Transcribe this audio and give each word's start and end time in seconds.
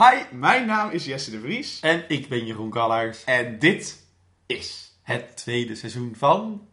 Hi, 0.00 0.22
mijn 0.30 0.66
naam 0.66 0.90
is 0.90 1.04
Jesse 1.04 1.30
de 1.30 1.40
Vries. 1.40 1.80
En 1.80 2.04
ik 2.08 2.28
ben 2.28 2.46
Jeroen 2.46 2.70
Kallaars. 2.70 3.24
En 3.24 3.58
dit 3.58 4.02
is 4.46 4.92
Het 5.02 5.36
tweede 5.36 5.74
seizoen 5.74 6.14
van... 6.18 6.68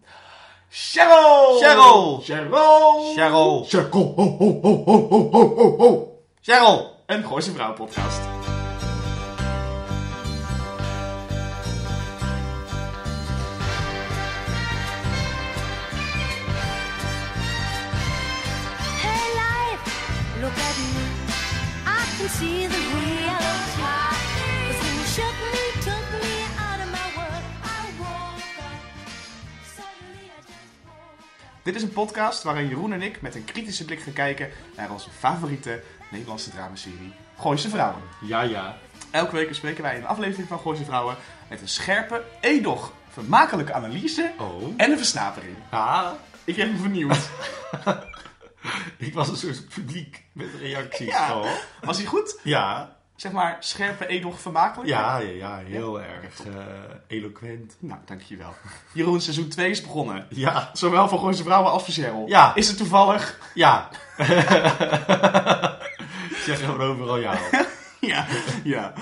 Cheryl! 0.70 1.58
Cheryl! 1.58 2.21
Cheryl! 2.24 3.13
Cheryl! 3.16 3.63
Cheryl! 3.63 3.90
Ho, 3.90 4.13
ho, 4.16 4.36
ho, 4.38 4.60
ho, 4.62 4.84
ho, 4.86 5.29
ho, 5.32 5.55
ho, 5.55 5.78
ho. 5.78 6.21
Cheryl! 6.42 7.04
Een 7.05 7.24
Gooise 7.24 7.52
Vrouw 7.52 7.74
podcast. 7.74 8.37
Dit 31.67 31.76
is 31.76 31.81
een 31.81 31.91
podcast 31.91 32.44
waarin 32.44 32.67
Jeroen 32.67 32.94
en 32.94 33.02
ik 33.02 33.21
met 33.21 33.35
een 33.35 33.45
kritische 33.45 33.85
blik 33.85 33.99
gaan 34.02 34.13
kijken 34.13 34.49
naar 34.76 34.91
onze 34.91 35.09
favoriete 35.09 35.81
Nederlandse 36.12 36.49
dramaserie 36.49 37.13
Gooise 37.40 37.70
Vrouwen. 37.70 38.02
Ja, 38.21 38.41
ja. 38.41 38.77
Elke 39.12 39.35
week 39.35 39.48
bespreken 39.48 39.84
wij 39.84 39.98
een 39.98 40.05
aflevering 40.05 40.48
van 40.48 40.59
Gooise 40.59 40.85
Vrouwen 40.85 41.16
met 41.49 41.62
een 41.62 41.67
scherpe, 41.67 42.23
edoch, 42.40 42.93
vermakelijke 43.09 43.73
analyse 43.73 44.31
Oh. 44.40 44.73
en 44.77 44.91
een 44.91 44.98
versnapering. 44.98 45.55
Ah. 45.70 46.12
Ik 46.43 46.55
heb 46.55 46.67
hem 46.67 46.77
vernieuwd. 46.80 47.30
Ik 48.98 49.13
was 49.13 49.27
een 49.29 49.35
soort 49.35 49.68
publiek 49.68 50.23
met 50.31 50.48
reacties. 50.59 51.07
Ja. 51.07 51.40
Oh. 51.40 51.52
Was 51.81 51.98
hij 51.98 52.05
goed? 52.05 52.40
Ja. 52.43 52.97
Zeg 53.17 53.31
maar 53.31 53.57
scherpe, 53.59 54.07
edoch, 54.07 54.39
vermakelijk? 54.39 54.89
Ja, 54.89 55.17
ja, 55.17 55.30
ja. 55.30 55.57
Heel 55.66 56.02
erg 56.02 56.46
eh, 56.46 56.54
eloquent. 57.07 57.76
Nou, 57.79 57.99
dankjewel. 58.05 58.54
Jeroen, 58.91 59.21
seizoen 59.21 59.48
2 59.48 59.70
is 59.70 59.82
begonnen. 59.82 60.26
Ja. 60.29 60.70
Zowel 60.74 61.07
voor 61.09 61.20
Gooise 61.20 61.43
Vrouwen 61.43 61.71
als 61.71 61.84
voor 61.84 61.93
Cheryl. 61.93 62.27
Ja. 62.27 62.55
Is 62.55 62.68
het 62.68 62.77
toevallig? 62.77 63.40
Ja. 63.54 63.90
Zeg 66.45 66.59
gewoon 66.59 66.81
overal 66.81 67.17
ja. 67.17 67.37
Ja. 67.99 68.25
ja. 68.63 68.93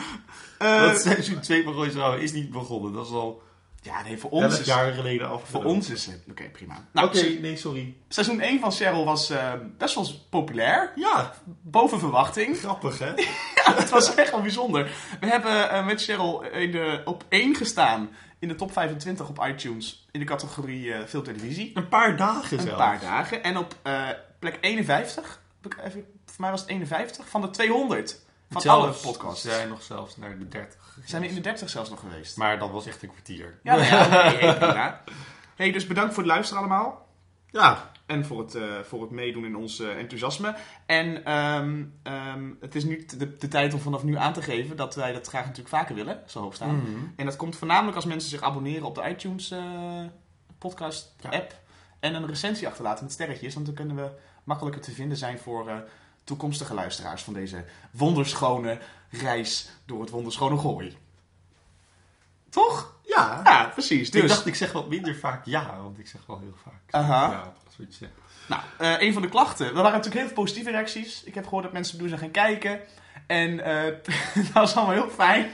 Eh, 0.58 0.82
Dat 0.82 1.02
seizoen 1.02 1.40
2 1.40 1.64
van 1.64 1.74
Royce 1.74 1.92
Vrouwen 1.92 2.22
is 2.22 2.32
niet 2.32 2.52
begonnen. 2.52 2.94
Dat 2.94 3.06
is 3.06 3.12
al 3.12 3.42
ja, 3.86 4.02
nee, 4.04 4.18
voor 4.18 4.30
ons 4.30 4.44
11 4.44 4.60
is 4.60 4.66
jaar 4.66 4.94
geleden 4.94 5.28
Voor 5.28 5.36
afgelopen. 5.36 5.70
ons 5.70 5.90
is 5.90 6.06
het. 6.06 6.24
Oké, 6.30 6.44
prima. 6.50 6.86
Nou, 6.92 7.08
Oké, 7.08 7.22
nee, 7.24 7.58
sorry. 7.58 7.96
seizoen 8.08 8.40
1 8.42 8.60
van 8.60 8.72
Cheryl 8.72 9.06
was 9.06 9.30
eh, 9.30 9.54
best 9.78 9.96
wel 9.96 10.08
populair. 10.30 10.92
Ja, 10.96 11.34
Boven 11.62 12.00
verwachting. 12.00 12.58
grappig 12.58 13.00
hè? 13.00 13.14
Ja, 13.66 13.76
het 13.76 13.90
was 13.90 14.16
echt 14.16 14.32
wel 14.32 14.42
bijzonder. 14.42 14.92
We 15.20 15.28
hebben 15.28 15.70
eh, 15.70 15.86
met 15.86 16.04
Cheryl 16.04 16.44
in 16.44 16.72
de, 16.72 17.02
op 17.06 17.24
1 17.30 17.56
gestaan 17.56 18.10
in 18.40 18.48
de 18.48 18.56
top 18.56 18.72
25 18.72 19.30
op 19.30 19.46
iTunes 19.48 20.08
in 20.12 20.20
de 20.20 20.26
categorie 20.26 20.94
eh 20.94 21.06
veel 21.06 21.22
televisie. 21.22 21.72
Een 21.74 21.88
paar 21.90 22.18
dagen 22.18 22.58
Een 22.58 22.64
zelfs. 22.64 22.78
paar 22.80 23.00
dagen. 23.00 23.44
En 23.44 23.58
op 23.58 23.76
eh, 23.82 24.08
plek 24.40 24.58
51, 24.62 25.42
heb 25.62 25.72
ik 25.74 25.84
even- 25.86 26.06
voor 26.26 26.42
mij 26.42 26.50
was 26.52 26.62
het 26.62 26.70
51, 26.70 27.30
van 27.30 27.42
de 27.42 27.50
200 27.50 28.24
van 28.50 28.68
alle 28.72 28.92
podcasts. 28.92 29.42
Zijn 29.42 29.70
nog 29.70 29.82
zelfs 29.84 30.18
naar 30.18 30.38
de 30.38 30.48
30. 30.48 30.85
Zijn 31.04 31.22
we 31.22 31.28
in 31.28 31.36
de 31.36 31.42
30 31.42 31.70
zelfs 31.70 31.90
nog 31.90 32.00
geweest? 32.00 32.38
Maar 32.38 32.60
dat 32.60 32.72
was 32.72 32.86
echt 32.86 33.04
een 33.04 33.10
kwartier. 33.10 33.60
Ja, 33.64 33.76
nou 33.76 33.86
ja, 33.88 34.08
hey, 34.10 34.58
prima. 34.58 35.02
Hey, 35.56 35.72
dus 35.72 35.88
bedankt 35.88 36.14
voor 36.14 36.24
het 36.24 36.32
luisteren 36.32 36.62
allemaal. 36.64 37.08
Ja, 37.52 37.92
En 38.06 38.26
voor 38.26 38.40
het, 38.40 38.56
eh, 38.56 38.64
voor 38.84 39.02
het 39.02 39.12
meedoen 39.12 39.46
in 39.46 39.56
ons 39.56 39.80
eh, 39.80 39.98
enthousiasme. 39.98 40.56
En 40.86 41.26
ehm, 41.26 41.84
ehm, 42.04 42.50
het 42.60 42.76
is 42.76 42.84
nu 42.84 43.06
de, 43.18 43.38
de 43.38 43.48
tijd 43.48 43.74
om 43.74 43.80
vanaf 43.80 44.04
nu 44.04 44.16
aan 44.18 44.34
te 44.34 44.42
geven 44.42 44.76
dat 44.78 44.96
wij 44.96 45.12
dat 45.14 45.28
graag 45.28 45.42
natuurlijk 45.42 45.76
vaker 45.76 45.96
willen, 45.96 46.22
zo 46.26 46.42
hoog 46.42 46.56
staan. 46.56 46.76
Mhm. 46.76 46.90
En 47.16 47.26
dat 47.26 47.36
komt 47.36 47.56
voornamelijk 47.56 47.96
als 47.96 48.06
mensen 48.06 48.30
zich 48.30 48.42
abonneren 48.42 48.84
op 48.88 48.96
de 48.96 49.10
iTunes 49.10 49.52
eh, 49.52 49.60
podcast 50.58 51.16
Ja. 51.22 51.30
app. 51.30 51.54
En 52.00 52.14
een 52.16 52.28
recensie 52.28 52.68
achterlaten 52.68 53.04
met 53.04 53.14
sterretjes. 53.14 53.54
Want 53.54 53.66
dan 53.66 53.76
kunnen 53.76 53.96
we 53.96 54.10
makkelijker 54.44 54.82
te 54.82 54.92
vinden 54.92 55.18
zijn 55.18 55.38
voor 55.40 55.70
eh, 55.70 55.76
toekomstige 56.26 56.74
luisteraars 56.74 57.24
van 57.24 57.34
deze 57.34 57.66
wonderschone 57.92 58.80
reis 59.10 59.70
door 59.86 60.02
het 60.02 60.10
wonderschone 60.10 60.58
gooi. 60.58 60.98
Toch? 62.50 62.96
ja. 63.16 63.42
Ja, 63.44 63.66
precies. 63.66 64.12
Dus, 64.12 64.22
Ik 64.22 64.28
dacht, 64.28 64.46
ik 64.46 64.56
zeg 64.56 64.72
wat 64.72 64.90
minder 64.90 65.16
vaak 65.16 65.46
ja, 65.46 65.78
want 65.82 66.00
ik 66.00 66.08
zeg 66.08 66.22
wel 66.26 66.40
heel 66.40 66.56
vaak. 66.64 66.82
Aha. 66.90 67.32
Ja, 67.32 67.44
dat 67.44 67.72
is 67.72 67.78
wat 67.78 67.88
je 67.88 67.94
zegt. 67.94 68.12
Nou, 68.48 68.62
eh, 68.78 69.08
een 69.08 69.14
van 69.14 69.22
de 69.22 69.30
klachten. 69.30 69.68
Er 69.68 69.74
waren 69.74 69.92
natuurlijk 69.92 70.16
heel 70.16 70.26
veel 70.26 70.36
positieve 70.36 70.72
reacties. 70.72 71.24
Ik 71.24 71.36
heb 71.36 71.44
gehoord 71.44 71.64
dat 71.64 71.74
mensen 71.74 71.98
doen 71.98 72.08
zijn 72.08 72.20
gaan 72.20 72.32
kijken. 72.32 72.80
En 73.28 73.60
eh, 73.60 73.94
dat 74.36 74.54
was 74.54 74.76
allemaal 74.76 74.94
heel 74.94 75.10
fijn. 75.10 75.54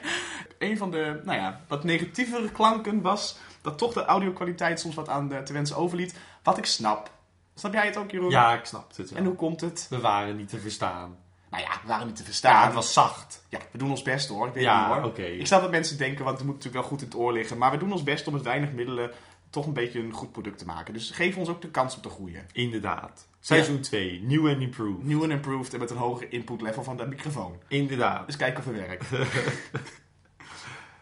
Een 0.58 0.78
van 0.78 0.92
de, 0.92 1.22
nou 1.24 1.38
ja, 1.38 1.62
wat 1.68 1.84
negatievere 1.84 2.52
klanken 2.52 3.02
was 3.02 3.38
dat 3.62 3.78
toch 3.78 3.94
de 3.94 4.06
audio-kwaliteit 4.06 4.80
soms 4.80 4.96
wat 4.96 5.10
aan 5.10 5.28
de, 5.28 5.44
te 5.44 5.54
wensen 5.54 5.76
overliet. 5.76 6.16
Wat 6.44 6.58
ik 6.58 6.66
snap. 6.66 7.12
Snap 7.56 7.74
jij 7.74 7.86
het 7.86 7.98
ook, 7.98 8.12
Jeroen? 8.12 8.30
Ja, 8.30 8.54
ik 8.54 8.66
snap 8.66 8.98
het 8.98 9.10
wel. 9.10 9.20
En 9.20 9.26
hoe 9.26 9.36
komt 9.36 9.62
het? 9.62 9.88
We 9.90 10.00
waren 10.00 10.36
niet 10.36 10.50
te 10.50 10.60
verstaan. 10.60 11.18
Nou 11.50 11.64
ja, 11.64 11.70
we 11.82 11.88
waren 11.88 12.08
niet 12.08 12.16
te 12.16 12.24
verstaan. 12.24 12.54
Ja, 12.54 12.66
het 12.66 12.74
was 12.74 12.94
zacht. 12.94 13.46
Ja, 13.50 13.60
we 13.72 13.78
doen 13.78 13.90
ons 13.90 14.02
best 14.02 14.30
hoor. 14.30 14.48
Ik 14.48 14.54
weet 14.54 14.64
Ja, 14.64 14.94
niet 14.94 15.18
hoor. 15.18 15.20
Ik 15.26 15.48
snap 15.48 15.62
dat 15.62 15.72
mensen 15.72 15.98
denken, 15.98 16.24
want 16.26 16.38
het 16.38 16.46
moet 16.46 16.56
natuurlijk 16.56 16.82
wel 16.84 16.92
goed 16.92 17.02
in 17.02 17.08
het 17.08 17.18
oor 17.18 17.34
liggen. 17.34 17.58
Maar 17.58 17.72
we 17.72 17.78
doen 17.78 17.92
ons 17.92 18.04
best 18.04 18.28
om 18.28 18.34
met 18.34 18.42
weinig 18.42 18.72
middelen 18.72 19.12
toch 19.50 19.66
een 19.66 19.74
beetje 19.74 20.00
een 20.00 20.12
goed 20.12 20.32
product 20.32 20.58
te 20.58 20.66
maken. 20.66 20.94
Dus 20.94 21.12
geef 21.12 21.38
ons 21.38 21.50
ook 21.50 21.62
de 21.62 21.70
kans 21.72 21.96
om 21.96 22.02
te 22.02 22.10
groeien. 22.10 22.46
Inderdaad. 22.52 23.28
Seizoen 23.40 23.82
2, 23.82 24.22
new 24.24 24.48
and 24.48 24.62
improved. 24.62 25.04
New 25.04 25.22
and 25.24 25.32
improved 25.32 25.74
en 25.74 25.80
met 25.80 25.90
een 25.90 25.98
hoger 25.98 26.32
input 26.32 26.62
level 26.62 26.84
van 26.84 26.98
de 26.98 27.06
microfoon. 27.06 27.60
Inderdaad. 27.68 28.26
Dus 28.26 28.36
kijken 28.36 28.60
of 28.60 28.66
het 28.66 28.76
werkt. 28.76 29.06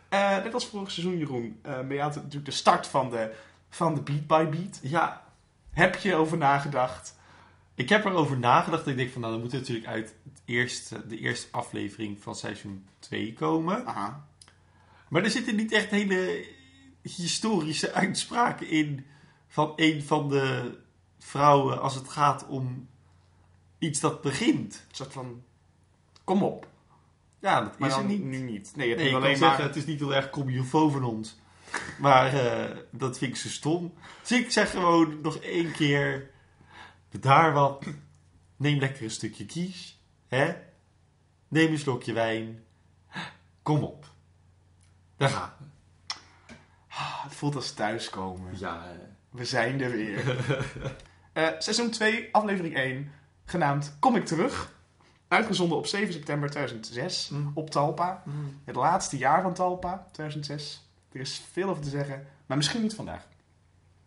Eh, 0.10 0.44
net 0.44 0.54
als 0.54 0.68
vorig 0.68 0.92
seizoen, 0.92 1.18
Jeroen, 1.18 1.60
eh 1.62 1.80
ben 1.80 1.98
je 1.98 2.04
natuurlijk 2.04 2.46
de 2.46 2.52
start 2.52 2.88
van 2.88 3.10
de, 3.10 3.32
van 3.70 3.96
de 3.96 4.02
Beat 4.02 4.28
by 4.28 4.58
Beat. 4.58 4.80
Ja, 4.82 5.24
Heb 5.80 5.96
je 5.96 6.16
over 6.16 6.38
nagedacht? 6.38 7.18
ik 7.76 7.90
heb 7.90 8.06
erover 8.06 8.38
nagedacht. 8.38 8.88
Ik 8.88 8.98
denk 8.98 9.12
van, 9.12 9.22
nou, 9.22 9.34
dan 9.34 9.42
moet 9.44 9.52
natuurlijk 9.52 9.88
uit 9.88 10.16
het 10.24 10.42
eerste, 10.46 11.08
de 11.08 11.18
eerste 11.20 11.48
aflevering 11.52 12.22
van 12.22 12.36
seizoen 12.36 12.88
2 13.00 13.34
komen. 13.34 13.86
Aha. 13.86 14.28
Maar 15.10 15.24
er 15.24 15.30
zitten 15.30 15.56
niet 15.56 15.72
echt 15.72 15.90
hele 15.90 16.46
historische 17.02 17.92
uitspraken 17.94 18.68
in 18.68 19.06
van 19.48 19.74
een 19.76 20.04
van 20.04 20.30
de 20.30 20.78
vrouwen 21.20 21.82
als 21.82 21.96
het 21.96 22.10
gaat 22.10 22.48
om 22.48 22.88
iets 23.78 24.00
dat 24.00 24.22
begint. 24.22 24.86
Een 24.90 24.96
soort 24.96 25.14
van, 25.14 25.44
kom 26.24 26.44
op. 26.44 26.68
Ja, 27.40 27.62
dat 27.62 27.80
Maar 27.80 27.90
is 27.90 27.96
er 27.96 28.04
niet. 28.04 28.24
nu 28.24 28.38
niet. 28.38 28.72
Nee, 28.76 28.88
je 28.88 28.94
hebt 28.94 29.06
Nee, 29.06 29.16
alleen 29.16 29.32
kan 29.32 29.40
maar... 29.40 29.50
zeggen, 29.50 29.64
het 29.68 29.76
is 29.76 29.86
niet 29.86 30.00
heel 30.00 30.16
erg 30.16 30.30
comilfo 30.30 30.90
van 30.90 31.04
ons. 31.04 31.40
Maar 32.00 32.34
eh, 32.34 32.78
dat 32.92 33.18
vind 33.18 33.32
ik 33.32 33.38
zo 33.38 33.48
stom. 33.50 33.94
Dus 34.22 34.32
ik 34.32 34.52
zeg 34.52 34.72
gewoon 34.72 35.22
nog 35.22 35.36
één 35.38 35.72
keer... 35.72 36.30
Bedaar 37.12 37.54
wat. 37.54 37.86
Neem 38.58 38.80
lekker 38.80 39.04
een 39.04 39.12
stukje 39.12 39.46
kies. 39.46 40.00
Hè? 40.28 40.54
Neem 41.48 41.72
een 41.72 41.80
slokje 41.80 42.14
wijn. 42.14 42.64
Kom 43.62 43.84
op. 43.84 44.06
Daar 45.18 45.30
gaan 45.30 45.52
we. 45.60 45.66
Ah, 46.90 47.24
Het 47.24 47.36
voelt 47.36 47.56
als 47.56 47.72
thuiskomen. 47.74 48.54
Ja, 48.60 48.86
We 49.30 49.46
zijn 49.46 49.82
er 49.82 49.92
weer. 49.92 50.24
Eh, 51.34 51.48
seizoen 51.60 51.90
2, 51.90 52.30
aflevering 52.32 52.76
1, 52.76 53.12
genaamd 53.46 53.96
Kom 54.00 54.16
ik 54.16 54.26
terug. 54.26 54.74
Uitgezonden 55.28 55.78
op 55.78 55.86
7 55.88 56.14
september 56.14 56.50
2006 56.50 57.30
Mm. 57.30 57.52
op 57.54 57.70
Talpa. 57.70 58.24
Het 58.66 58.76
laatste 58.76 59.18
jaar 59.18 59.42
van 59.42 59.54
Talpa, 59.54 60.08
2006. 60.12 60.89
Er 61.12 61.20
is 61.20 61.42
veel 61.52 61.70
over 61.70 61.84
te 61.84 61.90
zeggen, 61.90 62.28
maar 62.46 62.58
misschien 62.58 62.82
niet 62.82 62.94
vandaag. 62.96 63.28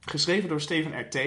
Geschreven 0.01 0.49
door 0.49 0.61
Steven 0.61 1.01
R.T. 1.01 1.19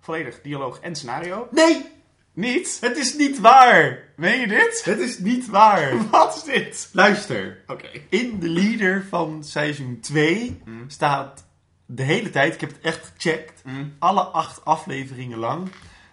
Volledig 0.00 0.40
dialoog 0.42 0.80
en 0.80 0.94
scenario. 0.94 1.48
Nee, 1.50 1.86
Niet? 2.32 2.78
het 2.80 2.96
is 2.96 3.16
niet 3.16 3.38
waar. 3.40 4.08
Meen 4.16 4.40
je 4.40 4.46
dit? 4.46 4.82
Het 4.84 4.98
is 4.98 5.18
niet 5.18 5.46
waar. 5.48 5.96
Wat 6.10 6.36
is 6.36 6.42
dit? 6.42 6.88
Luister. 6.92 7.62
Oké. 7.66 7.88
In 8.08 8.38
de 8.38 8.48
leader 8.48 9.04
van 9.08 9.44
seizoen 9.44 10.00
2 10.00 10.60
Mm. 10.64 10.90
staat 10.90 11.46
de 11.86 12.02
hele 12.02 12.30
tijd, 12.30 12.54
ik 12.54 12.60
heb 12.60 12.70
het 12.70 12.80
echt 12.80 13.12
gecheckt, 13.14 13.64
Mm. 13.64 13.94
alle 13.98 14.20
acht 14.22 14.64
afleveringen 14.64 15.38
lang, 15.38 15.68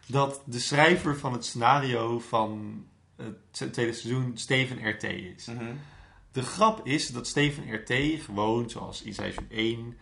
dat 0.07 0.41
de 0.45 0.59
schrijver 0.59 1.17
van 1.17 1.33
het 1.33 1.45
scenario 1.45 2.19
van 2.19 2.83
het 3.17 3.73
tweede 3.73 3.93
seizoen 3.93 4.31
Steven 4.35 4.89
RT 4.89 5.03
is. 5.03 5.45
Mhm. 5.45 5.65
De 6.31 6.41
grap 6.41 6.87
is 6.87 7.07
dat 7.07 7.27
Steven 7.27 7.73
RT 7.73 8.21
gewoon, 8.23 8.69
zoals 8.69 9.01
in 9.01 9.13
seizoen 9.13 9.47
1, 9.49 9.97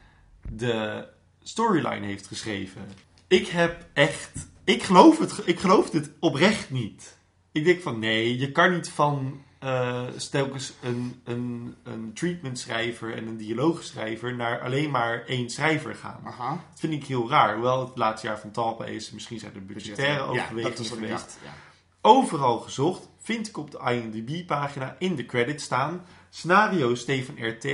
de 0.51 1.07
storyline 1.43 2.05
heeft 2.05 2.27
geschreven. 2.27 2.81
Ik 3.27 3.47
heb 3.47 3.85
echt... 3.93 4.47
Ik 4.63 4.83
geloof 4.83 5.19
het, 5.19 5.41
ik 5.45 5.59
geloof 5.59 5.91
het 5.91 6.11
oprecht 6.19 6.69
niet. 6.69 7.17
Ik 7.51 7.63
denk 7.63 7.81
van 7.81 7.99
nee, 7.99 8.37
je 8.37 8.51
kan 8.51 8.73
niet 8.73 8.89
van 8.89 9.43
eh 9.59 10.07
stelkens 10.15 10.73
een, 10.81 11.21
een, 11.23 11.75
een 11.83 12.13
treatment 12.13 12.59
schrijver 12.59 13.15
en 13.15 13.27
een 13.27 13.37
dialoogschrijver 13.37 14.35
naar 14.35 14.61
alleen 14.61 14.89
maar 14.89 15.25
één 15.25 15.49
schrijver 15.49 15.95
gaan. 15.95 16.21
Aha. 16.23 16.49
Dat 16.49 16.79
vind 16.79 16.93
ik 16.93 17.05
heel 17.05 17.29
raar. 17.29 17.53
Hoewel 17.53 17.85
het 17.87 17.97
laatste 17.97 18.27
jaar 18.27 18.39
van 18.39 18.51
Talpa 18.51 18.85
is, 18.85 19.11
misschien 19.11 19.39
zijn 19.39 19.55
er 19.55 19.65
budgettaire 19.65 20.13
ja, 20.13 20.25
dat 20.25 20.29
overwegingen 20.29 20.79
is 20.79 20.89
geweest. 20.89 21.11
dacht. 21.11 21.37
Ja. 21.43 21.53
Overal 22.01 22.59
gezocht, 22.59 23.09
vind 23.21 23.47
ik 23.47 23.57
op 23.57 23.71
de 23.71 23.79
IMDb-pagina 23.79 24.95
in 24.99 25.15
de 25.15 25.25
credits 25.25 25.63
staan. 25.63 26.05
Scenario 26.29 26.95
Steven 26.95 27.49
RT, 27.49 27.67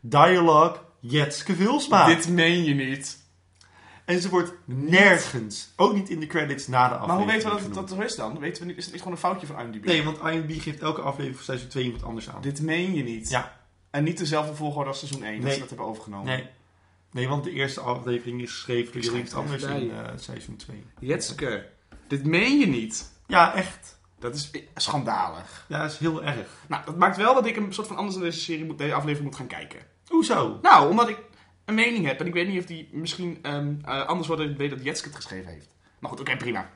dialogue 0.00 0.76
Jetske 1.00 1.54
Vilsma. 1.54 2.06
Dit 2.06 2.28
meen 2.28 2.64
je 2.64 2.74
niet. 2.74 3.20
En 4.04 4.20
ze 4.20 4.28
wordt 4.28 4.52
nergens, 4.64 5.72
ook 5.76 5.94
niet 5.94 6.08
in 6.08 6.20
de 6.20 6.26
credits 6.26 6.66
na 6.66 6.88
de 6.88 6.94
aflevering 6.94 7.06
Maar 7.06 7.16
hoe 7.16 7.26
weten 7.26 7.48
we 7.48 7.54
dat 7.56 7.64
het 7.64 7.88
dat 7.88 7.98
zo 7.98 8.04
is 8.04 8.14
dan? 8.16 8.38
Weten 8.38 8.62
we 8.62 8.68
niet, 8.68 8.76
is 8.76 8.84
het 8.84 8.92
niet 8.92 9.02
gewoon 9.02 9.16
een 9.16 9.22
foutje 9.22 9.46
van 9.46 9.60
IMDb? 9.60 9.84
Nee, 9.84 10.02
want 10.04 10.18
IMDb 10.18 10.60
geeft 10.60 10.80
elke 10.80 11.00
aflevering 11.00 11.36
van 11.36 11.44
seizoen 11.44 11.68
2 11.68 11.84
iemand 11.84 12.02
anders 12.02 12.28
aan. 12.30 12.42
Dit 12.42 12.60
meen 12.62 12.94
je 12.94 13.02
niet. 13.02 13.30
Ja. 13.30 13.60
En 13.90 14.04
niet 14.04 14.18
dezelfde 14.18 14.54
volgorde 14.54 14.88
als 14.88 14.98
seizoen 14.98 15.22
1, 15.22 15.34
dat 15.34 15.42
Nee. 15.44 15.52
ze 15.52 15.58
dat 15.58 15.68
hebben 15.68 15.86
overgenomen. 15.86 16.26
Nee. 16.26 16.46
Nee, 17.12 17.28
want 17.28 17.44
de 17.44 17.50
eerste 17.50 17.80
aflevering 17.80 18.42
is 18.42 18.50
geschreven 18.50 18.92
door 18.92 19.02
iemand 19.02 19.34
anders 19.34 19.62
in 19.62 19.90
eh, 19.90 20.06
seizoen 20.16 20.56
2. 20.56 20.84
Jetske, 20.98 21.68
dit 22.08 22.24
meen 22.24 22.58
je 22.58 22.66
niet. 22.66 23.12
Ja, 23.26 23.54
echt. 23.54 24.00
Dat 24.22 24.34
is 24.34 24.50
schandalig. 24.74 25.64
Ja, 25.68 25.82
dat 25.82 25.90
is 25.90 25.98
heel 25.98 26.24
erg. 26.24 26.48
Nou, 26.68 26.84
dat 26.84 26.96
maakt 26.96 27.16
wel 27.16 27.34
dat 27.34 27.46
ik 27.46 27.56
een 27.56 27.74
soort 27.74 27.86
van 27.86 27.96
anders 27.96 28.16
naar 28.16 28.24
deze 28.24 28.40
serie 28.40 28.64
moet, 28.64 28.78
deze 28.78 28.94
aflevering 28.94 29.24
moet 29.24 29.36
gaan 29.36 29.46
kijken. 29.46 29.80
Hoezo? 30.06 30.58
Nou, 30.62 30.90
omdat 30.90 31.08
ik 31.08 31.18
een 31.64 31.74
mening 31.74 32.06
heb 32.06 32.20
en 32.20 32.26
ik 32.26 32.32
weet 32.32 32.48
niet 32.48 32.58
of 32.58 32.66
die 32.66 32.88
misschien 32.92 33.38
ehm, 33.42 33.74
eh, 33.84 34.06
anders 34.06 34.28
wordt 34.28 34.42
dan 34.42 34.52
ik 34.52 34.58
weet 34.58 34.70
dat 34.70 34.84
Jetske 34.84 35.08
het 35.08 35.16
geschreven 35.16 35.52
heeft. 35.52 35.74
Maar 35.98 36.10
goed, 36.10 36.20
oké, 36.20 36.36
prima. 36.36 36.70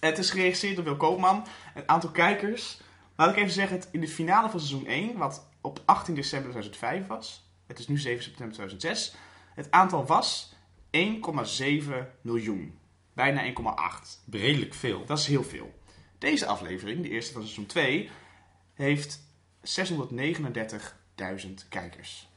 Het 0.00 0.18
is 0.18 0.30
geregisseerd 0.30 0.76
door 0.76 0.84
Wil 0.84 0.96
Koopman. 0.96 1.46
Een 1.74 1.88
aantal 1.88 2.10
kijkers. 2.10 2.80
Laat 3.16 3.30
ik 3.30 3.36
even 3.36 3.52
zeggen, 3.52 3.76
het 3.76 3.88
in 3.92 4.00
de 4.00 4.08
finale 4.08 4.50
van 4.50 4.60
seizoen 4.60 4.86
1, 4.86 5.16
wat 5.16 5.48
op 5.60 5.82
18 5.84 6.14
december 6.14 6.50
2005 6.50 7.06
was. 7.06 7.50
Het 7.66 7.78
is 7.78 7.88
nu 7.88 7.98
7 7.98 8.22
september 8.22 8.54
2006. 8.54 9.14
Het 9.54 9.70
aantal 9.70 10.06
was 10.06 10.54
1,7 10.90 11.92
miljoen. 12.20 12.78
Bijna 13.14 13.42
1,8. 13.44 14.24
Redelijk 14.30 14.74
veel. 14.74 15.04
Dat 15.04 15.18
is 15.18 15.26
heel 15.26 15.44
veel. 15.44 15.77
Deze 16.18 16.46
aflevering, 16.46 17.02
de 17.02 17.08
eerste 17.08 17.32
van 17.32 17.42
seizoen 17.42 17.66
2, 17.66 18.10
heeft 18.74 19.20
639.000 19.60 21.68
kijkers. 21.68 22.28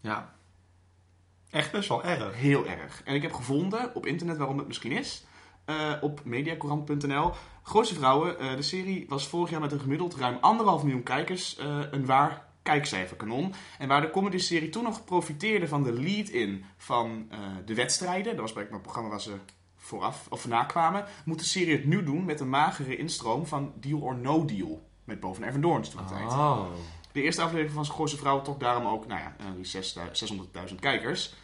Ja. 0.00 0.34
Echt 1.50 1.72
best 1.72 1.88
wel 1.88 2.04
erg. 2.04 2.34
Heel 2.36 2.66
erg. 2.66 3.02
En 3.04 3.14
ik 3.14 3.22
heb 3.22 3.32
gevonden 3.32 3.94
op 3.94 4.06
internet 4.06 4.36
waarom 4.36 4.58
het 4.58 4.66
misschien 4.66 4.92
is. 4.92 5.24
eh, 5.64 5.92
op 6.00 6.20
mediacourant.nl. 6.24 7.32
Grootste 7.62 7.94
Vrouwen, 7.94 8.38
eh, 8.38 8.56
de 8.56 8.62
serie 8.62 9.04
was 9.08 9.28
vorig 9.28 9.50
jaar 9.50 9.60
met 9.60 9.72
een 9.72 9.80
gemiddeld 9.80 10.14
ruim 10.14 10.38
anderhalf 10.40 10.82
miljoen 10.82 11.02
kijkers 11.02 11.56
eh, 11.56 11.78
een 11.90 12.06
waar 12.06 12.46
kijkcijferkanon. 12.62 13.54
En 13.78 13.88
waar 13.88 14.00
de 14.00 14.10
comedy-serie 14.10 14.68
toen 14.68 14.82
nog 14.82 15.04
profiteerde 15.04 15.68
van 15.68 15.82
de 15.82 15.92
lead-in 15.92 16.64
van 16.76 17.28
de 17.64 17.74
wedstrijden, 17.74 18.32
dat 18.32 18.40
was 18.40 18.52
bij 18.52 18.66
het 18.70 18.82
programma 18.82 19.10
waar 19.10 19.20
ze 19.20 19.36
vooraf 19.88 20.26
of 20.28 20.46
na 20.46 20.64
kwamen, 20.64 21.04
moet 21.24 21.38
de 21.38 21.44
serie 21.44 21.72
het 21.72 21.84
nu 21.84 22.04
doen 22.04 22.24
met 22.24 22.40
een 22.40 22.48
magere 22.48 22.96
instroom 22.96 23.46
van 23.46 23.72
Deal 23.80 24.00
or 24.00 24.16
No 24.16 24.44
Deal. 24.44 24.86
Met 25.04 25.20
Boven 25.20 25.60
Doorns 25.60 25.90
toen 25.90 26.02
de 26.02 26.08
tijd. 26.08 26.32
Oh. 26.32 26.64
De 27.12 27.22
eerste 27.22 27.42
aflevering 27.42 27.74
van 27.74 27.86
Gooise 27.86 28.16
Vrouwen 28.16 28.44
trok 28.44 28.60
daarom 28.60 28.86
ook, 28.86 29.06
nou 29.06 29.20
ja, 29.20 29.36
eh, 29.38 29.46
die 29.56 29.82
600.000 30.12 30.80
kijkers. 30.80 31.34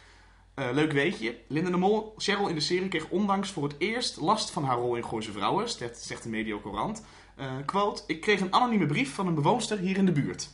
Eh, 0.53 0.65
leuk 0.73 0.91
weetje. 0.91 1.37
Linda 1.47 1.69
de 1.69 1.77
Mol, 1.77 2.13
Cheryl 2.17 2.47
in 2.47 2.55
de 2.55 2.61
serie, 2.61 2.87
kreeg 2.87 3.09
ondanks 3.09 3.51
voor 3.51 3.63
het 3.63 3.75
eerst 3.77 4.17
last 4.17 4.49
van 4.49 4.63
haar 4.63 4.77
rol 4.77 4.95
in 4.95 5.05
Gooise 5.05 5.31
Vrouwen, 5.31 5.69
zegt, 5.69 6.01
zegt 6.01 6.23
de 6.23 6.29
Medio 6.29 6.59
Courant. 6.59 7.03
Eh, 7.35 7.51
quote, 7.65 8.03
ik 8.07 8.21
kreeg 8.21 8.39
een 8.39 8.53
anonieme 8.53 8.85
brief 8.85 9.13
van 9.13 9.27
een 9.27 9.35
bewoonster 9.35 9.77
hier 9.77 9.97
in 9.97 10.05
de 10.05 10.11
buurt. 10.11 10.49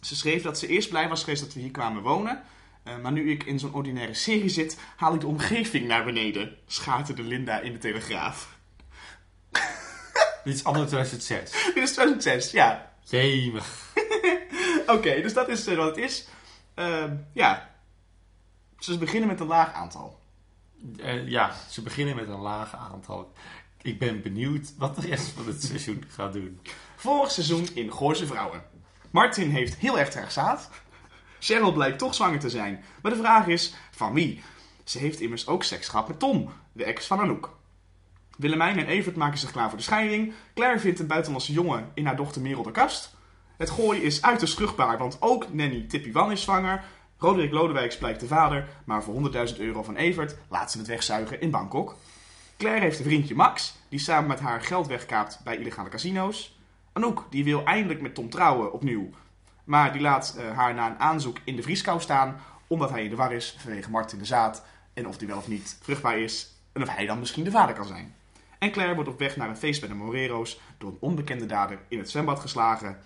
Ze 0.00 0.16
schreef 0.16 0.42
dat 0.42 0.58
ze 0.58 0.66
eerst 0.66 0.88
blij 0.88 1.08
was 1.08 1.20
geweest 1.24 1.42
dat 1.42 1.52
we 1.52 1.60
hier 1.60 1.70
kwamen 1.70 2.02
wonen. 2.02 2.42
Eh, 2.84 2.96
maar 2.96 3.12
nu 3.12 3.30
ik 3.30 3.44
in 3.44 3.58
zo'n 3.58 3.74
ordinaire 3.74 4.14
serie 4.14 4.48
zit, 4.48 4.78
haal 4.96 5.14
ik 5.14 5.20
de 5.20 5.26
omgeving 5.26 5.86
naar 5.86 6.04
beneden, 6.04 6.56
schaterde 6.66 7.22
Linda 7.22 7.60
in 7.60 7.72
de 7.72 7.78
Telegraaf. 7.78 8.58
Dit 10.44 10.54
is 10.54 10.64
anno 10.64 10.84
2006. 10.84 11.50
Dit 11.74 11.82
is 11.82 11.92
2006, 11.92 12.50
ja. 12.50 12.92
Jemig. 13.02 13.92
Oké, 14.96 15.20
dus 15.22 15.32
dat 15.32 15.48
is 15.48 15.66
eh, 15.66 15.76
wat 15.76 15.96
het 15.96 16.04
is. 16.04 16.28
Ehm, 16.74 17.16
ja. 17.32 17.70
Ze 18.78 18.98
beginnen 18.98 19.28
met 19.28 19.40
een 19.40 19.46
laag 19.46 19.72
aantal. 19.72 20.20
Eh, 20.96 21.28
ja, 21.28 21.54
ze 21.70 21.82
beginnen 21.82 22.16
met 22.16 22.28
een 22.28 22.40
laag 22.40 22.76
aantal. 22.76 23.32
Ik 23.82 23.98
ben 23.98 24.22
benieuwd 24.22 24.74
wat 24.78 24.96
de 24.96 25.06
rest 25.06 25.28
van 25.28 25.46
het 25.46 25.62
seizoen 25.62 26.04
gaat 26.08 26.32
doen. 26.32 26.60
Vorig 26.96 27.30
seizoen 27.30 27.68
in 27.74 27.92
Gooise 27.92 28.26
Vrouwen. 28.26 28.62
Martin 29.10 29.50
heeft 29.50 29.76
heel 29.76 29.98
erg 29.98 30.10
terugzaad. 30.10 30.70
Cheryl 31.44 31.72
blijkt 31.72 31.98
toch 31.98 32.14
zwanger 32.14 32.38
te 32.38 32.50
zijn. 32.50 32.84
Maar 33.02 33.12
de 33.12 33.18
vraag 33.18 33.46
is, 33.46 33.74
van 33.90 34.12
wie? 34.12 34.42
Ze 34.84 34.98
heeft 34.98 35.20
immers 35.20 35.46
ook 35.46 35.64
seks 35.64 35.88
gehad 35.88 36.08
met 36.08 36.18
Tom, 36.18 36.50
de 36.72 36.84
ex 36.84 37.06
van 37.06 37.20
Anouk. 37.20 37.56
Willemijn 38.36 38.78
en 38.78 38.86
Evert 38.86 39.16
maken 39.16 39.38
zich 39.38 39.50
klaar 39.50 39.68
voor 39.68 39.78
de 39.78 39.84
scheiding. 39.84 40.32
Claire 40.54 40.78
vindt 40.78 41.00
een 41.00 41.06
buitenlandse 41.06 41.52
jongen 41.52 41.90
in 41.94 42.06
haar 42.06 42.16
dochter 42.16 42.42
Merel 42.42 42.62
de 42.62 42.70
kast. 42.70 43.14
Het 43.56 43.70
gooi 43.70 44.00
is 44.00 44.22
uiterst 44.22 44.54
vruchtbaar, 44.54 44.98
want 44.98 45.16
ook 45.20 45.52
nanny 45.52 45.84
Tippy 45.88 46.12
Wan 46.12 46.32
is 46.32 46.42
zwanger. 46.42 46.84
Roderick 47.18 47.52
Lodewijks 47.52 47.98
blijkt 47.98 48.20
de 48.20 48.26
vader, 48.26 48.68
maar 48.84 49.02
voor 49.02 49.32
100.000 49.48 49.56
euro 49.58 49.82
van 49.82 49.96
Evert 49.96 50.36
laat 50.48 50.70
ze 50.70 50.78
het 50.78 50.86
wegzuigen 50.86 51.40
in 51.40 51.50
Bangkok. 51.50 51.96
Claire 52.58 52.80
heeft 52.80 52.98
een 52.98 53.04
vriendje 53.04 53.34
Max, 53.34 53.76
die 53.88 53.98
samen 53.98 54.28
met 54.28 54.40
haar 54.40 54.60
geld 54.60 54.86
wegkaapt 54.86 55.40
bij 55.44 55.56
illegale 55.56 55.88
casino's. 55.88 56.58
Anouk, 56.92 57.26
die 57.30 57.44
wil 57.44 57.64
eindelijk 57.64 58.00
met 58.00 58.14
Tom 58.14 58.30
trouwen 58.30 58.72
opnieuw. 58.72 59.10
Maar 59.64 59.92
die 59.92 60.00
laat 60.00 60.36
eh, 60.38 60.56
haar 60.56 60.74
na 60.74 60.90
een 60.90 60.98
aanzoek 60.98 61.38
in 61.44 61.56
de 61.56 61.62
vrieskou 61.62 62.00
staan, 62.00 62.40
omdat 62.66 62.90
hij 62.90 63.04
in 63.04 63.10
de 63.10 63.16
war 63.16 63.32
is 63.32 63.56
vanwege 63.58 63.90
Martin 63.90 64.18
de 64.18 64.24
Zaad. 64.24 64.64
En 64.92 65.08
of 65.08 65.18
die 65.18 65.28
wel 65.28 65.36
of 65.36 65.48
niet 65.48 65.78
vruchtbaar 65.82 66.18
is, 66.18 66.54
en 66.72 66.82
of 66.82 66.88
hij 66.88 67.06
dan 67.06 67.18
misschien 67.18 67.44
de 67.44 67.50
vader 67.50 67.74
kan 67.74 67.86
zijn. 67.86 68.14
En 68.58 68.70
Claire 68.70 68.94
wordt 68.94 69.10
op 69.10 69.18
weg 69.18 69.36
naar 69.36 69.48
een 69.48 69.56
feest 69.56 69.80
bij 69.80 69.88
de 69.88 69.94
Morero's 69.94 70.60
door 70.78 70.90
een 70.90 70.96
onbekende 71.00 71.46
dader 71.46 71.78
in 71.88 71.98
het 71.98 72.10
zwembad 72.10 72.40
geslagen. 72.40 72.98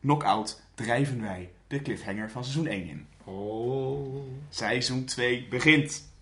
Knock-out 0.00 0.62
drijven 0.74 1.20
wij 1.20 1.50
de 1.66 1.82
cliffhanger 1.82 2.30
van 2.30 2.44
seizoen 2.44 2.66
1 2.66 2.88
in. 2.88 3.06
Oh. 3.24 4.24
Seizoen 4.48 5.04
2 5.04 5.46
begint. 5.50 6.12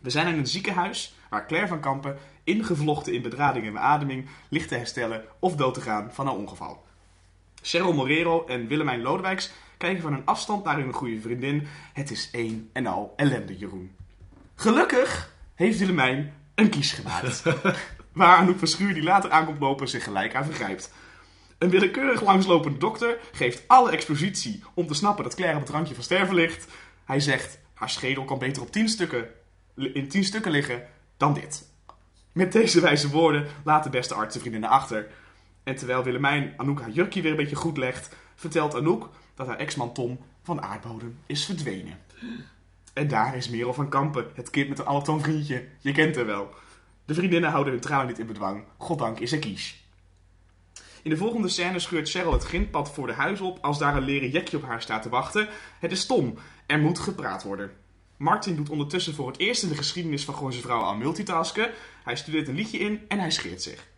We 0.00 0.10
zijn 0.10 0.26
in 0.26 0.38
een 0.38 0.46
ziekenhuis 0.46 1.14
waar 1.30 1.46
Claire 1.46 1.68
van 1.68 1.80
Kampen, 1.80 2.18
ingevlochten 2.44 3.12
in 3.12 3.22
bedrading 3.22 3.66
en 3.66 3.72
beademing, 3.72 4.28
ligt 4.48 4.68
te 4.68 4.74
herstellen 4.74 5.24
of 5.38 5.56
dood 5.56 5.74
te 5.74 5.80
gaan 5.80 6.12
van 6.12 6.26
haar 6.26 6.36
ongeval. 6.36 6.83
Cheryl 7.66 7.92
Morero 7.92 8.44
en 8.46 8.66
Willemijn 8.66 9.02
Lodewijks 9.02 9.52
kijken 9.76 10.02
van 10.02 10.12
een 10.12 10.24
afstand 10.24 10.64
naar 10.64 10.76
hun 10.76 10.92
goede 10.92 11.20
vriendin. 11.20 11.66
Het 11.92 12.10
is 12.10 12.28
één 12.32 12.70
en 12.72 12.86
al 12.86 13.12
ellende, 13.16 13.56
Jeroen. 13.56 13.96
Gelukkig 14.54 15.32
heeft 15.54 15.78
Willemijn 15.78 16.34
een 16.54 16.70
kies 16.70 16.92
gemaakt. 16.92 17.42
waar 18.12 18.36
Anouk 18.36 18.58
Verschuur, 18.58 18.94
die 18.94 19.02
later 19.02 19.30
aankomt 19.30 19.60
lopen, 19.60 19.88
zich 19.88 20.04
gelijk 20.04 20.34
aan 20.34 20.44
vergrijpt. 20.44 20.92
Een 21.58 21.70
willekeurig 21.70 22.22
langslopende 22.22 22.78
dokter 22.78 23.18
geeft 23.32 23.62
alle 23.66 23.90
expositie 23.90 24.62
om 24.74 24.86
te 24.86 24.94
snappen 24.94 25.24
dat 25.24 25.34
Claire 25.34 25.56
op 25.56 25.62
het 25.62 25.74
randje 25.74 25.94
van 25.94 26.04
sterven 26.04 26.34
ligt. 26.34 26.72
Hij 27.04 27.20
zegt, 27.20 27.58
haar 27.74 27.90
schedel 27.90 28.24
kan 28.24 28.38
beter 28.38 28.62
op 28.62 28.72
tien 28.72 28.88
stukken, 28.88 29.28
in 29.74 30.08
tien 30.08 30.24
stukken 30.24 30.50
liggen 30.50 30.86
dan 31.16 31.34
dit. 31.34 31.68
Met 32.32 32.52
deze 32.52 32.80
wijze 32.80 33.10
woorden 33.10 33.46
laat 33.64 33.84
de 33.84 33.90
beste 33.90 34.14
arts 34.14 34.34
de 34.34 34.40
vriendinnen 34.40 34.70
achter. 34.70 35.06
En 35.64 35.76
terwijl 35.76 36.02
Willemijn 36.02 36.54
Anouk 36.56 36.80
haar 36.80 36.90
jurkje 36.90 37.22
weer 37.22 37.30
een 37.30 37.36
beetje 37.36 37.56
goed 37.56 37.76
legt, 37.76 38.16
vertelt 38.34 38.74
Anouk 38.74 39.10
dat 39.34 39.46
haar 39.46 39.58
ex-man 39.58 39.92
Tom 39.92 40.18
van 40.42 40.56
de 40.56 40.62
aardbodem 40.62 41.18
is 41.26 41.44
verdwenen. 41.44 41.98
En 42.92 43.08
daar 43.08 43.36
is 43.36 43.48
Merel 43.48 43.74
van 43.74 43.88
Kampen, 43.88 44.26
het 44.34 44.50
kind 44.50 44.68
met 44.68 44.78
een 44.78 44.86
allochtoon 44.86 45.20
vriendje. 45.20 45.64
Je 45.80 45.92
kent 45.92 46.16
haar 46.16 46.26
wel. 46.26 46.54
De 47.04 47.14
vriendinnen 47.14 47.50
houden 47.50 47.72
hun 47.72 47.82
tranen 47.82 48.06
niet 48.06 48.18
in 48.18 48.26
bedwang. 48.26 48.64
Goddank 48.76 49.18
is 49.18 49.32
er 49.32 49.38
kies. 49.38 49.84
In 51.02 51.10
de 51.10 51.16
volgende 51.16 51.48
scène 51.48 51.78
scheurt 51.78 52.10
Cheryl 52.10 52.32
het 52.32 52.44
grindpad 52.44 52.92
voor 52.92 53.06
de 53.06 53.12
huis 53.12 53.40
op 53.40 53.58
als 53.60 53.78
daar 53.78 53.96
een 53.96 54.02
leren 54.02 54.30
jekje 54.30 54.56
op 54.56 54.62
haar 54.62 54.82
staat 54.82 55.02
te 55.02 55.08
wachten. 55.08 55.48
Het 55.78 55.92
is 55.92 56.06
Tom. 56.06 56.34
Er 56.66 56.78
moet 56.78 56.98
gepraat 56.98 57.42
worden. 57.42 57.70
Martin 58.16 58.56
doet 58.56 58.70
ondertussen 58.70 59.14
voor 59.14 59.26
het 59.26 59.38
eerst 59.38 59.62
in 59.62 59.68
de 59.68 59.74
geschiedenis 59.74 60.24
van 60.24 60.34
Gooise 60.34 60.60
Vrouwen 60.60 60.88
aan 60.88 60.98
multitasken. 60.98 61.70
Hij 62.04 62.16
studeert 62.16 62.48
een 62.48 62.54
liedje 62.54 62.78
in 62.78 63.00
en 63.08 63.18
hij 63.18 63.30
scheert 63.30 63.62
zich. 63.62 63.92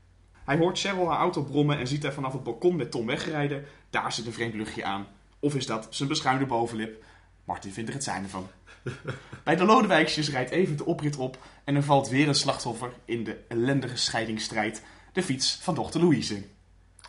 Hij 0.46 0.56
hoort 0.56 0.78
Cheryl 0.78 1.08
haar 1.08 1.18
auto 1.18 1.42
brommen 1.42 1.78
en 1.78 1.86
ziet 1.86 2.02
haar 2.02 2.12
vanaf 2.12 2.32
het 2.32 2.42
balkon 2.42 2.76
met 2.76 2.90
Tom 2.90 3.06
wegrijden. 3.06 3.64
Daar 3.90 4.12
zit 4.12 4.26
een 4.26 4.32
vreemd 4.32 4.54
luchtje 4.54 4.84
aan. 4.84 5.06
Of 5.38 5.54
is 5.54 5.66
dat 5.66 5.86
zijn 5.90 6.08
beschuimde 6.08 6.46
bovenlip? 6.46 7.04
Martin 7.44 7.72
vindt 7.72 7.88
er 7.88 7.94
het 7.94 8.04
zijne 8.04 8.28
van. 8.28 8.48
Bij 9.44 9.56
de 9.56 9.64
Lodewijkjes 9.64 10.30
rijdt 10.30 10.50
even 10.50 10.76
de 10.76 10.84
oprit 10.84 11.16
op 11.16 11.38
en 11.64 11.76
er 11.76 11.82
valt 11.82 12.08
weer 12.08 12.28
een 12.28 12.34
slachtoffer 12.34 12.92
in 13.04 13.24
de 13.24 13.44
ellendige 13.48 13.96
scheidingsstrijd. 13.96 14.82
De 15.12 15.22
fiets 15.22 15.58
van 15.62 15.74
dochter 15.74 16.00
Louise. 16.00 16.42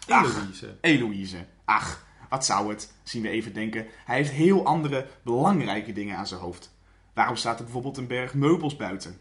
Ach. 0.07 0.37
Eloïse. 0.37 0.77
Eloïse. 0.81 1.45
Ach, 1.65 2.05
wat 2.29 2.45
zou 2.45 2.69
het, 2.69 2.93
zien 3.03 3.21
we 3.21 3.29
even 3.29 3.53
denken. 3.53 3.85
Hij 4.05 4.15
heeft 4.15 4.31
heel 4.31 4.65
andere 4.65 5.07
belangrijke 5.23 5.93
dingen 5.93 6.17
aan 6.17 6.27
zijn 6.27 6.41
hoofd. 6.41 6.75
Waarom 7.13 7.35
staat 7.35 7.57
er 7.57 7.63
bijvoorbeeld 7.63 7.97
een 7.97 8.07
berg 8.07 8.33
meubels 8.33 8.75
buiten? 8.75 9.17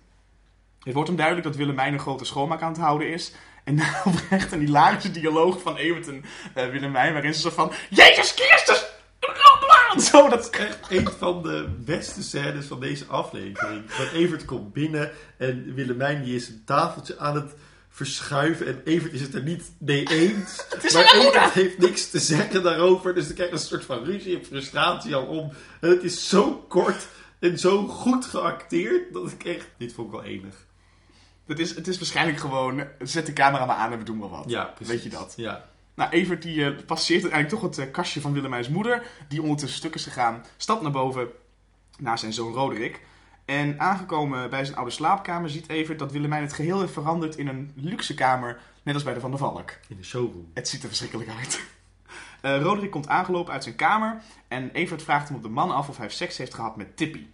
Het 0.80 0.94
wordt 0.94 1.08
hem 1.08 1.16
duidelijk 1.16 1.46
dat 1.46 1.56
Willemijn 1.56 1.92
een 1.92 1.99
grote 1.99 2.25
schoonmaak 2.25 2.62
aan 2.62 2.73
het 2.73 2.80
houden 2.80 3.12
is. 3.12 3.32
En 3.66 3.76
daar 3.76 4.02
oprecht 4.12 4.52
een 4.52 4.61
hilarische 4.61 5.11
dialoog 5.11 5.62
van 5.62 5.76
Evert 5.76 6.08
en 6.08 6.25
eh, 6.54 6.68
Willemijn, 6.68 7.12
waarin 7.12 7.35
ze 7.35 7.40
zo 7.40 7.50
van... 7.50 7.73
Jezus 7.90 8.35
Christus! 8.37 8.85
Zo, 9.99 10.28
dat... 10.28 10.50
Echt 10.50 10.78
een 10.88 11.08
van 11.18 11.42
de 11.42 11.68
beste 11.78 12.23
scènes 12.23 12.66
van 12.66 12.80
deze 12.80 13.04
aflevering. 13.04 13.90
Dat 13.99 14.12
Evert 14.12 14.44
komt 14.44 14.73
binnen 14.73 15.12
en 15.38 15.75
Willemijn 15.75 16.25
die 16.25 16.35
is 16.35 16.49
een 16.49 16.62
tafeltje 16.64 17.18
aan 17.18 17.35
het 17.35 17.54
verschuiven. 17.88 18.66
En 18.66 18.80
Evert 18.85 19.12
is 19.12 19.20
het 19.20 19.35
er 19.35 19.42
niet 19.42 19.62
mee 19.78 20.08
eens. 20.08 20.66
is 20.82 20.92
maar 20.92 21.14
Evert 21.14 21.52
heeft 21.52 21.78
niks 21.78 22.11
te 22.11 22.18
zeggen 22.18 22.62
daarover. 22.62 23.14
Dus 23.14 23.26
dan 23.26 23.35
krijg 23.35 23.50
je 23.50 23.56
een 23.56 23.62
soort 23.62 23.85
van 23.85 24.04
ruzie 24.04 24.38
en 24.38 24.44
frustratie 24.44 25.14
al 25.14 25.26
om. 25.26 25.52
En 25.80 25.90
het 25.90 26.02
is 26.02 26.28
zo 26.28 26.64
kort 26.68 27.06
en 27.38 27.58
zo 27.58 27.87
goed 27.87 28.25
geacteerd. 28.25 29.12
Dat 29.12 29.32
ik 29.32 29.44
echt... 29.44 29.66
Dit 29.78 29.92
vond 29.92 30.06
ik 30.06 30.12
wel 30.12 30.25
enig. 30.25 30.65
Het 31.46 31.58
is, 31.58 31.74
het 31.74 31.88
is 31.88 31.98
waarschijnlijk 31.98 32.38
gewoon, 32.38 32.84
zet 32.98 33.26
de 33.26 33.32
camera 33.32 33.66
maar 33.66 33.76
aan 33.76 33.92
en 33.92 33.98
we 33.98 34.04
doen 34.04 34.20
wel 34.20 34.30
wat. 34.30 34.44
Ja, 34.46 34.64
precies. 34.64 34.94
Weet 34.94 35.02
je 35.02 35.08
dat? 35.08 35.34
Ja. 35.36 35.64
Nou, 35.94 36.10
Evert 36.10 36.42
die 36.42 36.64
eh, 36.64 36.84
passeert 36.86 37.22
uiteindelijk 37.22 37.62
toch 37.62 37.70
het 37.70 37.86
eh, 37.86 37.92
kastje 37.92 38.20
van 38.20 38.32
Willemijns 38.32 38.68
moeder, 38.68 39.02
die 39.28 39.42
ondertussen 39.42 39.78
stuk 39.78 39.94
is 39.94 40.04
gegaan, 40.04 40.44
stapt 40.56 40.82
naar 40.82 40.90
boven 40.90 41.28
naar 41.98 42.18
zijn 42.18 42.32
zoon 42.32 42.52
Roderick. 42.52 43.00
En 43.44 43.80
aangekomen 43.80 44.50
bij 44.50 44.64
zijn 44.64 44.76
oude 44.76 44.90
slaapkamer 44.90 45.50
ziet 45.50 45.68
Evert 45.68 45.98
dat 45.98 46.12
Willemijn 46.12 46.42
het 46.42 46.52
geheel 46.52 46.80
heeft 46.80 46.92
veranderd 46.92 47.36
in 47.36 47.48
een 47.48 47.72
luxe 47.74 48.14
kamer, 48.14 48.60
net 48.82 48.94
als 48.94 49.04
bij 49.04 49.14
de 49.14 49.20
Van 49.20 49.30
der 49.30 49.38
Valk. 49.38 49.70
In 49.88 49.96
de 49.96 50.04
showroom. 50.04 50.50
Het 50.54 50.68
ziet 50.68 50.82
er 50.82 50.88
verschrikkelijk 50.88 51.30
uit. 51.38 51.60
Eh 52.40 52.62
Roderick 52.62 52.90
komt 52.90 53.08
aangelopen 53.08 53.52
uit 53.52 53.62
zijn 53.62 53.76
kamer 53.76 54.22
en 54.48 54.70
Evert 54.70 55.02
vraagt 55.02 55.28
hem 55.28 55.36
op 55.36 55.42
de 55.42 55.48
man 55.48 55.70
af 55.70 55.88
of 55.88 55.96
hij 55.96 56.08
seks 56.08 56.36
heeft 56.36 56.54
gehad 56.54 56.76
met 56.76 56.96
Tippy. 56.96 57.26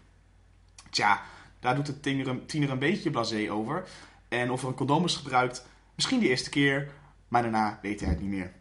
Tja, 0.90 1.22
daar 1.62 1.74
doet 1.74 1.86
de 1.86 2.00
tiener 2.00 2.28
een, 2.28 2.46
tiener 2.46 2.70
een 2.70 2.78
beetje 2.78 3.10
blasé 3.10 3.52
over. 3.52 3.84
En 4.28 4.50
of 4.50 4.62
er 4.62 4.68
een 4.68 4.74
condoom 4.74 5.04
is 5.04 5.16
gebruikt, 5.16 5.66
misschien 5.94 6.20
de 6.20 6.28
eerste 6.28 6.50
keer, 6.50 6.90
maar 7.28 7.42
daarna 7.42 7.78
weet 7.82 8.00
hij 8.00 8.08
het 8.08 8.20
niet 8.20 8.30
meer. 8.30 8.52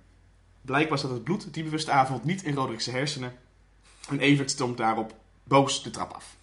Blijkbaar 0.61 0.97
zat 0.97 1.11
het 1.11 1.23
bloed 1.23 1.53
die 1.53 1.63
bewuste 1.63 1.91
avond 1.91 2.23
niet 2.23 2.43
in 2.43 2.55
Roderick's 2.55 2.85
hersenen. 2.85 3.33
En 4.09 4.19
Evert 4.19 4.51
stond 4.51 4.77
daarop 4.77 5.15
boos 5.43 5.83
de 5.83 5.89
trap 5.89 6.11
af. 6.11 6.35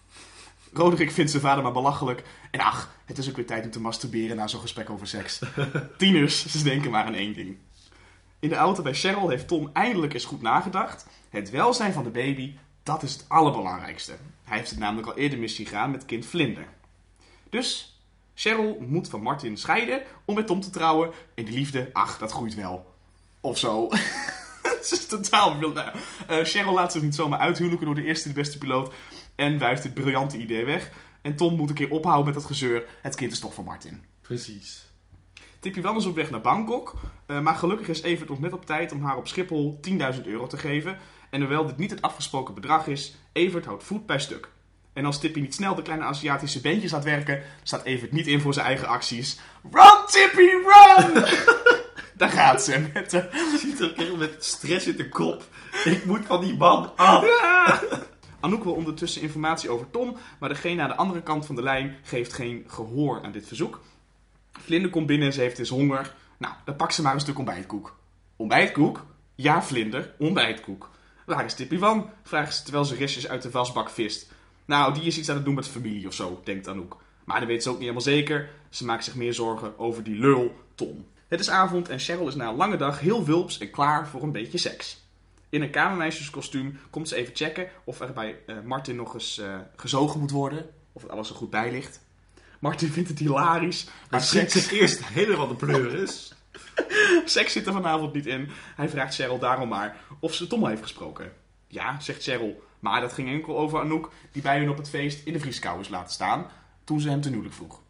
Roderick 0.73 1.11
vindt 1.11 1.31
zijn 1.31 1.43
vader 1.43 1.63
maar 1.63 1.71
belachelijk. 1.71 2.23
En 2.51 2.59
ach, 2.59 2.95
het 3.05 3.17
is 3.17 3.29
ook 3.29 3.35
weer 3.35 3.45
tijd 3.45 3.65
om 3.65 3.71
te 3.71 3.81
masturberen 3.81 4.35
na 4.35 4.47
zo'n 4.47 4.61
gesprek 4.61 4.89
over 4.89 5.07
seks. 5.07 5.41
Tieners, 5.97 6.45
ze 6.45 6.63
denken 6.63 6.91
maar 6.91 7.05
aan 7.05 7.13
één 7.13 7.33
ding. 7.33 7.57
In 8.39 8.49
de 8.49 8.55
auto 8.55 8.83
bij 8.83 8.93
Cheryl 8.93 9.29
heeft 9.29 9.47
Tom 9.47 9.69
eindelijk 9.73 10.13
eens 10.13 10.25
goed 10.25 10.41
nagedacht. 10.41 11.07
Het 11.29 11.49
welzijn 11.49 11.93
van 11.93 12.03
de 12.03 12.09
baby, 12.09 12.55
dat 12.89 13.03
is 13.03 13.13
het 13.13 13.25
allerbelangrijkste. 13.27 14.17
Hij 14.43 14.57
heeft 14.57 14.69
het 14.69 14.79
namelijk 14.79 15.07
al 15.07 15.17
eerder 15.17 15.39
mis 15.39 15.55
zien 15.55 15.65
gaan 15.65 15.91
met 15.91 16.05
kind 16.05 16.25
Vlinder. 16.25 16.67
Dus 17.49 17.99
Cheryl 18.33 18.85
moet 18.87 19.09
van 19.09 19.21
Martin 19.21 19.57
scheiden 19.57 20.01
om 20.25 20.35
met 20.35 20.47
Tom 20.47 20.61
te 20.61 20.69
trouwen. 20.69 21.11
En 21.35 21.45
die 21.45 21.53
liefde, 21.53 21.89
ach, 21.93 22.17
dat 22.17 22.31
groeit 22.31 22.55
wel. 22.55 22.93
Of 23.41 23.57
zo. 23.57 23.87
Het 24.79 24.91
is 24.91 25.05
totaal 25.05 25.57
wild. 25.57 25.73
Nou, 25.73 25.89
eh, 26.27 26.43
Cheryl 26.43 26.73
laat 26.73 26.91
zich 26.91 27.01
niet 27.01 27.15
zomaar 27.15 27.39
uithuwelijken 27.39 27.85
door 27.85 27.95
de 27.95 28.03
eerste 28.03 28.27
de 28.27 28.33
beste 28.33 28.57
piloot. 28.57 28.93
En 29.35 29.59
wuift 29.59 29.83
dit 29.83 29.93
briljante 29.93 30.37
idee 30.37 30.65
weg. 30.65 30.91
En 31.21 31.35
Tom 31.35 31.55
moet 31.55 31.69
een 31.69 31.75
keer 31.75 31.91
ophouden 31.91 32.25
met 32.25 32.33
dat 32.33 32.45
gezeur. 32.45 32.87
Het 33.01 33.15
kind 33.15 33.31
is 33.31 33.39
toch 33.39 33.53
van 33.53 33.63
Martin. 33.63 34.03
Precies. 34.21 34.87
Tippy 35.59 35.81
Wan 35.81 35.97
is 35.97 36.05
op 36.05 36.15
weg 36.15 36.29
naar 36.29 36.41
Bangkok. 36.41 36.93
eh, 37.25 37.39
maar 37.39 37.55
gelukkig 37.55 37.87
is 37.87 38.01
Evert 38.01 38.29
nog 38.29 38.39
net 38.39 38.53
op 38.53 38.65
tijd 38.65 38.91
om 38.91 39.03
haar 39.03 39.17
op 39.17 39.27
Schiphol 39.27 39.79
10.000 39.81 40.25
euro 40.25 40.47
te 40.47 40.57
geven. 40.57 40.97
En 41.29 41.39
hoewel 41.39 41.65
dit 41.65 41.77
niet 41.77 41.91
het 41.91 42.01
afgesproken 42.01 42.53
bedrag 42.53 42.87
is, 42.87 43.15
Evert 43.31 43.65
houdt 43.65 43.83
voet 43.83 44.05
bij 44.05 44.19
stuk. 44.19 44.49
En 44.93 45.05
als 45.05 45.19
Tippy 45.19 45.39
niet 45.39 45.53
snel 45.53 45.75
de 45.75 45.81
kleine 45.81 46.05
Aziatische 46.05 46.61
beentjes 46.61 46.91
laat 46.91 47.03
werken, 47.03 47.41
staat 47.63 47.83
Evert 47.83 48.11
niet 48.11 48.27
in 48.27 48.41
voor 48.41 48.53
zijn 48.53 48.65
eigen 48.65 48.87
acties. 48.87 49.39
Run, 49.71 50.05
Tippy, 50.05 50.49
run! 50.49 51.23
Daar 52.17 52.29
gaat 52.29 52.63
ze 52.63 52.89
met 52.93 53.09
de... 53.09 53.29
Ziet 53.57 53.79
er 53.79 53.93
kerel 53.93 54.17
met 54.17 54.45
stress 54.45 54.87
in 54.87 54.95
de 54.95 55.09
kop. 55.09 55.43
Ik 55.83 56.05
moet 56.05 56.25
van 56.25 56.41
die 56.41 56.57
man 56.57 56.91
af. 56.95 57.25
Anouk 58.39 58.63
wil 58.63 58.73
ondertussen 58.73 59.21
informatie 59.21 59.69
over 59.69 59.91
Tom, 59.91 60.17
maar 60.39 60.49
degene 60.49 60.81
aan 60.81 60.89
de 60.89 60.95
andere 60.95 61.21
kant 61.21 61.45
van 61.45 61.55
de 61.55 61.63
lijn 61.63 61.97
geeft 62.03 62.33
geen 62.33 62.63
gehoor 62.67 63.23
aan 63.23 63.31
dit 63.31 63.47
verzoek. 63.47 63.81
Vlinder 64.51 64.91
komt 64.91 65.07
binnen 65.07 65.27
en 65.27 65.33
ze 65.33 65.41
heeft 65.41 65.57
dus 65.57 65.69
honger. 65.69 66.15
Nou, 66.37 66.53
dan 66.65 66.75
pakt 66.75 66.93
ze 66.93 67.01
maar 67.01 67.13
een 67.13 67.19
stuk 67.19 67.37
ontbijtkoek. 67.37 67.97
Ontbijtkoek? 68.35 69.05
Ja, 69.35 69.63
Vlinder, 69.63 70.13
ontbijtkoek. 70.17 70.89
Waar 71.29 71.45
is 71.45 71.53
Tippy 71.53 71.77
van? 71.77 72.09
Vraagt 72.23 72.55
ze 72.55 72.63
terwijl 72.63 72.85
ze 72.85 72.95
restjes 72.95 73.27
uit 73.27 73.41
de 73.41 73.49
wasbak 73.49 73.89
vist. 73.89 74.31
Nou, 74.65 74.93
die 74.93 75.03
is 75.03 75.17
iets 75.17 75.29
aan 75.29 75.35
het 75.35 75.45
doen 75.45 75.53
met 75.53 75.67
familie 75.67 76.07
of 76.07 76.13
zo, 76.13 76.41
denkt 76.43 76.67
Anouk. 76.67 76.97
Maar 77.23 77.39
dat 77.39 77.47
weet 77.47 77.63
ze 77.63 77.69
ook 77.69 77.75
niet 77.75 77.83
helemaal 77.83 78.03
zeker. 78.03 78.49
Ze 78.69 78.85
maakt 78.85 79.03
zich 79.03 79.15
meer 79.15 79.33
zorgen 79.33 79.79
over 79.79 80.03
die 80.03 80.15
lul, 80.15 80.55
Tom. 80.75 81.05
Het 81.27 81.39
is 81.39 81.49
avond 81.49 81.89
en 81.89 81.99
Cheryl 81.99 82.27
is 82.27 82.35
na 82.35 82.49
een 82.49 82.55
lange 82.55 82.77
dag 82.77 82.99
heel 82.99 83.25
wulps 83.25 83.57
en 83.57 83.71
klaar 83.71 84.07
voor 84.07 84.23
een 84.23 84.31
beetje 84.31 84.57
seks. 84.57 85.03
In 85.49 85.61
een 85.61 85.69
kamermeisjeskostuum 85.69 86.79
komt 86.89 87.07
ze 87.07 87.15
even 87.15 87.35
checken 87.35 87.69
of 87.83 87.99
er 87.99 88.13
bij 88.13 88.35
eh, 88.45 88.55
Martin 88.63 88.95
nog 88.95 89.13
eens 89.13 89.37
eh, 89.37 89.55
gezogen 89.75 90.19
moet 90.19 90.31
worden. 90.31 90.69
Of 90.93 91.01
het 91.01 91.11
alles 91.11 91.29
er 91.29 91.35
goed 91.35 91.49
bij 91.49 91.71
ligt. 91.71 92.01
Martin 92.59 92.89
vindt 92.89 93.09
het 93.09 93.19
hilarisch, 93.19 93.87
Maar 94.09 94.21
schiet 94.21 94.51
seks, 94.51 94.67
zich 94.67 94.79
eerst 94.79 95.05
helemaal 95.05 95.47
de 95.47 95.55
pleur 95.55 95.93
is. 95.93 96.33
seks 97.25 97.53
zit 97.53 97.67
er 97.67 97.73
vanavond 97.73 98.13
niet 98.13 98.25
in. 98.25 98.49
Hij 98.75 98.89
vraagt 98.89 99.15
Cheryl 99.15 99.39
daarom 99.39 99.69
maar 99.69 99.97
of 100.19 100.33
ze 100.33 100.47
Tom 100.47 100.67
heeft 100.67 100.81
gesproken. 100.81 101.31
Ja, 101.67 101.99
zegt 101.99 102.23
Cheryl, 102.23 102.63
maar 102.79 103.01
dat 103.01 103.13
ging 103.13 103.29
enkel 103.29 103.57
over 103.57 103.79
Anouk 103.79 104.11
die 104.31 104.41
bij 104.41 104.59
hun 104.59 104.69
op 104.69 104.77
het 104.77 104.89
feest 104.89 105.25
in 105.25 105.33
de 105.33 105.39
vrieskou 105.39 105.79
is 105.79 105.89
laten 105.89 106.13
staan 106.13 106.47
toen 106.83 106.99
ze 106.99 107.09
hem 107.09 107.21
ten 107.21 107.31
huwelijk 107.31 107.55
vroeg. 107.55 107.81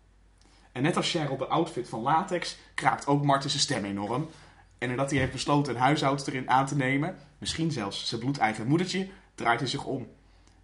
En 0.72 0.82
net 0.82 0.98
als 0.98 1.12
Cheryl 1.12 1.38
de 1.38 1.48
outfit 1.48 1.90
van 1.90 2.02
latex 2.02 2.58
kraakt 2.74 3.08
ook 3.08 3.24
Martin 3.24 3.50
zijn 3.50 3.62
stem 3.62 3.86
enorm. 3.86 4.30
En 4.78 4.90
nadat 4.90 5.10
hij 5.10 5.20
heeft 5.20 5.32
besloten 5.32 5.74
een 5.76 5.82
huishoudster 5.82 6.34
in 6.34 6.50
aan 6.50 6.66
te 6.66 6.76
nemen, 6.76 7.18
misschien 7.38 7.72
zelfs 7.72 8.08
zijn 8.08 8.22
bloedeigen 8.22 8.68
moedertje, 8.68 9.10
draait 9.36 9.60
hij 9.60 9.70
zich 9.70 9.86
om. 9.86 10.08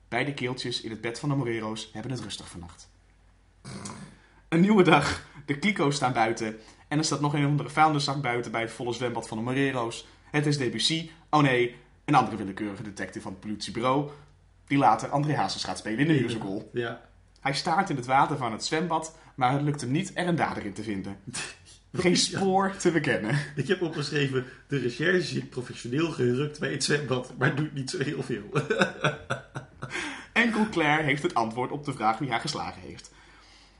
Beide 0.07 0.33
keeltjes 0.33 0.81
in 0.81 0.89
het 0.89 1.01
bed 1.01 1.19
van 1.19 1.29
de 1.29 1.35
Morero's 1.35 1.89
hebben 1.93 2.11
het 2.11 2.21
rustig 2.21 2.49
vannacht. 2.49 2.89
Een 4.49 4.59
nieuwe 4.59 4.83
dag. 4.83 5.27
De 5.45 5.59
kliko's 5.59 5.95
staan 5.95 6.13
buiten. 6.13 6.59
En 6.87 6.97
er 6.97 7.03
staat 7.03 7.21
nog 7.21 7.33
een 7.33 7.45
andere 7.45 7.69
vuilniszak 7.69 8.21
buiten 8.21 8.51
bij 8.51 8.61
het 8.61 8.71
volle 8.71 8.93
zwembad 8.93 9.27
van 9.27 9.37
de 9.37 9.43
Morero's. 9.43 10.07
Het 10.31 10.45
is 10.45 10.57
Debussy. 10.57 11.09
Oh 11.29 11.41
nee, 11.41 11.75
een 12.05 12.15
andere 12.15 12.37
willekeurige 12.37 12.83
detective 12.83 13.21
van 13.21 13.31
het 13.31 13.41
politiebureau. 13.41 14.09
Die 14.67 14.77
later 14.77 15.09
André 15.09 15.35
Hazes 15.35 15.63
gaat 15.63 15.77
spelen 15.77 15.99
in 15.99 16.07
de 16.07 16.21
musical. 16.21 16.69
Ja. 16.73 17.01
Hij 17.39 17.53
staart 17.53 17.89
in 17.89 17.95
het 17.95 18.05
water 18.05 18.37
van 18.37 18.51
het 18.51 18.65
zwembad, 18.65 19.17
maar 19.35 19.51
het 19.51 19.61
lukt 19.61 19.81
hem 19.81 19.91
niet 19.91 20.11
er 20.13 20.27
een 20.27 20.35
dader 20.35 20.65
in 20.65 20.73
te 20.73 20.83
vinden. 20.83 21.17
Geen 21.93 22.17
spoor 22.17 22.75
te 22.75 22.91
bekennen. 22.91 23.39
Ik 23.55 23.67
heb 23.67 23.81
opgeschreven, 23.81 24.45
de 24.67 24.77
recherche 24.77 25.21
zit 25.21 25.49
professioneel 25.49 26.11
gerukt 26.11 26.59
bij 26.59 26.71
het 26.71 26.83
zwembad, 26.83 27.33
maar 27.37 27.55
doet 27.55 27.73
niet 27.73 27.89
zo 27.89 28.03
heel 28.03 28.23
veel. 28.23 28.49
Enkel 30.33 30.69
Claire 30.69 31.03
heeft 31.03 31.23
het 31.23 31.33
antwoord 31.33 31.71
op 31.71 31.85
de 31.85 31.93
vraag 31.93 32.17
wie 32.17 32.29
haar 32.29 32.39
geslagen 32.39 32.81
heeft. 32.81 33.11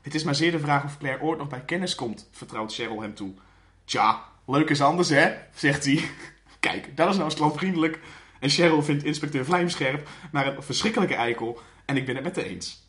Het 0.06 0.14
is 0.14 0.24
maar 0.24 0.34
zeer 0.34 0.50
de 0.50 0.58
vraag 0.58 0.84
of 0.84 0.98
Claire 0.98 1.22
ooit 1.22 1.38
nog 1.38 1.48
bij 1.48 1.64
kennis 1.64 1.94
komt, 1.94 2.28
vertrouwt 2.30 2.74
Cheryl 2.74 3.00
hem 3.00 3.14
toe. 3.14 3.34
Tja, 3.84 4.22
leuk 4.46 4.70
is 4.70 4.80
anders 4.80 5.08
hè, 5.08 5.34
zegt 5.54 5.84
hij. 5.84 6.10
Kijk, 6.60 6.96
dat 6.96 7.08
is 7.08 7.14
nou 7.14 7.24
eens 7.24 7.34
klantvriendelijk. 7.34 8.00
En 8.40 8.48
Cheryl 8.48 8.82
vindt 8.82 9.04
inspecteur 9.04 9.44
Vlijmscherp 9.44 10.08
maar 10.32 10.46
een 10.46 10.62
verschrikkelijke 10.62 11.14
eikel 11.14 11.60
en 11.84 11.96
ik 11.96 12.06
ben 12.06 12.14
het 12.14 12.24
met 12.24 12.36
haar 12.36 12.44
eens. 12.44 12.88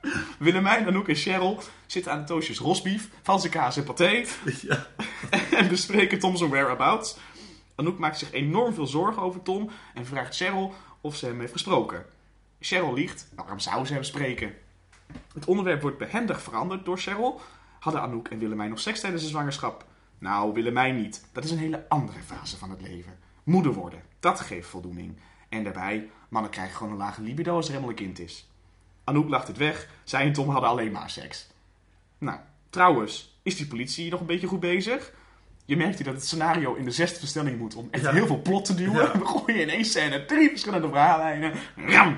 Willemijn, 0.38 0.86
Anouk 0.86 1.08
en 1.08 1.14
Cheryl 1.14 1.62
zitten 1.86 2.12
aan 2.12 2.18
de 2.18 2.24
toastjes 2.24 2.58
rosbief, 2.58 3.08
Franse 3.22 3.48
kaas 3.48 3.76
en 3.76 3.84
paté 3.84 4.24
ja. 4.68 4.86
en 5.58 5.68
bespreken 5.68 6.18
Tom 6.18 6.36
zijn 6.36 6.50
whereabouts. 6.50 7.16
Anouk 7.74 7.98
maakt 7.98 8.18
zich 8.18 8.32
enorm 8.32 8.74
veel 8.74 8.86
zorgen 8.86 9.22
over 9.22 9.42
Tom 9.42 9.70
en 9.94 10.06
vraagt 10.06 10.36
Cheryl 10.36 10.74
of 11.00 11.16
ze 11.16 11.26
hem 11.26 11.40
heeft 11.40 11.52
gesproken. 11.52 12.04
Cheryl 12.60 12.94
liegt, 12.94 13.26
Nou, 13.30 13.42
waarom 13.42 13.58
zou 13.58 13.86
ze 13.86 13.92
hem 13.92 14.02
spreken? 14.02 14.54
Het 15.34 15.44
onderwerp 15.44 15.82
wordt 15.82 15.98
behendig 15.98 16.42
veranderd 16.42 16.84
door 16.84 16.98
Cheryl. 16.98 17.40
Hadden 17.78 18.02
Anouk 18.02 18.28
en 18.28 18.38
Willemijn 18.38 18.70
nog 18.70 18.80
seks 18.80 19.00
tijdens 19.00 19.22
de 19.22 19.28
zwangerschap? 19.28 19.84
Nou, 20.18 20.52
Willemijn 20.52 20.96
niet. 20.96 21.24
Dat 21.32 21.44
is 21.44 21.50
een 21.50 21.58
hele 21.58 21.84
andere 21.88 22.20
fase 22.20 22.56
van 22.56 22.70
het 22.70 22.80
leven. 22.80 23.18
Moeder 23.42 23.72
worden, 23.72 24.02
dat 24.20 24.40
geeft 24.40 24.68
voldoening. 24.68 25.16
En 25.48 25.64
daarbij, 25.64 26.10
mannen 26.28 26.50
krijgen 26.50 26.76
gewoon 26.76 26.92
een 26.92 26.98
lage 26.98 27.22
libido 27.22 27.54
als 27.54 27.64
er 27.64 27.70
helemaal 27.70 27.90
een 27.90 27.96
kind 27.96 28.18
is. 28.18 28.49
Anouk 29.10 29.28
lacht 29.28 29.46
het 29.48 29.56
weg. 29.56 29.88
Zij 30.04 30.22
en 30.26 30.32
Tom 30.32 30.48
hadden 30.48 30.70
alleen 30.70 30.92
maar 30.92 31.10
seks. 31.10 31.46
Nou, 32.18 32.38
trouwens, 32.70 33.38
is 33.42 33.56
die 33.56 33.66
politie 33.66 34.10
nog 34.10 34.20
een 34.20 34.26
beetje 34.26 34.46
goed 34.46 34.60
bezig? 34.60 35.12
Je 35.64 35.76
merkt 35.76 35.96
hier 35.96 36.04
dat 36.04 36.14
het 36.14 36.24
scenario 36.26 36.74
in 36.74 36.84
de 36.84 36.90
zesde 36.90 37.18
versnelling 37.18 37.58
moet 37.58 37.74
om 37.74 37.88
echt 37.90 38.02
Ja. 38.04 38.12
heel 38.12 38.26
veel 38.26 38.42
plot 38.42 38.64
te 38.64 38.74
duwen. 38.74 39.02
Ja. 39.04 39.18
We 39.18 39.24
gooien 39.26 39.60
in 39.60 39.68
één 39.68 39.84
scène 39.84 40.24
drie 40.24 40.48
verschillende 40.48 40.88
verhaallijnen. 40.88 41.52
Ram! 41.76 42.16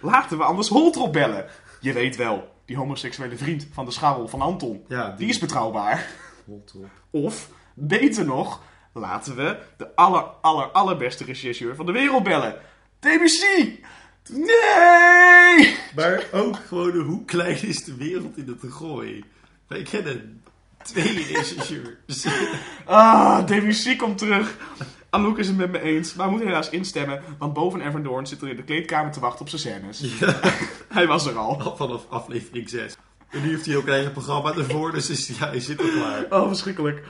Laten 0.00 0.38
we 0.38 0.44
anders 0.44 0.68
Holtrop 0.68 1.12
bellen. 1.12 1.46
Je 1.80 1.92
weet 1.92 2.16
wel, 2.16 2.54
die 2.64 2.76
homoseksuele 2.76 3.36
vriend 3.36 3.66
van 3.72 3.84
de 3.84 3.90
scharrel 3.90 4.28
van 4.28 4.40
Anton. 4.40 4.84
Ja, 4.88 5.10
Die 5.10 5.28
is 5.28 5.38
betrouwbaar. 5.38 6.06
Rot 6.46 6.72
op. 6.76 6.90
Of, 7.10 7.48
beter 7.74 8.24
nog, 8.24 8.62
laten 8.92 9.36
we 9.36 9.58
de 9.76 9.94
aller, 9.96 10.22
aller, 10.22 10.66
allerbeste 10.66 11.24
regisseur 11.24 11.74
van 11.76 11.86
de 11.86 11.92
wereld 11.92 12.22
bellen. 12.22 12.56
Debussy! 12.98 13.80
Nee! 14.30 15.76
Maar 15.96 16.24
ook 16.32 16.56
gewoon 16.66 16.96
hoe 17.00 17.24
klein 17.24 17.62
is 17.62 17.84
de 17.84 17.94
wereld 17.94 18.36
in 18.36 18.46
het 18.60 18.72
gooi. 18.72 19.24
Wij 19.66 19.82
kennen 19.82 20.42
twee 20.82 21.26
regisseurs. 21.32 22.26
Ah, 22.84 23.46
Debussy 23.46 23.96
komt 23.96 24.18
terug. 24.18 24.56
Anouk 25.10 25.38
is 25.38 25.46
het 25.46 25.56
met 25.56 25.70
me 25.70 25.80
eens, 25.80 26.14
maar 26.14 26.30
moet 26.30 26.40
helaas 26.42 26.70
instemmen, 26.70 27.22
want 27.38 27.52
boven 27.52 27.80
Everdoorn 27.80 28.26
zit 28.26 28.42
er 28.42 28.48
in 28.48 28.56
de 28.56 28.62
kleedkamer 28.62 29.12
te 29.12 29.20
wachten 29.20 29.40
op 29.40 29.48
zijn 29.48 29.60
scènes. 29.60 30.18
Ja, 30.18 30.40
Hij 30.88 31.06
was 31.06 31.26
er 31.26 31.36
al. 31.36 31.62
al 31.62 31.76
vanaf 31.76 32.06
aflevering 32.08 32.68
6. 32.68 32.96
En 33.30 33.42
nu 33.42 33.48
heeft 33.48 33.66
hij 33.66 33.76
ook 33.76 33.86
een 33.86 33.92
eigen 33.92 34.12
programma 34.12 34.52
ervoor, 34.54 34.92
dus 34.92 35.10
is, 35.10 35.28
ja, 35.38 35.48
hij 35.48 35.60
zit 35.60 35.80
er 35.80 35.88
klaar. 35.90 36.26
Oh, 36.40 36.48
verschrikkelijk. 36.48 37.04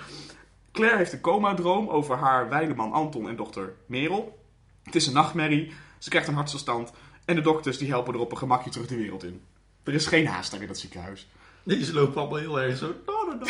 Claire 0.72 0.96
heeft 0.96 1.12
een 1.12 1.20
coma-droom 1.20 1.88
over 1.88 2.16
haar 2.16 2.48
wijleman 2.48 2.92
Anton 2.92 3.28
en 3.28 3.36
dochter 3.36 3.74
Merel. 3.86 4.38
Het 4.82 4.94
is 4.94 5.06
een 5.06 5.12
nachtmerrie, 5.12 5.72
ze 5.98 6.08
krijgt 6.08 6.28
een 6.28 6.34
hartstilstand 6.34 6.92
en 7.24 7.34
de 7.34 7.40
dokters 7.40 7.78
die 7.78 7.88
helpen 7.88 8.14
er 8.14 8.20
op 8.20 8.30
een 8.30 8.38
gemakje 8.38 8.70
terug 8.70 8.86
de 8.86 8.96
wereld 8.96 9.24
in. 9.24 9.42
Er 9.82 9.94
is 9.94 10.06
geen 10.06 10.26
haast 10.26 10.50
daar 10.50 10.60
in 10.60 10.66
dat 10.66 10.78
ziekenhuis. 10.78 11.28
Deze 11.62 11.92
lopen 11.92 12.20
allemaal 12.20 12.38
heel 12.38 12.60
erg 12.60 12.76
zo. 12.78 12.94
No, 13.06 13.24
no, 13.26 13.34
no. 13.34 13.46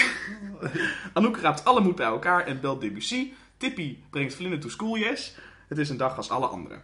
Anouk 1.13 1.37
raapt 1.37 1.65
alle 1.65 1.81
moed 1.81 1.97
bij 1.97 2.07
elkaar 2.07 2.47
en 2.47 2.61
belt 2.61 2.81
Debussy. 2.81 3.33
Tippy 3.57 3.99
brengt 4.11 4.35
Vlinder 4.35 4.61
to 4.61 4.69
school 4.69 4.97
yes. 4.97 5.35
Het 5.69 5.79
is 5.79 5.89
een 5.89 5.97
dag 5.97 6.17
als 6.17 6.31
alle 6.31 6.47
anderen. 6.47 6.83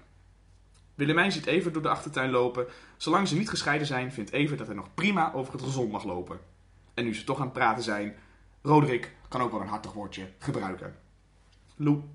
Willemijn 0.95 1.33
ziet 1.33 1.47
Evert 1.47 1.75
door 1.75 1.83
de 1.83 1.88
achtertuin 1.88 2.30
lopen. 2.30 2.66
Zolang 2.97 3.28
ze 3.28 3.37
niet 3.37 3.49
gescheiden 3.49 3.87
zijn, 3.87 4.12
vindt 4.12 4.33
Evert 4.33 4.59
dat 4.59 4.66
hij 4.66 4.76
nog 4.76 4.95
prima 4.95 5.33
over 5.33 5.52
het 5.52 5.62
gezond 5.62 5.90
mag 5.90 6.04
lopen. 6.04 6.40
En 6.95 7.04
nu 7.04 7.14
ze 7.14 7.25
toch 7.25 7.38
aan 7.38 7.45
het 7.45 7.52
praten 7.52 7.83
zijn, 7.83 8.16
Roderick 8.62 9.14
kan 9.28 9.40
ook 9.40 9.50
wel 9.50 9.61
een 9.61 9.66
hartig 9.66 9.92
woordje 9.92 10.28
gebruiken. 10.38 10.97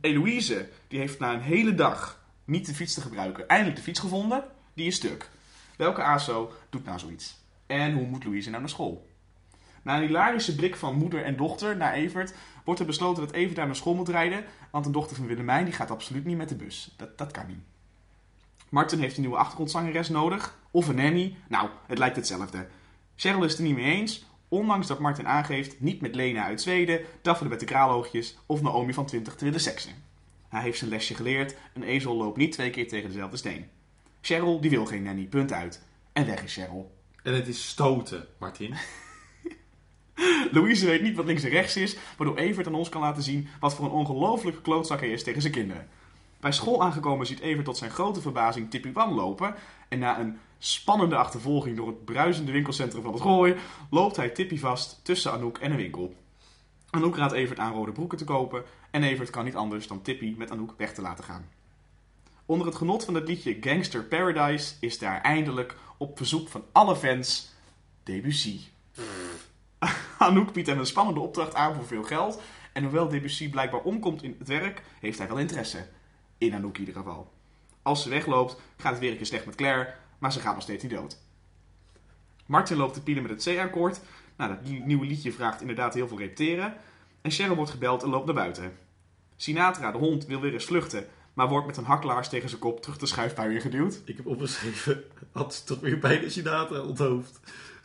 Eloïse, 0.02 0.70
die 0.88 1.00
heeft 1.00 1.20
na 1.20 1.34
een 1.34 1.42
hele 1.42 1.76
dag 1.76 2.24
niet 2.46 2.66
de 2.66 2.74
fiets 2.74 2.94
te 2.94 3.02
gebruiken, 3.02 3.48
eindelijk 3.48 3.78
de 3.78 3.84
fiets 3.84 4.00
gevonden. 4.00 4.44
Die 4.74 4.88
is 4.88 4.96
stuk. 4.96 5.30
Welke 5.78 6.04
ASO 6.04 6.52
doet 6.70 6.86
nou 6.86 7.00
zoiets? 7.00 7.42
En 7.66 7.94
hoe 7.94 8.08
moet 8.08 8.24
Louise 8.24 8.50
nou 8.50 8.62
naar 8.62 8.70
school? 8.70 9.08
Na 9.82 9.96
een 9.96 10.02
hilarische 10.02 10.56
blik 10.56 10.76
van 10.76 10.96
moeder 10.96 11.24
en 11.24 11.38
dochter 11.38 11.78
naar 11.78 11.94
Evert 11.94 12.34
wordt 12.66 12.80
er 12.80 12.86
besloten 12.86 13.26
dat 13.26 13.34
Evert 13.34 13.56
daar 13.56 13.66
naar 13.66 13.76
school 13.76 13.96
moet 13.96 14.10
rijden, 14.10 14.46
want 14.72 14.86
een 14.86 14.92
dochter 14.92 15.16
van 15.16 15.26
Willemijn 15.26 15.66
die 15.66 15.74
gaat 15.74 15.92
absoluut 15.92 16.26
niet 16.26 16.38
met 16.38 16.50
de 16.50 16.56
bus. 16.56 16.94
Dat, 16.98 17.18
dat 17.18 17.32
kan 17.32 17.48
niet. 17.48 17.64
Martin 18.70 19.00
heeft 19.00 19.16
een 19.16 19.22
nieuwe 19.22 19.38
achtergrondzangeres 19.38 20.10
nodig, 20.10 20.58
of 20.72 20.88
een 20.88 20.96
nanny. 20.96 21.36
Nou, 21.48 21.70
het 21.88 21.98
lijkt 21.98 22.16
hetzelfde. 22.16 22.68
Cheryl 23.16 23.44
is 23.44 23.52
het 23.52 23.60
er 23.60 23.66
niet 23.66 23.76
mee 23.76 23.94
eens, 23.94 24.26
ondanks 24.48 24.88
dat 24.88 25.00
Martin 25.00 25.28
aangeeft 25.28 25.82
niet 25.82 26.02
met 26.02 26.16
Lena 26.16 26.44
uit 26.44 26.62
Zweden, 26.62 27.02
Daphne 27.22 27.50
met 27.50 27.60
de 27.60 27.66
kraaloogjes 27.66 28.38
of 28.46 28.62
Naomi 28.62 28.94
van 28.94 29.06
20 29.06 29.36
te 29.36 29.46
willen 29.46 29.60
seksen. 29.60 29.94
Hij 30.50 30.62
heeft 30.62 30.78
zijn 30.78 30.90
lesje 30.90 31.16
geleerd, 31.16 31.56
een 31.74 31.84
ezel 31.84 32.16
loopt 32.16 32.38
niet 32.38 32.52
twee 32.52 32.70
keer 32.70 32.88
tegen 32.88 33.10
dezelfde 33.10 33.38
steen. 33.38 33.70
Cheryl 34.26 34.62
die 34.62 34.70
wil 34.70 34.86
geen 34.86 35.04
nanny, 35.04 35.26
punt 35.26 35.54
uit. 35.54 35.82
En 36.14 36.26
weg 36.26 36.44
is 36.44 36.54
Cheryl. 36.54 36.92
En 37.24 37.34
het 37.34 37.48
is 37.48 37.68
stoten, 37.68 38.28
Martin. 38.40 38.76
Louise 40.52 40.86
weet 40.86 41.02
niet 41.02 41.16
wat 41.16 41.26
links 41.26 41.44
en 41.44 41.50
rechts 41.50 41.76
is, 41.76 41.98
waardoor 42.18 42.38
Evert 42.38 42.68
aan 42.68 42.76
ons 42.76 42.90
kan 42.90 43.02
laten 43.02 43.24
zien 43.24 43.48
wat 43.60 43.76
voor 43.76 43.86
een 43.86 43.92
ongelofelijke 43.92 44.62
klootzak 44.62 45.00
hij 45.00 45.10
is 45.10 45.24
tegen 45.24 45.42
zijn 45.42 45.54
kinderen. 45.54 45.88
Bij 46.40 46.52
school 46.52 46.84
aangekomen 46.84 47.26
ziet 47.26 47.40
Evert 47.40 47.66
tot 47.66 47.78
zijn 47.78 47.92
grote 47.92 48.22
verbazing 48.22 48.70
Tippy 48.70 48.92
Wan 48.92 49.14
lopen 49.14 49.56
en 49.90 50.00
na 50.00 50.20
een 50.20 50.38
spannende 50.58 51.16
achtervolging 51.16 51.78
door 51.78 51.88
het 51.88 52.06
bruisende 52.06 52.52
winkelcentrum 52.52 53.04
van 53.04 53.14
het 53.14 53.22
Gooi 53.22 53.56
loopt 53.90 54.16
hij 54.16 54.30
Tippy 54.30 54.58
vast 54.58 55.00
tussen 55.04 55.32
Anouk 55.32 55.58
en 55.58 55.72
een 55.72 55.78
winkel. 55.78 56.16
Anouk 56.90 57.18
raadt 57.18 57.34
Evert 57.34 57.60
aan 57.60 57.74
rode 57.74 57.92
broeken 57.92 58.18
te 58.18 58.24
kopen 58.24 58.64
en 58.92 59.04
Evert 59.04 59.30
kan 59.30 59.46
niet 59.46 59.56
anders 59.56 59.88
dan 59.88 60.02
Tippy 60.02 60.36
met 60.38 60.52
Anouk 60.52 60.74
weg 60.78 60.94
te 60.94 61.02
laten 61.02 61.24
gaan. 61.24 61.50
Onder 62.46 62.68
het 62.68 62.76
genot 62.76 63.06
van 63.06 63.14
het 63.14 63.28
liedje 63.28 63.58
Gangster 63.62 64.04
Paradise 64.04 64.74
is 64.80 65.00
daar 65.00 65.22
eindelijk 65.22 65.76
op 65.98 66.18
verzoek 66.18 66.50
van 66.50 66.66
alle 66.72 66.96
fans 66.96 67.52
Debussy. 68.04 68.60
Anouk 70.18 70.54
biedt 70.54 70.68
hem 70.68 70.80
een 70.80 70.86
spannende 70.86 71.20
opdracht 71.20 71.56
aan 71.56 71.76
voor 71.76 71.86
veel 71.86 72.04
geld. 72.04 72.42
En 72.74 72.84
hoewel 72.84 73.08
Debussy 73.08 73.50
blijkbaar 73.50 73.82
omkomt 73.82 74.24
in 74.24 74.36
het 74.40 74.48
werk, 74.48 74.82
heeft 75.00 75.18
hij 75.18 75.28
wel 75.28 75.38
interesse. 75.38 75.88
In 76.38 76.54
Anouk 76.54 76.74
in 76.74 76.80
ieder 76.86 77.02
geval. 77.02 77.32
Als 77.82 78.04
ze 78.04 78.10
wegloopt, 78.10 78.62
gaat 78.78 78.92
het 78.92 79.02
weer 79.02 79.12
een 79.12 79.18
keer 79.18 79.26
slecht 79.26 79.46
met 79.46 79.56
Claire, 79.56 79.94
maar 80.18 80.32
ze 80.32 80.40
gaat 80.40 80.54
nog 80.54 80.64
steeds 80.64 80.84
niet 80.84 80.92
dood. 80.92 81.18
Martin 82.46 82.78
loopt 82.78 82.94
te 82.94 83.04
pielen 83.04 83.24
met 83.24 83.32
het 83.32 83.56
C-akkoord. 83.56 84.02
Nou, 84.38 84.50
dat 84.52 84.64
nie- 84.64 84.80
nieuwe 84.80 85.06
liedje 85.06 85.32
vraagt 85.32 85.62
inderdaad 85.62 85.94
heel 85.94 86.08
veel 86.08 86.18
repeteren. 86.18 86.74
En 87.22 87.32
Cheryl 87.32 87.56
wordt 87.56 87.72
gebeld 87.72 88.04
en 88.04 88.10
loopt 88.10 88.26
naar 88.26 88.36
buiten. 88.36 88.78
Sinatra, 89.36 89.92
de 89.92 89.98
hond, 89.98 90.26
wil 90.26 90.40
weer 90.40 90.54
eens 90.54 90.66
vluchten, 90.66 91.08
maar 91.34 91.50
wordt 91.50 91.68
met 91.68 91.78
een 91.78 91.84
haklaars 91.84 92.30
tegen 92.30 92.50
zijn 92.50 92.62
kop 92.62 92.82
terug 92.82 92.98
de 92.98 93.06
schuifbui 93.06 93.50
weer 93.50 93.62
geduwd. 93.62 94.02
Ik 94.06 94.18
heb 94.18 94.28
opgeschreven, 94.28 95.04
had 95.32 95.56
ze 95.56 95.64
toch 95.64 95.80
weer 95.80 96.00
bijna 96.00 96.30
Sinatra 96.30 96.82
onthoofd. 96.82 97.40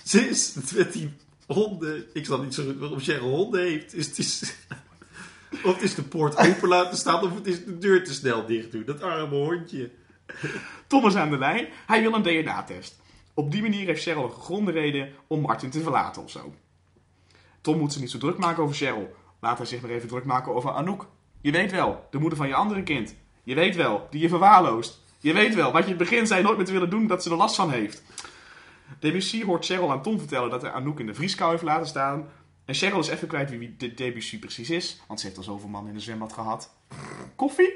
Ze 0.04 0.28
is 0.28 0.54
met 0.74 0.92
die 0.92 1.11
honden, 1.46 2.04
ik 2.12 2.24
snap 2.24 2.42
niet 2.42 2.54
zo 2.54 2.64
goed 2.64 2.78
waarom 2.78 2.98
Cheryl 3.00 3.30
honden 3.30 3.61
heeft. 3.61 3.94
Is 3.94 4.06
het 4.06 4.18
is, 4.18 4.56
of 5.64 5.74
het 5.74 5.82
is 5.82 5.94
de 5.94 6.02
poort 6.02 6.37
open 6.37 6.68
laten 6.68 6.98
staan 6.98 7.22
of 7.22 7.34
het 7.34 7.46
is 7.46 7.64
de 7.64 7.78
deur 7.78 8.04
te 8.04 8.12
snel 8.12 8.46
dicht 8.46 8.72
doen. 8.72 8.84
Dat 8.84 9.02
arme 9.02 9.34
hondje. 9.34 9.90
Tom 10.87 11.06
is 11.06 11.14
aan 11.14 11.30
de 11.30 11.38
lijn. 11.38 11.66
Hij 11.87 12.02
wil 12.02 12.14
een 12.14 12.22
DNA-test. 12.22 13.00
Op 13.34 13.52
die 13.52 13.62
manier 13.62 13.87
heeft 13.87 14.02
Cheryl 14.02 14.24
een 14.24 14.32
gegronde 14.32 14.70
reden 14.70 15.12
om 15.26 15.40
Martin 15.40 15.70
te 15.70 15.82
verlaten 15.82 16.22
of 16.22 16.30
zo. 16.30 16.54
Tom 17.61 17.78
moet 17.78 17.92
zich 17.92 18.00
niet 18.00 18.11
zo 18.11 18.18
druk 18.18 18.38
maken 18.38 18.62
over 18.62 18.76
Cheryl. 18.76 19.14
Laat 19.40 19.58
hij 19.58 19.66
zich 19.66 19.80
maar 19.80 19.90
even 19.90 20.08
druk 20.08 20.24
maken 20.24 20.54
over 20.54 20.70
Anouk. 20.70 21.06
Je 21.40 21.50
weet 21.50 21.70
wel, 21.70 22.06
de 22.11 22.18
moeder 22.18 22.38
van 22.38 22.48
je 22.48 22.54
andere 22.54 22.82
kind. 22.82 23.14
Je 23.48 23.54
weet 23.54 23.76
wel, 23.76 24.06
die 24.11 24.20
je 24.20 24.28
verwaarloost. 24.28 25.00
Je 25.18 25.32
weet 25.32 25.54
wel, 25.54 25.72
wat 25.72 25.84
je 25.84 25.90
in 25.90 25.98
het 25.98 26.08
begin 26.08 26.26
zei 26.26 26.42
nooit 26.42 26.56
meer 26.56 26.66
te 26.66 26.72
willen 26.72 26.90
doen, 26.90 27.06
dat 27.06 27.22
ze 27.22 27.30
er 27.30 27.37
last 27.37 27.54
van 27.54 27.70
heeft. 27.70 28.02
Debussy 28.98 29.44
hoort 29.44 29.64
Cheryl 29.64 29.90
aan 29.90 30.02
Tom 30.02 30.18
vertellen 30.18 30.50
dat 30.50 30.62
hij 30.62 30.70
Anouk 30.70 31.00
in 31.00 31.06
de 31.06 31.14
vrieskou 31.14 31.50
heeft 31.50 31.62
laten 31.62 31.87
staan. 31.87 32.28
En 32.64 32.74
Cheryl 32.74 32.98
is 32.98 33.08
even 33.08 33.28
kwijt 33.28 33.50
wie 33.50 33.76
de 33.78 33.94
Debussy 33.94 34.38
precies 34.38 34.70
is, 34.70 35.00
want 35.06 35.20
ze 35.20 35.26
heeft 35.26 35.38
al 35.38 35.44
zoveel 35.44 35.68
man 35.68 35.88
in 35.88 35.94
de 35.94 36.00
zwembad 36.00 36.32
gehad. 36.32 36.74
Koffie? 37.37 37.74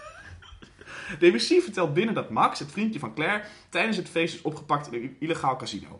Debussy 1.18 1.60
vertelt 1.60 1.94
binnen 1.94 2.14
dat 2.14 2.30
Max, 2.30 2.58
het 2.58 2.72
vriendje 2.72 2.98
van 2.98 3.14
Claire, 3.14 3.44
tijdens 3.68 3.96
het 3.96 4.08
feest 4.08 4.34
is 4.34 4.42
opgepakt 4.42 4.92
in 4.92 5.02
een 5.02 5.16
illegaal 5.18 5.56
casino. 5.56 5.88
Dan 5.88 5.98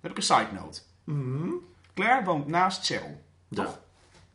heb 0.00 0.10
ik 0.10 0.16
een 0.16 0.22
side 0.22 0.52
note. 0.52 0.80
Claire 1.94 2.24
woont 2.24 2.46
naast 2.46 2.84
Cheryl. 2.84 3.22
Ja. 3.48 3.64
Toch? 3.64 3.80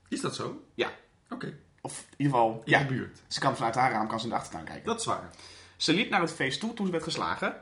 Is 0.08 0.22
dat 0.22 0.36
zo? 0.36 0.62
Ja. 0.74 0.92
Oké, 1.30 1.58
Of 1.82 2.06
in 2.10 2.16
ieder 2.18 2.34
geval, 2.34 2.62
in 2.66 2.72
ja. 2.72 2.80
de 2.80 2.86
buurt. 2.86 3.22
Ze 3.28 3.40
kan 3.40 3.56
vanuit 3.56 3.76
haar 3.76 3.92
raam 3.92 4.08
kan 4.08 4.20
ze 4.20 4.26
in 4.26 4.32
de 4.32 4.38
achtertuin 4.38 4.66
kijken. 4.66 4.86
Dat 4.86 5.00
is 5.00 5.06
waar. 5.06 5.30
Ze 5.78 5.94
liep 5.94 6.10
naar 6.10 6.22
het 6.22 6.32
feest 6.32 6.60
toe 6.60 6.74
toen 6.74 6.86
ze 6.86 6.92
werd 6.92 7.04
geslagen. 7.04 7.56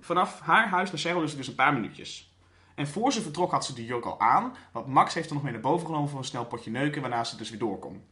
Vanaf 0.00 0.40
haar 0.40 0.68
huis 0.68 0.90
naar 0.90 1.00
Cheryl 1.00 1.22
is 1.22 1.28
het 1.28 1.38
dus 1.38 1.48
een 1.48 1.54
paar 1.54 1.72
minuutjes. 1.72 2.34
En 2.74 2.88
voor 2.88 3.12
ze 3.12 3.22
vertrok 3.22 3.50
had 3.50 3.64
ze 3.64 3.74
die 3.74 3.86
jurk 3.86 4.04
al 4.04 4.20
aan, 4.20 4.56
want 4.72 4.86
Max 4.86 5.14
heeft 5.14 5.28
er 5.28 5.34
nog 5.34 5.42
mee 5.42 5.52
naar 5.52 5.60
boven 5.60 5.86
genomen 5.86 6.08
voor 6.08 6.18
een 6.18 6.24
snel 6.24 6.46
potje 6.46 6.70
neuken, 6.70 7.00
waarna 7.00 7.24
ze 7.24 7.36
dus 7.36 7.50
weer 7.50 7.58
door 7.58 7.78
kon. 7.78 8.04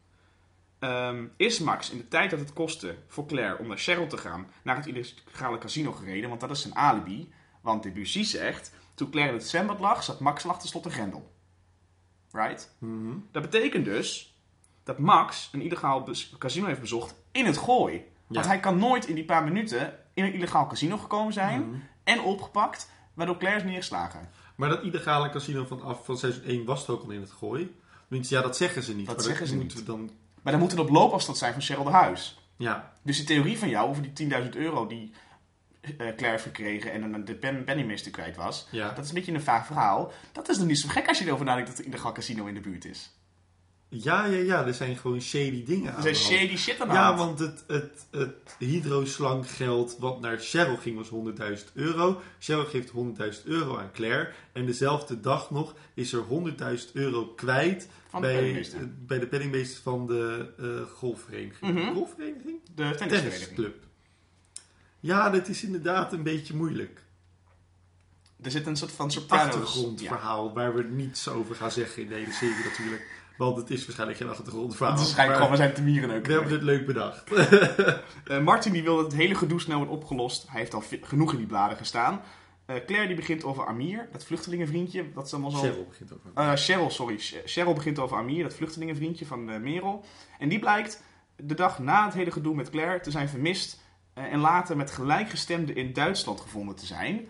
Ehm, 0.78 1.26
is 1.36 1.58
Max 1.58 1.90
in 1.90 1.98
de 1.98 2.08
tijd 2.08 2.30
dat 2.30 2.38
het 2.38 2.52
kostte 2.52 2.96
voor 3.06 3.26
Claire 3.26 3.58
om 3.58 3.66
naar 3.66 3.78
Cheryl 3.78 4.06
te 4.06 4.16
gaan, 4.16 4.46
naar 4.62 4.76
het 4.76 4.86
illegale 4.86 5.58
casino 5.58 5.92
gereden, 5.92 6.28
want 6.28 6.40
dat 6.40 6.50
is 6.50 6.60
zijn 6.60 6.76
alibi. 6.76 7.32
Want 7.60 7.82
Debussy 7.82 8.22
zegt, 8.22 8.74
toen 8.94 9.10
Claire 9.10 9.32
in 9.32 9.38
het 9.38 9.48
zwembad 9.48 9.80
lag, 9.80 10.02
zat 10.02 10.20
Max 10.20 10.46
achter 10.46 10.68
slot 10.68 10.84
en 10.84 10.90
grendel. 10.90 11.32
Right? 12.32 12.74
Dat 13.30 13.42
betekent 13.42 13.84
dus 13.84 14.31
dat 14.84 14.98
Max 14.98 15.48
een 15.52 15.62
illegaal 15.62 16.08
casino 16.38 16.66
heeft 16.66 16.80
bezocht 16.80 17.14
in 17.32 17.46
het 17.46 17.58
gooi. 17.58 18.04
Want 18.26 18.46
hij 18.46 18.60
kan 18.60 18.78
nooit 18.78 19.06
in 19.06 19.14
die 19.14 19.24
paar 19.24 19.44
minuten 19.44 19.98
in 20.14 20.24
een 20.24 20.32
illegaal 20.32 20.66
casino 20.66 20.96
gekomen 20.96 21.32
zijn 21.32 21.88
en 22.04 22.20
opgepakt, 22.20 22.90
waardoor 23.14 23.38
Claire 23.38 23.60
is 23.60 23.66
neergeslagen. 23.66 24.28
Maar 24.54 24.68
dat 24.68 24.82
illegale 24.82 25.30
casino 25.30 25.64
van, 25.64 25.82
af, 25.82 26.04
van 26.04 26.18
seizoen 26.18 26.44
1 26.44 26.64
was 26.64 26.86
er 26.86 26.92
ook 26.92 27.02
al 27.02 27.10
in 27.10 27.20
het 27.20 27.30
gooi. 27.30 27.76
Tenminste, 28.08 28.34
ja, 28.34 28.42
dat 28.42 28.56
zeggen 28.56 28.82
ze 28.82 28.94
niet. 28.94 29.06
Dat 29.06 29.16
maar 29.16 29.24
zeggen 29.24 29.46
ze 29.46 29.56
niet. 29.56 29.86
dan... 29.86 30.10
Maar 30.42 30.52
dan 30.52 30.62
moet 30.62 30.70
het 30.70 30.80
op 30.80 30.88
loopafstand 30.88 31.38
zijn 31.38 31.52
van 31.52 31.62
Cheryl 31.62 31.84
de 31.84 31.90
Huis. 31.90 32.40
Ja, 32.56 32.92
Dus 33.02 33.16
die 33.16 33.26
theorie 33.26 33.58
van 33.58 33.68
jou 33.68 33.88
over 33.88 34.14
die 34.14 34.30
10.000 34.30 34.48
euro 34.50 34.86
die 34.86 35.12
eh, 35.80 35.90
Claire 35.96 36.30
heeft 36.30 36.42
gekregen 36.42 36.92
en 36.92 37.12
dan 37.12 37.24
de 37.24 37.34
pen, 37.34 37.64
penningmeester 37.64 38.10
kwijt 38.10 38.36
was, 38.36 38.68
ja. 38.70 38.88
dat 38.88 39.04
is 39.04 39.08
een 39.08 39.14
beetje 39.14 39.32
een 39.32 39.42
vaag 39.42 39.66
verhaal. 39.66 40.12
Dat 40.32 40.48
is 40.48 40.58
nog 40.58 40.66
niet 40.66 40.78
zo 40.78 40.88
gek 40.88 41.08
als 41.08 41.18
je 41.18 41.26
erover 41.26 41.44
nadenkt 41.44 41.68
dat 41.68 41.78
er 41.78 41.84
een 41.84 41.90
illegaal 41.90 42.12
casino 42.12 42.46
in 42.46 42.54
de 42.54 42.60
buurt 42.60 42.84
is. 42.84 43.10
Ja, 43.94 44.24
ja, 44.24 44.38
ja, 44.38 44.66
er 44.66 44.74
zijn 44.74 44.96
gewoon 44.96 45.20
shady 45.20 45.64
dingen 45.64 45.90
aan 45.94 46.06
Er 46.06 46.14
zijn 46.16 46.38
de 46.38 46.46
shady 46.48 46.56
shit 46.56 46.80
aan 46.80 46.88
de 46.88 46.94
Ja, 46.94 47.16
want 47.16 47.38
het, 47.38 47.64
het, 47.66 48.06
het 48.10 48.56
hydroslankgeld 48.58 49.96
wat 49.98 50.20
naar 50.20 50.38
Cheryl 50.38 50.76
ging 50.76 50.96
was 50.96 51.10
100.000 51.60 51.72
euro. 51.74 52.22
Cheryl 52.38 52.64
geeft 52.64 52.92
100.000 53.38 53.44
euro 53.44 53.78
aan 53.78 53.92
Claire. 53.92 54.32
En 54.52 54.66
dezelfde 54.66 55.20
dag 55.20 55.50
nog 55.50 55.74
is 55.94 56.12
er 56.12 56.22
100.000 56.86 56.92
euro 56.92 57.26
kwijt 57.26 57.88
de 58.12 58.20
bij, 58.20 58.34
penningmeester. 58.34 58.80
eh, 58.80 58.86
bij 59.06 59.18
de 59.18 59.26
penningmeester 59.26 59.82
van 59.82 60.06
de 60.06 60.52
eh, 60.58 60.96
golfvereniging. 60.96 61.74
Mhm. 61.74 61.92
Golfvereniging? 61.92 62.60
De. 62.74 62.94
Tennisclub. 62.94 63.84
Ja, 65.00 65.30
dat 65.30 65.48
is 65.48 65.64
inderdaad 65.64 66.12
een 66.12 66.22
beetje 66.22 66.54
moeilijk. 66.54 67.04
Er 68.42 68.50
zit 68.50 68.66
een 68.66 68.76
soort 68.76 68.92
van. 68.92 69.10
Ja. 69.14 69.20
Achtergrondverhaal 69.28 70.52
waar 70.54 70.74
we 70.74 70.82
niets 70.82 71.28
over 71.28 71.54
gaan 71.54 71.70
zeggen 71.70 72.02
in 72.02 72.08
de 72.08 72.14
hele 72.14 72.32
serie 72.32 72.64
natuurlijk. 72.64 73.21
Want 73.44 73.56
het 73.56 73.70
is 73.70 73.82
waarschijnlijk 73.84 74.18
geen 74.18 74.28
achtergrondverhaal. 74.28 74.92
Het 74.92 75.00
is 75.00 75.06
waarschijnlijk 75.06 75.38
gewoon, 75.38 75.56
we 75.56 75.62
zijn 75.62 75.74
te 75.74 75.82
mieren 75.82 76.16
ook. 76.16 76.26
we 76.26 76.32
hebben 76.32 76.52
het 76.52 76.62
leuk 76.62 76.86
bedacht. 76.86 77.30
Eh, 78.24 78.38
Martin 78.40 78.72
die 78.72 78.82
wil 78.82 78.96
dat 78.96 79.04
het 79.04 79.14
hele 79.14 79.34
gedoe 79.34 79.60
snel 79.60 79.76
wordt 79.76 79.92
opgelost. 79.92 80.46
Hij 80.48 80.60
heeft 80.60 80.74
al 80.74 80.82
genoeg 81.02 81.32
in 81.32 81.38
die 81.38 81.46
bladen 81.46 81.76
gestaan. 81.76 82.20
Eh, 82.66 82.76
Claire 82.86 83.06
die 83.06 83.16
begint 83.16 83.44
over 83.44 83.66
Amir, 83.66 84.08
dat 84.12 84.24
vluchtelingenvriendje. 84.24 85.12
Dat 85.14 85.26
is 85.26 85.32
allemaal 85.32 85.50
zo... 85.50 85.58
Cheryl 85.58 85.86
begint 85.88 86.12
aan. 86.34 86.50
Eh, 86.50 86.56
Cheryl, 86.56 86.90
sorry. 86.90 87.18
Ch- 87.18 87.42
Cheryl 87.44 87.72
begint 87.74 87.98
over 87.98 88.16
Amir, 88.16 88.42
dat 88.42 88.54
vluchtelingenvriendje 88.54 89.26
van 89.26 89.44
Merel. 89.62 90.04
En 90.38 90.48
die 90.48 90.58
blijkt 90.58 91.02
de 91.36 91.54
dag 91.54 91.78
na 91.78 92.04
het 92.04 92.14
hele 92.14 92.30
gedoe 92.30 92.54
met 92.54 92.70
Claire 92.70 93.00
te 93.00 93.10
zijn 93.10 93.28
vermist. 93.28 93.80
en 94.14 94.38
later 94.38 94.76
met 94.76 94.90
gelijkgestemden 94.90 95.76
in 95.76 95.92
Duitsland 95.92 96.40
gevonden 96.40 96.76
te 96.76 96.86
zijn. 96.86 97.28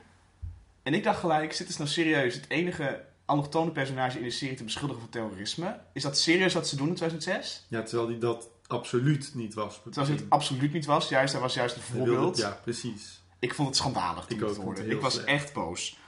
En 0.82 0.94
ik 0.94 1.04
dacht 1.04 1.20
gelijk, 1.20 1.52
zit 1.52 1.68
is 1.68 1.76
nou 1.76 1.88
serieus 1.90 2.34
het 2.34 2.44
enige 2.48 3.04
allochtone 3.32 3.70
personage 3.70 4.18
in 4.18 4.24
de 4.24 4.30
serie 4.30 4.56
te 4.56 4.64
beschuldigen 4.64 5.02
van 5.02 5.10
terrorisme? 5.10 5.80
Is 5.92 6.02
dat 6.02 6.18
serieus 6.18 6.54
wat 6.54 6.68
ze 6.68 6.76
doen 6.76 6.88
in 6.88 6.94
2006? 6.94 7.66
Ja, 7.68 7.82
terwijl 7.82 8.08
hij 8.08 8.18
dat 8.18 8.48
absoluut 8.66 9.30
niet 9.34 9.54
was. 9.54 9.80
Terwijl 9.90 10.12
het 10.12 10.24
absoluut 10.28 10.72
niet 10.72 10.84
was. 10.86 11.08
Juist, 11.08 11.32
hij 11.32 11.42
was 11.42 11.54
juist 11.54 11.76
een 11.76 11.82
voorbeeld. 11.82 12.36
Ja, 12.36 12.58
precies. 12.62 13.22
Ik 13.38 13.54
vond 13.54 13.68
het 13.68 13.76
schandalig 13.76 14.24
toen 14.24 14.38
Ik 14.38 14.46
het 14.46 14.56
hoorde. 14.56 14.86
Ik 14.86 15.00
was 15.00 15.12
slecht. 15.12 15.28
echt 15.28 15.52
boos. 15.52 15.98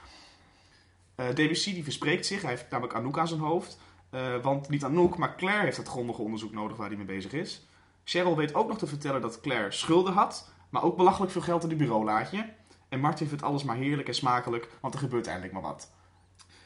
Eh 1.15 1.27
DBC 1.29 1.63
die 1.63 1.83
verspreekt 1.83 2.25
zich. 2.25 2.41
Hij 2.41 2.49
heeft 2.49 2.69
namelijk 2.69 2.95
Anouk 2.97 3.17
aan 3.17 3.27
zijn 3.27 3.39
hoofd. 3.39 3.77
Eh, 4.09 4.41
want 4.41 4.69
niet 4.69 4.83
Anouk, 4.83 5.17
maar 5.17 5.35
Claire 5.37 5.63
heeft 5.63 5.77
het 5.77 5.87
grondige 5.87 6.21
onderzoek 6.21 6.51
nodig 6.51 6.77
waar 6.77 6.87
hij 6.87 6.97
mee 6.97 7.05
bezig 7.05 7.31
is. 7.33 7.65
Cheryl 8.03 8.35
weet 8.35 8.53
ook 8.53 8.67
nog 8.67 8.77
te 8.77 8.87
vertellen 8.87 9.21
dat 9.21 9.41
Claire 9.41 9.71
schulden 9.71 10.13
had. 10.13 10.49
Maar 10.69 10.83
ook 10.83 10.97
belachelijk 10.97 11.31
veel 11.31 11.41
geld 11.41 11.63
in 11.63 11.69
het 11.69 11.77
bureaulaadje. 11.77 12.49
En 12.89 12.99
Martin 12.99 13.27
vindt 13.27 13.43
alles 13.43 13.63
maar 13.63 13.75
heerlijk 13.75 14.07
en 14.07 14.15
smakelijk. 14.15 14.69
Want 14.81 14.93
er 14.93 14.99
gebeurt 14.99 15.27
eindelijk 15.27 15.53
maar 15.53 15.61
wat. 15.61 15.91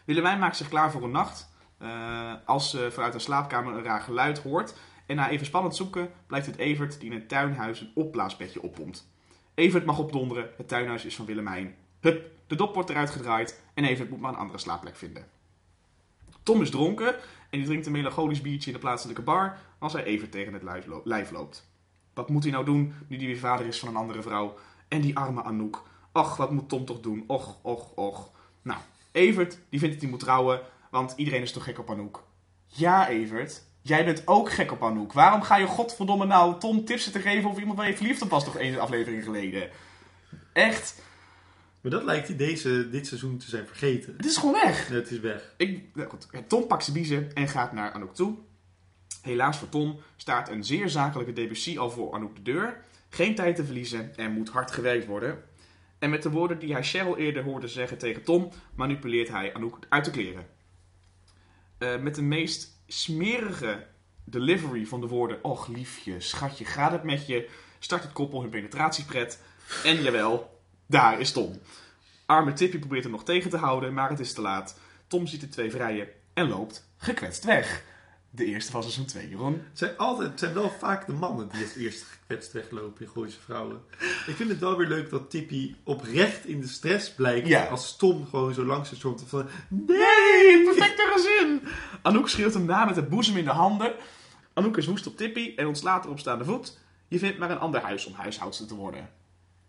Willemijn 0.09 0.39
maakt 0.39 0.57
zich 0.57 0.69
klaar 0.69 0.91
voor 0.91 1.03
een 1.03 1.11
nacht. 1.11 1.49
eh, 1.77 2.33
als 2.45 2.69
ze 2.69 2.91
vanuit 2.91 3.13
een 3.13 3.19
slaapkamer 3.19 3.73
een 3.73 3.83
raar 3.83 4.01
geluid 4.01 4.39
hoort. 4.39 4.73
En 5.05 5.15
na 5.15 5.29
even 5.29 5.45
spannend 5.45 5.75
zoeken 5.75 6.11
blijkt 6.27 6.45
het 6.45 6.57
Evert 6.57 6.99
die 6.99 7.09
in 7.09 7.15
het 7.15 7.29
tuinhuis 7.29 7.81
een 7.81 7.91
opblaasbedje 7.95 8.61
oppompt. 8.61 9.07
Evert 9.53 9.85
mag 9.85 9.99
opdonderen, 9.99 10.49
het 10.57 10.67
tuinhuis 10.67 11.05
is 11.05 11.15
van 11.15 11.25
Willemijn. 11.25 11.75
Hup, 11.99 12.31
de 12.47 12.55
dop 12.55 12.73
wordt 12.73 12.89
eruit 12.89 13.09
gedraaid 13.09 13.61
en 13.73 13.83
Evert 13.83 14.09
moet 14.09 14.19
maar 14.19 14.31
een 14.31 14.39
andere 14.39 14.59
slaapplek 14.59 14.95
vinden. 14.95 15.25
Tom 16.43 16.61
is 16.61 16.69
dronken 16.69 17.15
en 17.49 17.57
die 17.59 17.65
drinkt 17.65 17.85
een 17.85 17.91
melancholisch 17.91 18.41
biertje 18.41 18.69
in 18.69 18.75
de 18.75 18.81
plaatselijke 18.81 19.21
bar 19.21 19.57
als 19.79 19.93
hij 19.93 20.03
Evert 20.03 20.31
tegen 20.31 20.53
het 20.53 20.63
lijf 21.03 21.31
loopt. 21.31 21.71
Wat 22.13 22.29
moet 22.29 22.43
hij 22.43 22.51
nou 22.51 22.65
doen 22.65 22.93
nu 23.07 23.17
hij 23.17 23.25
weer 23.25 23.37
vader 23.37 23.65
is 23.65 23.79
van 23.79 23.89
een 23.89 23.95
andere 23.95 24.21
vrouw? 24.21 24.55
En 24.87 25.01
die 25.01 25.17
arme 25.17 25.43
Anouk. 25.43 25.83
Och, 26.11 26.37
wat 26.37 26.51
moet 26.51 26.69
Tom 26.69 26.85
toch 26.85 26.99
doen? 26.99 27.23
Och, 27.27 27.57
och, 27.61 27.97
och. 27.97 28.29
Nou, 28.61 28.79
Evert 29.19 29.57
die 29.69 29.79
vindt 29.79 29.93
dat 29.93 30.01
hij 30.03 30.11
moet 30.11 30.19
trouwen, 30.19 30.61
want 30.91 31.13
iedereen 31.15 31.41
is 31.41 31.51
toch 31.51 31.63
gek 31.63 31.79
op 31.79 31.89
Anouk. 31.89 32.23
Ja, 32.67 33.09
Evert. 33.09 33.63
Jij 33.81 34.05
bent 34.05 34.27
ook 34.27 34.51
gek 34.51 34.71
op 34.71 34.83
Anouk. 34.83 35.13
Waarom 35.13 35.41
ga 35.41 35.57
je 35.57 35.65
godverdomme 35.65 36.25
nou 36.25 36.59
Tom 36.59 36.85
tips 36.85 37.11
te 37.11 37.19
geven 37.19 37.49
over 37.49 37.59
iemand 37.59 37.77
waar 37.77 37.87
je 37.87 37.95
verliefd 37.97 38.21
op 38.21 38.29
was 38.29 38.43
toch 38.43 38.57
één 38.57 38.79
aflevering 38.79 39.23
geleden? 39.23 39.69
Echt, 40.53 41.01
Maar 41.81 41.91
dat 41.91 42.03
lijkt 42.03 42.27
hij 42.27 42.37
deze, 42.37 42.89
dit 42.89 43.07
seizoen 43.07 43.37
te 43.37 43.49
zijn 43.49 43.67
vergeten. 43.67 44.13
het 44.17 44.25
is 44.25 44.37
gewoon 44.37 44.53
weg. 44.53 44.87
Het 44.87 45.11
is 45.11 45.19
weg. 45.19 45.53
Ik, 45.57 45.95
nou 45.95 46.09
goed, 46.09 46.27
Tom 46.47 46.67
pakt 46.67 46.83
zijn 46.83 46.95
biezen 46.95 47.33
en 47.33 47.47
gaat 47.47 47.73
naar 47.73 47.91
Anouk 47.91 48.15
toe. 48.15 48.37
Helaas 49.21 49.57
voor 49.57 49.69
Tom 49.69 49.99
staat 50.15 50.49
een 50.49 50.63
zeer 50.63 50.89
zakelijke 50.89 51.33
Debussy 51.33 51.77
al 51.77 51.91
voor 51.91 52.13
Anouk 52.13 52.35
de 52.35 52.41
deur. 52.41 52.81
Geen 53.09 53.35
tijd 53.35 53.55
te 53.55 53.65
verliezen 53.65 54.15
en 54.15 54.31
moet 54.31 54.49
hard 54.49 54.71
gewerkt 54.71 55.05
worden. 55.05 55.43
En 55.99 56.09
met 56.09 56.23
de 56.23 56.29
woorden 56.29 56.59
die 56.59 56.73
hij 56.73 56.83
Cheryl 56.83 57.17
eerder 57.17 57.43
hoorde 57.43 57.67
zeggen 57.67 57.97
tegen 57.97 58.23
Tom, 58.23 58.49
manipuleert 58.75 59.29
hij 59.29 59.53
Anouk 59.53 59.79
uit 59.89 60.05
de 60.05 60.11
kleren. 60.11 60.47
Eh, 61.77 61.97
met 61.97 62.15
de 62.15 62.21
meest 62.21 62.81
smerige 62.87 63.85
delivery 64.23 64.85
van 64.85 65.01
de 65.01 65.07
woorden: 65.07 65.43
Och 65.43 65.67
liefje, 65.67 66.19
schatje, 66.19 66.65
gaat 66.65 66.91
het 66.91 67.03
met 67.03 67.27
je? 67.27 67.49
Start 67.79 68.03
het 68.03 68.11
koppel 68.11 68.41
hun 68.41 68.49
penetratiepret. 68.49 69.41
En 69.83 70.01
jawel, 70.01 70.59
daar 70.85 71.19
is 71.19 71.31
Tom. 71.31 71.59
Arme 72.25 72.53
Tippy 72.53 72.79
probeert 72.79 73.03
hem 73.03 73.11
nog 73.11 73.23
tegen 73.23 73.49
te 73.49 73.57
houden, 73.57 73.93
maar 73.93 74.09
het 74.09 74.19
is 74.19 74.33
te 74.33 74.41
laat. 74.41 74.79
Tom 75.07 75.27
ziet 75.27 75.41
de 75.41 75.49
twee 75.49 75.71
vrijen 75.71 76.07
en 76.33 76.47
loopt 76.47 76.89
gekwetst 76.97 77.43
weg. 77.43 77.83
De 78.31 78.45
eerste 78.45 78.71
van 78.71 78.81
seizoen 78.81 79.05
2, 79.05 79.29
Jeroen. 79.29 79.53
Het 79.53 79.77
zijn, 79.77 79.97
altijd, 79.97 80.29
het 80.29 80.39
zijn 80.39 80.53
wel 80.53 80.69
vaak 80.69 81.05
de 81.05 81.13
mannen 81.13 81.49
die 81.49 81.63
het 81.63 81.75
eerst 81.75 82.03
gekwetst 82.03 82.51
weglopen 82.51 83.05
in 83.05 83.11
Gooise 83.11 83.39
Vrouwen. 83.39 83.81
Ik 84.27 84.35
vind 84.35 84.49
het 84.49 84.59
wel 84.59 84.77
weer 84.77 84.87
leuk 84.87 85.09
dat 85.09 85.29
Tippy 85.29 85.75
oprecht 85.83 86.45
in 86.45 86.61
de 86.61 86.67
stress 86.67 87.13
blijkt. 87.13 87.47
Ja. 87.47 87.65
Als 87.65 87.95
Tom 87.95 88.27
gewoon 88.27 88.53
zo 88.53 88.65
langs 88.65 88.89
het 88.89 88.97
stormt 88.97 89.23
van... 89.27 89.47
Nee, 89.67 90.63
perfecte 90.63 91.11
gezin! 91.13 91.61
Anouk 92.01 92.29
schreeuwt 92.29 92.53
hem 92.53 92.65
na 92.65 92.85
met 92.85 92.95
de 92.95 93.03
boezem 93.03 93.37
in 93.37 93.43
de 93.43 93.49
handen. 93.49 93.93
Anouk 94.53 94.77
is 94.77 94.85
woest 94.85 95.07
op 95.07 95.17
Tippy 95.17 95.53
en 95.55 95.67
ontslaat 95.67 96.05
er 96.05 96.11
op 96.11 96.19
staande 96.19 96.45
voet. 96.45 96.77
Je 97.07 97.19
vindt 97.19 97.37
maar 97.37 97.51
een 97.51 97.59
ander 97.59 97.81
huis 97.81 98.05
om 98.05 98.13
huishoudster 98.13 98.67
te 98.67 98.75
worden. 98.75 99.09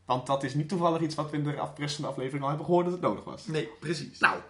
Want 0.05 0.27
dat 0.27 0.43
is 0.43 0.55
niet 0.55 0.69
toevallig 0.69 1.01
iets 1.01 1.15
wat 1.15 1.31
we 1.31 1.37
in 1.37 1.45
de 1.45 1.59
afpressende 1.59 2.09
aflevering 2.09 2.43
al 2.43 2.49
hebben 2.49 2.67
gehoord 2.67 2.85
dat 2.85 2.95
het 2.95 3.03
nodig 3.03 3.25
was. 3.25 3.47
Nee, 3.47 3.69
precies. 3.81 4.19
Nou, 4.19 4.41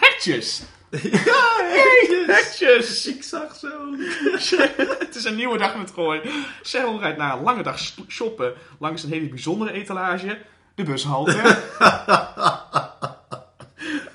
hetjes! 0.00 0.62
ja, 1.24 1.58
Hey, 1.58 2.24
hetjes! 2.26 3.06
Ik 3.06 3.22
zag 3.22 3.56
zo. 3.56 3.68
het 4.98 5.14
is 5.14 5.24
een 5.24 5.36
nieuwe 5.36 5.58
dag 5.58 5.76
met 5.76 5.90
Gooi. 5.90 6.20
Cheryl 6.62 7.00
rijdt 7.00 7.18
na 7.18 7.32
een 7.32 7.42
lange 7.42 7.62
dag 7.62 7.78
shoppen 8.08 8.54
langs 8.78 9.02
een 9.02 9.10
hele 9.10 9.28
bijzondere 9.28 9.72
etalage. 9.72 10.38
De 10.74 10.82
bushalte. 10.82 11.40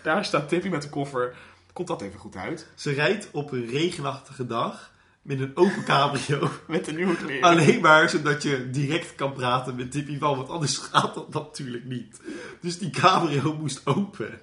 Daar 0.04 0.26
staat 0.26 0.50
Tippy 0.50 0.68
met 0.68 0.82
de 0.82 0.90
koffer. 0.90 1.36
Komt 1.74 1.88
dat 1.88 2.02
even 2.02 2.20
goed 2.20 2.36
uit? 2.36 2.68
Ze 2.76 2.92
rijdt 2.92 3.28
op 3.32 3.52
een 3.52 3.66
regenachtige 3.66 4.46
dag 4.46 4.92
met 5.22 5.40
een 5.40 5.52
open 5.56 5.84
cabrio. 5.84 6.50
Met 6.68 6.86
de 6.86 6.94
nieuwe 6.94 7.16
kleren. 7.16 7.50
Alleen 7.50 7.82
maar 7.82 8.10
zodat 8.10 8.44
je 8.44 8.70
direct 8.70 9.16
kan 9.16 9.34
praten 9.34 9.76
met 9.76 9.92
Tippy 9.92 10.18
van, 10.18 10.38
want 10.38 10.50
anders 10.50 10.78
gaat 10.78 11.14
dat 11.14 11.34
natuurlijk 11.34 11.86
niet. 11.86 12.22
Dus 12.62 12.78
die 12.78 12.90
cabrio 12.90 13.56
moest 13.60 13.82
open. 13.86 14.40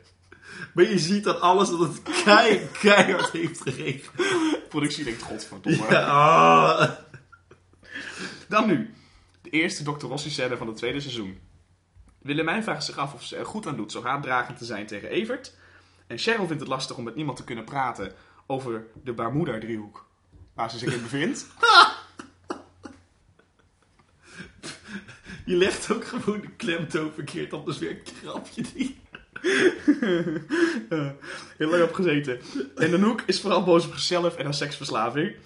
Maar 0.74 0.84
je 0.84 0.98
ziet 0.98 1.28
aan 1.28 1.40
alles 1.40 1.68
dat 1.68 1.78
het 1.78 2.02
kei, 2.02 2.68
keihard 2.80 3.30
heeft 3.30 3.60
geregend. 3.60 4.10
Productie 4.68 5.04
denkt, 5.04 5.22
godverdomme. 5.22 5.86
Ja, 5.90 6.04
ah. 6.04 6.90
Dan 8.48 8.66
nu. 8.66 8.94
De 9.42 9.50
eerste 9.50 9.82
Dr. 9.82 10.06
Rossi 10.06 10.30
scène 10.30 10.56
van 10.56 10.66
het 10.66 10.76
tweede 10.76 11.00
seizoen. 11.00 11.38
Willemijn 12.18 12.62
vraagt 12.62 12.84
zich 12.84 12.96
af 12.96 13.14
of 13.14 13.24
ze 13.24 13.36
er 13.36 13.46
goed 13.46 13.66
aan 13.66 13.76
doet 13.76 13.92
zo 13.92 14.02
haatdragend 14.02 14.58
te 14.58 14.64
zijn 14.64 14.86
tegen 14.86 15.08
Evert. 15.08 15.54
En 16.06 16.18
Cheryl 16.18 16.46
vindt 16.46 16.60
het 16.60 16.70
lastig 16.70 16.96
om 16.96 17.04
met 17.04 17.14
niemand 17.14 17.36
te 17.36 17.44
kunnen 17.44 17.64
praten 17.64 18.12
over 18.46 18.86
de 19.04 19.12
Bermuda-driehoek. 19.12 20.06
Waar 20.54 20.70
ze 20.70 20.78
zich 20.78 20.94
in 20.94 21.02
bevindt. 21.02 21.46
Je 25.44 25.56
legt 25.56 25.92
ook 25.92 26.04
gewoon 26.04 26.40
de 26.40 26.50
klemtoon 26.56 27.12
verkeerd, 27.12 27.52
anders 27.52 27.78
werkt 27.78 28.08
je 28.08 28.14
grapje 28.14 28.64
niet. 28.74 28.96
Heel 31.58 31.68
lang 31.68 31.82
op 31.82 31.92
gezeten. 31.92 32.40
En 32.76 32.94
Anouk 32.94 33.22
is 33.26 33.40
vooral 33.40 33.64
boos 33.64 33.86
op 33.86 33.92
zichzelf 33.92 34.36
en 34.36 34.44
haar 34.44 34.54
seksverslaving. 34.54 35.36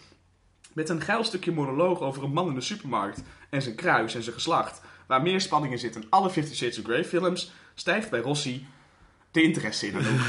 Met 0.72 0.88
een 0.88 1.00
geil 1.00 1.24
stukje 1.24 1.52
monoloog 1.52 2.00
over 2.00 2.22
een 2.22 2.32
man 2.32 2.48
in 2.48 2.54
de 2.54 2.60
supermarkt 2.60 3.22
en 3.50 3.62
zijn 3.62 3.74
kruis 3.74 4.14
en 4.14 4.22
zijn 4.22 4.34
geslacht, 4.34 4.80
waar 5.06 5.22
meer 5.22 5.40
spanning 5.40 5.72
in 5.72 5.78
zit 5.78 5.94
dan 5.94 6.06
alle 6.08 6.30
Fifty 6.30 6.54
Shades 6.54 6.78
of 6.78 6.84
Grey 6.84 7.04
films, 7.04 7.52
stijgt 7.74 8.10
bij 8.10 8.20
Rossi 8.20 8.66
de 9.30 9.42
interesse 9.42 9.86
in 9.86 9.96
Anouk. 9.96 10.20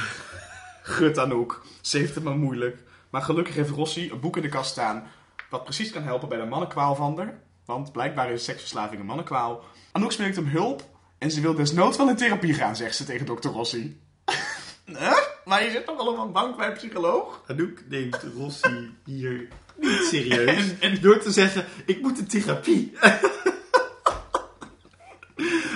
Gut 0.83 1.17
Anouk, 1.17 1.65
ze 1.81 1.97
heeft 1.97 2.15
het 2.15 2.23
maar 2.23 2.37
moeilijk. 2.37 2.83
Maar 3.09 3.21
gelukkig 3.21 3.55
heeft 3.55 3.69
Rossi 3.69 4.11
een 4.11 4.19
boek 4.19 4.35
in 4.35 4.41
de 4.41 4.49
kast 4.49 4.71
staan 4.71 5.07
wat 5.49 5.63
precies 5.63 5.91
kan 5.91 6.03
helpen 6.03 6.29
bij 6.29 6.37
de 6.37 6.45
mannenkwaal 6.45 6.95
van 6.95 7.17
haar. 7.17 7.39
Want 7.65 7.91
blijkbaar 7.91 8.31
is 8.31 8.43
seksverslaving 8.43 8.99
een 8.99 9.05
mannenkwaal. 9.05 9.63
Anouk 9.91 10.11
smeekt 10.11 10.35
hem 10.35 10.47
hulp 10.47 10.83
en 11.17 11.31
ze 11.31 11.41
wil 11.41 11.53
desnoods 11.55 11.97
wel 11.97 12.09
in 12.09 12.15
therapie 12.15 12.53
gaan, 12.53 12.75
zegt 12.75 12.95
ze 12.95 13.03
tegen 13.05 13.25
dokter 13.25 13.51
Rossi. 13.51 13.99
Huh? 14.85 15.17
Maar 15.45 15.63
je 15.63 15.71
zit 15.71 15.85
toch 15.85 15.97
al 15.99 16.07
op 16.07 16.17
een 16.25 16.31
bank 16.31 16.57
bij 16.57 16.67
een 16.67 16.73
psycholoog? 16.73 17.43
Anouk 17.47 17.79
neemt 17.89 18.19
Rossi 18.35 18.91
hier 19.05 19.47
niet 19.75 20.07
serieus. 20.11 20.49
En- 20.57 20.77
en- 20.79 21.01
Door 21.01 21.17
te 21.19 21.31
zeggen, 21.31 21.65
ik 21.85 22.01
moet 22.01 22.17
in 22.17 22.27
therapie. 22.27 22.93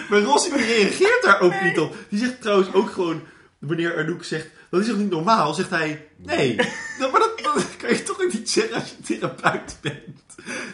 maar 0.09 0.19
Rossi 0.21 0.49
die 0.53 0.65
reageert 0.65 1.23
daar 1.23 1.41
ook 1.41 1.61
niet 1.61 1.79
op. 1.79 1.95
Die 2.09 2.19
zegt 2.19 2.41
trouwens 2.41 2.73
ook 2.73 2.91
gewoon, 2.91 3.21
wanneer 3.59 3.97
Anouk 3.97 4.23
zegt, 4.23 4.47
dat 4.69 4.81
is 4.81 4.87
toch 4.87 4.97
niet 4.97 5.09
normaal? 5.09 5.53
Zegt 5.53 5.69
hij, 5.69 6.07
nee. 6.17 6.55
Maar 6.99 7.11
dat, 7.19 7.39
dat 7.43 7.75
kan 7.77 7.89
je 7.89 8.03
toch 8.03 8.23
niet 8.33 8.49
zeggen 8.49 8.75
als 8.75 8.89
je 8.89 9.03
therapeut 9.03 9.77
bent. 9.81 10.19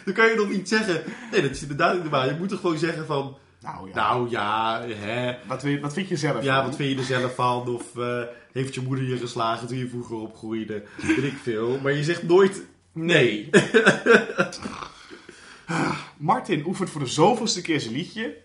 Dan 0.04 0.14
kan 0.14 0.26
je 0.28 0.36
toch 0.36 0.48
niet 0.50 0.68
zeggen, 0.68 1.02
nee, 1.30 1.42
dat 1.42 1.50
is 1.50 1.62
inderdaad 1.62 1.92
niet 1.94 2.02
normaal. 2.02 2.26
Je 2.28 2.34
moet 2.38 2.48
toch 2.48 2.60
gewoon 2.60 2.78
zeggen 2.78 3.06
van, 3.06 3.36
Nou 3.60 3.88
ja, 3.88 3.94
nou 3.94 4.30
ja, 4.30 4.82
hè, 4.86 5.36
wat, 5.46 5.62
je- 5.62 5.80
wat 5.80 5.92
vind 5.92 6.08
je 6.08 6.16
zelf 6.16 6.42
ja, 6.42 6.56
van? 6.56 6.64
wat 6.66 6.76
vind 6.76 6.90
je 6.90 6.96
er 6.98 7.20
zelf 7.20 7.34
van? 7.34 7.68
Of 7.68 7.96
eh, 7.96 8.22
heeft 8.52 8.74
je 8.74 8.80
moeder 8.80 9.04
je 9.04 9.16
geslagen 9.18 9.68
toen 9.68 9.78
je 9.78 9.88
vroeger 9.88 10.16
opgroeide? 10.16 10.84
Weet 10.96 11.24
ik 11.24 11.36
veel. 11.42 11.78
Maar 11.82 11.92
je 11.92 12.04
zegt 12.04 12.22
nooit 12.22 12.62
nee. 12.92 13.50
Martin 16.16 16.66
oefent 16.66 16.90
voor 16.90 17.00
de 17.00 17.06
zoveelste 17.06 17.62
keer 17.62 17.80
zijn 17.80 17.94
liedje. 17.94 18.36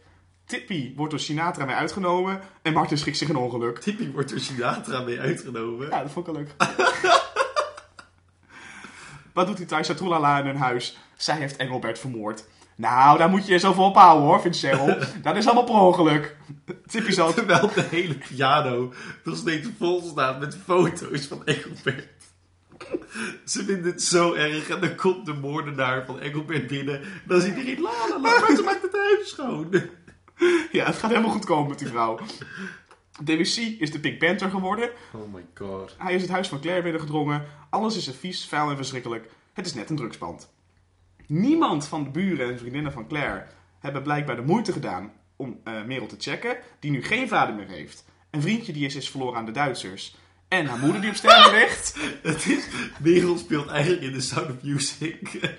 Tippy 0.45 0.93
wordt 0.95 1.11
door 1.11 1.19
Sinatra 1.19 1.65
mee 1.65 1.75
uitgenomen. 1.75 2.41
En 2.61 2.73
Martin 2.73 2.97
schikt 2.97 3.17
zich 3.17 3.29
een 3.29 3.35
ongeluk. 3.35 3.79
Tippy 3.79 4.11
wordt 4.11 4.29
door 4.29 4.39
Sinatra 4.39 5.01
mee 5.01 5.19
uitgenomen. 5.19 5.89
Ja, 5.89 6.01
dat 6.01 6.11
vond 6.11 6.27
ik 6.27 6.33
wel 6.33 6.43
leuk. 6.43 6.53
Wat 9.33 9.47
doet 9.47 9.57
hij 9.57 9.65
thuis 9.67 9.87
uit 9.89 9.97
Troelala 9.97 10.39
in 10.39 10.45
hun 10.45 10.55
huis? 10.57 10.97
Zij 11.17 11.37
heeft 11.37 11.55
Engelbert 11.55 11.99
vermoord. 11.99 12.45
Nou, 12.75 13.17
daar 13.17 13.29
moet 13.29 13.47
je 13.47 13.57
zo 13.57 13.73
voor 13.73 13.85
ophouden 13.85 14.27
hoor, 14.27 14.41
vindt 14.41 14.57
Cheryl. 14.57 14.97
Dat 15.21 15.35
is 15.35 15.45
allemaal 15.45 15.63
per 15.63 15.73
ongeluk. 15.73 16.37
Tippy 16.91 17.11
zal... 17.11 17.33
Terwijl 17.33 17.69
de 17.73 17.87
hele 17.89 18.13
piano 18.13 18.93
nog 19.23 19.37
steeds 19.37 19.69
vol 19.77 20.01
staat 20.01 20.39
met 20.39 20.57
foto's 20.65 21.25
van 21.25 21.45
Engelbert. 21.45 22.07
Ze 23.45 23.63
vinden 23.63 23.91
het 23.91 24.01
zo 24.01 24.33
erg 24.33 24.69
en 24.69 24.81
dan 24.81 24.95
komt 24.95 25.25
de 25.25 25.33
moordenaar 25.33 26.05
van 26.05 26.19
Engelbert 26.19 26.67
binnen. 26.67 27.01
Dan 27.25 27.37
is 27.37 27.45
iedereen 27.45 27.81
la 27.81 27.91
la 28.09 28.19
la, 28.21 28.39
maar 28.39 28.55
ze 28.55 28.61
maakt 28.61 28.81
het 28.81 28.95
huis 28.95 29.29
schoon. 29.29 29.69
Ja, 30.71 30.85
het 30.85 30.95
gaat 30.95 31.09
helemaal 31.09 31.31
goed 31.31 31.45
komen 31.45 31.69
met 31.69 31.79
die 31.79 31.87
vrouw. 31.87 32.19
DWC 33.23 33.57
is 33.79 33.91
de 33.91 33.99
Pink 33.99 34.19
Panther 34.19 34.49
geworden. 34.49 34.89
Oh 35.11 35.33
my 35.33 35.45
god. 35.53 35.95
Hij 35.97 36.13
is 36.13 36.21
het 36.21 36.31
huis 36.31 36.47
van 36.47 36.59
Claire 36.59 36.83
binnengedrongen. 36.83 37.45
Alles 37.69 37.97
is 37.97 38.07
er 38.07 38.13
vies, 38.13 38.45
vuil 38.45 38.69
en 38.69 38.75
verschrikkelijk. 38.75 39.29
Het 39.53 39.65
is 39.65 39.73
net 39.73 39.89
een 39.89 39.95
drugspand. 39.95 40.49
Niemand 41.27 41.87
van 41.87 42.03
de 42.03 42.09
buren 42.09 42.51
en 42.51 42.59
vriendinnen 42.59 42.91
van 42.91 43.07
Claire 43.07 43.45
hebben 43.79 44.03
blijkbaar 44.03 44.35
de 44.35 44.41
moeite 44.41 44.71
gedaan 44.71 45.11
om 45.35 45.59
eh 45.63 45.83
Merel 45.83 46.07
te 46.07 46.15
checken, 46.19 46.57
die 46.79 46.91
nu 46.91 47.03
geen 47.03 47.27
vader 47.27 47.55
meer 47.55 47.67
heeft. 47.67 48.05
Een 48.29 48.41
vriendje 48.41 48.73
die 48.73 48.85
is, 48.85 48.95
is 48.95 49.09
verloren 49.09 49.37
aan 49.37 49.45
de 49.45 49.51
Duitsers. 49.51 50.15
En 50.47 50.65
haar 50.65 50.79
moeder 50.79 51.01
die 51.01 51.09
op 51.09 51.15
sterven 51.15 51.51
ligt. 51.59 51.97
Het 52.21 52.45
is, 52.45 52.67
Merel 52.99 53.37
speelt 53.37 53.67
eigenlijk 53.67 54.01
in 54.01 54.13
The 54.13 54.21
Sound 54.21 54.49
of 54.49 54.63
Music. 54.63 55.19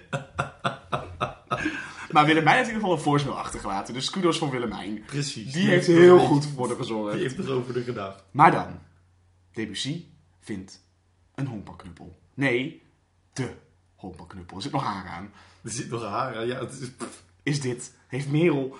Maar 2.14 2.26
Willemijn 2.26 2.56
heeft 2.56 2.68
in 2.68 2.74
ieder 2.74 2.88
geval 2.88 2.92
een 2.92 3.10
voicemail 3.10 3.38
achtergelaten. 3.38 3.94
Dus 3.94 4.10
kudos 4.10 4.38
voor 4.38 4.50
Willemijn. 4.50 5.02
Precies. 5.06 5.52
Die 5.52 5.68
heeft 5.68 5.86
heel 5.86 6.18
goed 6.18 6.46
voor 6.46 6.68
de 6.68 6.74
gezorgd. 6.74 7.12
Die 7.12 7.22
heeft 7.22 7.38
erover 7.38 7.82
gedacht. 7.82 8.24
Maar 8.30 8.50
dan, 8.50 8.78
Debussy 9.52 10.04
vindt 10.40 10.80
een 11.34 11.46
honkbalknuppel. 11.46 12.18
Nee, 12.34 12.82
de 13.32 13.54
honkbalknuppel. 14.04 14.56
Er 14.56 14.62
zit 14.62 14.72
nog 14.72 14.84
haar 14.84 15.06
aan. 15.06 15.30
Er 15.64 15.70
zit 15.70 15.90
nog 15.90 16.02
haar 16.02 16.36
aan. 16.36 16.46
Ja, 16.46 16.58
het 16.58 16.80
is... 16.80 16.90
Is 17.44 17.60
dit, 17.60 17.92
heeft 18.06 18.30
Merel, 18.30 18.76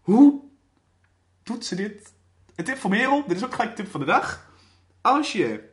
hoe 0.00 0.40
doet 1.42 1.64
ze 1.64 1.74
dit? 1.74 2.12
Een 2.54 2.64
tip 2.64 2.76
voor 2.76 2.90
Merel, 2.90 3.24
dit 3.26 3.36
is 3.36 3.44
ook 3.44 3.54
gelijk 3.54 3.76
tip 3.76 3.90
van 3.90 4.00
de 4.00 4.06
dag. 4.06 4.50
Als 5.00 5.32
je, 5.32 5.70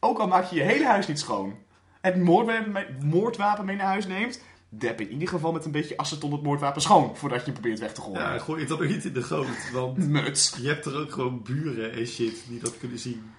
ook 0.00 0.18
al 0.18 0.26
maak 0.26 0.44
je 0.44 0.56
je 0.56 0.62
hele 0.62 0.86
huis 0.86 1.06
niet 1.06 1.18
schoon, 1.18 1.56
het 2.00 2.16
moordwapen 2.16 2.72
mee, 2.72 2.86
moordwapen 3.00 3.64
mee 3.64 3.76
naar 3.76 3.86
huis 3.86 4.06
neemt, 4.06 4.40
dep 4.68 5.00
in 5.00 5.12
ieder 5.12 5.28
geval 5.28 5.52
met 5.52 5.64
een 5.64 5.70
beetje 5.70 5.96
aceton 5.96 6.32
het 6.32 6.42
moordwapen 6.42 6.82
schoon, 6.82 7.16
voordat 7.16 7.46
je 7.46 7.52
probeert 7.52 7.78
weg 7.78 7.92
te 7.92 8.00
gooien. 8.00 8.20
Ja, 8.20 8.38
gooi 8.38 8.60
het 8.60 8.68
dan 8.68 8.82
ook 8.82 8.88
niet 8.88 9.04
in 9.04 9.12
de 9.12 9.22
goot. 9.22 9.70
Want 9.72 9.98
Muts. 10.08 10.56
je 10.60 10.68
hebt 10.68 10.84
er 10.84 11.00
ook 11.00 11.12
gewoon 11.12 11.42
buren 11.42 11.92
en 11.92 12.06
shit 12.06 12.44
die 12.48 12.60
dat 12.60 12.78
kunnen 12.78 12.98
zien. 12.98 13.30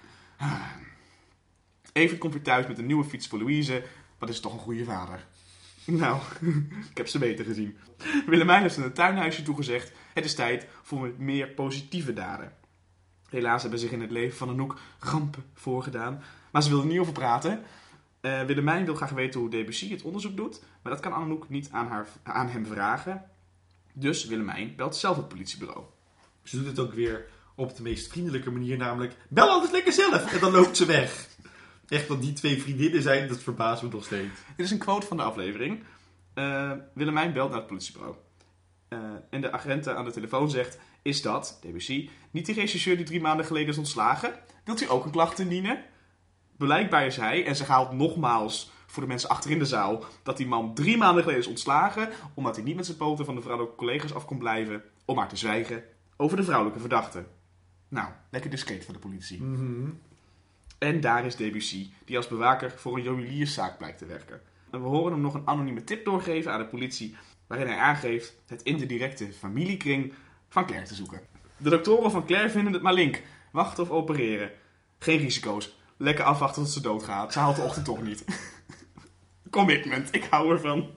Even 1.92 2.18
komt 2.18 2.32
weer 2.32 2.42
thuis 2.42 2.66
met 2.66 2.78
een 2.78 2.86
nieuwe 2.86 3.04
fiets 3.04 3.28
voor 3.28 3.38
Louise. 3.38 3.82
Wat 4.24 4.32
is 4.32 4.40
toch 4.40 4.52
een 4.52 4.58
goede 4.58 4.84
vader. 4.84 5.26
Nou, 5.84 6.20
ik 6.90 6.96
heb 6.96 7.08
ze 7.08 7.18
beter 7.18 7.44
gezien. 7.44 7.76
Willemijn 8.26 8.62
heeft 8.62 8.76
een 8.76 8.92
tuinhuisje 8.92 9.42
toegezegd. 9.42 9.92
Het 10.14 10.24
is 10.24 10.34
tijd 10.34 10.66
voor 10.82 11.12
meer 11.18 11.48
positieve 11.48 12.12
daden. 12.12 12.52
Helaas 13.28 13.62
hebben 13.62 13.80
zich 13.80 13.90
in 13.90 14.00
het 14.00 14.10
leven 14.10 14.36
van 14.36 14.48
Anouk 14.48 14.78
rampen 14.98 15.44
voorgedaan. 15.54 16.22
Maar 16.50 16.62
ze 16.62 16.68
wil 16.68 16.80
er 16.80 16.86
niet 16.86 16.98
over 16.98 17.12
praten. 17.12 17.62
Eh, 18.20 18.42
Willemijn 18.42 18.84
wil 18.84 18.94
graag 18.94 19.10
weten 19.10 19.40
hoe 19.40 19.50
Debussy 19.50 19.90
het 19.90 20.02
onderzoek 20.02 20.36
doet. 20.36 20.62
Maar 20.82 20.92
dat 20.92 21.00
kan 21.00 21.12
Anouk 21.12 21.48
niet 21.48 21.68
aan, 21.70 21.86
haar, 21.86 22.06
aan 22.22 22.48
hem 22.48 22.66
vragen. 22.66 23.24
Dus 23.92 24.24
Willemijn 24.24 24.76
belt 24.76 24.96
zelf 24.96 25.16
het 25.16 25.28
politiebureau. 25.28 25.84
Ze 26.42 26.56
doet 26.56 26.66
het 26.66 26.78
ook 26.78 26.92
weer 26.92 27.26
op 27.54 27.76
de 27.76 27.82
meest 27.82 28.10
vriendelijke 28.10 28.50
manier, 28.50 28.76
namelijk... 28.76 29.16
Bel 29.28 29.48
altijd 29.48 29.72
lekker 29.72 29.92
zelf! 29.92 30.32
En 30.32 30.40
dan 30.40 30.52
loopt 30.52 30.76
ze 30.76 30.84
weg. 30.84 31.32
Echt 31.94 32.08
dat 32.08 32.22
die 32.22 32.32
twee 32.32 32.62
vriendinnen 32.62 33.02
zijn, 33.02 33.28
dat 33.28 33.42
verbaast 33.42 33.82
me 33.82 33.88
nog 33.88 34.04
steeds. 34.04 34.40
Dit 34.56 34.66
is 34.66 34.72
een 34.72 34.78
quote 34.78 35.06
van 35.06 35.16
de 35.16 35.22
aflevering. 35.22 35.82
Eh, 36.34 36.72
Willemijn 36.94 37.32
belt 37.32 37.48
naar 37.48 37.58
het 37.58 37.66
politiebureau. 37.66 38.16
Eh, 38.88 38.98
en 39.30 39.40
de 39.40 39.52
agent 39.52 39.88
aan 39.88 40.04
de 40.04 40.10
telefoon 40.10 40.50
zegt... 40.50 40.78
Is 41.02 41.22
dat, 41.22 41.58
Debussy, 41.62 42.10
niet 42.30 42.46
die 42.46 42.54
regisseur 42.54 42.96
die 42.96 43.04
drie 43.04 43.20
maanden 43.20 43.46
geleden 43.46 43.68
is 43.68 43.78
ontslagen? 43.78 44.34
Wilt 44.64 44.82
u 44.82 44.90
ook 44.90 45.04
een 45.04 45.10
klacht 45.10 45.38
indienen? 45.38 45.82
Blijkbaar 46.56 47.06
is 47.06 47.16
hij, 47.16 47.46
en 47.46 47.56
ze 47.56 47.64
haalt 47.64 47.92
nogmaals 47.92 48.72
voor 48.86 49.02
de 49.02 49.08
mensen 49.08 49.28
achter 49.28 49.50
in 49.50 49.58
de 49.58 49.66
zaal... 49.66 50.04
dat 50.22 50.36
die 50.36 50.46
man 50.46 50.74
drie 50.74 50.96
maanden 50.96 51.22
geleden 51.22 51.42
is 51.42 51.48
ontslagen... 51.48 52.08
omdat 52.34 52.56
hij 52.56 52.64
niet 52.64 52.76
met 52.76 52.86
zijn 52.86 52.98
poten 52.98 53.24
van 53.24 53.34
de 53.34 53.40
vrouwelijke 53.40 53.78
collega's 53.78 54.14
af 54.14 54.24
kon 54.24 54.38
blijven... 54.38 54.82
om 55.04 55.16
maar 55.16 55.28
te 55.28 55.36
zwijgen 55.36 55.84
over 56.16 56.36
de 56.36 56.44
vrouwelijke 56.44 56.80
verdachte. 56.80 57.24
Nou, 57.88 58.08
lekker 58.30 58.50
discreet 58.50 58.84
van 58.84 58.94
de 58.94 59.00
politie. 59.00 59.42
En 60.78 61.00
daar 61.00 61.24
is 61.24 61.36
Debussy, 61.36 61.90
die 62.04 62.16
als 62.16 62.28
bewaker 62.28 62.70
voor 62.70 62.96
een 62.96 63.02
juwelierszaak 63.02 63.78
blijkt 63.78 63.98
te 63.98 64.06
werken. 64.06 64.40
En 64.70 64.82
we 64.82 64.88
horen 64.88 65.12
hem 65.12 65.20
nog 65.20 65.34
een 65.34 65.46
anonieme 65.46 65.84
tip 65.84 66.04
doorgeven 66.04 66.52
aan 66.52 66.58
de 66.58 66.66
politie, 66.66 67.16
waarin 67.46 67.66
hij 67.66 67.76
aangeeft 67.76 68.34
het 68.46 68.62
in 68.62 68.76
de 68.76 68.86
directe 68.86 69.32
familiekring 69.32 70.12
van 70.48 70.66
Claire 70.66 70.86
te 70.86 70.94
zoeken. 70.94 71.20
De 71.56 71.70
doktoren 71.70 72.10
van 72.10 72.26
Claire 72.26 72.50
vinden 72.50 72.72
het 72.72 72.82
maar 72.82 72.92
link. 72.92 73.22
Wachten 73.52 73.82
of 73.82 73.90
opereren. 73.90 74.50
Geen 74.98 75.18
risico's. 75.18 75.76
Lekker 75.96 76.24
afwachten 76.24 76.62
tot 76.62 76.72
ze 76.72 76.80
doodgaat. 76.80 77.32
Ze 77.32 77.38
haalt 77.38 77.56
de 77.56 77.62
ochtend 77.62 77.84
toch 77.84 78.02
niet. 78.02 78.24
Commitment, 79.50 80.14
ik 80.14 80.24
hou 80.30 80.52
ervan. 80.52 80.90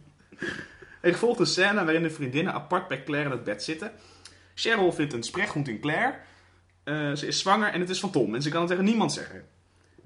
Er 1.02 1.16
volgt 1.16 1.40
een 1.40 1.46
scène 1.46 1.84
waarin 1.84 2.02
de 2.02 2.10
vriendinnen 2.10 2.54
apart 2.54 2.88
bij 2.88 3.04
Claire 3.04 3.30
in 3.30 3.36
het 3.36 3.44
bed 3.44 3.64
zitten. 3.64 3.92
Cheryl 4.56 4.92
vindt 4.92 5.14
een 5.14 5.24
spreekgoed 5.24 5.68
in 5.68 5.80
Claire. 5.80 6.20
Eh, 6.84 7.14
ze 7.14 7.28
is 7.28 7.40
zwanger 7.40 7.72
en 7.72 7.80
het 7.80 7.90
is 7.90 8.00
van 8.00 8.12
Tom 8.12 8.36
en 8.36 8.42
ze 8.42 8.50
kan 8.50 8.60
het 8.60 8.70
tegen 8.70 8.86
niemand 8.86 9.14
zeggen. 9.14 9.46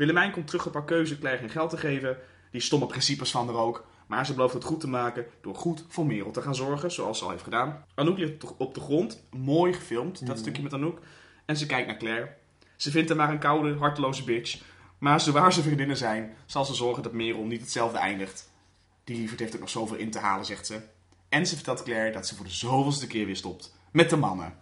Willemijn 0.01 0.31
komt 0.31 0.47
terug 0.47 0.65
op 0.65 0.73
haar 0.73 0.85
keuze 0.85 1.19
Claire 1.19 1.39
geen 1.39 1.49
geld 1.49 1.69
te 1.69 1.77
geven. 1.77 2.17
Die 2.51 2.61
stomme 2.61 2.85
principes 2.85 3.31
van 3.31 3.47
haar 3.47 3.55
ook. 3.55 3.85
Maar 4.07 4.25
ze 4.25 4.33
belooft 4.33 4.53
het 4.53 4.63
goed 4.63 4.79
te 4.79 4.87
maken 4.87 5.25
door 5.41 5.55
goed 5.55 5.85
voor 5.87 6.05
Merel 6.05 6.31
te 6.31 6.41
gaan 6.41 6.55
zorgen, 6.55 6.91
zoals 6.91 7.17
ze 7.17 7.23
al 7.23 7.29
heeft 7.29 7.43
gedaan. 7.43 7.85
Anouk 7.95 8.17
ligt 8.17 8.57
op 8.57 8.73
de 8.73 8.79
grond, 8.79 9.23
mooi 9.31 9.73
gefilmd, 9.73 10.27
dat 10.27 10.39
stukje 10.39 10.63
met 10.63 10.73
Anouk. 10.73 10.99
En 11.45 11.57
ze 11.57 11.65
kijkt 11.65 11.87
naar 11.87 11.97
Claire. 11.97 12.33
Ze 12.75 12.91
vindt 12.91 13.09
hem 13.09 13.17
maar 13.17 13.29
een 13.29 13.39
koude, 13.39 13.77
harteloze 13.77 14.23
bitch. 14.23 14.61
Maar 14.97 15.21
zowaar 15.21 15.53
ze 15.53 15.61
vriendinnen 15.61 15.97
zijn, 15.97 16.35
zal 16.45 16.65
ze 16.65 16.73
zorgen 16.73 17.03
dat 17.03 17.13
Merel 17.13 17.43
niet 17.43 17.61
hetzelfde 17.61 17.97
eindigt. 17.97 18.51
Die 19.03 19.17
lieverd 19.17 19.39
heeft 19.39 19.53
ook 19.53 19.59
nog 19.59 19.69
zoveel 19.69 19.97
in 19.97 20.11
te 20.11 20.19
halen, 20.19 20.45
zegt 20.45 20.65
ze. 20.65 20.81
En 21.29 21.47
ze 21.47 21.55
vertelt 21.55 21.83
Claire 21.83 22.11
dat 22.11 22.27
ze 22.27 22.35
voor 22.35 22.45
de 22.45 22.51
zoveelste 22.51 23.07
keer 23.07 23.25
weer 23.25 23.35
stopt. 23.35 23.75
Met 23.91 24.09
de 24.09 24.17
mannen. 24.17 24.57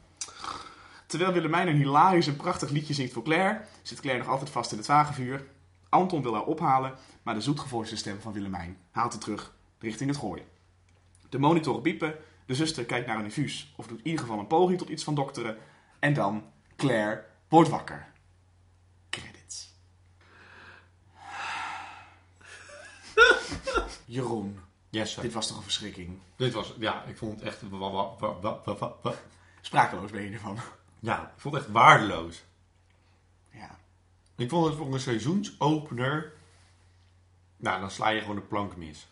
Terwijl 1.09 1.31
Willemijn 1.31 1.67
een 1.67 1.75
hilarisch 1.75 2.27
en 2.27 2.35
prachtig 2.35 2.69
liedje 2.69 2.93
zingt 2.93 3.13
voor 3.13 3.23
Claire, 3.23 3.61
zit 3.81 3.99
Claire 3.99 4.23
nog 4.23 4.31
altijd 4.31 4.49
vast 4.49 4.71
in 4.71 4.77
het 4.77 4.87
wagenvuur. 4.87 5.47
Anton 5.89 6.21
wil 6.21 6.33
haar 6.33 6.43
ophalen, 6.43 6.95
maar 7.23 7.33
de 7.33 7.41
zoetgevoiste 7.41 7.95
stem 7.95 8.21
van 8.21 8.33
Willemijn 8.33 8.77
haalt 8.91 9.11
haar 9.11 9.21
terug 9.21 9.53
richting 9.79 10.09
het 10.09 10.19
gooien. 10.19 10.45
De 11.29 11.39
monitoren 11.39 11.81
piepen, 11.81 12.15
de 12.45 12.55
zuster 12.55 12.85
kijkt 12.85 13.07
naar 13.07 13.17
een 13.17 13.23
infuus, 13.23 13.73
of 13.75 13.87
doet 13.87 13.97
in 13.97 14.05
ieder 14.05 14.21
geval 14.21 14.39
een 14.39 14.47
poging 14.47 14.77
tot 14.77 14.89
iets 14.89 15.03
van 15.03 15.15
dokteren. 15.15 15.57
En 15.99 16.13
dan, 16.13 16.43
Claire 16.75 17.25
wordt 17.47 17.69
wakker. 17.69 18.07
Credits. 19.09 19.75
Jeroen, 24.05 24.59
Yes, 24.89 25.11
sir. 25.11 25.21
dit 25.21 25.33
was 25.33 25.47
toch 25.47 25.57
een 25.57 25.63
verschrikking? 25.63 26.19
Dit 26.35 26.53
was, 26.53 26.73
ja, 26.79 27.03
ik 27.03 27.17
vond 27.17 27.39
het 27.39 27.41
echt... 27.47 27.61
Sprakeloos 29.61 30.11
ben 30.11 30.23
je 30.23 30.31
ervan. 30.31 30.57
Ja, 30.99 31.21
ik 31.35 31.41
vond 31.41 31.55
het 31.55 31.63
echt 31.63 31.73
waardeloos. 31.73 32.43
Ja. 33.51 33.79
Ik 34.35 34.49
vond 34.49 34.65
het 34.65 34.75
voor 34.75 34.93
een 34.93 34.99
seizoensopener... 34.99 36.33
Nou, 37.57 37.79
dan 37.79 37.91
sla 37.91 38.09
je 38.09 38.21
gewoon 38.21 38.35
de 38.35 38.41
plank 38.41 38.75
mis. 38.75 39.07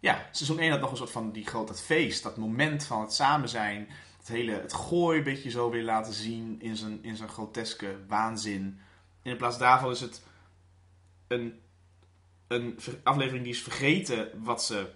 Ja, 0.00 0.28
seizoen 0.30 0.58
1 0.58 0.70
had 0.70 0.80
nog 0.80 0.90
een 0.90 0.96
soort 0.96 1.10
van 1.10 1.32
die 1.32 1.46
groot 1.46 1.68
dat 1.68 1.82
feest, 1.82 2.22
dat 2.22 2.36
moment 2.36 2.84
van 2.84 3.00
het 3.00 3.12
samen 3.12 3.48
zijn. 3.48 3.88
Het 4.18 4.28
hele, 4.28 4.52
het 4.52 4.72
gooi 4.72 5.18
een 5.18 5.24
beetje 5.24 5.50
zo 5.50 5.70
weer 5.70 5.82
laten 5.82 6.12
zien 6.12 6.60
in 6.60 6.76
zijn, 6.76 7.04
in 7.04 7.16
zijn 7.16 7.28
groteske 7.28 7.96
waanzin. 8.08 8.80
En 9.22 9.30
in 9.30 9.36
plaats 9.36 9.58
daarvan 9.58 9.90
is 9.90 10.00
het 10.00 10.22
een, 11.26 11.60
een 12.46 12.74
ver- 12.78 13.00
aflevering 13.02 13.44
die 13.44 13.52
is 13.52 13.62
vergeten 13.62 14.42
wat 14.42 14.64
ze 14.64 14.92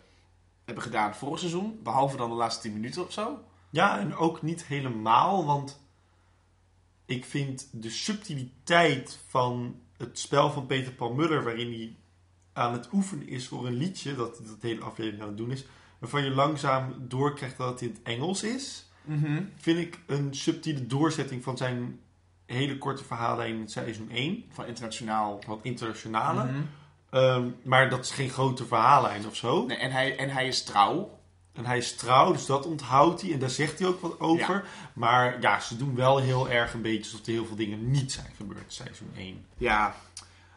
hebben 0.64 0.84
gedaan 0.84 1.14
vorig 1.14 1.38
seizoen. 1.38 1.80
Behalve 1.82 2.16
dan 2.16 2.30
de 2.30 2.36
laatste 2.36 2.62
10 2.62 2.72
minuten 2.72 3.06
of 3.06 3.12
zo. 3.12 3.44
Ja, 3.70 3.98
en 3.98 4.14
ook 4.14 4.42
niet 4.42 4.64
helemaal, 4.64 5.44
want 5.44 5.80
ik 7.10 7.24
vind 7.24 7.68
de 7.72 7.90
subtiliteit 7.90 9.18
van 9.28 9.80
het 9.96 10.18
spel 10.18 10.50
van 10.50 10.66
Peter 10.66 10.92
Paul 10.92 11.14
Muller, 11.14 11.42
waarin 11.44 11.72
hij 11.72 11.96
aan 12.52 12.72
het 12.72 12.88
oefenen 12.92 13.28
is 13.28 13.46
voor 13.48 13.66
een 13.66 13.76
liedje, 13.76 14.14
dat 14.14 14.36
dat 14.36 14.56
hele 14.60 14.80
aflevering 14.80 15.22
aan 15.22 15.28
het 15.28 15.36
doen 15.36 15.50
is, 15.50 15.64
waarvan 15.98 16.24
je 16.24 16.30
langzaam 16.30 16.94
doorkrijgt 16.98 17.56
dat 17.56 17.68
het 17.70 17.80
in 17.82 17.88
het 17.88 18.02
Engels 18.02 18.42
is, 18.42 18.84
Mhm. 19.04 19.42
vind 19.56 19.78
ik 19.78 19.98
een 20.06 20.34
subtiele 20.34 20.86
doorzetting 20.86 21.42
van 21.42 21.56
zijn 21.56 22.00
hele 22.46 22.78
korte 22.78 23.04
verhalen 23.04 23.46
in 23.46 23.68
seizoen 23.68 24.10
1. 24.10 24.44
Van 24.50 24.66
internationaal. 24.66 25.40
Wat 25.46 25.58
internationale. 25.62 26.44
Mhm. 26.44 26.60
Ehm, 27.10 27.48
maar 27.64 27.90
dat 27.90 28.04
is 28.04 28.10
geen 28.10 28.30
grote 28.30 28.66
verhaallijn 28.66 29.26
of 29.26 29.36
zo. 29.36 29.66
Nee, 29.66 29.76
en, 29.76 29.90
hij, 29.90 30.16
en 30.16 30.30
hij 30.30 30.46
is 30.46 30.62
trouw. 30.64 31.19
En 31.52 31.66
hij 31.66 31.78
is 31.78 31.94
trouw, 31.94 32.32
dus 32.32 32.46
dat 32.46 32.66
onthoudt 32.66 33.20
hij. 33.20 33.32
En 33.32 33.38
daar 33.38 33.50
zegt 33.50 33.78
hij 33.78 33.88
ook 33.88 34.00
wat 34.00 34.20
over. 34.20 34.64
Maar 34.92 35.40
ja, 35.40 35.60
ze 35.60 35.76
doen 35.76 35.94
wel 35.94 36.18
heel 36.18 36.50
erg 36.50 36.72
een 36.74 36.82
beetje 36.82 37.12
alsof 37.12 37.26
er 37.26 37.32
heel 37.32 37.46
veel 37.46 37.56
dingen 37.56 37.90
niet 37.90 38.12
zijn 38.12 38.32
gebeurd 38.36 38.58
in 38.60 38.64
seizoen 38.68 39.10
1. 39.16 39.44
Ja. 39.56 39.94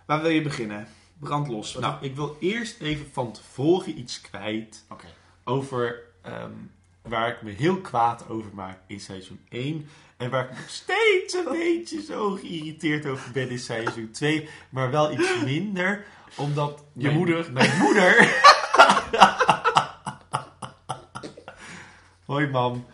Waar 0.06 0.22
wil 0.22 0.30
je 0.32 0.42
beginnen? 0.42 0.88
Brandlos. 1.20 1.74
Nou, 1.80 1.96
ik 2.06 2.16
wil 2.16 2.38
eerst 2.40 2.82
even 2.82 3.06
van 3.12 3.32
tevoren 3.32 4.00
iets 4.00 4.22
kwijt 4.22 4.84
Oké. 4.90 5.06
over 5.44 6.00
ehm, 6.22 6.52
waar 7.02 7.28
ik 7.30 7.42
me 7.42 7.52
heel 7.52 7.78
kwaad 7.78 8.30
over 8.30 8.50
maak 8.54 8.78
in 8.88 9.00
seizoen 9.00 9.40
1. 9.50 9.90
En 10.18 10.30
waar 10.30 10.44
ik 10.44 10.50
nog 10.50 10.70
steeds 10.70 11.34
een 11.34 11.52
beetje 11.64 12.02
zo 12.02 12.32
geïrriteerd 12.32 13.06
over 13.06 13.32
ben 13.32 13.50
in 13.50 13.60
seizoen 13.60 14.12
2. 14.12 14.50
Maar 14.70 14.92
wel 14.92 15.12
iets 15.12 15.44
minder, 15.44 16.06
omdat... 16.36 16.84
Je 16.94 17.04
mijn- 17.04 17.18
moeder. 17.18 17.52
Mijn 17.52 17.78
moeder... 17.78 18.16
Hoi 22.34 22.48
mam. 22.48 22.86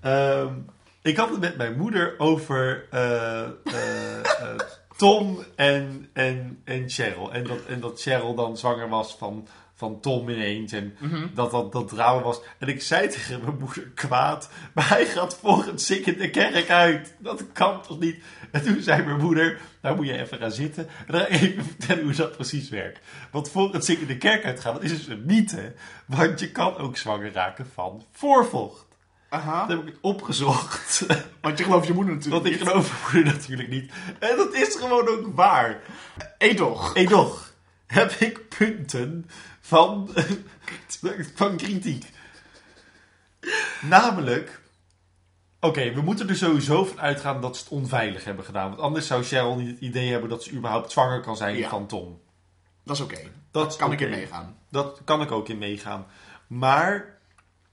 Ehm, 0.00 0.54
ik 1.02 1.16
had 1.16 1.30
het 1.30 1.40
met 1.40 1.56
mijn 1.56 1.76
moeder 1.76 2.14
over 2.18 2.86
eh, 2.90 3.42
eh, 3.42 4.18
eh, 4.18 4.58
Tom 4.96 5.44
en, 5.56 6.08
en, 6.12 6.60
en 6.64 6.88
Cheryl. 6.88 7.32
En 7.32 7.44
dat, 7.44 7.58
en 7.68 7.80
dat 7.80 8.00
Cheryl 8.00 8.34
dan 8.34 8.56
zwanger 8.56 8.88
was 8.88 9.14
van, 9.14 9.46
van 9.80 10.00
Tom 10.00 10.28
ineens. 10.28 10.72
En 10.72 10.96
Mhm. 10.98 11.26
dat 11.34 11.50
dat, 11.50 11.72
dat 11.72 11.88
drama 11.88 12.22
was. 12.22 12.40
En 12.58 12.68
ik 12.68 12.82
zei 12.82 13.08
tegen 13.08 13.40
mijn 13.44 13.58
moeder 13.58 13.82
kwaad. 13.94 14.50
Maar 14.74 14.88
hij 14.88 15.06
gaat 15.06 15.38
volgend 15.40 15.82
ziek 15.82 16.18
de 16.18 16.30
kerk 16.30 16.70
uit. 16.70 17.14
Dat 17.18 17.44
kan 17.52 17.82
toch 17.82 17.98
niet? 18.00 18.22
En 18.52 18.62
toen 18.62 18.82
zei 18.82 19.02
mijn 19.02 19.20
moeder. 19.20 19.58
Nou 19.82 19.96
moet 19.96 20.06
je 20.06 20.18
even 20.20 20.38
gaan 20.38 20.50
zitten. 20.52 20.88
En 21.06 21.12
dan 21.12 21.24
even 21.24 21.64
vertellen 21.64 22.04
hoe 22.04 22.12
dat 22.14 22.36
precies 22.36 22.68
werkt. 22.68 23.00
Want 23.30 23.50
volgend 23.50 23.84
ziek 23.84 24.06
de 24.08 24.16
kerk 24.18 24.44
uitgaan. 24.44 24.74
Dat 24.74 24.82
is 24.82 24.90
dus 24.90 25.06
een 25.06 25.24
mythe. 25.26 25.72
Want 26.06 26.40
je 26.40 26.50
kan 26.50 26.76
ook 26.76 26.96
zwanger 26.96 27.32
raken 27.32 27.66
van 27.74 28.04
voorvocht. 28.12 28.86
Aha. 29.28 29.66
Dat 29.66 29.76
heb 29.78 29.86
ik 29.88 29.98
opgezocht. 30.00 31.06
Want 31.42 31.58
je 31.58 31.64
gelooft 31.64 31.86
je 31.86 31.92
moeder 31.92 32.14
natuurlijk 32.14 32.42
Want 32.42 32.54
ik 32.54 32.60
geloof 32.68 32.90
mijn 32.90 33.02
moeder 33.24 33.32
natuurlijk 33.34 33.68
niet. 33.68 33.92
En 34.18 34.36
dat 34.36 34.54
is 34.54 34.74
gewoon 34.74 35.08
ook 35.08 35.26
waar. 35.34 35.80
Edoch. 36.38 36.94
Edoch, 36.94 37.52
heb 37.86 38.10
ik 38.12 38.48
punten 38.58 39.26
van, 39.70 40.08
van 41.34 41.56
kritiek. 41.56 42.10
Namelijk, 43.82 44.60
oké, 45.60 45.92
we 45.92 46.00
moeten 46.00 46.28
er 46.28 46.36
sowieso 46.36 46.84
van 46.84 47.00
uitgaan 47.00 47.40
dat 47.40 47.56
ze 47.56 47.62
het 47.62 47.72
onveilig 47.72 48.24
hebben 48.24 48.44
gedaan. 48.44 48.68
Want 48.68 48.80
anders 48.80 49.06
zou 49.06 49.24
Cheryl 49.24 49.56
niet 49.56 49.70
het 49.70 49.80
idee 49.80 50.10
hebben 50.10 50.30
dat 50.30 50.42
ze 50.42 50.52
überhaupt 50.52 50.92
zwanger 50.92 51.20
kan 51.20 51.36
zijn 51.36 51.56
Ja. 51.56 51.68
van 51.68 51.86
Tom. 51.86 52.20
Dat 52.84 52.96
is 52.96 53.02
oké. 53.02 53.20
Dat 53.50 53.76
Kan 53.76 53.92
ik 53.92 54.00
in 54.00 54.10
meegaan. 54.10 54.56
Dat 54.70 55.00
kan 55.04 55.22
ik 55.22 55.30
ook 55.30 55.48
in 55.48 55.58
meegaan. 55.58 56.06
Maar 56.46 57.18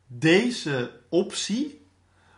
deze 0.07 0.91
optie 1.09 1.87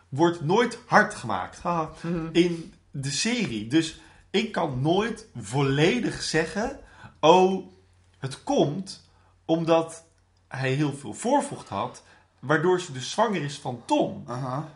wordt 0.08 0.40
nooit 0.40 0.78
hard 0.86 1.14
gemaakt 1.14 1.58
haha, 1.58 1.90
in 2.32 2.74
de 2.90 3.10
serie. 3.10 3.66
Dus 3.66 4.00
ik 4.30 4.52
kan 4.52 4.80
nooit 4.82 5.26
volledig 5.36 6.22
zeggen: 6.22 6.80
Oh, 7.20 7.72
het 8.18 8.42
komt 8.42 9.08
omdat 9.50 10.04
hij 10.48 10.72
heel 10.72 10.92
veel 10.92 11.14
voorvocht 11.14 11.68
had, 11.68 12.02
waardoor 12.38 12.80
ze 12.80 12.92
dus 12.92 13.10
zwanger 13.10 13.42
is 13.42 13.58
van 13.58 13.82
Tom. 13.84 14.22
Aha. 14.26 14.68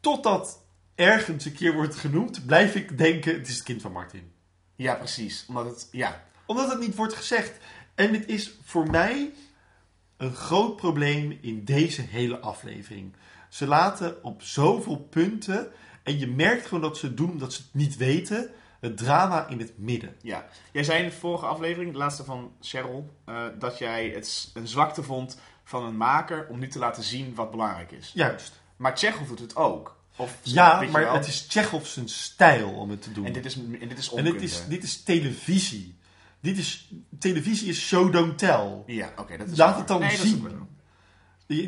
Totdat 0.00 0.60
ergens 0.94 1.44
een 1.44 1.52
keer 1.52 1.74
wordt 1.74 1.94
genoemd, 1.94 2.46
blijf 2.46 2.74
ik 2.74 2.98
denken: 2.98 3.34
het 3.34 3.48
is 3.48 3.54
het 3.54 3.62
kind 3.62 3.82
van 3.82 3.92
Martin 3.92 4.32
Ja, 4.76 4.94
precies. 4.94 5.44
Omdat 5.48 5.64
het... 5.64 5.88
Ja. 5.90 6.22
omdat 6.46 6.70
het 6.70 6.80
niet 6.80 6.96
wordt 6.96 7.14
gezegd. 7.14 7.52
En 7.94 8.14
het 8.14 8.28
is 8.28 8.58
voor 8.62 8.90
mij 8.90 9.32
een 10.16 10.34
groot 10.34 10.76
probleem 10.76 11.38
in 11.40 11.64
deze 11.64 12.02
hele 12.02 12.38
aflevering. 12.38 13.12
Ze 13.48 13.66
laten 13.66 14.24
op 14.24 14.42
zoveel 14.42 14.98
punten, 14.98 15.72
en 16.02 16.18
je 16.18 16.26
merkt 16.26 16.66
gewoon 16.66 16.82
dat 16.82 16.98
ze 16.98 17.06
het 17.06 17.16
doen 17.16 17.30
omdat 17.30 17.52
ze 17.52 17.62
het 17.62 17.74
niet 17.74 17.96
weten, 17.96 18.50
het 18.82 18.96
drama 18.96 19.48
in 19.48 19.58
het 19.58 19.72
midden. 19.76 20.14
Ja. 20.22 20.46
Jij 20.72 20.84
zei 20.84 21.02
in 21.02 21.08
de 21.08 21.14
vorige 21.14 21.46
aflevering, 21.46 21.92
de 21.92 21.98
laatste 21.98 22.24
van 22.24 22.52
Cheryl, 22.60 23.10
eh, 23.24 23.44
dat 23.58 23.78
jij 23.78 24.08
het 24.08 24.50
een 24.54 24.68
zwakte 24.68 25.02
vond 25.02 25.38
van 25.64 25.84
een 25.84 25.96
maker 25.96 26.46
om 26.48 26.58
niet 26.58 26.70
te 26.70 26.78
laten 26.78 27.02
zien 27.02 27.34
wat 27.34 27.50
belangrijk 27.50 27.92
is. 27.92 28.10
Juist. 28.14 28.60
Maar 28.76 28.96
Chekhov 28.96 29.28
doet 29.28 29.38
het 29.38 29.56
ook. 29.56 29.96
Of, 30.16 30.36
Ja, 30.42 30.82
maar 30.90 31.12
het 31.12 31.26
is 31.26 31.46
Chekhov 31.48 31.86
zijn 31.86 32.08
stijl 32.08 32.70
om 32.70 32.90
het 32.90 33.02
te 33.02 33.12
doen. 33.12 33.24
En 33.24 33.32
dit 33.32 33.44
is, 33.44 33.54
en 33.54 33.88
dit 33.88 33.98
is 33.98 34.12
En 34.12 34.24
dit 34.24 34.42
is, 34.42 34.66
dit 34.68 34.82
is 34.82 35.02
televisie. 35.02 35.94
Dit 36.40 36.58
is, 36.58 36.92
televisie 37.18 37.68
is 37.68 37.80
show 37.80 38.12
don't 38.12 38.38
tell. 38.38 38.82
Ja, 38.86 39.12
oké, 39.16 39.36
dat 39.36 39.48
is 39.48 39.58
Laat 39.58 39.68
waar. 39.68 39.78
het 39.78 39.88
dan 39.88 40.00
nee, 40.00 40.16
zien. 40.16 40.70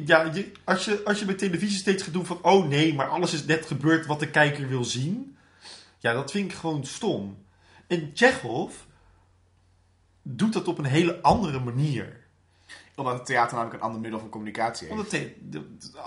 Ja, 0.06 0.22
je, 0.22 0.52
als, 0.64 0.84
je, 0.84 1.04
als 1.04 1.18
je 1.18 1.24
bij 1.24 1.34
televisie 1.34 1.78
steeds 1.78 2.02
gaat 2.02 2.12
doen 2.12 2.26
van... 2.26 2.38
Oh 2.42 2.68
nee, 2.68 2.94
maar 2.94 3.08
alles 3.08 3.32
is 3.32 3.44
net 3.44 3.66
gebeurd 3.66 4.06
wat 4.06 4.20
de 4.20 4.30
kijker 4.30 4.68
wil 4.68 4.84
zien. 4.84 5.33
Ja, 6.04 6.12
dat 6.12 6.30
vind 6.30 6.50
ik 6.50 6.58
gewoon 6.58 6.84
stom. 6.84 7.44
En 7.86 8.10
Chekhov 8.14 8.74
doet 10.22 10.52
dat 10.52 10.68
op 10.68 10.78
een 10.78 10.84
hele 10.84 11.22
andere 11.22 11.60
manier. 11.60 12.26
Omdat 12.96 13.14
het 13.14 13.26
theater 13.26 13.54
namelijk 13.54 13.76
een 13.76 13.86
ander 13.86 14.00
middel 14.00 14.20
van 14.20 14.28
communicatie 14.28 14.88
heeft. 14.88 14.98
Omdat 14.98 15.12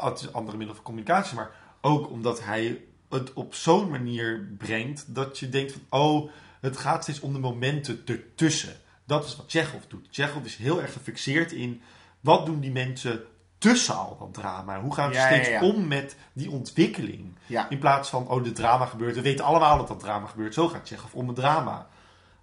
het 0.01 0.19
is 0.19 0.25
een 0.25 0.33
andere 0.33 0.57
middel 0.57 0.75
van 0.75 0.83
communicatie, 0.83 1.35
maar 1.35 1.51
ook 1.81 2.09
omdat 2.09 2.43
hij 2.43 2.81
het 3.09 3.33
op 3.33 3.53
zo'n 3.53 3.89
manier 3.89 4.55
brengt 4.57 5.15
dat 5.15 5.39
je 5.39 5.49
denkt 5.49 5.71
van, 5.71 5.81
oh, 5.89 6.31
het 6.61 6.77
gaat 6.77 7.03
steeds 7.03 7.19
om 7.19 7.33
de 7.33 7.39
momenten 7.39 8.01
ertussen. 8.05 8.75
Dat 9.05 9.25
is 9.25 9.35
wat 9.35 9.51
Chekhov 9.51 9.83
doet. 9.87 10.07
Chekhov 10.11 10.45
is 10.45 10.55
heel 10.55 10.81
erg 10.81 10.93
gefixeerd 10.93 11.51
in, 11.51 11.81
wat 12.19 12.45
doen 12.45 12.59
die 12.59 12.71
mensen 12.71 13.25
tussen 13.57 13.95
al 13.95 14.17
dat 14.19 14.33
drama? 14.33 14.81
Hoe 14.81 14.93
gaan 14.93 15.11
Ja, 15.11 15.19
ja, 15.29 15.33
steeds 15.35 15.49
ja. 15.49 15.61
om 15.63 15.87
met 15.87 16.15
die 16.33 16.51
ontwikkeling? 16.51 17.35
In 17.69 17.79
plaats 17.79 18.09
van, 18.09 18.27
oh, 18.27 18.43
de 18.43 18.51
drama 18.51 18.85
gebeurt. 18.85 19.15
We 19.15 19.21
weten 19.21 19.45
allemaal 19.45 19.77
dat 19.77 19.87
dat 19.87 19.99
drama 19.99 20.27
gebeurt. 20.27 20.53
Zo 20.53 20.67
gaat 20.67 20.87
Chekhov 20.87 21.13
om 21.13 21.27
het 21.27 21.35
drama. 21.35 21.87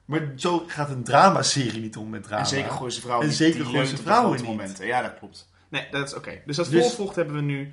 Maar 0.05 0.33
zo 0.37 0.65
gaat 0.67 0.91
een 0.91 1.05
dramaserie 1.05 1.81
niet 1.81 1.97
om 1.97 2.09
met 2.11 2.23
drama. 2.23 2.41
En 2.41 2.47
zeker 2.49 2.71
Gooise 2.71 3.01
Vrouwen. 3.01 3.23
En 3.25 3.29
niet. 3.31 3.39
zeker 3.39 3.65
Gooise 3.65 3.97
Vrouwen 3.97 4.37
niet. 4.37 4.47
momenten. 4.47 4.87
Ja, 4.87 5.03
dat 5.03 5.19
klopt. 5.19 5.49
Nee, 5.69 5.87
dat 5.91 6.07
is 6.09 6.15
oké. 6.15 6.41
Dus 6.47 6.57
dat 6.57 6.71
Dus- 6.71 6.83
voorvocht 6.87 7.17
hebben 7.17 7.35
we 7.35 7.41
nu 7.41 7.73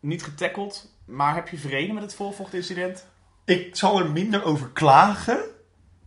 niet 0.00 0.22
getackeld. 0.22 0.98
Maar 1.04 1.34
heb 1.34 1.48
je 1.48 1.58
vrede 1.58 1.92
met 1.92 2.02
het 2.02 2.14
voorvochtincident? 2.14 3.06
Ik 3.44 3.76
zal 3.76 3.98
er 4.00 4.10
minder 4.10 4.44
over 4.44 4.68
klagen, 4.68 5.38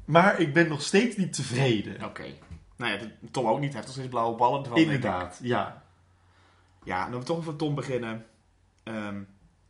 maar 0.05 0.39
ik 0.39 0.53
ben 0.53 0.67
nog 0.67 0.81
steeds 0.81 1.15
niet 1.17 1.33
tevreden. 1.33 2.03
Oké. 2.03 2.23
Nou 2.77 2.91
ja, 2.91 2.99
Tom 3.31 3.47
ook 3.47 3.59
niet. 3.59 3.63
Hij 3.73 3.73
heeft 3.75 3.85
nog 3.85 3.93
steeds 3.95 4.09
blauwe 4.09 4.35
ballen. 4.37 4.63
ervan. 4.63 4.77
Inderdaad, 4.77 5.39
ja. 5.41 5.82
Ja, 6.83 7.09
dan 7.09 7.19
we 7.19 7.25
toch 7.25 7.37
over 7.37 7.55
Tom 7.55 7.75
beginnen. 7.75 8.25
Ehm, 8.83 9.21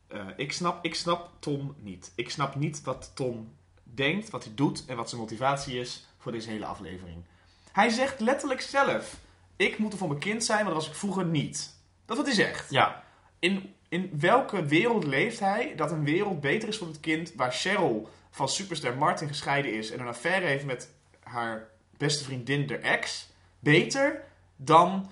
eh, 0.07 0.27
ik, 0.35 0.51
snap, 0.51 0.85
ik 0.85 0.95
snap 0.95 1.31
Tom 1.39 1.75
niet. 1.79 2.11
Ik 2.15 2.29
snap 2.29 2.55
niet 2.55 2.83
wat 2.83 3.11
Tom 3.15 3.55
denkt, 3.83 4.29
wat 4.29 4.43
hij 4.43 4.53
doet 4.55 4.85
en 4.85 4.95
wat 4.95 5.09
zijn 5.09 5.21
motivatie 5.21 5.79
is 5.79 6.07
voor 6.17 6.31
deze 6.31 6.49
hele 6.49 6.65
aflevering. 6.65 7.23
Hij 7.71 7.89
zegt 7.89 8.19
letterlijk 8.19 8.61
zelf: 8.61 9.17
Ik 9.55 9.77
moet 9.77 9.91
er 9.91 9.97
voor 9.97 10.07
mijn 10.07 10.19
kind 10.19 10.43
zijn, 10.43 10.65
maar 10.65 10.73
dat 10.73 10.81
was 10.81 10.91
ik 10.91 10.97
vroeger 10.97 11.25
niet. 11.25 11.75
Dat 12.05 12.17
is 12.17 12.23
wat 12.23 12.35
hij 12.35 12.45
zegt. 12.45 12.69
Ja, 12.69 13.03
In, 13.39 13.73
in 13.89 14.09
welke 14.19 14.65
wereld 14.65 15.03
leeft 15.03 15.39
hij 15.39 15.75
dat 15.75 15.91
een 15.91 16.03
wereld 16.03 16.41
beter 16.41 16.67
is 16.67 16.77
voor 16.77 16.87
het 16.87 16.99
kind 16.99 17.33
waar 17.35 17.51
Cheryl 17.51 18.09
van 18.31 18.49
superster 18.49 18.97
Martin 18.97 19.27
gescheiden 19.27 19.73
is 19.73 19.91
en 19.91 19.99
een 19.99 20.07
affaire 20.07 20.45
heeft 20.45 20.65
met 20.65 20.89
haar 21.23 21.69
beste 21.97 22.23
vriendin, 22.23 22.67
de 22.67 22.77
ex, 22.77 23.29
beter 23.59 24.23
dan 24.55 25.09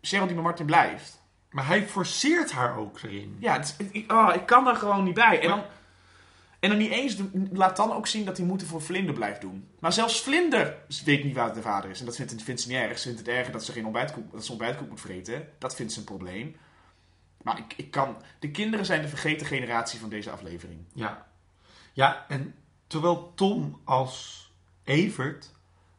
Bij 0.00 0.34
Martin 0.34 0.66
blijft? 0.66 1.18
maar 1.50 1.66
hij 1.66 1.86
forceert 1.88 2.52
haar 2.52 2.76
ook 2.76 3.02
erin. 3.02 3.36
Ja, 3.40 3.52
het 3.52 3.74
is- 3.78 3.86
ik, 3.90 4.12
oh, 4.12 4.30
ik 4.34 4.46
kan 4.46 4.64
daar 4.64 4.76
gewoon 4.76 5.04
niet 5.04 5.14
bij. 5.14 5.40
En 5.40 5.48
dan, 5.48 5.62
en 6.60 6.68
dan 6.68 6.78
niet 6.78 6.90
eens, 6.90 7.16
doen- 7.16 7.48
laat 7.52 7.76
dan 7.76 7.92
ook 7.92 8.06
zien 8.06 8.24
dat 8.24 8.36
hij 8.36 8.46
moeten 8.46 8.66
voor 8.66 8.82
Vlinder 8.82 9.14
blijft 9.14 9.40
doen. 9.40 9.68
Maar 9.78 9.92
zelfs 9.92 10.22
Vlinder 10.22 10.76
weet 11.04 11.24
niet 11.24 11.34
waar 11.34 11.54
de 11.54 11.62
vader 11.62 11.90
is. 11.90 11.98
En 12.00 12.06
dat 12.06 12.16
vindt, 12.16 12.42
vindt 12.42 12.60
ze 12.60 12.68
niet 12.68 12.76
erg. 12.76 12.98
Ze 12.98 13.04
vindt 13.04 13.18
het 13.18 13.28
erger 13.28 13.52
dat 13.52 13.64
ze 13.64 13.72
geen 13.72 13.84
ontbijtkoek, 13.84 14.32
dat 14.32 14.44
ze 14.44 14.50
ontbijtkoek 14.50 14.88
moet 14.88 15.00
vreten. 15.00 15.48
Dat 15.58 15.74
vindt 15.74 15.92
ze 15.92 15.98
een 15.98 16.04
probleem. 16.04 16.56
Maar 17.42 17.58
ik, 17.58 17.74
ik 17.76 17.90
kan... 17.90 18.16
De 18.38 18.50
kinderen 18.50 18.86
zijn 18.86 19.02
de 19.02 19.08
vergeten 19.08 19.46
generatie 19.46 20.00
van 20.00 20.08
deze 20.08 20.30
aflevering. 20.30 20.80
Ja. 20.92 21.26
Ja, 21.92 22.24
en 22.28 22.54
terwijl 22.86 23.32
Tom 23.34 23.80
als 23.84 24.38
Evert 24.84 25.52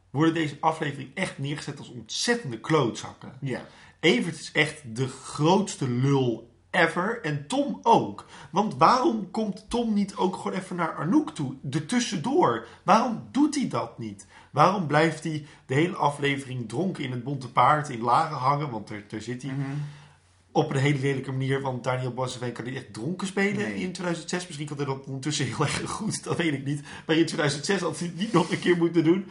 worden 0.10 0.34
deze 0.34 0.58
aflevering 0.60 1.12
echt 1.16 1.38
neergezet 1.38 1.78
als 1.80 1.90
ontzettende 1.90 2.60
klootzakken. 2.60 3.38
Ja. 3.42 3.62
Evert 4.02 4.40
is 4.40 4.52
echt 4.52 4.96
de 4.96 5.08
grootste 5.08 5.90
lul 5.90 6.50
ever. 6.72 7.22
En 7.22 7.48
Tom 7.48 7.80
ook. 7.82 8.26
Want 8.52 8.76
waarom 8.78 9.32
komt 9.32 9.66
Tom 9.70 9.94
niet 9.94 10.16
ook 10.16 10.36
gewoon 10.36 10.54
even 10.54 10.76
naar 10.76 10.96
Anouk 10.96 11.36
toe? 11.36 11.56
Er 11.72 11.86
tussendoor. 11.86 12.68
Waarom 12.84 13.28
doet 13.32 13.56
hij 13.56 13.68
dat 13.68 14.00
niet? 14.00 14.28
Waarom 14.52 14.88
blijft 14.88 15.24
hij 15.24 15.46
de 15.66 15.74
hele 15.74 15.96
aflevering 15.96 16.70
dronken 16.70 17.04
in 17.04 17.12
het 17.12 17.24
bonte 17.24 17.52
paard 17.52 17.90
in 17.90 18.02
lagen 18.02 18.38
hangen? 18.38 18.70
Want 18.70 18.90
er, 18.90 19.04
daar 19.08 19.22
zit 19.22 19.42
hij. 19.42 19.52
Op 20.52 20.70
een 20.70 20.78
hele 20.80 21.00
lelijke 21.00 21.32
manier, 21.32 21.62
want 21.62 21.84
Daniel 21.84 22.14
Bosseveen 22.14 22.52
kan 22.52 22.66
niet 22.66 22.76
echt 22.76 22.94
dronken 22.94 23.28
spelen 23.28 23.56
Nee. 23.58 23.74
in 23.74 23.92
2006. 23.92 24.46
Misschien 24.48 24.68
kan 24.68 24.78
hij 24.78 24.86
dat 24.86 25.06
ondertussen 25.06 25.46
heel 25.46 25.60
erg 25.66 25.90
goed, 25.92 26.24
dat 26.24 26.38
weet 26.38 26.54
ik 26.54 26.66
niet. 26.66 26.82
Maar 27.06 27.16
in 27.16 27.26
2006 27.26 27.82
had 27.82 28.00
hij 28.00 28.08
het 28.08 28.18
niet 28.18 28.34
nog 28.34 28.52
een 28.52 28.60
keer 28.60 28.78
moeten 28.78 29.04
doen. 29.04 29.26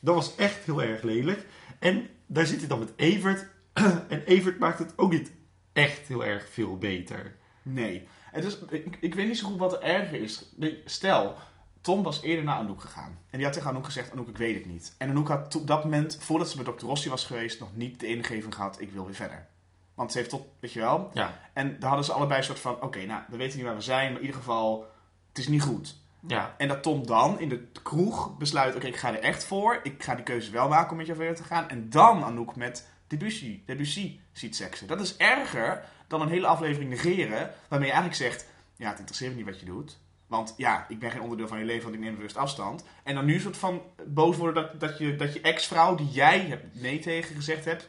Dat 0.00 0.14
was 0.14 0.34
echt 0.36 0.64
heel 0.64 0.82
erg 0.82 1.02
lelijk. 1.02 1.46
En 1.78 2.08
daar 2.26 2.46
zit 2.46 2.58
hij 2.58 2.68
dan 2.68 2.78
met 2.78 2.92
Evert. 2.96 3.46
En 4.08 4.22
Evert 4.24 4.58
maakt 4.58 4.78
het 4.78 4.92
ook 4.96 5.10
niet 5.10 5.32
echt 5.72 6.08
heel 6.08 6.24
erg 6.24 6.48
veel 6.48 6.78
beter. 6.78 7.36
Nee. 7.62 8.08
Het 8.30 8.44
is, 8.44 8.58
ik, 8.70 8.96
ik 9.00 9.14
weet 9.14 9.26
niet 9.26 9.38
zo 9.38 9.48
goed 9.48 9.58
wat 9.58 9.72
er 9.72 9.82
erger 9.82 10.20
is. 10.20 10.52
Stel, 10.84 11.34
Tom 11.80 12.02
was 12.02 12.22
eerder 12.22 12.44
naar 12.44 12.56
Anouk 12.58 12.80
gegaan. 12.80 13.18
En 13.30 13.36
die 13.36 13.44
had 13.44 13.52
tegen 13.52 13.70
Anouk 13.70 13.84
gezegd, 13.84 14.12
Anouk, 14.12 14.28
ik 14.28 14.36
weet 14.36 14.54
het 14.54 14.66
niet. 14.66 14.94
En 14.98 15.10
Anouk 15.10 15.28
had 15.28 15.54
op 15.56 15.66
dat 15.66 15.84
moment, 15.84 16.18
voordat 16.20 16.50
ze 16.50 16.62
bij 16.62 16.72
Dr. 16.74 16.84
Rossi 16.86 17.08
was 17.10 17.24
geweest, 17.24 17.60
nog 17.60 17.68
niet 17.74 18.00
de 18.00 18.06
ingeving 18.06 18.54
gehad, 18.54 18.80
ik 18.80 18.90
wil 18.92 19.04
weer 19.04 19.14
verder. 19.14 19.46
Want 19.94 20.12
ze 20.12 20.18
heeft 20.18 20.30
tot, 20.30 20.46
weet 20.60 20.72
je 20.72 20.80
wel. 20.80 21.10
Ja, 21.12 21.38
En 21.52 21.76
daar 21.78 21.88
hadden 21.88 22.06
ze 22.06 22.12
allebei 22.12 22.38
een 22.38 22.44
soort 22.44 22.58
van, 22.60 22.82
oké, 22.82 23.04
nou, 23.04 23.22
we 23.28 23.36
weten 23.36 23.56
niet 23.56 23.66
waar 23.66 23.74
we 23.76 23.80
zijn, 23.80 24.06
maar 24.12 24.20
in 24.20 24.26
ieder 24.26 24.40
geval, 24.40 24.86
het 25.28 25.38
is 25.38 25.48
niet 25.48 25.62
goed. 25.62 25.96
ja. 26.26 26.54
En 26.58 26.68
dat 26.68 26.82
Tom 26.82 27.06
dan 27.06 27.40
in 27.40 27.48
de 27.48 27.66
kroeg 27.82 28.36
besluit, 28.36 28.74
oké, 28.74 28.86
ik 28.86 28.96
ga 28.96 29.08
er 29.08 29.20
echt 29.20 29.44
voor. 29.44 29.80
Ik 29.82 30.02
ga 30.02 30.14
die 30.14 30.24
keuze 30.24 30.50
wel 30.50 30.68
maken 30.68 30.90
om 30.90 30.96
met 30.96 31.06
jou 31.06 31.18
verder 31.18 31.36
te 31.36 31.44
gaan. 31.44 31.68
En 31.68 31.90
dan 31.90 32.24
Anouk 32.24 32.56
met 32.56 32.90
Debussy, 33.18 33.62
Debussy 33.66 34.20
ziet 34.32 34.56
seksen. 34.56 34.86
Dat 34.86 35.00
is 35.00 35.16
erger 35.16 35.84
dan 36.06 36.20
een 36.20 36.28
hele 36.28 36.46
aflevering 36.46 36.90
negeren, 36.90 37.50
waarmee 37.68 37.88
je 37.88 37.94
eigenlijk 37.94 38.22
zegt, 38.22 38.46
ja, 38.76 38.88
het 38.88 38.98
interesseert 38.98 39.30
me 39.30 39.36
niet 39.36 39.46
wat 39.46 39.60
je 39.60 39.66
doet. 39.66 39.98
Want 40.26 40.54
ja, 40.56 40.86
ik 40.88 40.98
ben 40.98 41.10
geen 41.10 41.20
onderdeel 41.20 41.48
van 41.48 41.58
je 41.58 41.64
leven, 41.64 41.82
want 41.82 41.94
ik 41.94 42.00
neem 42.00 42.14
bewust 42.14 42.36
afstand. 42.36 42.84
En 43.02 43.14
dan 43.14 43.24
nu 43.24 43.34
een 43.34 43.40
soort 43.40 43.56
van 43.56 43.82
boos 44.06 44.36
worden 44.36 44.62
dat, 44.62 44.80
dat 44.80 44.98
je, 44.98 45.16
dat 45.16 45.32
je 45.34 45.40
ex-vrouw, 45.40 45.94
die 45.94 46.08
jij 46.08 46.40
hebt 46.40 46.80
nee 46.80 46.98
tegen 46.98 47.34
gezegd 47.34 47.64
hebt, 47.64 47.88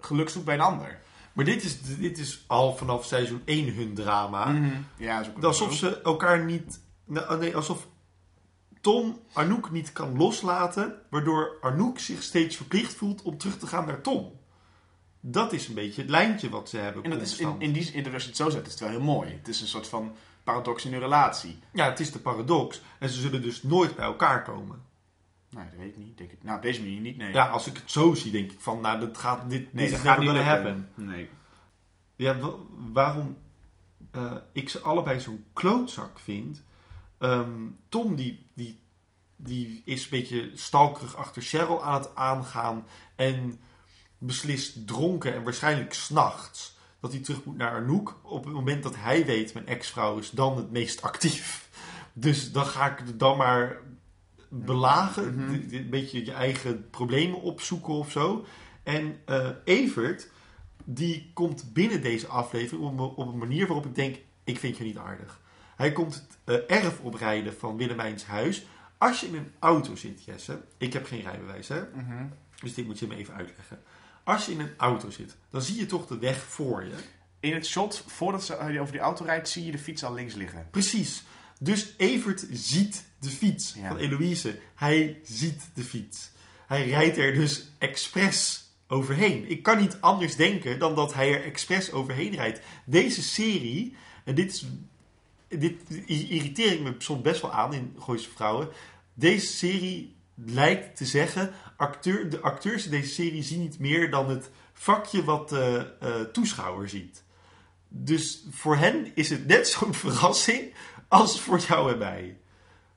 geluk 0.00 0.28
zoekt 0.28 0.44
bij 0.44 0.54
een 0.54 0.60
ander. 0.60 1.00
Maar 1.32 1.44
dit 1.44 1.64
is, 1.64 1.82
dit 1.82 2.18
is 2.18 2.44
al 2.46 2.76
vanaf 2.76 3.04
seizoen 3.04 3.42
1 3.44 3.74
hun 3.74 3.94
drama. 3.94 4.54
Ja, 4.96 5.22
zo 5.22 5.30
Alsof 5.40 5.74
ze 5.74 6.00
elkaar 6.02 6.44
niet... 6.44 6.80
nou, 7.04 7.38
nee, 7.38 7.56
alsof 7.56 7.86
Tom 8.80 9.20
Anouk 9.32 9.70
niet 9.70 9.92
kan 9.92 10.16
loslaten, 10.16 10.94
waardoor 11.10 11.56
Anouk 11.60 11.98
zich 11.98 12.22
steeds 12.22 12.56
verplicht 12.56 12.94
voelt 12.94 13.22
om 13.22 13.38
terug 13.38 13.58
te 13.58 13.66
gaan 13.66 13.86
naar 13.86 14.00
Tom. 14.00 14.35
Dat 15.28 15.52
is 15.52 15.68
een 15.68 15.74
beetje 15.74 16.00
het 16.00 16.10
lijntje 16.10 16.48
wat 16.48 16.68
ze 16.68 16.76
hebben. 16.76 17.02
En 17.04 17.10
dat 17.10 17.20
is 17.20 17.38
in, 17.38 17.54
in 17.58 17.72
die 17.72 17.92
in, 17.92 18.12
als 18.12 18.22
je 18.22 18.28
het 18.28 18.36
zo 18.36 18.50
zet, 18.50 18.64
is 18.66 18.70
het 18.72 18.80
wel 18.80 18.88
heel 18.90 19.00
mooi. 19.00 19.30
Het 19.32 19.48
is 19.48 19.60
een 19.60 19.66
soort 19.66 19.88
van 19.88 20.16
paradox 20.44 20.84
in 20.84 20.92
hun 20.92 21.00
relatie. 21.00 21.58
Ja, 21.72 21.84
het 21.84 22.00
is 22.00 22.12
de 22.12 22.18
paradox. 22.18 22.80
En 22.98 23.08
ze 23.08 23.20
zullen 23.20 23.42
dus 23.42 23.62
nooit 23.62 23.96
bij 23.96 24.04
elkaar 24.04 24.42
komen. 24.42 24.82
Nou, 25.50 25.66
dat 25.70 25.78
weet 25.78 25.88
ik 25.88 25.96
niet. 25.96 26.18
Denk 26.18 26.30
ik. 26.32 26.42
Nou, 26.42 26.56
op 26.56 26.62
deze 26.62 26.80
manier 26.80 27.00
niet, 27.00 27.16
nee. 27.16 27.32
Ja, 27.32 27.46
als 27.48 27.66
ik 27.66 27.76
het 27.76 27.90
zo 27.90 28.14
zie, 28.14 28.30
denk 28.32 28.52
ik 28.52 28.60
van, 28.60 28.80
nou, 28.80 29.00
dat 29.00 29.18
gaat, 29.18 29.50
dit, 29.50 29.72
nee, 29.72 29.84
dit 29.84 29.94
dat 29.94 30.00
gaat 30.04 30.18
niet 30.18 30.26
lukken. 30.28 30.46
happen. 30.46 30.88
Nee. 30.94 31.28
Ja, 32.16 32.38
wa- 32.38 32.54
waarom 32.92 33.36
eh, 34.10 34.32
ik 34.52 34.68
ze 34.68 34.80
allebei 34.80 35.20
zo'n 35.20 35.44
klootzak 35.52 36.18
vind. 36.18 36.62
Ehm, 37.18 37.50
Tom, 37.88 38.14
die, 38.16 38.46
die, 38.54 38.80
die 39.36 39.82
is 39.84 40.02
een 40.04 40.10
beetje 40.10 40.50
stalkerig 40.54 41.16
achter 41.16 41.42
Cheryl 41.42 41.84
aan 41.84 42.00
het 42.00 42.14
aangaan. 42.14 42.86
En 43.16 43.60
beslist 44.18 44.86
dronken 44.86 45.34
en 45.34 45.42
waarschijnlijk 45.42 45.92
s'nachts 45.94 46.76
dat 47.00 47.12
hij 47.12 47.20
terug 47.20 47.44
moet 47.44 47.56
naar 47.56 47.70
Anouk. 47.72 48.18
Op 48.22 48.44
het 48.44 48.52
moment 48.54 48.82
dat 48.82 48.94
hij 48.96 49.26
weet, 49.26 49.54
mijn 49.54 49.66
ex-vrouw 49.66 50.18
is 50.18 50.30
dan 50.30 50.56
het 50.56 50.70
meest 50.70 51.02
actief. 51.02 51.68
Dus 52.12 52.52
dan 52.52 52.66
ga 52.66 52.90
ik 52.90 52.98
het 53.06 53.18
dan 53.18 53.36
maar 53.36 53.76
belagen. 54.48 55.34
Mhm. 55.34 55.74
Een 55.74 55.90
beetje 55.90 56.24
je 56.24 56.32
eigen 56.32 56.90
problemen 56.90 57.40
opzoeken 57.40 57.94
of 57.94 58.10
zo. 58.10 58.44
En 58.82 59.20
eh, 59.24 59.48
Evert, 59.64 60.28
die 60.84 61.30
komt 61.34 61.72
binnen 61.72 62.02
deze 62.02 62.26
aflevering 62.26 62.84
op, 62.86 62.92
een- 62.92 63.24
op 63.24 63.32
een 63.32 63.38
manier 63.38 63.66
waarop 63.66 63.86
ik 63.86 63.94
denk, 63.94 64.16
ik 64.44 64.58
vind 64.58 64.76
je 64.76 64.84
niet 64.84 64.98
aardig. 64.98 65.40
Hij 65.76 65.92
komt 65.92 66.14
het 66.44 66.66
eh, 66.68 66.76
erf 66.84 67.00
oprijden 67.00 67.54
van 67.56 67.76
Willemijns 67.76 68.24
huis. 68.24 68.66
Als 68.98 69.20
je 69.20 69.26
in 69.26 69.34
een 69.34 69.52
auto 69.58 69.94
zit, 69.96 70.24
Jesse, 70.24 70.60
ik 70.78 70.92
heb 70.92 71.06
geen 71.06 71.20
rijbewijs 71.22 71.68
hè, 71.68 71.80
Mhm. 71.94 72.26
dus 72.62 72.74
dit 72.74 72.86
moet 72.86 72.98
je 72.98 73.06
me 73.06 73.16
even 73.16 73.34
uitleggen. 73.34 73.78
Als 74.26 74.46
je 74.46 74.52
in 74.52 74.60
een 74.60 74.74
auto 74.76 75.10
zit, 75.10 75.36
dan 75.50 75.62
zie 75.62 75.76
je 75.76 75.86
toch 75.86 76.06
de 76.06 76.18
weg 76.18 76.44
voor 76.44 76.84
je. 76.84 76.92
In 77.40 77.54
het 77.54 77.66
shot, 77.66 78.04
voordat 78.06 78.44
ze 78.44 78.54
eh, 78.54 78.80
over 78.80 78.92
die 78.92 79.00
auto 79.00 79.24
rijdt, 79.24 79.48
zie 79.48 79.64
je 79.64 79.70
de 79.70 79.78
fiets 79.78 80.04
al 80.04 80.14
links 80.14 80.34
liggen. 80.34 80.66
Precies. 80.70 81.22
Dus 81.60 81.94
Evert 81.96 82.46
ziet 82.52 83.04
de 83.20 83.28
fiets 83.28 83.74
Ja. 83.78 83.88
van 83.88 83.96
Eloïse. 83.96 84.58
Hij 84.74 85.20
ziet 85.24 85.62
de 85.74 85.82
fiets. 85.82 86.30
Hij 86.66 86.88
rijdt 86.88 87.16
er 87.16 87.34
dus 87.34 87.70
expres 87.78 88.64
overheen. 88.88 89.50
Ik 89.50 89.62
kan 89.62 89.78
niet 89.78 89.96
anders 90.00 90.36
denken 90.36 90.78
dan 90.78 90.94
dat 90.94 91.14
hij 91.14 91.34
er 91.34 91.44
expres 91.44 91.92
overheen 91.92 92.34
rijdt. 92.34 92.60
Deze 92.84 93.22
serie, 93.22 93.96
en 94.24 94.34
dit, 94.34 94.52
is, 94.52 94.66
dit 95.58 95.74
irriteer 96.06 96.72
ik 96.72 96.80
me 96.80 96.94
soms 96.98 97.22
best 97.22 97.40
wel 97.42 97.52
aan 97.52 97.74
in 97.74 97.94
Gooise 97.98 98.30
Vrouwen. 98.30 98.68
Deze 99.14 99.46
serie 99.46 100.14
lijkt 100.34 100.96
te 100.96 101.04
zeggen, 101.04 101.52
acteur, 101.76 102.30
de 102.30 102.40
acteurs 102.40 102.84
in 102.84 102.90
deze 102.90 103.12
serie 103.12 103.42
zien 103.42 103.60
niet 103.60 103.78
meer 103.78 104.10
dan 104.10 104.28
het 104.28 104.50
vakje 104.72 105.24
wat 105.24 105.48
de 105.48 105.94
eh, 106.00 106.20
toeschouwer 106.20 106.88
ziet. 106.88 107.24
Dus 107.88 108.44
voor 108.50 108.76
hen 108.76 109.12
is 109.14 109.30
het 109.30 109.46
net 109.46 109.68
zo'n 109.68 109.94
verrassing 110.04 110.74
als 111.08 111.40
voor 111.40 111.58
jou 111.58 111.92
en 111.92 111.98
mij. 111.98 112.38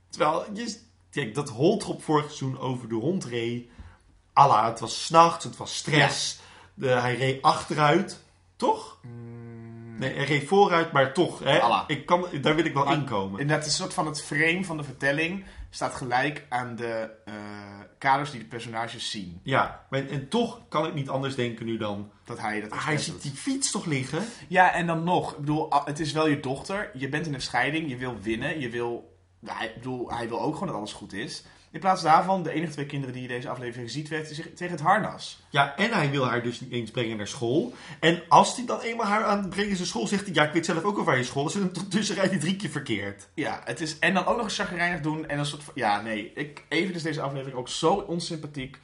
Terwijl, 0.09 0.45
je, 0.53 0.77
kijk, 1.11 1.35
dat 1.35 1.49
Holtrop 1.49 2.03
vorig 2.03 2.25
seizoen 2.25 2.59
over 2.59 2.89
de 2.89 2.95
hond 2.95 3.25
reed. 3.25 3.69
Allah, 4.33 4.65
het 4.65 4.79
was 4.79 5.05
s'nachts, 5.05 5.43
het 5.43 5.57
was 5.57 5.75
stress. 5.75 6.39
Hij 6.79 7.15
reed 7.15 7.41
achteruit, 7.41 8.23
toch? 8.55 8.97
Nee, 9.97 10.13
hij 10.13 10.25
reed 10.25 10.47
vooruit, 10.47 10.91
maar 10.91 11.13
toch. 11.13 11.39
Hè? 11.39 11.59
Allah. 11.59 11.83
Ik 11.87 12.05
kan, 12.05 12.25
daar 12.41 12.55
wil 12.55 12.65
ik 12.65 12.73
wel 12.73 12.91
inkomen. 12.91 13.39
En 13.39 13.47
dat 13.47 13.59
is 13.59 13.65
een 13.65 13.71
soort 13.71 13.93
van 13.93 14.05
het 14.05 14.21
frame 14.21 14.65
van 14.65 14.77
de 14.77 14.83
vertelling 14.83 15.45
staat 15.69 15.93
gelijk 15.93 16.45
aan 16.49 16.75
de 16.75 17.09
eh, 17.25 17.33
kaders 17.97 18.31
die 18.31 18.39
de 18.39 18.45
personages 18.45 19.11
zien. 19.11 19.39
Ja, 19.43 19.85
maar, 19.89 20.07
en 20.07 20.29
toch 20.29 20.61
kan 20.69 20.85
ik 20.85 20.93
niet 20.93 21.09
anders 21.09 21.35
denken 21.35 21.65
nu 21.65 21.77
dan... 21.77 22.11
Dat 22.23 22.39
hij 22.39 22.61
dat 22.61 22.71
Ah, 22.71 22.85
hij 22.85 22.97
ziet 22.97 23.21
die 23.21 23.31
fiets 23.31 23.71
toch 23.71 23.85
liggen? 23.85 24.23
Ja, 24.47 24.73
en 24.73 24.87
dan 24.87 25.03
nog. 25.03 25.31
Ik 25.31 25.37
bedoel, 25.37 25.71
ah, 25.71 25.85
het 25.85 25.99
is 25.99 26.11
wel 26.11 26.27
je 26.27 26.39
dochter. 26.39 26.91
Je 26.93 27.09
bent 27.09 27.25
in 27.25 27.33
een 27.33 27.41
scheiding. 27.41 27.89
Je 27.89 27.97
wil 27.97 28.19
winnen. 28.21 28.59
Je 28.59 28.69
wil... 28.69 29.17
Hij, 29.45 29.67
ik 29.67 29.73
bedoel, 29.73 30.11
hij 30.11 30.27
wil 30.27 30.41
ook 30.41 30.53
gewoon 30.53 30.67
dat 30.67 30.77
alles 30.77 30.93
goed 30.93 31.13
is. 31.13 31.43
In 31.71 31.79
plaats 31.79 32.01
daarvan, 32.01 32.43
de 32.43 32.51
enige 32.51 32.71
twee 32.71 32.85
kinderen 32.85 33.13
die 33.13 33.21
je 33.21 33.27
deze 33.27 33.49
aflevering 33.49 33.89
ziet, 33.89 34.07
zich 34.07 34.53
tegen 34.53 34.71
het 34.71 34.81
harnas. 34.81 35.39
Ja, 35.49 35.75
en 35.75 35.91
hij 35.91 36.09
wil 36.09 36.25
haar 36.27 36.43
dus 36.43 36.59
niet 36.59 36.71
eens 36.71 36.91
brengen 36.91 37.17
naar 37.17 37.27
school. 37.27 37.73
En 37.99 38.21
als 38.27 38.55
hij 38.55 38.65
dan 38.65 38.79
eenmaal 38.79 39.05
haar 39.05 39.23
aan 39.23 39.37
het 39.39 39.49
brengen 39.49 39.71
is 39.71 39.77
naar 39.77 39.87
school, 39.87 40.07
zegt 40.07 40.25
hij... 40.25 40.33
Ja, 40.33 40.43
ik 40.43 40.53
weet 40.53 40.65
zelf 40.65 40.83
ook 40.83 40.97
al 40.97 41.03
waar 41.03 41.17
je 41.17 41.23
school 41.23 41.47
is. 41.47 41.55
En 41.55 41.61
ondertussen 41.67 42.15
rijdt 42.15 42.31
hij 42.31 42.39
drie 42.39 42.55
keer 42.55 42.69
verkeerd. 42.69 43.27
Ja, 43.33 43.61
het 43.63 43.81
is... 43.81 43.99
En 43.99 44.13
dan 44.13 44.25
ook 44.25 44.35
nog 44.35 44.45
eens 44.45 44.55
chagrijnig 44.55 45.01
doen 45.01 45.27
en 45.27 45.39
een 45.39 45.45
soort 45.45 45.63
van... 45.63 45.73
Ja, 45.75 46.01
nee. 46.01 46.31
Ik, 46.35 46.65
even 46.69 46.95
is 46.95 47.03
deze 47.03 47.21
aflevering 47.21 47.57
ook 47.57 47.69
zo 47.69 47.93
onsympathiek. 47.93 48.79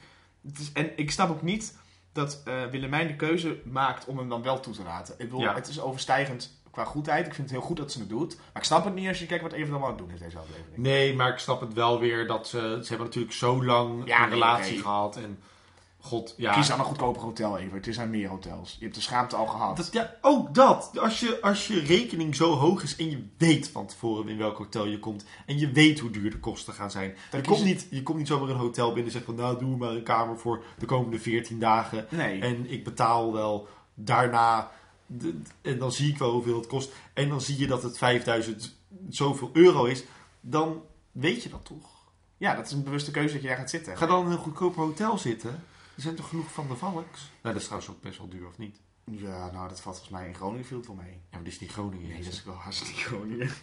Het 0.46 0.58
is, 0.58 0.70
en 0.72 0.90
ik 0.96 1.10
snap 1.10 1.30
ook 1.30 1.42
niet 1.42 1.76
dat 2.12 2.42
eh 2.44 2.64
Willemijn 2.70 3.06
de 3.06 3.16
keuze 3.16 3.60
maakt 3.64 4.04
om 4.04 4.18
hem 4.18 4.28
dan 4.28 4.42
wel 4.42 4.60
toe 4.60 4.74
te 4.74 4.82
laten. 4.82 5.14
Ik 5.18 5.24
bedoel, 5.24 5.40
Ja. 5.40 5.54
het 5.54 5.68
is 5.68 5.80
overstijgend 5.80 6.60
qua 6.76 6.84
goedheid. 6.84 7.26
Ik 7.26 7.34
vind 7.34 7.50
het 7.50 7.58
heel 7.58 7.66
goed 7.66 7.76
dat 7.76 7.92
ze 7.92 7.98
het 7.98 8.08
doet. 8.08 8.36
Maar 8.36 8.62
ik 8.62 8.68
snap 8.68 8.84
het 8.84 8.94
niet 8.94 9.08
als 9.08 9.18
je 9.18 9.26
kijkt 9.26 9.42
wat 9.42 9.52
Even 9.52 9.72
dan 9.72 9.82
aan 9.82 9.88
het 9.88 9.98
doen 9.98 10.10
is 10.10 10.20
deze 10.20 10.38
aflevering. 10.38 10.76
Nee, 10.76 11.14
maar 11.14 11.32
ik 11.32 11.38
snap 11.38 11.60
het 11.60 11.72
wel 11.72 12.00
weer 12.00 12.26
dat 12.26 12.48
ze... 12.48 12.58
Ze 12.58 12.88
hebben 12.88 13.06
natuurlijk 13.06 13.34
zo 13.34 13.64
lang 13.64 14.06
Ja, 14.06 14.16
een 14.16 14.28
nee, 14.28 14.38
relatie 14.38 14.72
nee. 14.72 14.82
gehad. 14.82 15.16
En 15.16 15.38
god, 16.00 16.34
ja... 16.36 16.52
Kies 16.52 16.68
dan 16.68 16.78
een 16.78 16.84
goedkoper 16.84 17.22
hotel 17.22 17.58
even. 17.58 17.80
Het 17.80 17.94
zijn 17.94 18.10
meer 18.10 18.28
hotels. 18.28 18.76
Je 18.78 18.84
hebt 18.84 18.94
de 18.94 19.00
schaamte 19.00 19.36
al 19.36 19.46
gehad. 19.46 19.76
Dat, 19.76 19.92
ja, 19.92 20.14
ook 20.20 20.54
dat. 20.54 20.98
Als 20.98 21.20
je, 21.20 21.40
als 21.40 21.66
je 21.66 21.80
rekening 21.80 22.34
zo 22.34 22.54
hoog 22.54 22.82
is 22.82 22.96
en 22.96 23.10
je 23.10 23.26
weet 23.36 23.68
van 23.68 23.86
tevoren 23.86 24.28
in 24.28 24.38
welk 24.38 24.58
hotel 24.58 24.86
je 24.86 24.98
komt. 24.98 25.24
En 25.46 25.58
je 25.58 25.70
weet 25.70 25.98
hoe 25.98 26.10
duur 26.10 26.30
de 26.30 26.40
kosten 26.40 26.74
gaan 26.74 26.90
zijn. 26.90 27.16
Dan 27.30 27.40
Je 27.40 27.46
komt, 27.46 27.64
niet, 27.64 27.86
je 27.90 28.02
komt 28.02 28.18
niet 28.18 28.28
zomaar 28.28 28.48
een 28.48 28.56
hotel 28.56 28.86
binnen 28.86 29.04
en 29.04 29.12
zegt 29.12 29.24
van 29.24 29.34
nou 29.34 29.58
doe 29.58 29.76
maar 29.76 29.90
een 29.90 30.02
kamer 30.02 30.38
voor 30.38 30.64
de 30.78 30.86
komende 30.86 31.18
14 31.18 31.58
dagen. 31.58 32.06
Nee. 32.10 32.40
En 32.40 32.70
ik 32.70 32.84
betaal 32.84 33.32
wel 33.32 33.68
daarna. 33.94 34.70
De- 35.06 35.40
en 35.62 35.78
dan 35.78 35.92
zie 35.92 36.10
ik 36.12 36.18
wel 36.18 36.32
hoeveel 36.32 36.56
het 36.56 36.66
kost. 36.66 36.92
En 37.12 37.28
dan 37.28 37.40
zie 37.40 37.58
je 37.58 37.66
dat 37.66 37.82
het 37.82 37.98
5000 37.98 38.76
zoveel 39.08 39.50
euro 39.52 39.84
is. 39.84 40.04
Dan 40.40 40.82
weet 41.12 41.42
je 41.42 41.48
dat 41.48 41.64
toch. 41.64 41.94
Ja, 42.36 42.54
dat 42.54 42.66
is 42.66 42.72
een 42.72 42.82
bewuste 42.84 43.10
keuze 43.10 43.32
dat 43.32 43.42
je 43.42 43.48
daar 43.48 43.56
gaat 43.56 43.70
zitten. 43.70 43.96
Ga 43.96 44.06
dan 44.06 44.24
in 44.26 44.32
een 44.32 44.38
goedkoper 44.38 44.82
hotel 44.82 45.18
zitten. 45.18 45.50
Er 45.96 46.02
zijn 46.02 46.14
toch 46.14 46.28
genoeg 46.28 46.52
van 46.52 46.68
de 46.68 46.76
Valks? 46.76 47.20
Nou, 47.20 47.54
dat 47.54 47.56
is 47.56 47.64
trouwens 47.64 47.90
ook 47.90 48.00
best 48.00 48.18
wel 48.18 48.28
duur, 48.28 48.46
of 48.46 48.58
niet? 48.58 48.80
Ja, 49.04 49.50
nou, 49.50 49.68
dat 49.68 49.80
valt 49.80 49.96
volgens 49.96 50.08
mij 50.18 50.26
in 50.28 50.34
Groningen 50.34 50.64
viel 50.66 50.76
het 50.76 50.86
wel 50.86 50.96
mee. 50.96 51.12
Ja, 51.12 51.18
maar 51.30 51.42
dit 51.44 51.52
is 51.52 51.60
niet 51.60 51.70
Groningen. 51.70 52.08
Nee, 52.08 52.18
is 52.18 52.24
dat 52.24 52.34
is 52.34 52.44
wel 52.44 52.54
hartstikke 52.54 53.00
Groningen. 53.00 53.50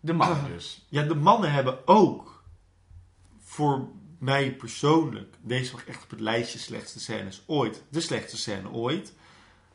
De 0.00 0.12
man 0.12 0.44
dus. 0.46 0.86
Ja, 0.88 1.02
de 1.02 1.14
mannen 1.14 1.52
hebben 1.52 1.86
ook 1.88 2.42
voor 3.40 3.88
mij 4.18 4.54
persoonlijk, 4.54 5.36
deze 5.40 5.72
nog 5.72 5.82
echt 5.82 6.02
op 6.02 6.10
het 6.10 6.20
lijstje 6.20 6.58
slechtste 6.58 7.00
scènes 7.00 7.42
ooit, 7.46 7.82
de 7.88 8.00
slechtste 8.00 8.36
scène 8.36 8.70
ooit. 8.70 9.12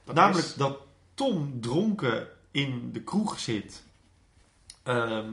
Dat 0.08 0.16
Namelijk 0.16 0.48
is- 0.48 0.54
dat 0.54 0.80
Tom 1.14 1.62
dronken 1.62 2.28
in 2.52 2.90
de 2.94 3.02
kroeg 3.02 3.40
zit, 3.40 3.84
ehm, 4.84 5.32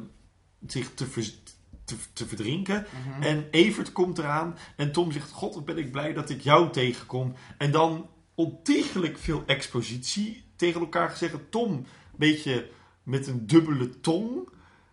zich 0.67 0.95
te, 0.95 1.97
te 2.13 2.27
verdrinken. 2.27 2.87
Mhm. 3.09 3.23
En 3.23 3.47
Evert 3.51 3.93
komt 3.93 4.19
eraan 4.19 4.57
en 4.77 4.93
Tom 4.93 5.13
zegt, 5.13 5.31
god 5.31 5.55
wat 5.55 5.65
ben 5.65 5.79
ik 5.79 5.93
blij 5.93 6.13
dat 6.13 6.31
ik 6.31 6.41
jou 6.41 6.71
tegenkom. 6.73 7.35
En 7.59 7.71
dan 7.71 8.09
ontiegelijk 8.35 9.19
veel 9.19 9.43
expositie 9.47 10.45
tegen 10.57 10.81
elkaar 10.81 11.11
gezegd. 11.11 11.35
Tom 11.51 11.73
een 11.73 11.87
beetje 12.17 12.71
met 13.03 13.27
een 13.27 13.47
dubbele 13.47 14.01
tong. 14.01 14.49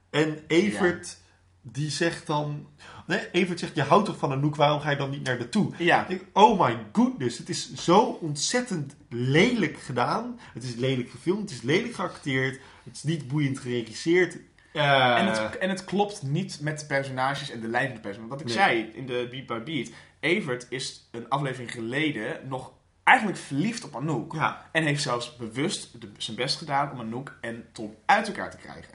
En 0.10 0.44
Evert 0.48 1.18
die 1.62 1.90
zegt 1.90 2.28
dan... 2.28 2.68
Nee, 3.08 3.32
Evert 3.32 3.60
zegt, 3.60 3.76
je 3.76 3.82
houdt 3.82 4.06
toch 4.06 4.18
van 4.18 4.32
Anouk, 4.32 4.56
waarom 4.56 4.80
ga 4.80 4.90
je 4.90 4.96
dan 4.98 5.10
niet 5.10 5.24
naar 5.24 5.38
de 5.38 5.50
toe? 5.50 5.74
Ja, 5.78 6.02
Ik 6.02 6.08
denk, 6.08 6.22
oh 6.34 6.60
my 6.60 6.78
goodness, 6.92 7.38
het 7.38 7.50
is 7.50 7.74
zo 7.74 8.00
ontzettend 8.22 8.96
lelijk 9.10 9.78
gedaan. 9.80 10.40
Het 10.54 10.64
is 10.64 10.76
lelijk 10.76 11.10
gefilmd, 11.10 11.42
het 11.42 11.52
is 11.52 11.62
lelijk 11.62 11.94
geacteerd. 11.94 12.60
Het 12.84 12.96
is 12.96 13.04
niet 13.04 13.28
boeiend 13.28 13.60
geregisseerd. 13.60 14.38
Eh, 14.74 15.18
en, 15.18 15.28
het, 15.28 15.58
en 15.58 15.70
het 15.70 15.86
klopt 15.86 16.22
niet 16.24 16.60
met 16.62 16.80
de 16.80 16.86
personages 16.86 17.50
en 17.50 17.60
de 17.62 17.68
lijn 17.68 17.86
van 17.88 17.96
de 17.96 18.02
personages. 18.02 18.30
Wat 18.32 18.40
ik 18.42 18.46
Nee. 18.48 18.56
zei 18.56 18.92
in 18.94 19.06
de 19.06 19.28
Beat 19.32 19.46
by 19.66 19.72
Beat. 19.74 19.90
Evert 20.20 20.66
is 20.70 21.08
een 21.12 21.30
aflevering 21.30 21.72
geleden 21.72 22.48
nog 22.48 22.72
eigenlijk 23.04 23.38
verliefd 23.38 23.84
op 23.84 23.96
Anouk. 23.96 24.34
Ja, 24.34 24.70
En 24.72 24.84
heeft 24.84 25.02
zelfs 25.02 25.36
bewust 25.36 26.02
de- 26.02 26.12
zijn 26.18 26.38
best 26.38 26.58
gedaan 26.58 26.92
om 26.92 27.00
Anouk 27.00 27.38
en 27.42 27.66
Tom 27.72 27.96
uit 28.06 28.28
elkaar 28.28 28.52
te 28.52 28.58
krijgen. 28.58 28.94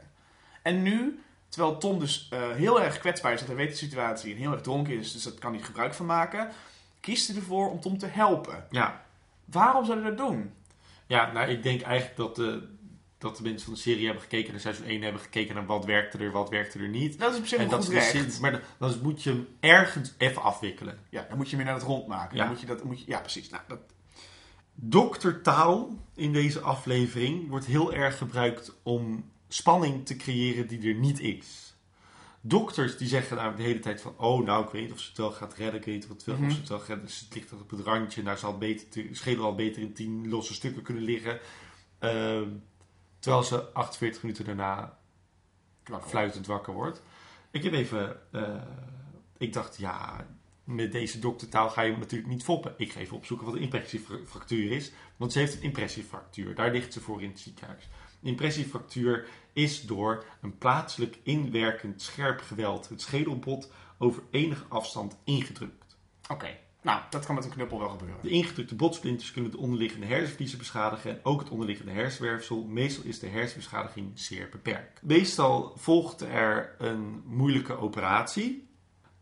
En 0.63 0.83
nu, 0.83 1.21
terwijl 1.57 1.79
Tom 1.79 1.99
dus 1.99 2.29
eh, 2.31 2.51
heel 2.51 2.83
erg 2.83 2.99
kwetsbaar 2.99 3.33
is, 3.33 3.39
want 3.39 3.53
hij 3.53 3.61
weet 3.61 3.71
de 3.71 3.85
situatie 3.85 4.33
en 4.33 4.39
heel 4.39 4.53
erg 4.53 4.61
dronken 4.61 4.99
is, 4.99 5.13
dus 5.13 5.23
dat 5.23 5.39
kan 5.39 5.55
hij 5.55 5.63
gebruik 5.63 5.95
van 5.95 6.07
maken, 6.07 6.51
kiest 7.01 7.27
hij 7.29 7.37
ervoor 7.37 7.71
om 7.71 7.81
Tom 7.81 7.99
te 7.99 8.07
helpen. 8.07 8.67
ja. 8.71 9.05
Waarom 9.45 9.85
zou 9.85 10.01
hij 10.01 10.09
dat 10.09 10.19
doen? 10.29 10.53
ja 11.07 11.33
nou, 11.33 11.49
ik 11.49 11.63
denk 11.63 11.83
eigenlijk 11.83 12.17
dat 12.17 12.37
de, 12.37 12.69
dat 13.19 13.37
de 13.37 13.43
mensen 13.43 13.65
van 13.65 13.75
de 13.75 13.81
serie 13.81 14.05
hebben 14.05 14.23
gekeken 14.23 14.51
naar 14.51 14.61
seizoen 14.61 14.87
1 14.87 15.03
hebben 15.03 15.21
gekeken 15.21 15.55
naar 15.55 15.67
wat 15.67 15.85
werkte 15.85 16.19
er, 16.19 16.31
wat 16.31 16.49
werkte 16.49 16.79
er 16.79 16.89
niet. 16.89 17.19
Dat 17.19 17.33
is 17.33 17.39
op 17.39 17.47
zich 17.47 17.59
En 17.59 17.69
dat 17.69 17.89
is 17.89 18.11
zin, 18.11 18.33
maar 18.41 18.53
dan, 18.53 18.61
dan 18.79 18.99
moet 19.03 19.23
je 19.23 19.31
hem 19.31 19.49
ergens 19.61 20.15
even 20.19 20.43
afwikkelen. 20.43 20.99
Ja, 21.09 21.27
dan 21.29 21.37
moet 21.37 21.51
je 21.51 21.57
meer 21.57 21.65
naar 21.65 21.75
het 21.75 21.83
rond 21.83 22.07
maken. 22.07 22.37
Ja. 22.37 22.43
Dan 22.43 22.53
moet 22.53 22.61
je 22.61 22.67
dat, 22.67 22.85
moet 22.85 23.01
je, 23.01 23.05
ja, 23.07 23.21
precies. 23.21 23.51
Nou, 23.51 23.63
dat, 23.69 23.81
Doktertaal 24.79 25.91
in 26.15 26.33
deze 26.33 26.61
aflevering 26.61 27.49
wordt 27.49 27.67
heel 27.67 27.95
erg 27.95 28.19
gebruikt 28.19 28.73
om 28.83 29.31
spanning 29.49 30.07
te 30.07 30.17
creëren 30.17 30.67
die 30.69 30.89
er 30.89 30.95
niet 30.95 31.21
is. 31.21 31.75
Dokters 32.41 32.97
die 32.97 33.09
zeggen 33.09 33.37
namelijk 33.37 33.61
de 33.61 33.67
hele 33.67 33.79
tijd 33.81 34.01
van... 34.01 34.15
Oh, 34.19 34.45
nou, 34.45 34.65
ik 34.65 34.71
weet 34.71 34.93
of 34.93 35.01
ze 35.01 35.09
het 35.09 35.19
wel 35.19 35.33
gaat 35.33 35.55
redden. 35.55 35.81
Ik 35.81 35.85
weet 35.87 36.09
het 36.09 36.25
wel, 36.25 36.37
Mhm. 36.37 36.47
of 36.47 36.53
ze 36.53 36.59
het 36.61 36.69
wel 36.69 36.79
gaat 36.79 36.89
redden. 36.89 37.07
Dus 37.07 37.21
het 37.21 37.35
ligt 37.35 37.53
op 37.53 37.71
het 37.71 37.81
randje. 37.81 38.23
Nou, 38.23 38.37
ze 38.39 38.45
had 38.45 38.59
beter 38.59 38.89
te, 38.89 39.09
schedel 39.13 39.45
al 39.45 39.55
beter 39.55 39.83
in 39.83 39.93
tien 39.93 40.29
losse 40.29 40.55
stukken 40.55 40.83
kunnen 40.83 41.03
liggen. 41.03 41.41
Ehm, 41.99 42.49
terwijl 43.19 43.43
ze 43.43 43.73
48 43.73 44.23
minuten 44.23 44.45
daarna 44.45 44.99
fluitend 46.07 46.47
wakker 46.47 46.73
wordt. 46.75 47.03
Ik 47.51 47.63
heb 47.63 47.73
even... 47.73 48.17
eh, 48.33 48.63
ik 49.39 49.53
dacht, 49.53 49.77
ja, 49.77 50.27
met 50.65 50.93
deze 50.93 51.19
doktertaal 51.19 51.71
ga 51.71 51.83
je 51.83 51.91
hem 51.91 52.01
natuurlijk 52.01 52.31
niet 52.31 52.45
foppen. 52.45 52.75
Ik 52.77 52.93
ga 52.93 53.01
even 53.01 53.17
opzoeken 53.17 53.47
wat 53.47 53.55
een 53.55 53.61
impressiefractuur 53.63 54.71
is. 54.71 54.93
Want 55.17 55.33
ze 55.33 55.39
heeft 55.39 55.55
een 55.57 55.63
impressiefractuur. 55.63 56.55
Daar 56.55 56.71
ligt 56.73 56.93
ze 56.93 57.01
voor 57.01 57.23
in 57.23 57.29
het 57.29 57.41
ziekenhuis. 57.41 57.89
Impressiefractuur 58.23 59.27
is 59.53 59.83
door 59.83 60.25
een 60.41 60.59
plaatselijk 60.59 61.19
inwerkend 61.23 62.03
scherp 62.03 62.41
geweld 62.41 62.89
het 62.89 63.01
schedelbot 63.01 63.73
over 63.99 64.23
enige 64.31 64.65
afstand 64.69 65.17
ingedrukt. 65.25 65.97
Oké. 66.29 66.59
Nou, 66.83 67.01
dat 67.11 67.27
kan 67.27 67.35
met 67.35 67.45
een 67.45 67.51
knuppel 67.51 67.79
wel 67.79 67.89
gebeuren. 67.89 68.19
De 68.23 68.29
ingedrukte 68.29 68.75
botsplinters 68.75 69.33
kunnen 69.33 69.51
de 69.51 69.57
onderliggende 69.57 70.07
hersenvliezen 70.07 70.59
beschadigen 70.59 71.11
en 71.11 71.21
ook 71.23 71.41
het 71.41 71.49
onderliggende 71.49 71.93
hersenwerfsel. 71.93 72.65
Meestal 72.65 73.05
is 73.05 73.19
de 73.19 73.27
hersenbeschadiging 73.27 74.11
zeer 74.15 74.49
beperkt. 74.49 75.03
Meestal 75.03 75.73
volgt 75.77 76.21
er 76.21 76.75
een 76.79 77.23
moeilijke 77.25 77.77
operatie, 77.77 78.69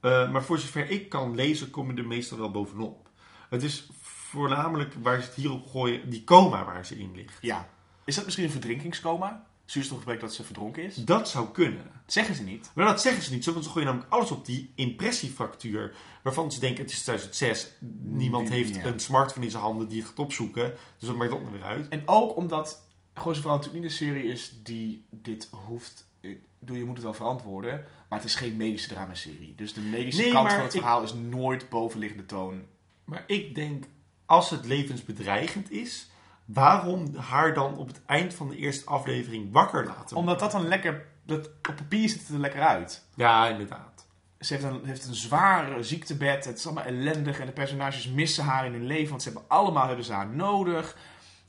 eh, 0.00 0.32
maar 0.32 0.44
voor 0.44 0.58
zover 0.58 0.90
ik 0.90 1.08
kan 1.08 1.34
lezen 1.34 1.70
kom 1.70 1.90
je 1.90 1.96
er 1.96 2.06
meestal 2.06 2.38
wel 2.38 2.50
bovenop. 2.50 3.08
Het 3.48 3.62
is 3.62 3.88
voornamelijk 4.02 4.94
waar 5.02 5.20
ze 5.20 5.26
het 5.26 5.34
hier 5.34 5.52
op 5.52 5.66
gooien, 5.66 6.10
die 6.10 6.24
coma 6.24 6.64
waar 6.64 6.86
ze 6.86 6.98
in 6.98 7.14
ligt. 7.14 7.38
Ja. 7.40 7.68
Is 8.04 8.14
dat 8.14 8.24
misschien 8.24 8.44
een 8.44 8.50
verdrinkingscoma? 8.50 9.46
Zuurstofgebrek 9.64 10.20
dat 10.20 10.34
ze 10.34 10.44
verdronken 10.44 10.82
is? 10.82 10.94
Dat 10.94 11.28
zou 11.28 11.48
kunnen. 11.50 11.90
Zeggen 12.06 12.34
ze 12.34 12.42
niet. 12.42 12.70
Maar 12.74 12.86
dat 12.86 13.00
zeggen 13.00 13.22
ze 13.22 13.32
niet 13.32 13.44
zo, 13.44 13.52
want 13.52 13.64
ze 13.64 13.70
gooien 13.70 13.86
namelijk 13.86 14.12
alles 14.12 14.30
op 14.30 14.46
die 14.46 14.72
impressiefractuur. 14.74 15.94
Waarvan 16.22 16.52
ze 16.52 16.60
denken, 16.60 16.82
het 16.84 16.92
is 16.92 17.02
2006, 17.02 17.68
niemand 18.02 18.48
heeft 18.48 18.74
Ja. 18.74 18.84
een 18.84 19.00
smartphone 19.00 19.44
in 19.44 19.50
zijn 19.50 19.62
handen 19.62 19.88
die 19.88 19.98
het 20.00 20.08
gaat 20.08 20.18
opzoeken. 20.18 20.74
Dus 20.98 21.08
dat 21.08 21.16
maakt 21.16 21.30
dat 21.30 21.40
nog 21.40 21.50
weer 21.50 21.62
uit. 21.62 21.88
En 21.88 22.02
ook 22.08 22.36
omdat 22.36 22.82
Gooise 23.14 23.40
Vrouw 23.40 23.56
natuurlijk 23.56 23.82
niet 23.82 23.92
een 23.92 23.98
serie 23.98 24.24
is 24.32 24.52
die 24.62 25.04
dit 25.10 25.48
hoeft... 25.66 26.06
Ik 26.20 26.40
bedoel, 26.58 26.76
je 26.76 26.84
moet 26.84 26.94
het 26.96 27.04
wel 27.04 27.14
verantwoorden, 27.14 27.84
maar 28.08 28.18
het 28.18 28.28
is 28.28 28.34
geen 28.34 28.56
medische 28.56 28.88
dramaserie. 28.88 29.54
Dus 29.56 29.72
de 29.72 29.80
medische 29.80 30.22
Nee, 30.22 30.32
kant 30.32 30.52
van 30.52 30.60
het 30.62 30.74
ik- 30.74 30.80
verhaal 30.80 31.02
is 31.02 31.14
nooit 31.14 31.68
bovenliggende 31.68 32.26
toon. 32.26 32.62
Maar 33.04 33.24
ik 33.26 33.54
denk, 33.54 33.84
als 34.26 34.50
het 34.50 34.64
levensbedreigend 34.64 35.70
is, 35.70 36.08
waarom 36.44 37.16
haar 37.16 37.54
dan 37.54 37.76
op 37.76 37.86
het 37.86 38.00
eind 38.06 38.34
van 38.34 38.48
de 38.48 38.56
eerste 38.56 38.86
aflevering 38.86 39.52
wakker 39.52 39.86
laten? 39.86 40.16
Omdat 40.16 40.38
dat 40.38 40.52
dan 40.52 40.68
lekker... 40.68 41.06
Dat, 41.26 41.46
op 41.46 41.74
papier 41.76 42.08
ziet 42.08 42.20
het 42.20 42.28
er 42.28 42.38
lekker 42.38 42.60
uit. 42.60 43.04
Ja, 43.14 43.48
inderdaad. 43.48 44.06
Ze 44.40 44.52
heeft 44.54 44.64
een, 44.64 44.84
heeft 44.84 45.06
een 45.06 45.14
zware 45.14 45.82
ziektebed. 45.82 46.44
Het 46.44 46.58
is 46.58 46.66
allemaal 46.66 46.84
ellendig. 46.84 47.40
En 47.40 47.46
de 47.46 47.52
personages 47.52 48.08
missen 48.08 48.44
haar 48.44 48.66
in 48.66 48.72
hun 48.72 48.86
leven. 48.86 49.08
Want 49.08 49.22
ze 49.22 49.30
hebben 49.30 49.48
allemaal 49.48 49.86
hebben 49.86 50.04
ze 50.04 50.12
haar 50.12 50.28
nodig. 50.28 50.96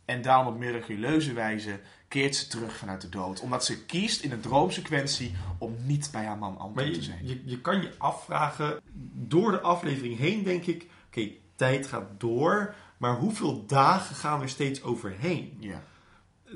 En 0.06 0.22
daarom 0.22 0.48
op 0.48 0.58
miraculeuze 0.58 1.34
wijze 1.34 1.80
keert 2.08 2.36
ze 2.36 2.48
terug 2.48 2.78
vanuit 2.78 3.02
de 3.02 3.10
dood. 3.10 3.40
Omdat 3.42 3.66
ze 3.66 3.86
kiest 3.86 4.22
in 4.22 4.32
een 4.32 4.40
droomsequentie 4.40 5.36
om 5.58 5.76
niet 5.84 6.10
bij 6.12 6.26
haar 6.26 6.38
man 6.38 6.58
Anton 6.58 6.92
te 6.92 7.02
zijn. 7.02 7.28
je, 7.28 7.42
je 7.46 7.62
kan 7.62 7.82
je 7.82 7.94
afvragen, 7.98 8.82
door 9.14 9.52
de 9.52 9.62
aflevering 9.62 10.18
heen 10.18 10.44
denk 10.44 10.66
ik, 10.66 10.88
oké, 11.08 11.32
tijd 11.56 11.88
gaat 11.88 12.08
door, 12.18 12.76
maar 12.98 13.16
hoeveel 13.18 13.66
dagen 13.66 14.16
gaan 14.16 14.42
er 14.42 14.50
steeds 14.50 14.84
overheen? 14.84 15.58
Ja. 15.60 15.82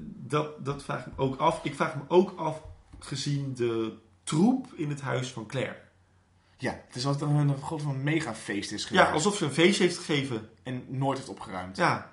Dat, 0.04 0.66
dat 0.66 0.84
vraag 0.84 1.06
ik 1.06 1.18
me 1.18 1.24
ook 1.24 1.40
af. 1.40 1.64
Ik 1.64 1.76
vraag 1.76 1.96
me 1.96 2.02
ook 2.08 2.34
af, 2.40 2.62
gezien 3.00 3.54
de 3.54 3.98
troep 4.24 4.68
in 4.76 4.90
het 4.90 5.02
huis 5.02 5.32
van 5.32 5.46
Claire. 5.46 5.78
ja, 6.58 6.72
het 6.88 6.96
is 6.96 7.06
alsof 7.06 7.22
het 7.22 7.30
een, 7.30 7.36
een, 7.36 7.90
een 7.90 8.04
megafeest 8.04 8.72
is 8.72 8.86
geweest. 8.86 9.08
Ja, 9.08 9.14
alsof 9.14 9.36
ze 9.36 9.46
een 9.46 9.52
feestje 9.52 9.84
heeft 9.84 9.98
gegeven. 9.98 10.50
En 10.64 10.86
nooit 10.88 11.18
heeft 11.18 11.30
opgeruimd. 11.30 11.78
Ja, 11.78 12.12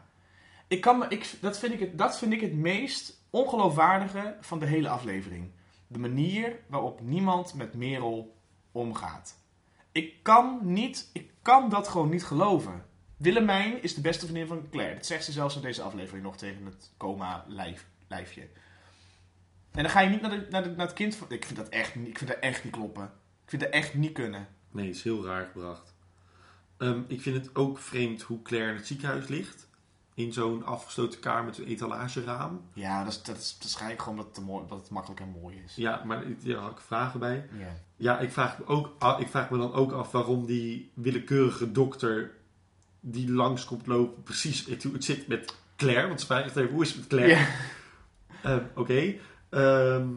Ik 0.68 0.80
kan 0.80 0.98
me, 0.98 1.06
ik, 1.08 1.34
dat, 1.40 1.58
vind 1.58 1.72
ik 1.72 1.80
het, 1.80 1.98
dat 1.98 2.18
vind 2.18 2.32
ik 2.32 2.40
het 2.40 2.54
meest 2.54 3.24
ongeloofwaardige 3.30 4.36
van 4.40 4.58
de 4.58 4.66
hele 4.66 4.88
aflevering. 4.88 5.50
De 5.86 5.98
manier 5.98 6.58
waarop 6.66 7.00
niemand 7.00 7.54
met 7.54 7.74
Merel 7.74 8.36
omgaat. 8.72 9.38
Ik 9.92 10.22
kan, 10.22 10.58
niet, 10.62 11.10
ik 11.12 11.30
kan 11.42 11.68
dat 11.68 11.88
gewoon 11.88 12.08
niet 12.08 12.24
geloven. 12.24 12.85
Willemijn 13.16 13.82
is 13.82 13.94
de 13.94 14.00
beste 14.00 14.24
vriendin 14.26 14.46
van 14.46 14.66
Claire. 14.70 14.94
Dat 14.94 15.06
zegt 15.06 15.24
ze 15.24 15.32
zelfs 15.32 15.56
in 15.56 15.62
deze 15.62 15.82
aflevering 15.82 16.24
nog 16.24 16.36
tegen 16.36 16.64
het 16.64 16.90
coma-lijfje. 16.96 18.42
En 19.70 19.82
dan 19.82 19.90
ga 19.90 20.00
je 20.00 20.08
niet 20.10 20.20
naar, 20.20 20.30
de, 20.30 20.46
naar, 20.50 20.62
de, 20.62 20.68
naar 20.70 20.86
het 20.86 20.94
kind 20.94 21.14
van... 21.16 21.26
Ik 21.30 21.44
vind, 21.44 21.58
dat 21.58 21.68
echt, 21.68 21.94
niet- 21.94 22.08
ik 22.08 22.18
vind 22.18 22.30
dat 22.30 22.38
echt 22.38 22.64
niet 22.64 22.72
kloppen. 22.72 23.04
Ik 23.44 23.50
vind 23.50 23.62
dat 23.62 23.70
echt 23.70 23.94
niet 23.94 24.12
kunnen. 24.12 24.46
nee, 24.70 24.88
is 24.88 25.02
heel 25.02 25.24
raar 25.24 25.44
gebracht. 25.52 25.94
Ehm, 26.76 27.00
ik 27.06 27.20
vind 27.20 27.36
het 27.36 27.54
ook 27.56 27.78
vreemd 27.78 28.22
hoe 28.22 28.42
Claire 28.42 28.70
in 28.70 28.76
het 28.76 28.86
ziekenhuis 28.86 29.28
ligt. 29.28 29.68
In 30.14 30.32
zo'n 30.32 30.64
afgesloten 30.64 31.20
kamer 31.20 31.44
met 31.44 31.58
een 31.58 31.66
etalageraam. 31.66 32.60
Ja, 32.72 33.04
dat 33.04 33.12
is, 33.12 33.22
dat 33.22 33.36
is 33.36 33.56
waarschijnlijk 33.60 34.02
gewoon 34.02 34.16
dat 34.16 34.26
het, 34.36 34.44
mooi, 34.44 34.66
dat 34.68 34.78
het 34.80 34.90
makkelijk 34.90 35.20
en 35.20 35.36
mooi 35.40 35.62
is. 35.64 35.74
Ja, 35.74 36.02
maar 36.04 36.24
daar 36.44 36.56
had 36.56 36.70
ik 36.70 36.80
vragen 36.80 37.20
bij. 37.20 37.48
Ja. 37.58 37.76
Ja, 37.96 38.18
ik 38.18 38.32
vraag, 38.32 38.58
me 38.58 38.66
ook, 38.66 39.02
a- 39.02 39.18
ik 39.18 39.28
vraag 39.28 39.50
me 39.50 39.58
dan 39.58 39.72
ook 39.72 39.92
af 39.92 40.10
waarom 40.12 40.46
die 40.46 40.90
willekeurige 40.94 41.72
dokter 41.72 42.34
die 43.08 43.30
langs 43.32 43.64
komt 43.64 43.86
lopen 43.86 44.22
precies 44.22 44.64
weet 44.64 44.82
hoe 44.82 44.92
het 44.92 45.04
zit 45.04 45.28
met 45.28 45.54
Claire. 45.76 46.06
Want 46.08 46.20
ze 46.20 46.26
vragen 46.26 46.44
echt 46.44 46.56
even, 46.56 46.72
hoe 46.72 46.82
is 46.82 46.88
het 46.88 46.98
met 46.98 47.06
Claire? 47.06 47.34
Ja. 47.34 47.46
Ehm, 48.42 48.62
Oké. 48.74 49.14
Ehm, 49.50 50.08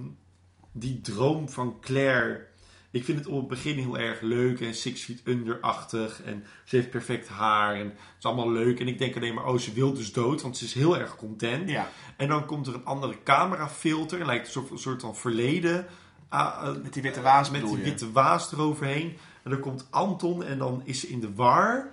die 0.72 1.02
droom 1.02 1.50
van 1.50 1.78
Claire. 1.82 2.48
Ik 2.92 3.04
vind 3.06 3.18
het 3.18 3.28
op 3.28 3.40
het 3.40 3.48
begin 3.48 3.78
heel 3.78 3.98
erg 3.98 4.22
leuk 4.22 4.60
en 4.62 4.74
Six 4.76 5.02
Feet 5.04 5.22
Under-achtig. 5.24 6.22
En 6.24 6.44
ze 6.64 6.76
heeft 6.76 6.90
perfect 6.90 7.28
haar 7.28 7.76
en 7.76 7.86
het 7.86 7.96
is 8.20 8.26
allemaal 8.26 8.52
leuk. 8.52 8.80
En 8.80 8.88
ik 8.88 8.98
denk 8.98 9.16
alleen 9.16 9.34
maar, 9.34 9.46
oh, 9.46 9.58
ze 9.58 9.74
wil 9.74 9.94
dus 9.94 10.14
dood, 10.14 10.42
want 10.42 10.58
ze 10.58 10.66
is 10.66 10.74
heel 10.74 10.98
erg 10.98 11.16
content. 11.16 11.70
ja. 11.70 11.90
En 12.18 12.28
dan 12.28 12.46
komt 12.46 12.68
er 12.68 12.74
een 12.74 12.86
andere 12.86 13.16
camerafilter. 13.24 14.26
Lijkt 14.26 14.46
een 14.46 14.52
soort, 14.52 14.70
een 14.72 14.78
soort 14.78 15.02
van 15.02 15.16
verleden. 15.16 15.86
ah, 16.30 16.68
eh, 16.68 16.84
Met 16.84 16.94
die 16.94 17.02
witte 17.02 17.22
waas 17.22 17.50
met 17.52 17.62
die 17.68 17.78
witte 17.84 18.12
waas 18.12 18.52
eroverheen. 18.52 19.18
En 19.44 19.52
dan 19.52 19.60
komt 19.60 19.88
Anton 19.90 20.44
en 20.44 20.58
dan 20.58 20.82
is 20.86 21.00
ze 21.00 21.08
in 21.08 21.20
de 21.20 21.34
war. 21.34 21.92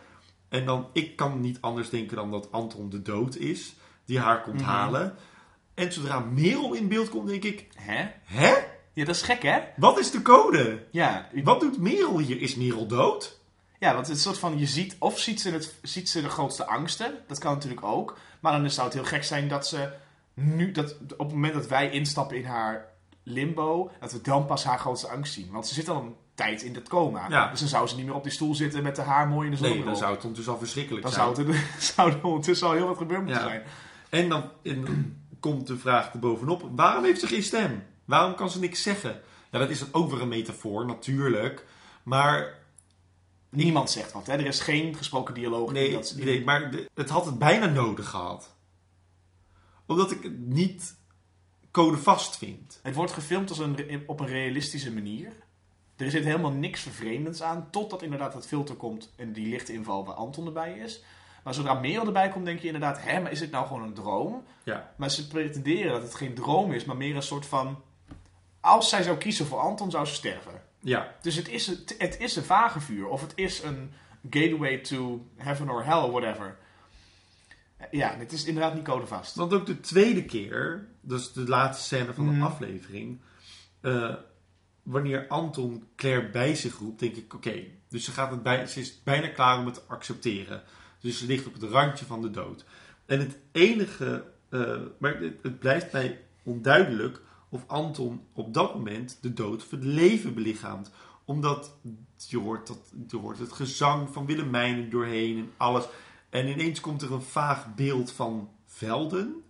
En 0.49 0.65
dan, 0.65 0.89
ik 0.93 1.17
kan 1.17 1.41
niet 1.41 1.59
anders 1.61 1.91
denken 1.91 2.17
dan 2.17 2.31
dat 2.31 2.53
Anton 2.53 2.91
de 2.91 3.03
dood 3.03 3.37
is. 3.37 3.75
Die 4.05 4.19
haar 4.19 4.43
komt 4.43 4.61
Mhm. 4.61 4.69
halen. 4.71 5.15
En 5.75 5.93
zodra 5.93 6.19
Merel 6.21 6.73
in 6.75 6.89
beeld 6.89 7.09
komt, 7.09 7.29
denk 7.29 7.45
ik... 7.45 7.67
Hè? 7.75 8.07
Hè? 8.25 8.55
Ja, 8.93 9.05
dat 9.05 9.15
is 9.15 9.23
gek, 9.23 9.43
hè? 9.43 9.59
Wat 9.77 9.99
is 9.99 10.11
de 10.11 10.23
code? 10.23 10.87
Ja, 10.91 11.29
u- 11.33 11.43
Wat 11.43 11.61
doet 11.61 11.79
Merel 11.79 12.19
hier? 12.19 12.41
Is 12.41 12.55
Merel 12.55 12.87
dood? 12.87 13.39
ja 13.79 13.95
want 13.95 14.07
het 14.07 14.17
is 14.17 14.25
een 14.25 14.31
soort 14.33 14.41
van, 14.51 14.59
je 14.59 14.67
ziet, 14.67 14.97
of 14.99 15.19
ziet 15.19 15.41
ze, 15.41 15.51
het, 15.51 15.75
ziet 15.83 16.09
ze 16.09 16.23
de 16.23 16.29
grootste 16.29 16.67
angsten, 16.67 17.15
dat 17.27 17.39
kan 17.39 17.53
natuurlijk 17.55 17.85
ook, 17.85 18.19
maar 18.41 18.53
dan 18.61 18.71
zou 18.71 18.87
het 18.87 18.97
heel 18.97 19.05
gek 19.05 19.25
zijn 19.25 19.49
dat 19.49 19.67
ze 19.67 19.93
nu, 20.35 20.71
dat, 20.73 20.97
op 21.13 21.19
het 21.19 21.33
moment 21.33 21.55
dat 21.55 21.67
wij 21.67 21.91
instappen 21.91 22.37
in 22.37 22.45
haar 22.45 22.89
limbo, 23.23 23.91
dat 24.01 24.13
we 24.13 24.21
dan 24.21 24.47
pas 24.47 24.65
haar 24.65 24.79
grootste 24.79 25.09
angst 25.09 25.33
zien. 25.33 25.51
Want 25.51 25.67
ze 25.67 25.75
zit 25.75 25.89
al 25.89 26.03
een 26.03 26.15
tijd 26.37 26.63
in 26.63 26.73
dat 26.73 26.89
coma. 26.89 27.29
Ja. 27.29 27.51
Dus 27.51 27.61
dan 27.61 27.69
zou 27.69 27.87
ze 27.89 27.97
niet 27.97 28.05
meer 28.07 28.15
op 28.15 28.23
die 28.23 28.33
stoel 28.33 28.55
zitten 28.55 28.83
met 28.83 28.97
de 28.97 29.03
haar 29.03 29.29
mooi 29.29 29.45
in 29.45 29.51
de 29.51 29.57
zon. 29.57 29.69
Nee, 29.69 29.85
dan 29.85 29.97
zou 29.97 30.11
het 30.11 30.21
ondertussen 30.21 30.53
al 30.53 30.59
verschrikkelijk 30.59 31.03
dan 31.05 31.13
zijn. 31.13 31.35
zou, 31.35 31.53
het, 31.53 31.83
zou 31.95 32.13
er 32.13 32.25
ondertussen 32.25 32.67
al 32.67 32.73
heel 32.73 32.87
wat 32.87 32.97
gebeurd 32.97 33.23
moeten 33.23 33.43
Ja. 33.43 33.49
zijn. 33.49 33.63
En 34.09 34.29
dan, 34.29 34.51
en 34.63 34.85
dan 34.85 35.15
komt 35.41 35.67
de 35.67 35.79
vraag 35.79 36.13
erbovenop. 36.13 36.69
Waarom 36.75 37.05
heeft 37.05 37.21
ze 37.21 37.27
geen 37.27 37.43
stem? 37.43 37.83
Waarom 38.05 38.35
kan 38.35 38.51
ze 38.51 38.59
niks 38.59 38.83
zeggen? 38.83 39.21
Ja, 39.51 39.59
dat 39.59 39.71
is 39.71 39.79
dan 39.79 39.89
ook 39.93 40.11
weer 40.11 40.21
een 40.21 40.29
metafoor, 40.29 40.87
natuurlijk. 40.87 41.65
Maar 42.03 42.65
Niemand 43.51 43.91
zegt 43.91 44.13
wat, 44.13 44.27
hè? 44.27 44.33
Er 44.33 44.47
is 44.47 44.61
geen 44.61 44.95
gesproken 44.95 45.35
dialoog. 45.35 45.73
Nee, 45.73 45.93
dat 45.93 46.15
nee 46.17 46.45
maar 46.45 46.73
het 46.95 47.09
had 47.09 47.25
het 47.27 47.39
bijna 47.39 47.67
nodig 47.67 48.09
gehad. 48.09 48.55
Omdat 49.87 50.11
ik 50.11 50.23
het 50.23 50.39
niet 50.39 50.97
codevast 51.71 52.37
vind. 52.37 52.81
Het 52.83 52.95
wordt 52.95 53.13
gefilmd 53.13 53.49
als 53.49 53.59
een, 53.59 54.03
op 54.07 54.21
een 54.21 54.27
realistische 54.27 54.93
manier. 54.93 55.33
Er 55.97 56.11
zit 56.11 56.25
helemaal 56.25 56.51
niks 56.51 56.81
vervreemdends 56.81 57.43
aan, 57.43 57.69
totdat 57.71 58.03
inderdaad 58.03 58.35
het 58.35 58.47
filter 58.47 58.75
komt 58.75 59.13
en 59.17 59.33
die 59.33 59.49
lichtinval 59.49 60.05
waar 60.05 60.15
Anton 60.15 60.47
erbij 60.47 60.79
is. 60.79 61.03
Maar 61.45 61.55
zodra 61.55 61.75
Merel 61.75 62.07
erbij 62.07 62.29
komt, 62.29 62.45
denk 62.45 62.59
je 62.61 62.67
inderdaad, 62.67 63.03
hè, 63.03 63.21
maar 63.21 63.31
is 63.33 63.39
dit 63.39 63.51
nou 63.51 63.67
gewoon 63.67 63.83
een 63.83 63.95
droom? 63.95 64.43
Ja, 64.63 64.93
Maar 64.97 65.11
ze 65.11 65.29
pretenderen 65.29 65.93
dat 65.93 66.03
het 66.03 66.15
geen 66.15 66.35
droom 66.35 66.73
is, 66.73 66.85
maar 66.85 66.97
meer 66.97 67.17
een 67.17 67.23
soort 67.23 67.47
van... 67.47 67.83
Als 68.61 68.89
zij 68.89 69.03
zou 69.03 69.17
kiezen 69.17 69.47
voor 69.47 69.59
Anton, 69.59 69.91
zou 69.91 70.07
ze 70.07 70.15
sterven. 70.15 70.63
ja. 70.81 71.15
Dus 71.23 71.35
het 71.37 71.49
is, 71.49 71.67
het, 71.67 71.95
het 71.99 72.19
is 72.21 72.37
een 72.37 72.43
vagevuur, 72.45 73.07
of 73.09 73.21
het 73.21 73.33
is 73.35 73.63
een 73.63 73.93
gateway 74.31 74.79
to 74.79 75.27
heaven 75.37 75.71
or 75.71 75.85
hell, 75.85 76.11
whatever. 76.11 76.57
Ja, 77.91 78.15
het 78.17 78.33
is 78.33 78.45
inderdaad 78.45 78.75
niet 78.75 78.85
codevast. 78.85 79.35
Want 79.35 79.53
ook 79.53 79.67
de 79.67 79.81
tweede 79.81 80.25
keer, 80.25 80.87
dus 81.01 81.33
de 81.33 81.49
laatste 81.49 81.85
scène 81.85 82.15
van 82.15 82.25
de 82.27 82.33
Mhm. 82.33 82.43
aflevering. 82.43 83.21
eh, 83.81 84.15
wanneer 84.87 85.29
Anton 85.29 85.85
Claire 85.97 86.31
bij 86.31 86.55
zich 86.55 86.79
roept, 86.79 87.01
denk 87.01 87.17
ik: 87.17 87.35
oké, 87.35 87.65
dus 87.89 88.05
ze, 88.05 88.11
gaat 88.11 88.31
het 88.31 88.43
bij, 88.43 88.67
ze 88.67 88.81
is 88.81 89.03
bijna 89.03 89.29
klaar 89.29 89.59
om 89.59 89.65
het 89.65 89.75
te 89.75 89.83
accepteren. 89.87 90.63
Dus 91.01 91.19
ze 91.19 91.27
ligt 91.27 91.47
op 91.47 91.53
het 91.53 91.63
randje 91.63 92.05
van 92.05 92.23
de 92.23 92.31
dood. 92.31 92.65
En 93.07 93.19
het 93.19 93.39
enige, 93.53 94.25
eh, 94.49 94.81
maar 94.99 95.21
het, 95.43 95.59
blijft 95.59 95.93
mij 95.93 96.21
onduidelijk 96.43 97.21
of 97.49 97.65
Anton 97.67 98.21
op 98.33 98.55
dat 98.55 98.75
moment 98.75 99.19
de 99.21 99.33
dood 99.33 99.63
of 99.63 99.71
het 99.71 99.85
leven 99.85 100.35
belichaamt. 100.35 100.91
Omdat 101.25 101.73
je 102.17 102.39
hoort, 102.39 102.67
dat, 102.67 102.93
je 103.09 103.17
hoort 103.17 103.39
het 103.39 103.53
gezang 103.53 104.11
van 104.11 104.27
Willemijn 104.27 104.91
doorheen 104.91 105.39
en 105.39 105.51
alles. 105.57 105.85
En 106.31 106.49
ineens 106.49 106.81
komt 106.81 107.03
er 107.03 107.13
een 107.13 107.23
vaag 107.23 107.75
beeld 107.75 108.13
van 108.13 108.51
velden 108.65 109.43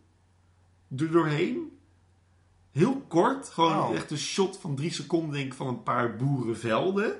er 0.97 1.11
doorheen. 1.11 1.75
Heel 2.76 3.00
kort, 3.08 3.48
gewoon 3.48 3.82
Oh. 3.82 3.94
echt 3.94 4.10
een 4.10 4.18
shot 4.18 4.58
van 4.60 4.74
drie 4.76 4.92
seconden 4.92 5.32
denk 5.32 5.46
ik, 5.46 5.54
van 5.54 5.66
een 5.66 5.82
paar 5.82 6.16
boerenvelden. 6.16 7.14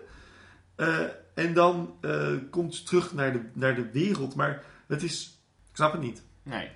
Eh, 0.75 0.99
en 1.35 1.55
dan 1.55 1.95
eh, 2.01 2.33
komt 2.51 2.75
ze 2.75 2.83
terug 2.83 3.13
naar 3.15 3.33
de, 3.33 3.41
naar 3.53 3.75
de 3.75 3.91
wereld. 3.91 4.35
Maar 4.35 4.63
het 4.87 5.03
is, 5.03 5.39
ik 5.71 5.77
snap 5.77 5.93
het 5.93 6.01
niet. 6.01 6.23
Nee. 6.43 6.71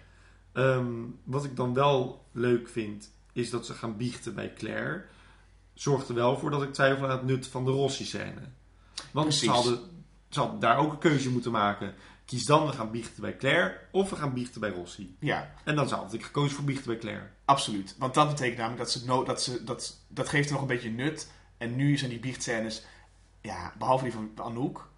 Ehm, 0.53 0.93
wat 1.25 1.45
ik 1.45 1.57
dan 1.57 1.75
wel 1.75 2.25
leuk 2.33 2.69
vind, 2.69 3.13
is 3.33 3.51
dat 3.51 3.67
ze 3.67 3.75
gaan 3.75 3.97
biechten 3.97 4.35
bij 4.35 4.53
Claire. 4.53 5.05
Zorgt 5.75 6.09
er 6.09 6.15
wel 6.15 6.39
voor 6.39 6.51
dat 6.51 6.63
ik 6.63 6.73
twijfel 6.73 7.05
aan 7.05 7.11
het 7.11 7.27
nut 7.27 7.47
van 7.47 7.65
de 7.65 7.71
Rossi-scène. 7.71 8.41
Want 9.13 9.35
ze 9.35 9.51
hadden, 9.51 9.79
ze 10.29 10.41
hadden 10.41 10.61
daar 10.61 10.77
ook 10.79 10.93
een 10.93 10.99
keuze 10.99 11.31
moeten 11.31 11.53
maken. 11.53 11.95
Kies 12.25 12.47
dan, 12.47 12.67
we 12.67 12.73
gaan 12.73 12.91
biechten 12.91 13.21
bij 13.23 13.37
Claire 13.37 13.81
of 13.93 14.11
we 14.11 14.17
gaan 14.17 14.33
biechten 14.35 14.61
bij 14.61 14.71
Rossi. 14.71 15.17
Ja, 15.21 15.55
En 15.65 15.77
dan 15.77 15.89
had 15.89 16.15
ik 16.15 16.25
gekozen 16.25 16.57
voor 16.57 16.65
biechten 16.65 16.87
bij 16.87 16.99
Claire. 16.99 17.31
Absoluut. 17.51 17.95
Want 17.99 18.15
dat 18.15 18.29
betekent 18.29 18.57
namelijk 18.59 18.83
dat 18.83 18.91
ze, 18.91 19.05
no 19.07 19.25
dat 19.25 19.43
ze 19.43 19.65
dat, 19.65 20.01
dat 20.09 20.29
geeft 20.29 20.47
er 20.47 20.53
nog 20.53 20.61
een 20.63 20.69
beetje 20.69 20.91
nut. 20.91 21.31
En 21.59 21.77
nu 21.77 21.97
zijn 21.99 22.11
die 22.11 22.21
biehtscènes, 22.21 22.85
ja, 23.41 23.73
behalve 23.79 24.05
die 24.05 24.13
van 24.13 24.31
Anouk. 24.37 24.89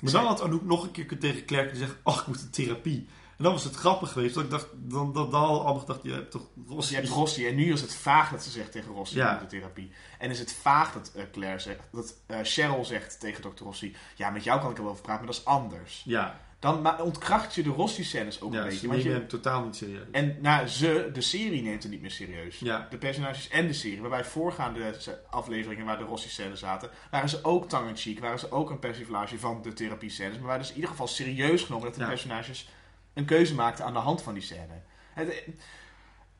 Maar 0.00 0.12
dan 0.12 0.26
had 0.26 0.42
Anouk 0.42 0.64
nog 0.64 0.82
een 0.82 0.90
keer 0.90 1.18
tegen 1.18 1.44
kunnen 1.44 1.76
zeggen, 1.76 1.96
ach, 2.02 2.20
ik 2.20 2.26
moet 2.26 2.40
in 2.40 2.50
therapie. 2.50 3.08
En 3.36 3.46
dan 3.46 3.52
was 3.54 3.64
het 3.64 3.74
grappig 3.74 4.12
geweest. 4.12 4.34
Dat 4.34 4.44
ik 4.44 4.50
dacht, 4.50 4.66
dan, 4.72 5.12
dan, 5.12 5.30
dan 5.30 5.40
hadden 5.40 5.58
allemaal 5.64 5.78
gedacht, 5.78 6.02
je 6.02 6.12
hebt 6.12 6.30
toch 6.30 6.42
Rossi. 6.68 6.94
Je 6.94 7.00
hebt 7.00 7.12
Rossi 7.12 7.46
en 7.48 7.54
nu 7.54 7.72
is 7.72 7.80
het 7.80 7.94
vaag 7.94 8.30
dat 8.30 8.42
ze 8.42 8.50
zegt 8.50 8.72
tegen 8.72 8.92
Rossi 8.92 9.16
Ja. 9.16 9.38
de 9.38 9.46
therapie. 9.46 9.92
En 10.18 10.30
is 10.30 10.38
het 10.38 10.52
vaag 10.52 10.92
dat 10.92 11.12
eh, 11.14 11.24
Claire 11.32 11.58
zegt, 11.58 11.80
dat 11.92 12.14
eh, 12.26 12.38
Cheryl 12.42 12.84
zegt 12.84 13.20
tegen 13.20 13.42
dokter 13.42 13.66
Rossi, 13.66 13.96
ja, 14.16 14.30
met 14.30 14.44
jou 14.44 14.60
kan 14.60 14.70
ik 14.70 14.76
er 14.76 14.82
wel 14.82 14.92
over 14.92 15.04
praten, 15.04 15.24
maar 15.24 15.32
dat 15.32 15.42
is 15.42 15.48
anders. 15.48 16.02
Ja, 16.04 16.40
Dan 16.60 17.00
ontkracht 17.00 17.54
je 17.54 17.62
de 17.62 17.68
Rossi-scènes 17.70 18.40
ook 18.40 18.52
ja 18.52 18.58
een 18.58 18.64
beetje. 18.68 18.86
Want 18.86 18.98
nemen 18.98 19.12
je, 19.14 19.18
hem 19.18 19.28
totaal 19.28 19.64
niet 19.64 19.76
serieus. 19.76 20.06
en 20.12 20.36
nou, 20.40 20.66
ze, 20.66 21.10
de 21.12 21.20
serie 21.20 21.62
neemt 21.62 21.82
het 21.82 21.92
niet 21.92 22.00
meer 22.00 22.10
serieus. 22.10 22.58
Ja. 22.58 22.86
De 22.90 22.98
personages 22.98 23.48
en 23.48 23.66
de 23.66 23.72
serie. 23.72 24.00
Waarbij 24.00 24.24
voorgaande 24.24 24.94
afleveringen 25.30 25.84
waar 25.86 25.98
de 25.98 26.04
Rossi-scènes 26.04 26.58
zaten, 26.60 26.90
waren 27.10 27.28
ze 27.28 27.44
ook 27.44 27.68
tongue-in-cheek. 27.68 28.18
Waren 28.18 28.38
ze 28.38 28.50
ook 28.52 28.70
een 28.70 28.78
persiflage 28.78 29.38
van 29.38 29.62
de 29.62 29.72
therapie-scènes. 29.72 30.38
Maar 30.38 30.46
werden 30.46 30.64
ze 30.64 30.70
in 30.70 30.76
ieder 30.76 30.90
geval 30.90 31.08
serieus 31.08 31.62
genomen 31.62 31.86
dat 31.86 31.94
de 31.94 32.00
Ja. 32.00 32.08
personages 32.08 32.68
een 33.14 33.24
keuze 33.24 33.54
maakten 33.54 33.84
aan 33.84 33.92
de 33.92 33.98
hand 33.98 34.22
van 34.22 34.34
die 34.34 34.42
scène. 34.42 34.82
Het, 35.12 35.44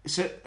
ze, 0.05 0.41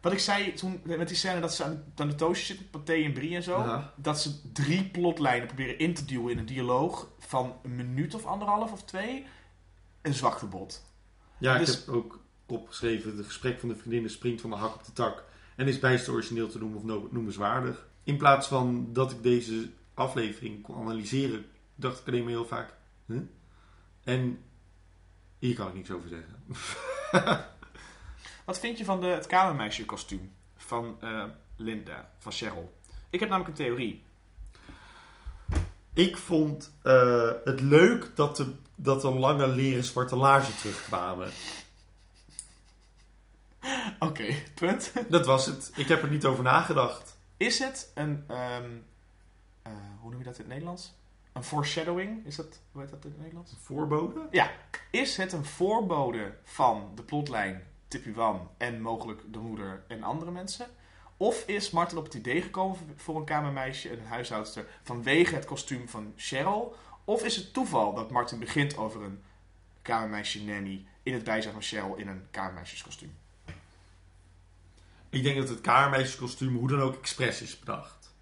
wat 0.00 0.12
ik 0.12 0.18
zei 0.18 0.52
toen 0.52 0.80
met 0.84 1.08
die 1.08 1.16
scène 1.16 1.40
dat 1.40 1.54
ze 1.54 1.64
aan, 1.64 1.84
aan 1.96 2.08
de 2.08 2.14
toosje 2.14 2.44
zitten, 2.44 2.70
Pathé 2.70 2.92
en 2.92 3.12
Brie 3.12 3.34
en 3.36 3.42
zo. 3.42 3.82
Dat 3.96 4.20
ze 4.20 4.52
drie 4.52 4.84
plotlijnen 4.84 5.46
proberen 5.46 5.78
in 5.78 5.94
te 5.94 6.04
duwen 6.04 6.32
in 6.32 6.38
een 6.38 6.46
dialoog 6.46 7.10
van 7.18 7.56
een 7.62 7.76
minuut 7.76 8.14
of 8.14 8.24
anderhalf 8.26 8.72
of 8.72 8.84
twee. 8.84 9.26
Een 10.02 10.14
zwaktebod. 10.14 10.84
Ja, 11.38 11.54
ik 11.58 11.66
Dus- 11.66 11.74
heb 11.84 11.94
ook 11.94 12.20
opgeschreven: 12.46 13.16
het 13.16 13.26
gesprek 13.26 13.60
van 13.60 13.68
de 13.68 13.76
vriendinnen 13.76 14.10
springt 14.10 14.40
van 14.40 14.50
de 14.50 14.56
hak 14.56 14.74
op 14.74 14.84
de 14.84 14.92
tak. 14.92 15.24
En 15.56 15.68
is 15.68 15.78
bijster 15.78 16.12
origineel 16.12 16.48
te 16.48 16.58
noemen 16.58 16.78
of 16.78 16.84
no- 16.84 17.08
noemenswaardig. 17.10 17.86
In 18.04 18.16
plaats 18.16 18.46
van 18.48 18.92
dat 18.92 19.10
ik 19.10 19.22
deze 19.22 19.70
aflevering 19.94 20.62
kon 20.62 20.76
analyseren, 20.76 21.46
dacht 21.74 22.00
ik 22.00 22.06
alleen 22.06 22.22
maar 22.22 22.32
heel 22.32 22.46
vaak: 22.46 22.74
huh? 23.06 23.20
En 24.04 24.38
hier 25.38 25.54
kan 25.54 25.68
ik 25.68 25.74
niks 25.74 25.90
over 25.90 26.08
zeggen. 26.08 26.36
Wat 28.48 28.58
vind 28.58 28.78
je 28.78 28.84
van 28.84 29.00
de, 29.00 29.06
het 29.06 29.26
kamermeisje 29.26 29.84
kostuum 29.84 30.32
van 30.56 30.96
eh, 31.00 31.24
Linda, 31.56 32.10
van 32.18 32.32
Cheryl? 32.32 32.72
Ik 33.10 33.20
heb 33.20 33.28
namelijk 33.28 33.58
een 33.58 33.64
theorie. 33.64 34.02
Ik 35.92 36.16
vond 36.16 36.72
eh, 36.82 37.30
het 37.44 37.60
leuk 37.60 38.10
dat 38.14 38.36
de, 38.36 38.54
dat 38.74 39.00
de 39.00 39.10
lange 39.10 39.48
leren 39.48 39.84
zwarte 39.84 40.16
laarzen 40.16 40.56
terugkwamen. 40.56 41.30
Oké, 43.98 44.34
punt. 44.54 44.92
Dat 45.08 45.26
was 45.26 45.46
het. 45.46 45.72
Ik 45.76 45.88
heb 45.88 46.02
er 46.02 46.10
niet 46.10 46.24
over 46.24 46.44
nagedacht. 46.44 47.18
Is 47.36 47.58
het 47.58 47.90
een, 47.94 48.24
ehm, 48.28 48.70
eh, 49.62 49.72
hoe 50.00 50.10
noem 50.10 50.18
je 50.18 50.24
dat 50.24 50.34
in 50.34 50.40
het 50.40 50.48
Nederlands? 50.48 50.94
Een 51.32 51.44
foreshadowing? 51.44 52.26
Is 52.26 52.36
dat, 52.36 52.60
hoe 52.72 52.80
heet 52.80 52.90
dat 52.90 53.04
in 53.04 53.10
het 53.10 53.18
Nederlands? 53.18 53.54
Voorbode? 53.62 54.28
Ja, 54.30 54.50
is 54.90 55.16
het 55.16 55.32
een 55.32 55.44
voorbode 55.44 56.34
van 56.44 56.92
de 56.94 57.02
plotlijn 57.02 57.67
Tippy 57.88 58.12
Wan 58.12 58.50
en 58.56 58.80
mogelijk 58.80 59.20
de 59.32 59.38
moeder 59.38 59.84
en 59.88 60.02
andere 60.02 60.30
mensen? 60.30 60.66
Of 61.16 61.46
is 61.46 61.70
Martin 61.70 61.98
op 61.98 62.04
het 62.04 62.14
idee 62.14 62.42
gekomen 62.42 62.78
voor 62.96 63.16
een 63.16 63.24
kamermeisje, 63.24 63.92
een 63.92 64.06
huishoudster, 64.06 64.66
vanwege 64.82 65.34
het 65.34 65.44
kostuum 65.44 65.88
van 65.88 66.12
Cheryl? 66.16 66.76
Of 67.04 67.24
is 67.24 67.36
het 67.36 67.52
toeval 67.52 67.94
dat 67.94 68.10
Martin 68.10 68.38
begint 68.38 68.76
over 68.76 69.02
een 69.02 69.22
kamermeisje 69.82 70.44
nanny 70.44 70.86
in 71.02 71.12
het 71.12 71.24
bijzijn 71.24 71.52
van 71.52 71.62
Cheryl 71.62 71.96
in 71.96 72.08
een 72.08 72.26
kamermeisjeskostuum? 72.30 73.16
Ik 75.10 75.22
denk 75.22 75.36
dat 75.36 75.48
het 75.48 75.60
kamermeisjeskostuum 75.60 76.56
hoe 76.56 76.68
dan 76.68 76.80
ook 76.80 76.96
expres 76.96 77.42
is 77.42 77.58
bedacht. 77.58 78.14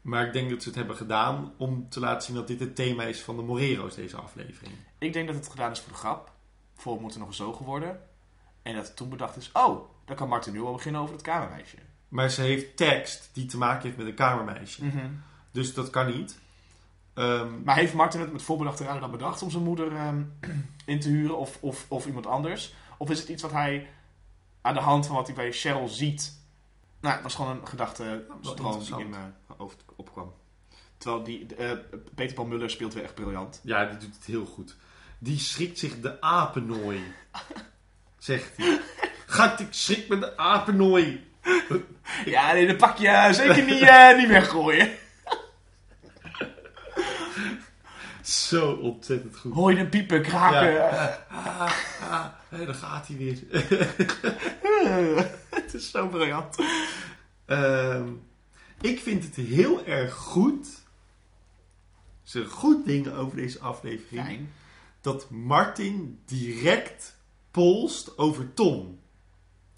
Maar 0.00 0.26
ik 0.26 0.32
denk 0.32 0.50
dat 0.50 0.62
ze 0.62 0.68
het 0.68 0.78
hebben 0.78 0.96
gedaan 0.96 1.54
om 1.56 1.88
te 1.88 2.00
laten 2.00 2.22
zien 2.22 2.36
dat 2.36 2.46
dit 2.46 2.60
het 2.60 2.76
thema 2.76 3.04
is 3.04 3.22
van 3.22 3.36
de 3.36 3.42
Morero's 3.42 3.94
deze 3.94 4.16
aflevering. 4.16 4.74
Ik 4.98 5.12
denk 5.12 5.26
dat 5.26 5.36
het 5.36 5.48
gedaan 5.48 5.70
is 5.70 5.80
voor 5.80 5.92
de 5.92 5.98
grap. 5.98 6.32
Voor 6.74 7.00
moet 7.00 7.12
er 7.12 7.18
nog 7.18 7.28
gezogen 7.28 7.64
worden. 7.64 8.00
En 8.64 8.74
dat 8.74 8.96
toen 8.96 9.08
bedacht 9.08 9.36
is, 9.36 9.50
oh, 9.52 9.90
dan 10.04 10.16
kan 10.16 10.28
Martin 10.28 10.52
nu 10.52 10.60
al 10.60 10.72
beginnen 10.72 11.00
over 11.00 11.14
het 11.14 11.22
kamermeisje. 11.22 11.76
Maar 12.08 12.30
ze 12.30 12.40
heeft 12.42 12.76
tekst 12.76 13.30
die 13.32 13.46
te 13.46 13.58
maken 13.58 13.82
heeft 13.82 13.96
met 13.96 14.06
een 14.06 14.14
kamermeisje. 14.14 14.82
Dus 15.50 15.74
dat 15.74 15.90
kan 15.90 16.06
niet. 16.06 16.38
Ehm, 17.14 17.62
Maar 17.62 17.76
heeft 17.76 17.94
Martin 17.94 18.20
het 18.20 18.32
met 18.32 18.42
voorbedachte 18.42 18.84
raden 18.84 19.00
dan 19.00 19.10
bedacht 19.10 19.42
om 19.42 19.50
zijn 19.50 19.62
moeder 19.62 19.96
ehm, 19.96 20.22
in 20.84 21.00
te 21.00 21.08
huren 21.08 21.38
of, 21.38 21.58
of, 21.60 21.86
of 21.88 22.06
iemand 22.06 22.26
anders? 22.26 22.74
Of 22.98 23.10
is 23.10 23.18
het 23.20 23.28
iets 23.28 23.42
wat 23.42 23.50
hij 23.50 23.88
aan 24.60 24.74
de 24.74 24.80
hand 24.80 25.06
van 25.06 25.16
wat 25.16 25.26
hij 25.26 25.36
bij 25.36 25.52
Cheryl 25.52 25.88
ziet? 25.88 26.42
Nou, 27.00 27.14
het 27.14 27.22
was 27.22 27.34
gewoon 27.34 27.56
een 27.56 27.66
gedachte 27.66 28.26
stroom 28.40 28.84
die 28.84 28.98
in 28.98 29.08
mijn 29.10 29.34
hoofd 29.56 29.84
opkwam. 29.96 30.32
Terwijl 30.98 31.22
die, 31.22 31.54
eh, 31.56 31.78
Peter 32.14 32.34
Paul 32.34 32.46
Muller 32.46 32.70
speelt 32.70 32.94
weer 32.94 33.02
echt 33.02 33.14
briljant. 33.14 33.60
ja, 33.62 33.84
die 33.84 33.98
doet 33.98 34.14
het 34.14 34.24
heel 34.24 34.46
goed. 34.46 34.76
Die 35.18 35.38
schrikt 35.38 35.78
zich 35.78 36.00
de 36.00 36.20
apennooi. 36.20 37.02
Zegt 38.24 38.56
hij. 38.56 38.80
Gaat 39.26 39.60
ik 39.60 39.66
schrik 39.70 40.08
me 40.08 40.18
de 40.18 40.36
apennooi. 40.36 41.32
Ja, 42.24 42.52
nee, 42.52 42.66
dat 42.66 42.76
pak 42.76 42.96
je 42.96 43.28
zeker 43.32 43.64
niet, 43.64 43.82
eh, 43.88 44.16
niet 44.16 44.28
weggooien. 44.28 44.92
Zo 48.22 48.72
ontzettend 48.72 49.36
goed. 49.36 49.54
Hoor 49.54 49.72
je 49.72 49.78
een 49.78 49.88
piepen, 49.88 50.22
kraken? 50.22 50.72
Ja. 50.72 51.26
Ah, 51.28 51.60
ah, 52.10 52.26
hé, 52.48 52.64
daar 52.64 52.74
gaat 52.74 53.06
hij 53.06 53.16
weer. 53.16 53.38
het 55.50 55.74
is 55.74 55.90
zo 55.90 56.08
briljant. 56.08 56.56
Ehm, 57.46 58.08
ik 58.80 59.00
vind 59.00 59.24
het 59.24 59.34
heel 59.34 59.86
erg 59.86 60.14
goed. 60.14 60.66
Het 62.22 62.26
is 62.26 62.34
een 62.34 62.46
goed 62.46 62.86
ding 62.86 63.12
over 63.12 63.36
deze 63.36 63.58
aflevering. 63.58 64.26
Fijn. 64.26 64.52
Dat 65.00 65.30
Martin 65.30 66.20
direct 66.24 67.14
polst 67.54 68.18
over 68.18 68.54
Tom 68.54 68.98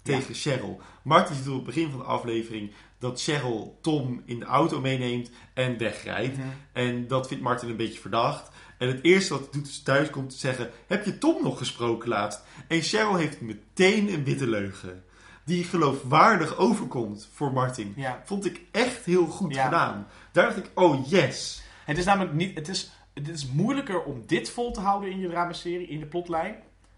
tegen 0.01 0.33
Cheryl. 0.33 0.81
Martin 1.03 1.35
ziet 1.35 1.47
op 1.47 1.55
het 1.55 1.63
begin 1.63 1.89
van 1.89 1.99
de 1.99 2.05
aflevering 2.05 2.71
dat 2.99 3.21
Cheryl 3.21 3.77
Tom 3.81 4.21
in 4.25 4.39
de 4.39 4.45
auto 4.45 4.81
meeneemt 4.81 5.29
en 5.53 5.77
wegrijdt. 5.77 6.37
Mhm. 6.37 6.47
En 6.73 7.07
dat 7.07 7.27
vindt 7.27 7.43
Martin 7.43 7.69
een 7.69 7.75
beetje 7.77 7.99
verdacht. 7.99 8.49
En 8.77 8.87
het 8.87 9.03
eerste 9.03 9.33
wat 9.33 9.41
hij 9.41 9.49
doet 9.51 9.67
is 9.67 9.81
thuis 9.81 10.09
komt 10.09 10.29
te 10.29 10.37
zeggen... 10.37 10.69
Heb 10.87 11.05
je 11.05 11.17
Tom 11.17 11.43
nog 11.43 11.57
gesproken 11.57 12.09
laatst? 12.09 12.43
En 12.67 12.81
Cheryl 12.81 13.15
heeft 13.15 13.41
meteen 13.41 14.13
een 14.13 14.23
witte 14.23 14.47
leugen. 14.47 15.03
Die 15.45 15.63
geloofwaardig 15.63 16.57
overkomt 16.57 17.29
voor 17.33 17.53
Martin. 17.53 17.93
Ja. 17.95 18.21
Vond 18.25 18.45
ik 18.45 18.61
echt 18.71 19.05
heel 19.05 19.25
goed 19.25 19.55
Ja. 19.55 19.63
gedaan. 19.63 20.07
Daar 20.31 20.45
dacht 20.45 20.57
ik, 20.57 20.71
oh 20.73 21.09
yes. 21.09 21.61
Het 21.85 21.97
is 21.97 22.05
namelijk 22.05 22.33
niet. 22.33 22.55
Het 22.55 22.67
is, 22.67 22.91
het 23.13 23.27
is 23.27 23.47
moeilijker 23.47 24.03
om 24.03 24.23
dit 24.25 24.49
vol 24.49 24.71
te 24.71 24.79
houden 24.79 25.11
in 25.11 25.19
je 25.19 25.29
dramaserie, 25.29 25.87
in 25.87 25.99
de 25.99 26.05
plotlijn, 26.05 26.55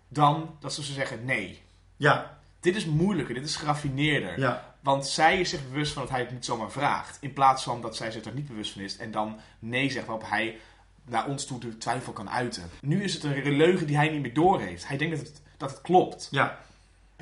dan 0.10 0.56
dat 0.60 0.74
ze 0.74 0.84
zeggen 0.84 1.26
nee. 1.26 1.62
Ja, 1.98 2.38
Dit 2.60 2.76
is 2.76 2.86
moeilijker, 2.86 3.34
dit 3.34 3.46
is 3.46 3.56
geraffineerder. 3.56 4.40
ja, 4.40 4.76
Want 4.80 5.08
zij 5.08 5.40
is 5.40 5.50
zich 5.50 5.68
bewust 5.70 5.94
van 5.94 6.02
dat 6.02 6.12
hij 6.12 6.20
het 6.20 6.32
niet 6.32 6.46
zomaar 6.46 6.72
vraagt. 6.72 7.18
In 7.22 7.34
plaats 7.34 7.64
van 7.64 7.82
dat 7.82 7.96
zij 7.96 8.12
zich 8.12 8.26
er 8.26 8.34
niet 8.34 8.48
bewust 8.48 8.72
van 8.72 8.82
is 8.82 8.98
en 8.98 9.12
dan 9.12 9.40
nee 9.60 9.90
zegt 9.90 10.06
waarop 10.06 10.30
hij 10.30 10.60
naar 11.06 11.28
ons 11.28 11.46
toe 11.46 11.60
de 11.60 11.78
twijfel 11.78 12.14
kan 12.14 12.30
uiten. 12.30 12.70
Nu 12.82 13.04
is 13.04 13.14
het 13.14 13.24
een 13.24 13.52
leugen 13.52 13.88
die 13.88 13.96
hij 13.96 14.10
niet 14.10 14.22
meer 14.22 14.34
doorheeft. 14.34 14.88
Hij 14.88 14.98
denkt 14.98 15.18
dat 15.18 15.28
het, 15.28 15.42
dat 15.58 15.70
het 15.70 15.82
klopt. 15.82 16.28
ja. 16.32 16.60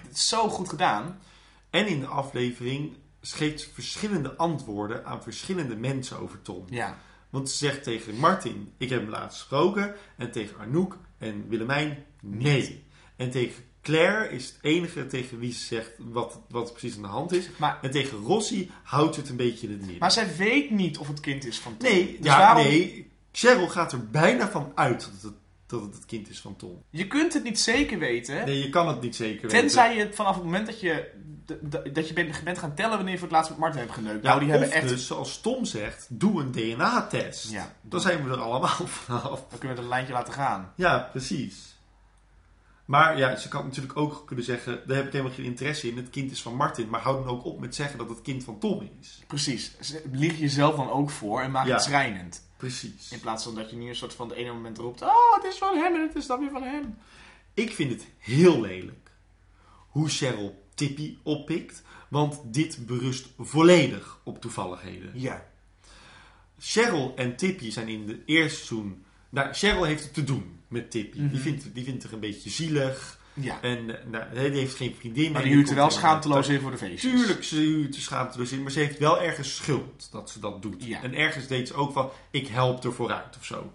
Het 0.02 0.16
is 0.16 0.28
zo 0.28 0.50
goed 0.50 0.70
gedaan. 0.70 1.20
En 1.70 1.88
in 1.88 2.00
de 2.00 2.06
aflevering 2.08 2.96
geeft 3.22 3.62
ze 3.62 3.70
verschillende 3.74 4.36
antwoorden 4.36 5.06
aan 5.06 5.24
verschillende 5.24 5.76
mensen 5.76 6.20
over 6.20 6.42
Tom. 6.42 6.66
Ja. 6.70 6.98
Want 7.30 7.50
ze 7.50 7.58
zegt 7.58 7.84
tegen 7.84 8.16
Martin, 8.16 8.74
ik 8.78 8.90
heb 8.90 9.02
hem 9.02 9.10
laatst 9.10 9.38
gesproken. 9.40 9.96
En 10.18 10.32
tegen 10.32 10.58
Arnoek 10.60 10.98
en 11.18 11.48
Willemijn, 11.50 12.06
nee. 12.22 12.86
En 13.16 13.30
tegen 13.32 13.64
Claire 13.82 14.30
is 14.30 14.46
het 14.46 14.58
enige 14.62 15.08
tegen 15.08 15.40
wie 15.40 15.54
ze 15.54 15.60
zegt 15.66 15.92
wat, 15.98 16.40
wat 16.50 16.72
precies 16.72 16.96
aan 16.96 17.02
de 17.02 17.08
hand 17.08 17.32
is. 17.32 17.50
Maar, 17.58 17.78
En 17.82 17.92
tegen 17.92 18.18
Rossi 18.18 18.72
houdt 18.84 19.14
ze 19.16 19.20
het 19.22 19.30
een 19.30 19.36
beetje 19.36 19.66
in 19.68 19.72
het 19.72 19.82
midden. 19.82 20.00
maar 20.00 20.12
zij 20.12 20.36
weet 20.38 20.70
niet 20.72 20.98
of 20.98 21.08
het 21.08 21.20
kind 21.20 21.46
is 21.46 21.60
van 21.60 21.78
Tom. 21.78 21.90
nee, 21.92 22.18
Dus 22.18 22.26
ja, 22.26 22.38
waarom- 22.38 22.64
nee. 22.64 23.12
Cheryl 23.32 23.68
gaat 23.70 23.92
er 23.92 24.10
bijna 24.10 24.50
van 24.50 24.72
uit 24.76 25.00
dat 25.00 25.22
het, 25.22 25.34
dat 25.68 25.82
het 25.82 25.94
het 25.94 26.06
kind 26.06 26.30
is 26.30 26.40
van 26.40 26.56
Tom. 26.56 26.84
Je 26.90 27.08
kunt 27.08 27.34
het 27.34 27.44
niet 27.44 27.60
zeker 27.60 28.00
weten. 28.00 28.46
Nee, 28.46 28.60
je 28.60 28.70
kan 28.70 28.88
het 28.88 29.02
niet 29.02 29.16
zeker 29.16 29.42
weten. 29.42 29.60
Tenzij 29.60 29.96
je 29.96 30.14
vanaf 30.14 30.36
het 30.36 30.44
moment 30.44 30.66
dat 30.66 30.80
je, 30.80 31.12
dat 31.94 32.08
je 32.08 32.14
bent, 32.14 32.44
bent 32.44 32.58
gaan 32.58 32.76
tellen 32.76 32.96
wanneer 32.96 33.12
je 33.14 33.20
voor 33.20 33.28
het 33.28 33.36
laatst 33.36 33.50
met 33.52 33.60
Martin 33.60 33.80
hebt 33.80 33.94
geneukt. 33.94 34.24
Ja, 34.24 34.28
nou, 34.30 34.40
die 34.40 34.50
hebben 34.50 34.72
echt... 34.72 34.88
dus, 34.90 35.08
zoals 35.08 35.42
Tom 35.42 35.66
zegt, 35.66 36.08
doe 36.10 36.42
een 36.42 36.52
DNA-test. 36.52 37.52
Ja. 37.52 37.76
Dan 37.82 38.02
zijn 38.02 38.24
we 38.24 38.30
er 38.30 38.42
allemaal 38.42 38.88
vanaf. 39.06 39.40
Dan 39.50 39.60
kunnen 39.60 39.60
we 39.60 39.68
het 39.68 39.78
een 39.78 39.88
lijntje 39.88 40.14
laten 40.14 40.34
gaan. 40.34 40.74
Ja, 40.76 41.08
precies. 41.12 41.77
Maar 42.88 43.18
ja, 43.18 43.36
ze 43.36 43.48
kan 43.48 43.66
natuurlijk 43.66 43.98
ook 43.98 44.24
kunnen 44.26 44.46
zeggen, 44.46 44.82
daar 44.88 44.96
heb 44.98 45.06
ik 45.06 45.12
helemaal 45.12 45.34
geen 45.34 45.46
interesse 45.46 45.88
in. 45.90 45.98
Het 45.98 46.10
kind 46.10 46.32
is 46.32 46.42
van 46.42 46.56
Martin. 46.56 46.90
Maar 46.90 47.02
hou 47.02 47.24
dan 47.24 47.34
ook 47.34 47.46
op 47.46 47.60
met 47.60 47.76
zeggen 47.76 47.98
dat 47.98 48.10
het 48.10 48.22
kind 48.22 48.44
van 48.44 48.60
Tom 48.60 48.90
is. 49.00 49.24
Precies. 49.28 49.72
Lieg 50.12 50.40
jezelf 50.40 50.76
dan 50.76 50.90
ook 50.90 51.10
voor 51.10 51.42
en 51.42 51.52
maak 51.52 51.66
Ja. 51.66 51.74
het 51.74 51.84
schrijnend. 51.84 52.48
Precies. 52.58 53.12
In 53.12 53.20
plaats 53.20 53.44
van 53.44 53.56
dat 53.56 53.70
je 53.70 53.76
nu 53.76 53.90
een 53.90 53.96
soort 53.96 54.14
van 54.14 54.28
de 54.28 54.36
ene 54.36 54.52
moment 54.52 54.78
roept... 54.78 55.02
Oh, 55.02 55.36
het 55.36 55.44
is 55.44 55.58
van 55.58 55.78
hem 55.78 55.96
en 55.96 56.02
het 56.02 56.16
is 56.16 56.28
dan 56.28 56.40
weer 56.40 56.50
van 56.50 56.64
hem. 56.64 56.98
Ik 57.54 57.72
vind 57.74 57.92
het 57.92 58.08
heel 58.18 58.62
lelijk 58.62 59.12
hoe 59.88 60.10
Cheryl 60.10 60.64
Tippy 60.74 61.18
oppikt. 61.24 61.84
Want 62.10 62.40
dit 62.44 62.86
berust 62.86 63.28
volledig 63.38 64.20
op 64.24 64.42
toevalligheden. 64.42 65.12
Ja. 65.14 65.46
Cheryl 66.60 67.14
en 67.16 67.36
Tippy 67.36 67.72
zijn 67.72 67.88
in 67.88 68.08
het 68.08 68.20
eerste 68.26 68.58
seizoen... 68.66 69.06
Nou, 69.30 69.54
Cheryl 69.54 69.84
heeft 69.84 70.04
het 70.04 70.14
te 70.14 70.24
doen 70.24 70.57
met 70.68 70.92
Tippy. 70.92 71.20
Mhm. 71.20 71.30
die, 71.30 71.40
vindt, 71.40 71.74
die 71.74 71.84
vindt 71.84 72.04
haar 72.04 72.14
een 72.14 72.20
beetje 72.20 72.50
zielig. 72.50 73.20
Ja. 73.34 73.62
En 73.62 74.00
eh, 74.00 74.06
nou, 74.12 74.52
die 74.52 74.60
heeft 74.60 74.76
geen 74.76 74.96
vriendin 75.00 75.32
Maar 75.32 75.44
die 75.44 75.52
huurt 75.52 75.70
er 75.70 75.76
wel 75.76 75.90
schaamteloos 75.90 76.48
in 76.48 76.60
voor 76.60 76.72
de 76.72 76.78
feestjes. 76.78 77.12
Tuurlijk, 77.12 77.44
ze 77.44 77.56
huurt 77.56 77.96
er 77.96 78.02
schaamteloos 78.02 78.52
in, 78.52 78.62
maar 78.62 78.72
ze 78.72 78.80
heeft 78.80 79.00
wel 79.00 79.22
ergens 79.22 79.56
schuld 79.56 80.08
dat 80.12 80.30
ze 80.30 80.40
dat 80.40 80.62
doet. 80.62 80.84
Ja. 80.84 81.04
En 81.04 81.14
ergens 81.14 81.48
deed 81.48 81.68
ze 81.68 81.74
ook 81.74 81.94
van, 81.94 82.10
ik 82.32 82.48
help 82.48 82.84
er 82.84 82.94
vooruit 82.94 83.38
of 83.38 83.46
zo. 83.46 83.72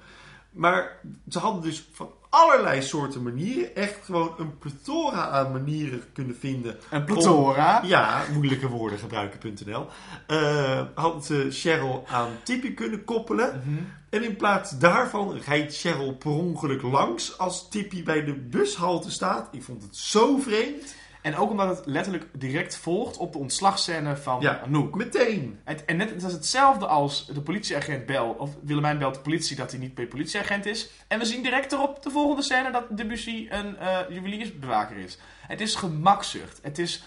Maar 0.50 1.00
ze 1.28 1.38
hadden 1.38 1.62
dus 1.62 1.84
van 1.92 2.10
allerlei 2.32 2.82
soorten 2.82 3.22
manieren, 3.22 3.76
echt 3.76 3.98
gewoon 4.04 4.34
een 4.38 4.58
plethora 4.58 5.28
aan 5.28 5.52
manieren 5.52 6.02
kunnen 6.12 6.36
vinden. 6.36 6.76
Een 6.90 7.04
plethora. 7.04 7.80
Om- 7.82 7.88
ja, 7.88 8.22
moeilijke 8.32 8.68
woorden 8.68 8.98
gebruiken.nl. 8.98 9.86
Eh 10.26 10.80
hadden 10.94 11.22
ze 11.22 11.46
Cheryl 11.50 12.04
aan 12.08 12.30
Tippy 12.42 12.74
kunnen 12.74 13.04
koppelen. 13.04 13.62
Mhm. 13.66 13.78
En 14.10 14.22
in 14.24 14.36
plaats 14.36 14.78
daarvan 14.78 15.38
rijdt 15.46 15.76
Cheryl 15.76 16.14
per 16.14 16.30
ongeluk 16.30 16.82
langs 16.82 17.38
als 17.38 17.68
Tippy 17.68 18.02
bij 18.04 18.24
de 18.24 18.34
bushalte 18.34 19.10
staat. 19.10 19.48
Ik 19.50 19.62
vond 19.62 19.82
het 19.82 19.96
zo 19.96 20.36
vreemd. 20.38 20.94
En 21.22 21.36
ook 21.36 21.50
omdat 21.50 21.76
het 21.76 21.86
letterlijk 21.86 22.26
direct 22.32 22.76
volgt 22.76 23.16
op 23.16 23.32
de 23.32 23.38
ontslagscène 23.38 24.16
van 24.16 24.40
Ja. 24.40 24.60
Anouk. 24.60 24.94
Meteen. 24.94 25.60
En, 25.64 25.86
en 25.86 25.96
net, 25.96 26.10
het 26.10 26.22
is 26.22 26.32
hetzelfde 26.32 26.86
als 26.86 27.26
de 27.26 27.40
politieagent 27.40 28.06
bel, 28.06 28.28
of 28.28 28.50
Willemijn 28.62 28.98
belt 28.98 29.14
de 29.14 29.20
politie 29.20 29.56
dat 29.56 29.70
hij 29.70 29.80
niet 29.80 29.96
meer 29.96 30.06
politieagent 30.06 30.66
is. 30.66 30.90
En 31.08 31.18
we 31.18 31.24
zien 31.24 31.42
direct 31.42 31.72
erop 31.72 32.02
de 32.02 32.10
volgende 32.10 32.42
scène 32.42 32.70
dat 32.70 32.84
Debussy 32.96 33.46
een 33.50 33.76
eh 33.76 33.98
juweliersbewaker 34.08 34.96
is. 34.96 35.18
Het 35.46 35.60
is 35.60 35.74
gemakzucht. 35.74 36.58
Het 36.62 36.78
is 36.78 37.04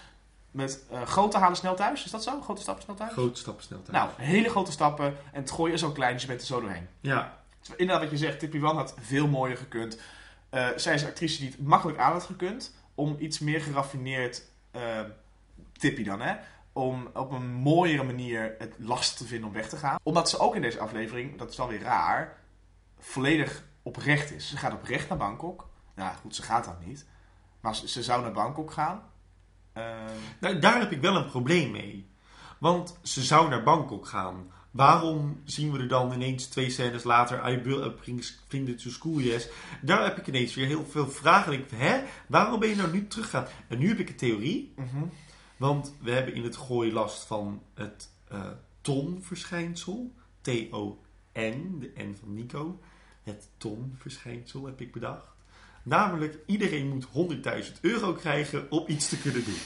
met 0.50 0.84
eh, 0.90 1.02
grote 1.02 1.38
halen 1.38 1.56
snel 1.56 1.74
thuis. 1.74 2.04
Is 2.04 2.10
dat 2.10 2.22
zo? 2.22 2.40
Grote 2.40 2.60
stappen 2.60 2.82
snel 2.84 2.96
thuis? 2.96 3.12
Grote 3.12 3.38
stappen 3.38 3.64
snel 3.64 3.82
thuis. 3.82 3.98
Nou, 3.98 4.10
hele 4.16 4.48
grote 4.48 4.72
stappen. 4.72 5.06
En 5.06 5.40
het 5.40 5.50
gooien 5.50 5.74
is 5.74 5.80
zo 5.80 5.90
klein, 5.92 6.12
dus 6.12 6.22
je 6.22 6.28
bent 6.28 6.40
er 6.40 6.46
zo 6.46 6.60
doorheen. 6.60 6.88
Ja, 7.00 7.44
Inderdaad, 7.76 8.02
wat 8.02 8.10
je 8.18 8.26
zegt, 8.26 8.38
Tippy 8.38 8.58
Wan 8.58 8.76
had 8.76 8.94
veel 9.00 9.26
mooier 9.28 9.56
gekund. 9.56 9.98
Eh, 10.50 10.68
zij 10.76 10.94
is 10.94 11.02
een 11.02 11.08
actrice 11.08 11.38
die 11.38 11.50
het 11.50 11.66
makkelijk 11.66 11.98
aan 11.98 12.12
had 12.12 12.24
gekund. 12.24 12.74
Om 12.96 13.16
iets 13.18 13.38
meer 13.38 13.60
geraffineerd, 13.60 14.42
eh 14.70 15.00
Tippy 15.72 16.04
dan 16.04 16.20
hè, 16.20 16.36
om 16.72 17.08
op 17.14 17.30
een 17.30 17.52
mooiere 17.52 18.02
manier 18.02 18.54
het 18.58 18.74
lastig 18.78 19.16
te 19.18 19.26
vinden 19.26 19.48
om 19.48 19.54
weg 19.54 19.68
te 19.68 19.76
gaan. 19.76 19.98
Omdat 20.02 20.30
ze 20.30 20.38
ook 20.38 20.54
in 20.54 20.62
deze 20.62 20.78
aflevering, 20.78 21.38
dat 21.38 21.50
is 21.50 21.56
wel 21.56 21.68
weer 21.68 21.82
raar, 21.82 22.36
volledig 22.98 23.64
oprecht 23.82 24.30
is. 24.32 24.48
Ze 24.48 24.56
gaat 24.56 24.72
oprecht 24.72 25.08
naar 25.08 25.18
Bangkok. 25.18 25.68
Nou 25.94 26.16
goed, 26.16 26.34
ze 26.34 26.42
gaat 26.42 26.64
dat 26.64 26.86
niet. 26.86 27.06
Maar 27.60 27.74
ze, 27.74 28.02
zou 28.02 28.22
naar 28.22 28.32
Bangkok 28.32 28.72
gaan. 28.72 29.02
Ehm, 29.72 30.18
nou, 30.40 30.58
daar 30.58 30.80
heb 30.80 30.90
ik 30.90 31.00
wel 31.00 31.16
een 31.16 31.26
probleem 31.26 31.70
mee. 31.70 32.10
Want 32.58 32.98
ze 33.02 33.22
zou 33.22 33.48
naar 33.48 33.62
Bangkok 33.62 34.06
gaan. 34.06 34.50
Waarom 34.76 35.40
zien 35.44 35.72
we 35.72 35.78
er 35.78 35.88
dan 35.88 36.12
ineens 36.12 36.46
twee 36.46 36.70
scènes 36.70 37.04
later... 37.04 37.48
I 37.50 37.62
will 37.62 37.90
bring 37.90 38.24
vrienden 38.48 38.76
to 38.76 38.90
school, 38.90 39.20
yes. 39.20 39.48
Daar 39.82 40.04
heb 40.04 40.18
ik 40.18 40.26
ineens 40.26 40.54
weer 40.54 40.66
heel 40.66 40.86
veel 40.86 41.08
vragen. 41.08 41.52
En 41.52 41.58
ik, 41.58 41.70
hè? 41.74 42.02
Waarom 42.26 42.60
ben 42.60 42.68
je 42.68 42.76
nou 42.76 42.92
nu 42.92 43.06
teruggegaan? 43.06 43.46
En 43.68 43.78
nu 43.78 43.88
heb 43.88 43.98
ik 43.98 44.08
een 44.08 44.16
theorie. 44.16 44.72
mhm. 44.76 45.04
Want 45.56 45.94
we 46.02 46.10
hebben 46.10 46.34
in 46.34 46.44
het 46.44 46.56
gooi 46.56 46.92
last 46.92 47.24
van 47.26 47.62
het 47.74 48.10
eh 48.28 48.50
tonverschijnsel. 48.80 50.12
T-O-N, 50.40 51.76
de 51.80 51.92
N 51.96 52.16
van 52.20 52.34
Nico. 52.34 52.80
Het 53.22 53.48
tonverschijnsel 53.56 54.66
heb 54.66 54.80
ik 54.80 54.92
bedacht. 54.92 55.26
Namelijk, 55.82 56.38
iedereen 56.46 56.88
moet 56.88 57.06
100.000 57.64 57.80
euro 57.80 58.12
krijgen 58.12 58.70
om 58.70 58.84
iets 58.86 59.08
te 59.08 59.18
kunnen 59.18 59.44
doen. 59.44 59.58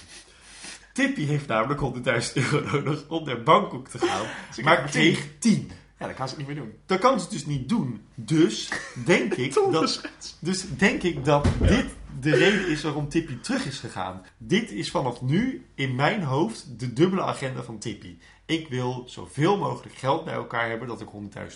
Tippy 1.01 1.25
heeft 1.25 1.47
namelijk 1.47 1.81
100.000 2.27 2.33
euro 2.33 2.81
nodig 2.81 3.09
om 3.09 3.25
naar 3.25 3.43
Bangkok 3.43 3.89
te 3.89 3.99
gaan. 3.99 4.27
Ze 4.53 4.63
Maar 4.63 4.83
kreeg 4.83 5.39
10. 5.39 5.71
Ja, 5.99 6.07
dat 6.07 6.17
kan 6.17 6.29
ze 6.29 6.37
niet 6.37 6.47
meer 6.47 6.57
doen. 6.57 6.75
Dat 6.87 6.99
kan 6.99 7.21
ze 7.21 7.29
dus 7.29 7.47
niet 7.47 7.69
doen. 7.69 8.07
Dus 8.15 8.71
denk 9.05 9.35
ik 9.47 9.55
dat, 9.55 10.01
dus 10.41 10.77
denk 10.77 11.03
ik 11.03 11.25
dat 11.25 11.49
dit 11.59 11.87
de 12.21 12.37
reden 12.37 12.69
is 12.69 12.83
waarom 12.83 13.09
Tippy 13.09 13.41
terug 13.41 13.67
is 13.67 13.79
gegaan. 13.79 14.23
Dit 14.39 14.71
is 14.71 14.91
vanaf 14.91 15.23
nu 15.23 15.67
in 15.75 15.95
mijn 15.95 16.23
hoofd 16.23 16.81
de 16.81 16.93
dubbele 16.93 17.23
agenda 17.23 17.63
van 17.63 17.79
Tippy. 17.79 18.19
Ik 18.47 18.69
wil 18.69 19.05
zoveel 19.07 19.59
mogelijk 19.59 19.95
geld 19.95 20.25
bij 20.25 20.35
elkaar 20.35 20.69
hebben 20.69 20.89
dat 20.89 21.01
ik 21.01 21.09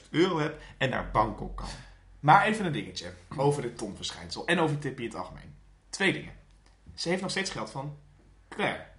100.000 0.03 0.11
euro 0.11 0.39
heb 0.39 0.61
en 0.79 0.91
naar 0.91 1.11
Bangkok 1.13 1.57
kan. 1.57 1.69
Maar 2.21 2.45
even 2.47 2.67
een 2.67 2.73
dingetje 2.73 3.13
over 3.37 3.63
dit 3.63 3.79
tonverschijnsel 3.79 4.47
en 4.47 4.59
over 4.59 4.79
Tippy 4.79 5.03
in 5.03 5.09
het 5.09 5.17
algemeen. 5.17 5.55
Twee 5.91 6.13
dingen. 6.13 6.33
Ze 6.95 7.09
heeft 7.09 7.23
nog 7.23 7.31
steeds 7.31 7.51
geld 7.51 7.71
van 7.71 7.97
Claire. 8.49 8.93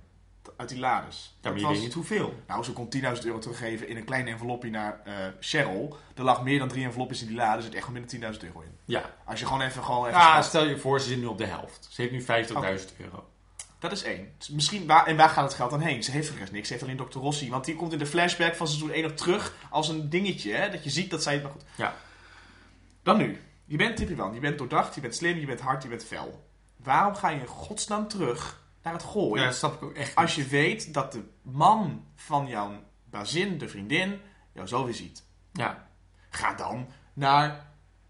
Uit 0.57 0.69
die 0.69 0.79
lades. 0.79 1.35
Ja, 1.41 1.49
maar 1.49 1.59
je 1.59 1.65
was- 1.65 1.73
weet 1.73 1.83
niet 1.83 1.93
hoeveel. 1.93 2.39
Nou, 2.47 2.63
ze 2.63 2.71
kon 2.73 2.89
10.000 2.89 3.25
euro 3.25 3.39
teruggeven 3.39 3.87
in 3.87 3.97
een 3.97 4.05
klein 4.05 4.27
envelopje 4.27 4.69
naar 4.69 5.01
eh 5.03 5.13
Cheryl. 5.39 5.97
Er 6.15 6.23
lag 6.23 6.43
meer 6.43 6.59
dan 6.59 6.67
drie 6.67 6.83
envelopjes 6.83 7.21
in 7.21 7.27
die 7.27 7.35
lade, 7.35 7.57
er 7.57 7.63
zit 7.63 7.73
echt 7.73 7.83
gewoon 7.85 7.99
minder 7.99 8.09
10.000 8.37 8.43
euro 8.43 8.59
in. 8.61 8.71
Ja. 8.85 9.13
Als 9.25 9.39
je 9.39 9.45
gewoon 9.45 9.61
even... 9.61 9.83
Gewoon 9.83 10.07
even 10.07 10.19
ja, 10.19 10.31
schat. 10.31 10.45
stel 10.45 10.65
je 10.65 10.77
voor, 10.77 11.01
ze 11.01 11.07
zit 11.07 11.17
nu 11.17 11.25
op 11.25 11.37
de 11.37 11.45
helft. 11.45 11.87
Ze 11.89 12.01
heeft 12.01 12.13
nu 12.13 12.21
50.000 12.21 12.95
euro. 12.97 13.27
Dat 13.79 13.91
is 13.91 14.03
één. 14.03 14.33
Dus 14.37 14.49
misschien 14.49 14.85
waar, 14.87 15.05
en 15.05 15.15
waar 15.17 15.29
gaat 15.29 15.43
het 15.43 15.53
geld 15.53 15.69
dan 15.69 15.79
heen? 15.81 16.03
Ze 16.03 16.11
heeft 16.11 16.29
rest 16.37 16.51
niks. 16.51 16.67
Ze 16.67 16.73
heeft 16.73 16.85
alleen 16.85 17.09
Dr. 17.09 17.17
Rossi. 17.17 17.49
Want 17.49 17.65
die 17.65 17.75
komt 17.75 17.93
in 17.93 17.99
de 17.99 18.05
flashback 18.05 18.55
van 18.55 18.67
seizoen 18.67 18.91
1 18.91 19.03
nog 19.03 19.11
terug 19.11 19.53
als 19.69 19.87
een 19.89 20.09
dingetje. 20.09 20.53
Hè? 20.53 20.69
Dat 20.69 20.83
je 20.83 20.89
ziet 20.89 21.09
dat 21.09 21.23
zij 21.23 21.33
het 21.33 21.43
nog 21.43 21.51
goed... 21.51 21.63
Ja. 21.75 21.95
Dan 23.03 23.17
nu. 23.17 23.41
Je 23.65 23.77
bent 23.77 23.97
Tippy. 23.97 24.15
Je 24.33 24.39
bent 24.39 24.57
doordacht, 24.57 24.95
je 24.95 25.01
bent 25.01 25.15
slim, 25.15 25.37
je 25.37 25.45
bent 25.45 25.59
hard, 25.59 25.83
je 25.83 25.89
bent 25.89 26.03
fel. 26.05 26.47
Waarom 26.77 27.15
ga 27.15 27.29
je 27.29 27.39
in 27.39 27.47
godsnaam 27.47 28.07
terug 28.07 28.63
naar 28.85 28.93
het 28.93 29.03
gooien. 29.03 29.39
Ja, 29.41 29.45
dat 29.49 29.55
snap 29.57 29.73
ik 29.73 29.83
ook 29.83 29.93
echt 29.93 30.15
Als 30.15 30.35
je 30.35 30.45
weet 30.47 30.93
dat 30.93 31.11
de 31.11 31.23
man 31.41 32.05
van 32.15 32.47
jouw 32.47 32.71
bazin, 33.09 33.57
de 33.57 33.67
vriendin, 33.69 34.19
jou 34.53 34.67
zo 34.67 34.85
weer 34.85 34.93
ziet. 34.93 35.23
Ja, 35.51 35.87
Ga 36.29 36.53
dan 36.53 36.87
naar, 37.13 37.65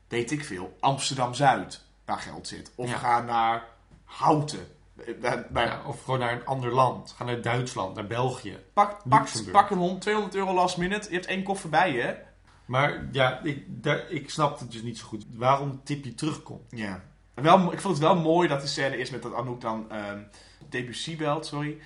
weet 0.07 0.31
ik 0.31 0.43
veel, 0.45 0.75
Amsterdam-Zuid, 0.79 1.83
waar 2.05 2.17
geld 2.19 2.47
zit. 2.47 2.71
Of 2.75 2.89
Ja. 2.89 2.97
ga 2.97 3.21
naar 3.21 3.63
Houten. 4.03 4.67
Eh, 5.05 5.19
Bij, 5.19 5.47
bij- 5.49 5.65
ja, 5.65 5.81
of 5.85 6.03
gewoon 6.03 6.19
naar 6.19 6.31
een 6.33 6.45
ander 6.45 6.73
land. 6.73 7.13
Ga 7.17 7.23
naar 7.23 7.41
Duitsland, 7.41 7.95
naar 7.95 8.07
België. 8.07 8.57
pak, 8.73 8.97
pak, 9.09 9.27
pak 9.51 9.69
een 9.69 9.77
hond, 9.77 10.01
200 10.01 10.35
euro 10.35 10.53
last 10.53 10.77
minute. 10.77 11.07
Je 11.09 11.13
hebt 11.15 11.25
één 11.27 11.43
koffer 11.43 11.69
bij 11.69 11.93
je. 11.93 12.17
Maar 12.65 13.07
ja, 13.11 13.39
ik, 13.43 13.83
daar, 13.83 14.09
ik 14.09 14.29
snap 14.29 14.59
het 14.59 14.71
dus 14.71 14.81
niet 14.81 14.97
zo 14.97 15.05
goed. 15.07 15.25
Waarom 15.33 15.81
Tippy 15.83 16.15
terugkomt. 16.15 16.71
Ja. 16.71 17.03
Wel, 17.33 17.71
ik 17.73 17.79
vond 17.81 17.93
het 17.97 18.03
wel 18.03 18.15
mooi 18.15 18.47
dat 18.47 18.61
de 18.61 18.67
scène 18.67 18.97
is 18.97 19.09
met 19.09 19.21
dat 19.21 19.33
Anouk 19.33 19.61
dan 19.61 19.91
ehm 19.91 20.19
Debussy 20.69 21.17
belt, 21.17 21.45
sorry. 21.45 21.77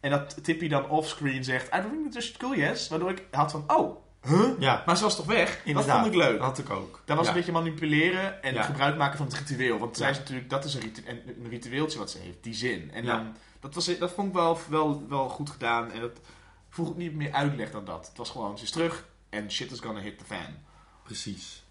En 0.00 0.10
dat 0.10 0.44
Tippy 0.44 0.68
dan 0.68 0.88
offscreen 0.88 1.44
zegt, 1.44 1.74
I 1.74 1.80
should 2.10 2.36
cool, 2.36 2.54
yes. 2.54 2.88
Waardoor 2.88 3.10
ik 3.10 3.26
had 3.30 3.50
van, 3.50 3.64
oh, 3.66 3.96
huh? 4.22 4.50
Ja, 4.58 4.82
Maar 4.86 4.96
ze 4.96 5.02
was 5.02 5.16
toch 5.16 5.26
weg? 5.26 5.60
inderdaad. 5.64 5.92
Dat 5.94 6.02
vond 6.02 6.14
ik 6.14 6.20
leuk. 6.20 6.38
Dat 6.38 6.46
had 6.46 6.58
ik 6.58 6.70
ook. 6.70 7.02
Dat 7.04 7.16
was 7.16 7.26
ja. 7.26 7.32
een 7.32 7.36
beetje 7.38 7.52
manipuleren 7.52 8.42
en 8.42 8.54
Ja. 8.54 8.62
gebruik 8.62 8.96
maken 8.96 9.16
van 9.16 9.26
het 9.26 9.34
ritueel. 9.36 9.78
Want 9.78 9.96
zij 9.96 10.10
is 10.10 10.18
natuurlijk, 10.18 10.50
dat 10.50 10.64
is 10.64 10.74
een, 10.74 10.80
ritu- 10.80 11.02
een, 11.06 11.48
ritueeltje 11.48 11.98
wat 11.98 12.10
ze 12.10 12.18
heeft, 12.18 12.42
die 12.42 12.54
zin. 12.54 12.90
En 12.92 13.04
dan, 13.04 13.34
dat, 13.60 13.74
was, 13.74 13.98
dat 13.98 14.12
vond 14.12 14.28
ik 14.28 14.34
wel, 14.34 14.58
wel, 14.68 15.04
wel 15.08 15.28
goed 15.28 15.50
gedaan. 15.50 15.90
En 15.90 16.00
dat 16.00 16.20
vroeg 16.68 16.88
ook 16.88 16.96
niet 16.96 17.14
meer 17.14 17.32
uitleg 17.32 17.70
dan 17.70 17.84
dat. 17.84 18.06
Het 18.06 18.16
was 18.16 18.30
gewoon, 18.30 18.58
ze 18.58 18.64
is 18.64 18.70
terug 18.70 19.04
en 19.28 19.50
shit 19.50 19.70
is 19.70 19.80
gonna 19.80 20.00
hit 20.00 20.18
the 20.18 20.24
fan. 20.24 20.54
Precies. 21.02 21.64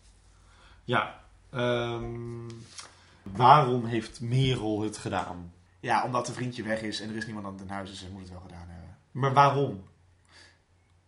Ja. 0.84 1.20
ehm, 1.52 2.50
waarom 3.24 3.86
heeft 3.86 4.22
Merel 4.22 4.82
het 4.82 4.98
gedaan? 4.98 5.54
Ja, 5.86 6.04
omdat 6.04 6.28
een 6.28 6.34
vriendje 6.34 6.64
weg 6.64 6.82
is 6.82 7.02
en 7.02 7.10
er 7.10 7.16
is 7.16 7.26
niemand 7.26 7.46
aan 7.46 7.58
het 7.60 7.70
huis, 7.70 7.90
dus 7.90 8.00
ze 8.00 8.10
moet 8.12 8.22
het 8.22 8.30
wel 8.30 8.40
gedaan 8.40 8.68
hebben. 8.70 8.98
Maar 9.12 9.34
waarom? 9.34 9.84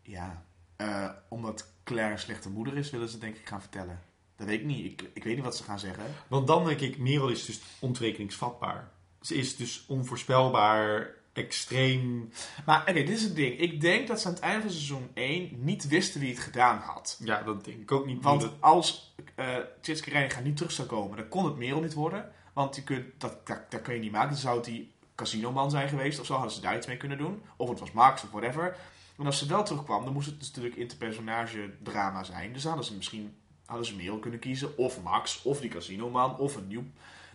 Ja, 0.02 0.44
eh, 0.76 1.10
omdat 1.30 1.72
Claire 1.84 2.12
een 2.14 2.20
slechte 2.20 2.50
moeder 2.50 2.78
is, 2.78 2.90
willen 2.90 3.10
ze 3.10 3.18
denk 3.18 3.36
ik 3.36 3.48
gaan 3.48 3.62
vertellen. 3.62 4.02
Dat 4.36 4.48
weet 4.48 4.60
ik 4.60 4.66
niet. 4.66 4.86
Ik, 4.86 5.10
ik 5.14 5.24
weet 5.24 5.36
niet 5.36 5.44
wat 5.44 5.58
ze 5.58 5.64
gaan 5.64 5.80
zeggen. 5.80 6.04
Want 6.28 6.48
dan 6.48 6.66
denk 6.66 6.80
ik, 6.80 6.98
Merel 6.98 7.30
is 7.30 7.46
dus 7.46 7.60
ontrekeningsvatbaar. 7.80 8.92
Ze 9.22 9.36
is 9.36 9.56
dus 9.56 9.86
onvoorspelbaar, 9.88 11.10
extreem. 11.34 12.32
Maar 12.66 12.82
oké, 12.82 12.94
dit 12.94 13.10
is 13.10 13.24
het 13.24 13.36
ding. 13.36 13.60
Ik 13.60 13.82
denk 13.82 14.08
dat 14.08 14.22
ze 14.22 14.28
aan 14.28 14.34
het 14.34 14.44
einde 14.44 14.62
van 14.62 14.72
seizoen 14.72 15.10
1 15.14 15.50
niet 15.64 15.88
wisten 15.88 16.20
wie 16.20 16.30
het 16.30 16.40
gedaan 16.40 16.78
had. 16.78 17.20
Ja, 17.24 17.42
dat 17.44 17.66
denk 17.66 17.82
ik 17.82 17.92
ook 17.92 18.06
niet. 18.06 18.24
Want 18.24 18.42
Dat- 18.42 18.54
als 18.60 19.16
uh, 19.36 19.56
Tjitske 19.82 20.10
Reininga 20.10 20.40
niet 20.40 20.58
terug 20.58 20.72
zou 20.72 20.88
komen, 20.88 21.18
dan 21.18 21.28
kon 21.28 21.46
het 21.46 21.58
Merel 21.58 21.82
niet 21.82 21.94
worden. 21.94 22.32
Want 22.58 22.76
je 22.76 22.84
kunt, 22.84 23.06
dat, 23.18 23.48
dat, 23.48 23.72
dat 23.72 23.82
kun 23.82 23.94
je 23.94 24.00
niet 24.00 24.12
maken. 24.12 24.30
Dan 24.30 24.38
zou 24.38 24.64
die 24.64 24.92
casinoman 25.16 25.70
zijn 25.70 25.90
geweest 25.90 26.20
of 26.20 26.26
zo. 26.26 26.34
Hadden 26.34 26.52
ze 26.52 26.62
daar 26.62 26.76
iets 26.76 26.88
mee 26.88 26.98
kunnen 26.98 27.18
doen. 27.18 27.42
Of 27.56 27.70
het 27.70 27.80
was 27.80 27.92
Max 27.92 28.24
of 28.24 28.30
whatever. 28.32 28.76
En 29.18 29.26
als 29.26 29.38
ze 29.40 29.46
wel 29.48 29.64
terugkwam, 29.64 30.04
dan 30.04 30.14
moest 30.14 30.28
het 30.28 30.40
natuurlijk 30.40 30.76
interpersonage 30.76 31.70
drama 31.84 32.24
zijn. 32.24 32.54
Dus 32.54 32.64
hadden 32.64 32.86
ze 32.86 32.96
misschien 32.96 33.36
hadden 33.66 33.86
ze 33.86 33.96
Merel 33.96 34.20
kunnen 34.20 34.40
kiezen. 34.40 34.78
Of 34.78 35.02
Max, 35.02 35.42
of 35.42 35.60
die 35.60 35.70
casinoman, 35.70 36.38
of 36.38 36.56
een 36.56 36.68
nieuw... 36.68 36.84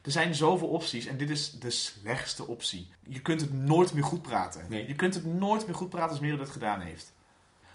Er 0.03 0.11
zijn 0.11 0.35
zoveel 0.35 0.69
opties 0.69 1.07
en 1.07 1.17
dit 1.17 1.31
is 1.31 1.51
de 1.51 1.71
slechtste 1.71 2.47
optie. 2.47 2.91
Je 3.09 3.21
kunt 3.21 3.41
het 3.41 3.53
nooit 3.53 3.93
meer 3.95 4.05
goed 4.05 4.23
praten. 4.23 4.67
Nee. 4.69 4.89
Je 4.89 4.95
kunt 4.95 5.15
het 5.15 5.25
nooit 5.25 5.67
meer 5.67 5.75
goed 5.75 5.89
praten 5.91 6.11
als 6.11 6.21
Merel 6.21 6.37
dit 6.39 6.51
gedaan 6.51 6.81
heeft. 6.81 7.13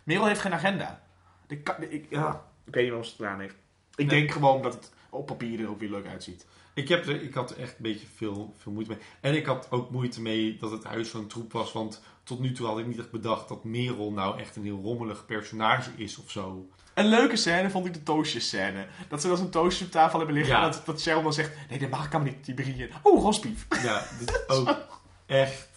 Merel 0.04 0.26
heeft 0.26 0.40
geen 0.40 0.54
agenda. 0.54 1.04
Ik, 1.48 1.68
ja, 2.10 2.44
ik 2.66 2.74
weet 2.74 2.84
niet 2.84 2.92
waarom 2.92 3.04
ze 3.04 3.10
het 3.10 3.16
gedaan 3.20 3.40
heeft. 3.40 3.56
Ik 3.96 4.06
Nee. 4.06 4.20
denk 4.20 4.32
gewoon 4.32 4.62
dat 4.62 4.74
het 4.74 4.92
op 5.10 5.26
papier 5.26 5.60
er 5.60 5.70
ook 5.70 5.80
weer 5.80 5.90
leuk 5.90 6.08
uitziet. 6.08 6.46
Ik, 6.78 6.88
heb 6.88 7.08
er, 7.08 7.22
ik 7.22 7.34
had 7.34 7.52
er 7.52 7.58
echt 7.58 7.72
een 7.72 7.82
beetje 7.82 8.08
veel, 8.16 8.54
veel 8.58 8.72
moeite 8.72 8.92
mee. 8.92 9.00
En 9.22 9.36
ik 9.36 9.46
had 9.46 9.68
ook 9.72 9.90
moeite 9.90 10.22
mee 10.22 10.58
dat 10.60 10.72
het 10.72 10.84
huis 10.84 11.10
zo'n 11.10 11.28
troep 11.28 11.52
was. 11.52 11.72
Want 11.72 12.02
tot 12.24 12.40
nu 12.40 12.52
toe 12.52 12.68
had 12.68 12.80
ik 12.80 12.88
niet 12.88 13.00
echt 13.00 13.12
bedacht 13.12 13.48
dat 13.48 13.64
Merel 13.64 14.12
nou 14.12 14.40
echt 14.40 14.56
een 14.56 14.64
heel 14.64 14.82
rommelig 14.84 15.26
personage 15.26 15.90
is 15.96 16.18
of 16.18 16.32
zo. 16.32 16.70
Een 16.94 17.08
leuke 17.08 17.36
scène 17.36 17.70
vond 17.70 17.86
ik 17.86 17.94
de 17.94 18.04
toastjes-scène. 18.04 18.88
Dat 19.10 19.22
ze 19.22 19.28
dan 19.28 19.38
zo'n 19.38 19.50
toastje 19.50 19.86
op 19.86 19.92
tafel 19.92 20.18
hebben 20.18 20.36
liggen. 20.36 20.56
Ja. 20.56 20.66
En 20.66 20.72
dat, 20.72 20.86
dat 20.86 21.02
Cheryl 21.02 21.24
dan 21.24 21.34
zegt: 21.34 21.52
Nee, 21.70 21.80
dat 21.80 21.90
mag 21.90 22.06
ik 22.06 22.24
niet, 22.24 22.46
die 22.46 22.54
brieën. 22.54 22.92
Oh, 23.04 23.22
rospief. 23.22 23.68
Ja, 23.84 24.08
dit 24.20 24.30
is 24.30 24.48
ook 24.56 25.02
echt. 25.26 25.70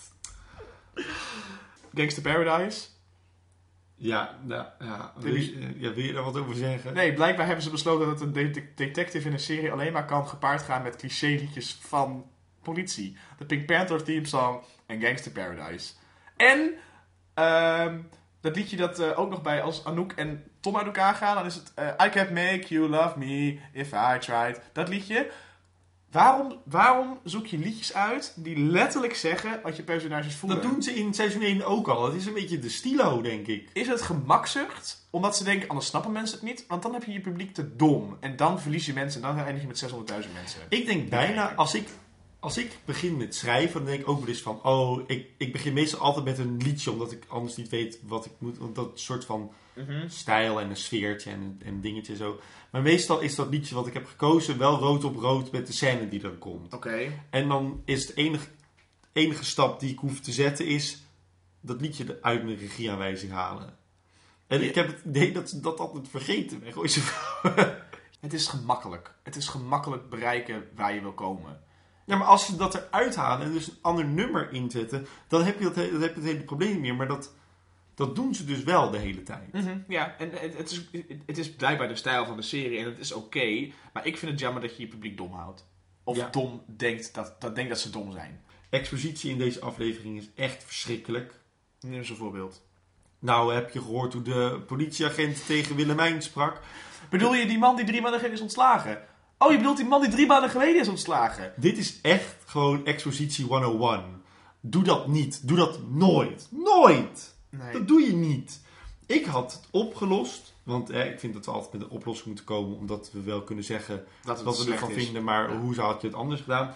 Gangster 1.94 2.22
Paradise. 2.22 2.86
Ja, 4.02 4.38
nou, 4.42 4.64
ja, 4.78 5.12
Wil 5.16 5.32
wil, 5.32 5.40
je- 5.42 5.74
ja, 5.76 5.92
wil 5.92 6.04
je 6.04 6.12
daar 6.12 6.22
wat 6.22 6.36
over 6.36 6.54
zeggen? 6.54 6.94
Nee, 6.94 7.12
blijkbaar 7.14 7.46
hebben 7.46 7.64
ze 7.64 7.70
besloten 7.70 8.06
dat 8.06 8.20
een 8.20 8.32
de- 8.32 8.50
de- 8.50 8.72
detective 8.74 9.26
in 9.26 9.32
een 9.32 9.38
serie 9.40 9.72
alleen 9.72 9.92
maar 9.92 10.04
kan 10.06 10.28
gepaard 10.28 10.62
gaan 10.62 10.82
met 10.82 10.96
cliché-liedjes 10.96 11.78
van 11.80 12.30
politie. 12.62 13.16
De 13.38 13.44
Pink 13.44 13.66
Panther 13.66 14.02
theme 14.02 14.26
song 14.26 14.62
en 14.86 15.00
Gangster 15.00 15.32
Paradise. 15.32 15.92
En 16.36 16.74
ehm, 17.34 17.98
dat 18.40 18.56
liedje 18.56 18.76
dat 18.76 18.98
eh, 18.98 19.18
ook 19.18 19.30
nog 19.30 19.42
bij 19.42 19.62
als 19.62 19.84
Anouk 19.84 20.12
en 20.12 20.44
Tom 20.60 20.76
uit 20.76 20.86
elkaar 20.86 21.14
gaan, 21.14 21.34
dan 21.34 21.46
is 21.46 21.54
het 21.54 21.72
eh, 21.74 21.86
I 22.06 22.08
can't 22.08 22.30
make 22.30 22.64
you 22.68 22.88
love 22.88 23.18
me 23.18 23.58
if 23.72 23.92
I 23.92 24.18
tried. 24.18 24.60
Dat 24.72 24.88
liedje. 24.88 25.30
Waarom, 26.10 26.60
waarom 26.64 27.18
zoek 27.24 27.46
je 27.46 27.58
liedjes 27.58 27.94
uit 27.94 28.32
die 28.36 28.58
letterlijk 28.58 29.14
zeggen 29.14 29.60
wat 29.62 29.76
je 29.76 29.82
personages 29.82 30.34
voelen? 30.34 30.62
Dat 30.62 30.70
doen 30.70 30.82
ze 30.82 30.94
in 30.94 31.14
seizoen 31.14 31.42
1 31.42 31.64
ook 31.64 31.88
al. 31.88 32.04
Het 32.04 32.14
is 32.14 32.26
een 32.26 32.32
beetje 32.32 32.58
de 32.58 32.68
stilo, 32.68 33.20
denk 33.20 33.46
ik. 33.46 33.70
Is 33.72 33.88
het 33.88 34.02
gemakzucht? 34.02 35.06
Omdat 35.10 35.36
ze 35.36 35.44
denken, 35.44 35.68
anders 35.68 35.86
snappen 35.86 36.12
mensen 36.12 36.38
het 36.38 36.46
niet. 36.46 36.64
Want 36.68 36.82
dan 36.82 36.92
heb 36.92 37.04
je 37.04 37.12
je 37.12 37.20
publiek 37.20 37.54
te 37.54 37.76
dom. 37.76 38.16
En 38.20 38.36
dan 38.36 38.60
verlies 38.60 38.86
je 38.86 38.92
mensen. 38.92 39.22
En 39.22 39.36
dan 39.36 39.44
eindig 39.44 39.62
je 39.62 39.68
met 39.68 39.84
600.000 40.26 40.32
mensen. 40.32 40.60
Ik 40.68 40.86
denk 40.86 41.08
bijna, 41.08 41.54
als 41.54 41.74
ik, 41.74 41.88
als 42.40 42.58
ik 42.58 42.78
begin 42.84 43.16
met 43.16 43.34
schrijven, 43.34 43.80
dan 43.80 43.90
denk 43.90 44.00
ik 44.00 44.08
ook 44.08 44.18
wel 44.18 44.28
eens 44.28 44.42
van... 44.42 44.62
Oh, 44.62 45.00
ik, 45.06 45.28
ik 45.36 45.52
begin 45.52 45.72
meestal 45.72 46.00
altijd 46.00 46.24
met 46.24 46.38
een 46.38 46.56
liedje, 46.56 46.90
omdat 46.90 47.12
ik 47.12 47.24
anders 47.28 47.56
niet 47.56 47.68
weet 47.68 47.98
wat 48.06 48.26
ik 48.26 48.32
moet... 48.38 48.58
Want 48.58 48.74
dat 48.74 49.00
soort 49.00 49.24
van 49.24 49.50
stijl 50.06 50.60
en 50.60 50.70
een 50.70 50.76
sfeertje 50.76 51.30
en 51.30 51.60
en 51.64 51.80
dingetje 51.80 52.16
zo. 52.16 52.40
Maar 52.70 52.82
meestal 52.82 53.20
is 53.20 53.34
dat 53.34 53.50
liedje 53.50 53.74
wat 53.74 53.86
ik 53.86 53.94
heb 53.94 54.06
gekozen 54.06 54.58
wel 54.58 54.78
rood 54.78 55.04
op 55.04 55.16
rood 55.16 55.52
met 55.52 55.66
de 55.66 55.72
scène 55.72 56.08
die 56.08 56.22
er 56.22 56.30
komt. 56.30 56.74
Oké. 56.74 57.12
En 57.30 57.48
dan 57.48 57.82
is 57.84 58.06
de 58.06 58.14
enige, 58.14 58.46
enige 59.12 59.44
stap 59.44 59.80
die 59.80 59.90
ik 59.90 59.98
hoef 59.98 60.20
te 60.20 60.32
zetten 60.32 60.66
is 60.66 61.02
dat 61.60 61.80
liedje 61.80 62.18
uit 62.20 62.44
mijn 62.44 62.58
regieaanwijzing 62.58 63.32
halen. 63.32 63.78
En 64.46 64.60
Ja. 64.60 64.68
ik 64.68 64.74
heb 64.74 64.86
het 64.86 65.00
idee 65.04 65.32
dat 65.32 65.48
ze 65.48 65.60
dat 65.60 65.78
altijd 65.78 66.08
vergeten. 66.08 66.62
Het 68.20 68.32
is 68.32 68.46
gemakkelijk. 68.46 69.14
Het 69.22 69.36
is 69.36 69.48
gemakkelijk 69.48 70.10
bereiken 70.10 70.64
waar 70.74 70.94
je 70.94 71.00
wil 71.00 71.12
komen. 71.12 71.60
Ja, 72.06 72.16
maar 72.16 72.26
als 72.26 72.46
ze 72.46 72.56
dat 72.56 72.74
eruit 72.74 73.16
halen 73.16 73.46
en 73.46 73.52
dus 73.52 73.68
een 73.68 73.78
ander 73.80 74.04
nummer 74.04 74.52
inzetten, 74.52 75.06
dan 75.28 75.42
heb 75.42 75.58
je, 75.58 75.64
dat, 75.64 75.74
dan 75.74 76.00
heb 76.00 76.14
je 76.14 76.20
het 76.20 76.30
hele 76.30 76.44
probleem 76.44 76.70
niet 76.70 76.80
meer. 76.80 76.94
Maar 76.94 77.08
dat, 77.08 77.32
dat 78.00 78.16
doen 78.16 78.34
ze 78.34 78.44
dus 78.44 78.62
wel 78.62 78.90
de 78.90 78.98
hele 78.98 79.22
tijd. 79.22 79.50
Ja, 79.88 80.14
en 80.18 80.30
het, 80.32 80.56
het 80.56 80.70
is, 80.70 80.88
het 81.26 81.38
is 81.38 81.54
blijkbaar 81.54 81.88
de 81.88 81.94
stijl 81.96 82.26
van 82.26 82.36
de 82.36 82.42
serie. 82.42 82.78
En 82.78 82.84
het 82.84 82.98
is 82.98 83.12
oké. 83.12 83.70
maar 83.92 84.06
ik 84.06 84.16
vind 84.18 84.30
het 84.30 84.40
jammer 84.40 84.62
dat 84.62 84.76
je 84.76 84.82
je 84.82 84.88
publiek 84.88 85.16
dom 85.16 85.32
houdt. 85.32 85.66
Of 86.04 86.16
Ja. 86.16 86.28
dom 86.30 86.62
denkt 86.66 87.14
dat, 87.14 87.40
dat, 87.40 87.54
denkt 87.54 87.70
dat 87.70 87.80
ze 87.80 87.90
dom 87.90 88.12
zijn. 88.12 88.40
Expositie 88.70 89.30
in 89.30 89.38
deze 89.38 89.60
aflevering 89.60 90.18
is 90.18 90.30
echt 90.34 90.64
verschrikkelijk. 90.64 91.34
Neem 91.80 91.94
eens 91.94 92.08
een 92.10 92.16
voorbeeld. 92.16 92.62
Nou, 93.18 93.54
heb 93.54 93.70
je 93.70 93.80
gehoord 93.80 94.12
hoe 94.12 94.22
de 94.22 94.62
politieagent 94.66 95.46
tegen 95.46 95.76
Willemijn 95.76 96.22
sprak? 96.22 96.60
Bedoel 97.10 97.34
je 97.34 97.46
die 97.46 97.58
man 97.58 97.76
die 97.76 97.84
drie 97.84 98.00
maanden 98.00 98.18
geleden 98.20 98.36
is 98.38 98.42
ontslagen? 98.42 99.02
Oh, 99.38 99.50
je 99.50 99.56
bedoelt 99.56 99.76
die 99.76 99.86
man 99.86 100.00
die 100.00 100.10
drie 100.10 100.26
maanden 100.26 100.50
geleden 100.50 100.80
is 100.80 100.88
ontslagen? 100.88 101.52
Dit 101.56 101.78
is 101.78 102.00
echt 102.00 102.36
gewoon 102.46 102.84
expositie 102.86 103.44
101. 103.44 104.22
Doe 104.60 104.82
dat 104.82 105.06
niet. 105.08 105.48
Doe 105.48 105.56
dat 105.56 105.78
nooit. 105.90 106.48
Nooit! 106.50 107.29
Nee. 107.50 107.72
Dat 107.72 107.88
doe 107.88 108.00
je 108.00 108.12
niet. 108.12 108.60
Ik 109.06 109.24
had 109.24 109.52
het 109.52 109.66
opgelost. 109.70 110.54
Want 110.62 110.90
eh, 110.90 111.10
ik 111.10 111.20
vind 111.20 111.34
dat 111.34 111.44
we 111.44 111.50
altijd 111.50 111.72
met 111.72 111.82
een 111.82 111.88
oplossing 111.88 112.26
moeten 112.26 112.44
komen. 112.44 112.76
Omdat 112.78 113.10
we 113.12 113.22
wel 113.22 113.42
kunnen 113.42 113.64
zeggen 113.64 114.04
Dat 114.24 114.42
wat 114.42 114.64
we 114.64 114.72
ervan 114.72 114.90
is. 114.90 115.04
vinden. 115.04 115.24
Maar 115.24 115.50
Ja. 115.52 115.58
hoe 115.58 115.74
zou 115.74 115.92
had 115.92 116.00
je 116.00 116.06
het 116.06 116.16
anders 116.16 116.40
gedaan? 116.40 116.74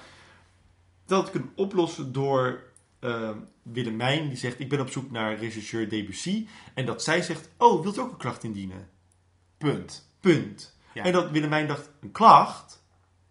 Dat 1.07 1.17
had 1.19 1.27
ik 1.27 1.33
kunnen 1.33 1.53
oplossen 1.57 2.13
door 2.13 2.63
eh, 2.99 3.31
Willemijn. 3.63 4.29
Die 4.29 4.37
zegt, 4.37 4.61
ik 4.61 4.69
ben 4.69 4.81
op 4.81 4.91
zoek 4.91 5.11
naar 5.11 5.37
regisseur 5.37 5.89
Debussy. 5.89 6.47
En 6.75 6.87
dat 6.87 7.03
zij 7.03 7.23
zegt, 7.23 7.49
oh, 7.59 7.83
wilt 7.83 7.97
u 7.97 8.01
ook 8.01 8.11
een 8.11 8.17
klacht 8.17 8.45
indienen? 8.45 8.89
Punt. 9.59 10.09
Punt. 10.21 10.77
Ja. 10.95 11.03
En 11.05 11.13
dat 11.13 11.31
Willemijn 11.31 11.67
dacht, 11.67 11.91
een 12.01 12.13
klacht? 12.13 12.83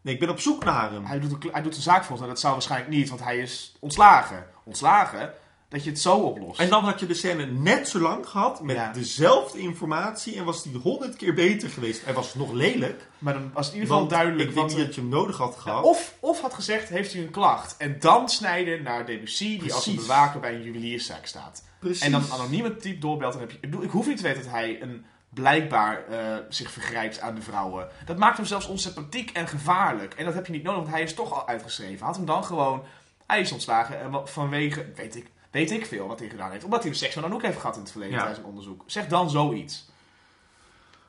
Nee, 0.02 0.14
ik 0.14 0.20
ben 0.20 0.30
op 0.30 0.40
zoek 0.40 0.64
naar 0.64 0.92
hem. 0.92 1.06
Hij 1.06 1.20
doet, 1.20 1.32
een, 1.44 1.52
hij 1.52 1.62
doet 1.62 1.76
een 1.76 1.82
zaak 1.82 2.04
voor 2.04 2.12
ons 2.12 2.22
en 2.22 2.28
dat 2.28 2.40
zou 2.40 2.54
waarschijnlijk 2.54 2.92
niet, 2.92 3.10
want 3.10 3.24
hij 3.24 3.38
is 3.38 3.76
ontslagen. 3.80 4.48
Ontslagen? 4.64 5.34
Dat 5.74 5.84
je 5.84 5.90
het 5.90 6.00
zo 6.00 6.16
oplost. 6.16 6.60
En 6.60 6.70
dan 6.70 6.84
had 6.84 7.00
je 7.00 7.06
de 7.06 7.14
scène 7.14 7.46
net 7.46 7.88
zo 7.88 8.00
lang 8.00 8.28
gehad 8.28 8.62
met 8.62 8.76
Ja. 8.76 8.92
dezelfde 8.92 9.60
informatie 9.60 10.36
en 10.36 10.46
was 10.46 10.64
die 10.64 10.78
honderd 10.78 11.16
keer 11.16 11.34
beter 11.34 11.70
geweest. 11.70 12.06
Hij 12.06 12.14
was 12.14 12.36
nog 12.36 12.52
lelijk, 12.52 13.08
maar 13.20 13.34
dan 13.34 13.52
was 13.54 13.68
in 13.68 13.74
ieder 13.74 13.90
geval 13.90 14.08
duidelijk 14.08 14.50
ik 14.50 14.56
denk 14.56 14.60
wat 14.68 14.68
niet 14.70 14.78
er- 14.80 14.86
dat 14.86 14.96
je 14.96 15.02
hem 15.02 15.10
nodig 15.10 15.38
had 15.38 15.54
Ja, 15.56 15.62
gehad. 15.62 15.84
of, 15.84 16.16
of 16.20 16.42
had 16.42 16.54
gezegd, 16.54 16.90
heeft 16.90 17.14
u 17.14 17.20
een 17.20 17.30
klacht? 17.32 17.78
En 17.78 17.96
dan 18.00 18.30
snijden 18.30 18.84
naar 18.84 19.06
Debussy, 19.06 19.60
die 19.60 19.74
als 19.74 19.86
een 19.88 19.96
bewaker 19.96 20.40
bij 20.40 20.54
een 20.56 20.64
juwelierszaak 20.64 21.26
staat. 21.26 21.64
Precies. 21.80 22.02
En 22.02 22.12
dan 22.12 22.24
een 22.24 22.32
anonieme 22.32 22.76
type 22.76 23.00
doorbelt. 23.00 23.32
Dan 23.32 23.42
heb 23.42 23.52
je, 23.52 23.56
ik, 23.62 23.62
bedoel, 23.70 23.84
ik 23.84 23.90
hoef 23.92 24.08
niet 24.08 24.18
te 24.18 24.24
weten 24.24 24.42
dat 24.44 24.52
hij 24.52 24.82
een, 24.82 25.06
blijkbaar 25.30 26.06
eh, 26.08 26.36
zich 26.50 26.72
vergrijpt 26.72 27.20
aan 27.20 27.36
de 27.36 27.42
vrouwen. 27.42 27.88
Dat 28.06 28.18
maakt 28.18 28.38
hem 28.38 28.46
zelfs 28.46 28.68
onsympathiek 28.68 29.30
en 29.32 29.48
gevaarlijk. 29.48 30.14
En 30.14 30.26
dat 30.26 30.34
heb 30.34 30.46
je 30.46 30.52
niet 30.52 30.64
nodig, 30.64 30.80
want 30.82 30.94
hij 30.94 31.04
is 31.04 31.14
toch 31.14 31.34
al 31.34 31.48
uitgeschreven. 31.48 32.06
Had 32.06 32.16
hem 32.16 32.26
dan 32.26 32.44
gewoon... 32.44 32.84
Hij 33.28 33.42
is 33.42 33.52
ontslagen 33.52 34.00
en 34.00 34.12
wa- 34.12 34.26
vanwege, 34.26 34.86
weet 34.96 35.16
ik, 35.16 35.26
weet 35.54 35.72
ik 35.72 35.86
veel 35.86 36.08
wat 36.08 36.20
hij 36.20 36.30
gedaan 36.30 36.52
heeft. 36.52 36.64
Omdat 36.64 36.84
hij 36.84 36.94
seks 36.94 37.16
met 37.16 37.24
Anouk 37.26 37.42
heeft 37.42 37.60
gehad 37.60 37.76
in 37.76 37.82
het 37.82 37.92
verleden 37.92 38.16
Ja. 38.16 38.20
tijdens 38.22 38.44
een 38.44 38.50
onderzoek. 38.50 38.84
Zeg 38.86 39.08
dan 39.08 39.30
zoiets. 39.30 39.92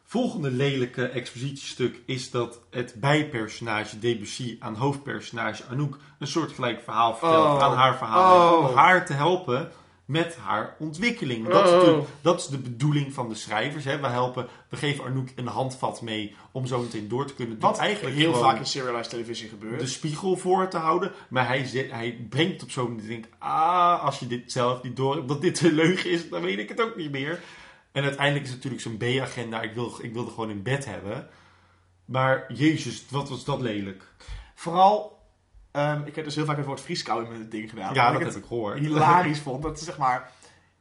Volgende 0.05 0.51
lelijke 0.51 1.09
expositiestuk 1.09 2.01
is 2.07 2.30
dat 2.30 2.61
het 2.70 2.95
bijpersonage 2.97 3.99
Debussy 3.99 4.57
aan 4.61 4.74
hoofdpersonage 4.74 5.64
Anouk 5.70 5.99
een 6.18 6.26
soortgelijk 6.26 6.82
verhaal 6.82 7.14
vertelt 7.16 7.45
Oh. 7.57 7.62
aan 7.62 7.76
haar 7.76 7.97
verhaal. 7.97 8.59
Oh. 8.59 8.68
Om 8.68 8.76
haar 8.76 9.07
te 9.07 9.12
helpen 9.12 9.72
met 10.05 10.37
haar 10.37 10.77
ontwikkeling. 10.79 11.49
Dat, 11.49 11.67
is 11.67 11.89
Oh. 11.89 12.05
dat 12.21 12.41
is 12.41 12.47
de 12.47 12.59
bedoeling 12.59 13.13
van 13.13 13.29
de 13.29 13.35
schrijvers. 13.35 13.85
Hè. 13.85 14.01
We, 14.01 14.07
helpen, 14.07 14.49
we 14.69 14.77
geven 14.77 15.05
Anouk 15.05 15.29
een 15.37 15.47
handvat 15.47 16.03
mee 16.03 16.35
om 16.53 16.67
zo 16.67 16.81
meteen 16.81 17.09
door 17.09 17.27
te 17.27 17.35
kunnen 17.35 17.59
doen. 17.59 17.71
Wat 17.71 17.79
eigenlijk 17.79 18.17
heel 18.17 18.35
vaak 18.35 18.59
in 18.59 18.67
serialized 18.67 19.11
televisie 19.11 19.49
gebeurt. 19.49 19.81
de 19.81 19.87
spiegel 19.87 20.37
voor 20.37 20.69
te 20.69 20.79
houden. 20.79 21.13
Maar 21.29 21.47
hij, 21.47 21.65
zet, 21.65 21.91
hij 21.91 22.27
brengt 22.29 22.63
op 22.63 22.71
zo'n 22.71 22.95
manier. 22.95 23.09
denkt, 23.09 23.29
ah, 23.39 24.05
als 24.05 24.19
je 24.19 24.27
dit 24.27 24.53
zelf 24.53 24.83
niet 24.83 24.97
door 24.97 25.15
hebt 25.15 25.29
dat 25.29 25.41
dit 25.41 25.61
een 25.61 25.73
leugen 25.73 26.11
is, 26.11 26.29
dan 26.29 26.43
weet 26.43 26.59
ik 26.59 26.69
het 26.69 26.81
ook 26.81 26.97
niet 26.97 27.11
meer. 27.11 27.41
En 27.93 28.03
uiteindelijk 28.03 28.45
is 28.45 28.51
het 28.53 28.65
natuurlijk 28.65 28.83
zo'n 28.83 29.21
B-agenda. 29.21 29.63
Ik, 29.63 29.75
wil, 29.75 29.99
ik 30.03 30.13
wilde 30.13 30.31
gewoon 30.31 30.51
in 30.51 30.63
bed 30.63 30.85
hebben. 30.85 31.29
Maar 32.05 32.53
jezus, 32.53 33.05
wat 33.11 33.29
was 33.29 33.45
dat 33.45 33.61
lelijk. 33.61 34.13
Vooral, 34.55 35.19
ehm, 35.75 36.03
ik 36.05 36.14
heb 36.14 36.25
dus 36.25 36.35
heel 36.35 36.45
vaak 36.45 36.57
het 36.57 36.66
woord 36.66 36.81
vrieskou 36.81 37.25
in 37.25 37.31
mijn 37.31 37.49
ding 37.49 37.70
gedaan. 37.70 37.95
Ja, 37.95 38.12
dat 38.12 38.20
ik 38.20 38.27
heb 38.27 38.37
ik 38.37 38.45
gehoord. 38.45 38.79
hilarisch 38.79 39.41
vond. 39.41 39.62
Dat, 39.62 39.79
ze, 39.79 39.85
zeg 39.85 39.99
maar, 39.99 40.31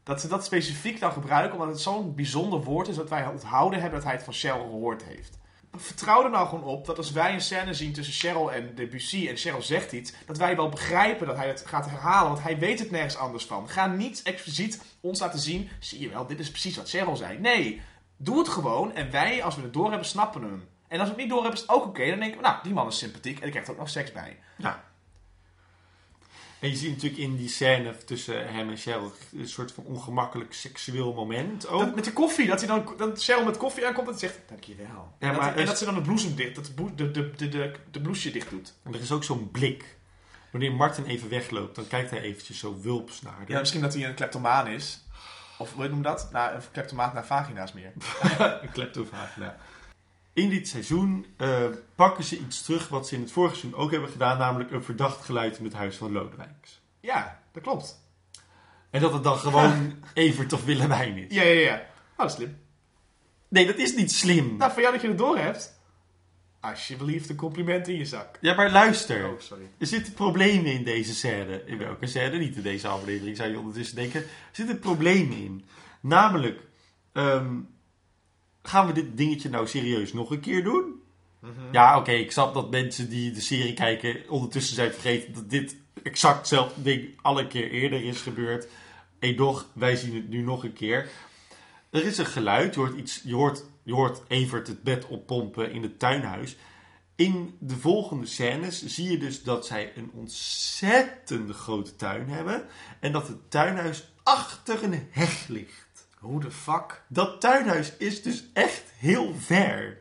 dat 0.03 0.21
ze 0.21 0.27
dat 0.27 0.45
specifiek 0.45 0.99
dan 0.99 1.11
gebruiken, 1.11 1.53
omdat 1.53 1.73
het 1.73 1.81
zo'n 1.81 2.15
bijzonder 2.15 2.63
woord 2.63 2.87
is 2.87 2.95
dat 2.95 3.09
wij 3.09 3.27
onthouden 3.27 3.81
hebben 3.81 3.99
dat 3.99 4.07
hij 4.07 4.17
het 4.17 4.25
van 4.25 4.33
Cheryl 4.33 4.69
gehoord 4.69 5.03
heeft. 5.03 5.37
Vertrouw 5.75 6.23
er 6.23 6.29
nou 6.29 6.47
gewoon 6.47 6.63
op 6.63 6.85
dat 6.85 6.97
als 6.97 7.11
wij 7.11 7.33
een 7.33 7.41
scène 7.41 7.73
zien 7.73 7.93
tussen 7.93 8.13
Cheryl 8.13 8.51
en 8.51 8.75
Debussy 8.75 9.27
en 9.27 9.37
Cheryl 9.37 9.61
zegt 9.61 9.91
iets, 9.91 10.13
dat 10.25 10.37
wij 10.37 10.55
wel 10.55 10.69
begrijpen 10.69 11.27
dat 11.27 11.35
hij 11.35 11.47
het 11.47 11.63
gaat 11.65 11.89
herhalen, 11.89 12.31
want 12.31 12.43
hij 12.43 12.59
weet 12.59 12.79
het 12.79 12.91
nergens 12.91 13.17
anders 13.17 13.45
van. 13.45 13.69
Ga 13.69 13.87
niet 13.87 14.21
expliciet 14.23 14.81
ons 15.01 15.19
laten 15.19 15.39
zien, 15.39 15.69
zie 15.79 15.99
je 15.99 16.09
wel, 16.09 16.27
dit 16.27 16.39
is 16.39 16.49
precies 16.49 16.77
wat 16.77 16.89
Cheryl 16.89 17.15
zei. 17.15 17.39
Nee, 17.39 17.81
doe 18.17 18.37
het 18.37 18.49
gewoon 18.49 18.95
en 18.95 19.11
wij, 19.11 19.43
als 19.43 19.55
we 19.55 19.61
het 19.61 19.73
doorhebben, 19.73 20.07
snappen 20.07 20.41
hem. 20.41 20.67
En 20.93 20.99
als 20.99 21.07
we 21.09 21.13
het 21.13 21.23
niet 21.23 21.29
doorhebben, 21.29 21.61
is 21.61 21.67
het 21.67 21.75
ook 21.75 21.85
oké. 21.85 22.09
Dan 22.09 22.19
denken 22.19 22.37
we, 22.37 22.43
nou, 22.47 22.55
die 22.63 22.73
man 22.73 22.87
is 22.87 22.97
sympathiek 22.97 23.35
en 23.35 23.41
die 23.41 23.49
krijgt 23.49 23.67
er 23.67 23.73
ook 23.73 23.79
nog 23.79 23.89
seks 23.89 24.11
bij. 24.11 24.39
Ja. 24.57 24.83
En 26.59 26.69
je 26.69 26.75
ziet 26.75 26.89
natuurlijk 26.91 27.21
in 27.21 27.35
die 27.35 27.49
scène 27.49 27.97
tussen 28.05 28.53
hem 28.53 28.69
en 28.69 28.77
Cheryl 28.77 29.11
een 29.37 29.47
soort 29.47 29.71
van 29.71 29.83
ongemakkelijk 29.83 30.53
seksueel 30.53 31.13
moment 31.13 31.67
ook. 31.67 31.79
Dat, 31.79 31.95
met 31.95 32.03
de 32.05 32.13
koffie, 32.13 32.47
dat 32.47 32.59
hij 32.59 32.67
dan 32.67 32.93
dat 32.97 33.23
Cheryl 33.23 33.45
met 33.45 33.57
koffie 33.57 33.87
aankomt 33.87 34.07
en 34.07 34.17
zegt, 34.19 34.39
dankjewel. 34.47 34.87
Ja, 35.19 35.27
en, 35.27 35.33
dat, 35.33 35.41
maar 35.41 35.51
en 35.51 35.57
het- 35.57 35.67
dat 35.67 35.77
ze 35.77 35.85
dan 35.85 35.93
de 35.95 36.01
bloesem 36.01 36.35
dicht, 36.35 36.55
dat 36.55 36.71
de, 36.75 36.95
de, 36.95 37.11
de, 37.11 37.49
de, 37.49 37.73
de, 37.91 38.01
bloesje 38.01 38.31
dicht 38.31 38.49
doet. 38.49 38.73
En 38.83 38.93
er 38.93 39.01
is 39.01 39.11
ook 39.11 39.23
zo'n 39.23 39.51
blik. 39.51 39.97
Wanneer 40.51 40.73
Martin 40.73 41.05
even 41.05 41.29
wegloopt, 41.29 41.75
dan 41.75 41.87
kijkt 41.87 42.09
hij 42.09 42.21
eventjes 42.21 42.59
zo 42.59 42.79
wulps 42.81 43.21
naar 43.21 43.33
haar. 43.33 43.43
Ja, 43.47 43.59
misschien 43.59 43.81
dat 43.81 43.93
hij 43.93 44.05
een 44.05 44.13
kleptomaan 44.13 44.67
is. 44.67 45.05
Of 45.57 45.73
hoe 45.73 45.87
noem 45.87 45.97
je 45.97 46.03
dat? 46.03 46.29
Nou, 46.31 46.55
een 46.55 46.61
kleptomaan 46.71 47.13
naar 47.13 47.25
vagina's 47.25 47.73
meer. 47.73 47.91
een 48.61 48.71
kleptovagina. 48.71 49.57
In 50.33 50.49
dit 50.49 50.67
seizoen 50.67 51.25
eh, 51.37 51.65
pakken 51.95 52.23
ze 52.23 52.39
iets 52.39 52.61
terug 52.61 52.87
wat 52.87 53.07
ze 53.07 53.15
in 53.15 53.21
het 53.21 53.31
vorige 53.31 53.55
seizoen 53.55 53.79
ook 53.79 53.91
hebben 53.91 54.09
gedaan, 54.09 54.37
namelijk 54.37 54.71
een 54.71 54.83
verdacht 54.83 55.25
geluid 55.25 55.57
in 55.57 55.63
het 55.63 55.73
huis 55.73 55.95
van 55.95 56.11
Lodewijks. 56.11 56.81
Ja, 56.99 57.41
dat 57.51 57.63
klopt. 57.63 58.01
En 58.89 59.01
dat 59.01 59.13
het 59.13 59.23
dan 59.23 59.37
gewoon 59.37 59.93
Evert 60.13 60.53
of 60.53 60.65
Willemijn 60.65 61.17
is. 61.17 61.33
Ja, 61.33 61.43
ja, 61.43 61.59
ja. 61.59 61.75
Oh, 62.11 62.17
dat 62.17 62.29
is 62.29 62.35
slim. 62.35 62.57
Nee, 63.47 63.65
dat 63.65 63.77
is 63.77 63.95
niet 63.95 64.11
slim. 64.11 64.57
Nou, 64.57 64.71
voor 64.71 64.81
jou 64.81 64.93
dat 64.93 65.01
je 65.01 65.07
het 65.07 65.17
door 65.17 65.37
hebt. 65.37 65.81
Alsjeblieft, 66.59 67.29
een 67.29 67.35
compliment 67.35 67.87
in 67.87 67.97
je 67.97 68.05
zak. 68.05 68.37
Ja, 68.41 68.53
maar 68.53 68.71
luister. 68.71 69.29
Oh, 69.29 69.39
sorry. 69.39 69.69
Er 69.77 69.87
zitten 69.87 70.13
problemen 70.13 70.71
in 70.71 70.83
deze 70.83 71.13
scène. 71.13 71.63
In 71.65 71.77
welke 71.77 72.07
scène? 72.07 72.37
Niet 72.37 72.55
in 72.55 72.61
deze 72.61 72.87
aflevering, 72.87 73.37
zou 73.37 73.49
je 73.49 73.59
ondertussen 73.59 73.95
denken. 73.95 74.21
Er 74.21 74.27
zitten 74.51 74.79
problemen 74.79 75.37
in. 75.37 75.65
Namelijk, 76.01 76.61
ehm, 77.13 77.59
gaan 78.63 78.87
we 78.87 78.93
dit 78.93 79.17
dingetje 79.17 79.49
nou 79.49 79.67
serieus 79.67 80.13
nog 80.13 80.31
een 80.31 80.39
keer 80.39 80.63
doen? 80.63 81.01
Ja, 81.71 81.97
oké, 81.97 82.11
ik 82.11 82.31
snap 82.31 82.53
dat 82.53 82.71
mensen 82.71 83.09
die 83.09 83.31
de 83.31 83.41
serie 83.41 83.73
kijken 83.73 84.29
ondertussen 84.29 84.75
zijn 84.75 84.91
vergeten 84.91 85.33
dat 85.33 85.49
dit 85.49 85.75
exact 86.03 86.37
hetzelfde 86.37 86.81
ding 86.81 87.19
alle 87.21 87.47
keer 87.47 87.71
eerder 87.71 88.03
is 88.03 88.21
gebeurd. 88.21 88.67
En 89.19 89.35
toch, 89.35 89.67
wij 89.73 89.95
zien 89.95 90.15
het 90.15 90.29
nu 90.29 90.41
nog 90.41 90.63
een 90.63 90.73
keer. 90.73 91.09
Er 91.89 92.05
is 92.05 92.17
een 92.17 92.25
geluid, 92.25 92.73
je 92.73 92.79
hoort, 92.79 92.97
iets, 92.97 93.21
je 93.23 93.33
hoort, 93.33 93.63
je 93.83 93.93
hoort 93.93 94.21
Evert 94.27 94.67
het 94.67 94.83
bed 94.83 95.07
oppompen 95.07 95.71
in 95.71 95.81
het 95.81 95.99
tuinhuis. 95.99 96.55
In 97.15 97.57
de 97.59 97.75
volgende 97.75 98.25
scènes 98.25 98.85
zie 98.85 99.11
je 99.11 99.17
dus 99.17 99.43
dat 99.43 99.65
zij 99.65 99.91
een 99.95 100.11
ontzettend 100.13 101.51
grote 101.51 101.95
tuin 101.95 102.29
hebben. 102.29 102.65
En 102.99 103.11
dat 103.11 103.27
het 103.27 103.51
tuinhuis 103.51 104.13
achter 104.23 104.83
een 104.83 105.07
heg 105.09 105.47
ligt. 105.47 105.82
Hoe 106.23 106.39
de 106.39 106.51
fuck? 106.51 107.03
Dat 107.07 107.41
tuinhuis 107.41 107.97
is 107.97 108.21
dus 108.21 108.43
echt 108.53 108.83
heel 108.97 109.33
ver. 109.37 109.97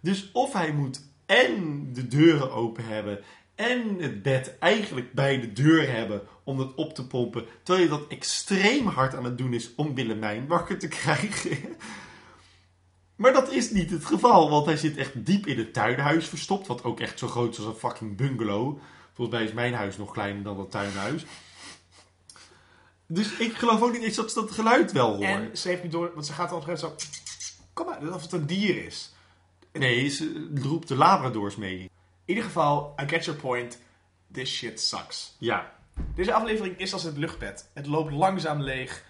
Dus 0.00 0.30
of 0.32 0.52
hij 0.52 0.72
moet 0.72 1.02
en 1.26 1.88
de 1.92 2.08
deuren 2.08 2.52
open 2.52 2.84
hebben 2.84 3.20
en 3.54 3.98
het 3.98 4.22
bed 4.22 4.58
eigenlijk 4.58 5.12
bij 5.12 5.40
de 5.40 5.52
deur 5.52 5.92
hebben 5.92 6.22
om 6.44 6.56
dat 6.56 6.74
op 6.74 6.94
te 6.94 7.06
pompen. 7.06 7.44
Terwijl 7.62 7.84
je 7.84 7.90
dat 7.90 8.06
extreem 8.08 8.86
hard 8.86 9.14
aan 9.14 9.24
het 9.24 9.38
doen 9.38 9.52
is 9.52 9.74
om 9.74 9.94
Willemijn 9.94 10.46
wakker 10.46 10.78
te 10.78 10.88
krijgen. 10.98 11.58
Maar 13.16 13.32
dat 13.32 13.52
is 13.52 13.70
niet 13.70 13.90
het 13.90 14.04
geval, 14.04 14.50
want 14.50 14.66
hij 14.66 14.76
zit 14.76 14.96
echt 14.96 15.26
diep 15.26 15.46
in 15.46 15.58
het 15.58 15.72
tuinhuis 15.72 16.26
verstopt. 16.26 16.66
Wat 16.66 16.84
ook 16.84 17.00
echt 17.00 17.18
zo 17.18 17.28
groot 17.28 17.52
is 17.52 17.58
als 17.58 17.66
een 17.66 17.90
fucking 17.90 18.16
bungalow. 18.16 18.78
Volgens 19.12 19.36
mij 19.36 19.46
is 19.46 19.52
mijn 19.52 19.74
huis 19.74 19.96
nog 19.96 20.12
kleiner 20.12 20.42
dan 20.42 20.56
dat 20.56 20.70
tuinhuis. 20.70 21.24
Dus 23.12 23.36
ik 23.36 23.52
geloof 23.52 23.82
ook 23.82 23.92
niet 23.92 24.02
eens 24.02 24.16
dat 24.16 24.32
ze 24.32 24.40
dat 24.40 24.50
geluid 24.50 24.92
wel 24.92 25.16
hoort. 25.16 25.22
En 25.22 25.56
ze 25.56 25.68
heeft 25.68 25.82
niet 25.82 25.92
door, 25.92 26.10
want 26.14 26.26
ze 26.26 26.32
gaat 26.32 26.48
dan 26.48 26.58
op 26.58 26.68
een 26.68 26.76
gegeven 26.76 26.88
moment 26.88 27.12
zo... 27.42 27.58
Kom 27.72 27.86
maar, 27.86 27.98
alsof 27.98 28.22
het 28.22 28.32
een 28.32 28.46
dier 28.46 28.84
is. 28.84 29.12
Nee, 29.72 30.08
ze 30.08 30.50
roept 30.54 30.88
de 30.88 30.96
Labradors 30.96 31.56
mee. 31.56 31.80
In 31.80 31.90
ieder 32.24 32.44
geval, 32.44 32.94
I 33.02 33.08
get 33.08 33.24
your 33.24 33.40
point. 33.40 33.78
This 34.32 34.54
shit 34.54 34.80
sucks. 34.80 35.34
Ja, 35.38 35.72
Deze 36.14 36.32
aflevering 36.32 36.78
is 36.78 36.92
als 36.92 37.02
het 37.02 37.16
luchtbed. 37.16 37.68
Het 37.72 37.86
loopt 37.86 38.12
langzaam 38.12 38.62
leeg 38.62 39.04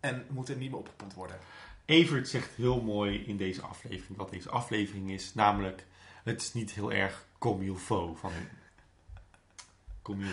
en 0.00 0.26
moet 0.28 0.48
er 0.48 0.56
niet 0.56 0.70
meer 0.70 0.78
opgepompt 0.78 1.14
worden. 1.14 1.38
Evert 1.84 2.28
zegt 2.28 2.50
heel 2.54 2.82
mooi 2.82 3.24
in 3.26 3.36
deze 3.36 3.62
aflevering 3.62 4.18
wat 4.18 4.30
deze 4.30 4.50
aflevering 4.50 5.10
is. 5.10 5.34
Namelijk, 5.34 5.86
het 6.24 6.42
is 6.42 6.52
niet 6.52 6.70
heel 6.70 6.92
erg 6.92 7.26
comme 7.38 7.64
il 7.64 7.76
faut 7.76 8.18
van 8.18 8.32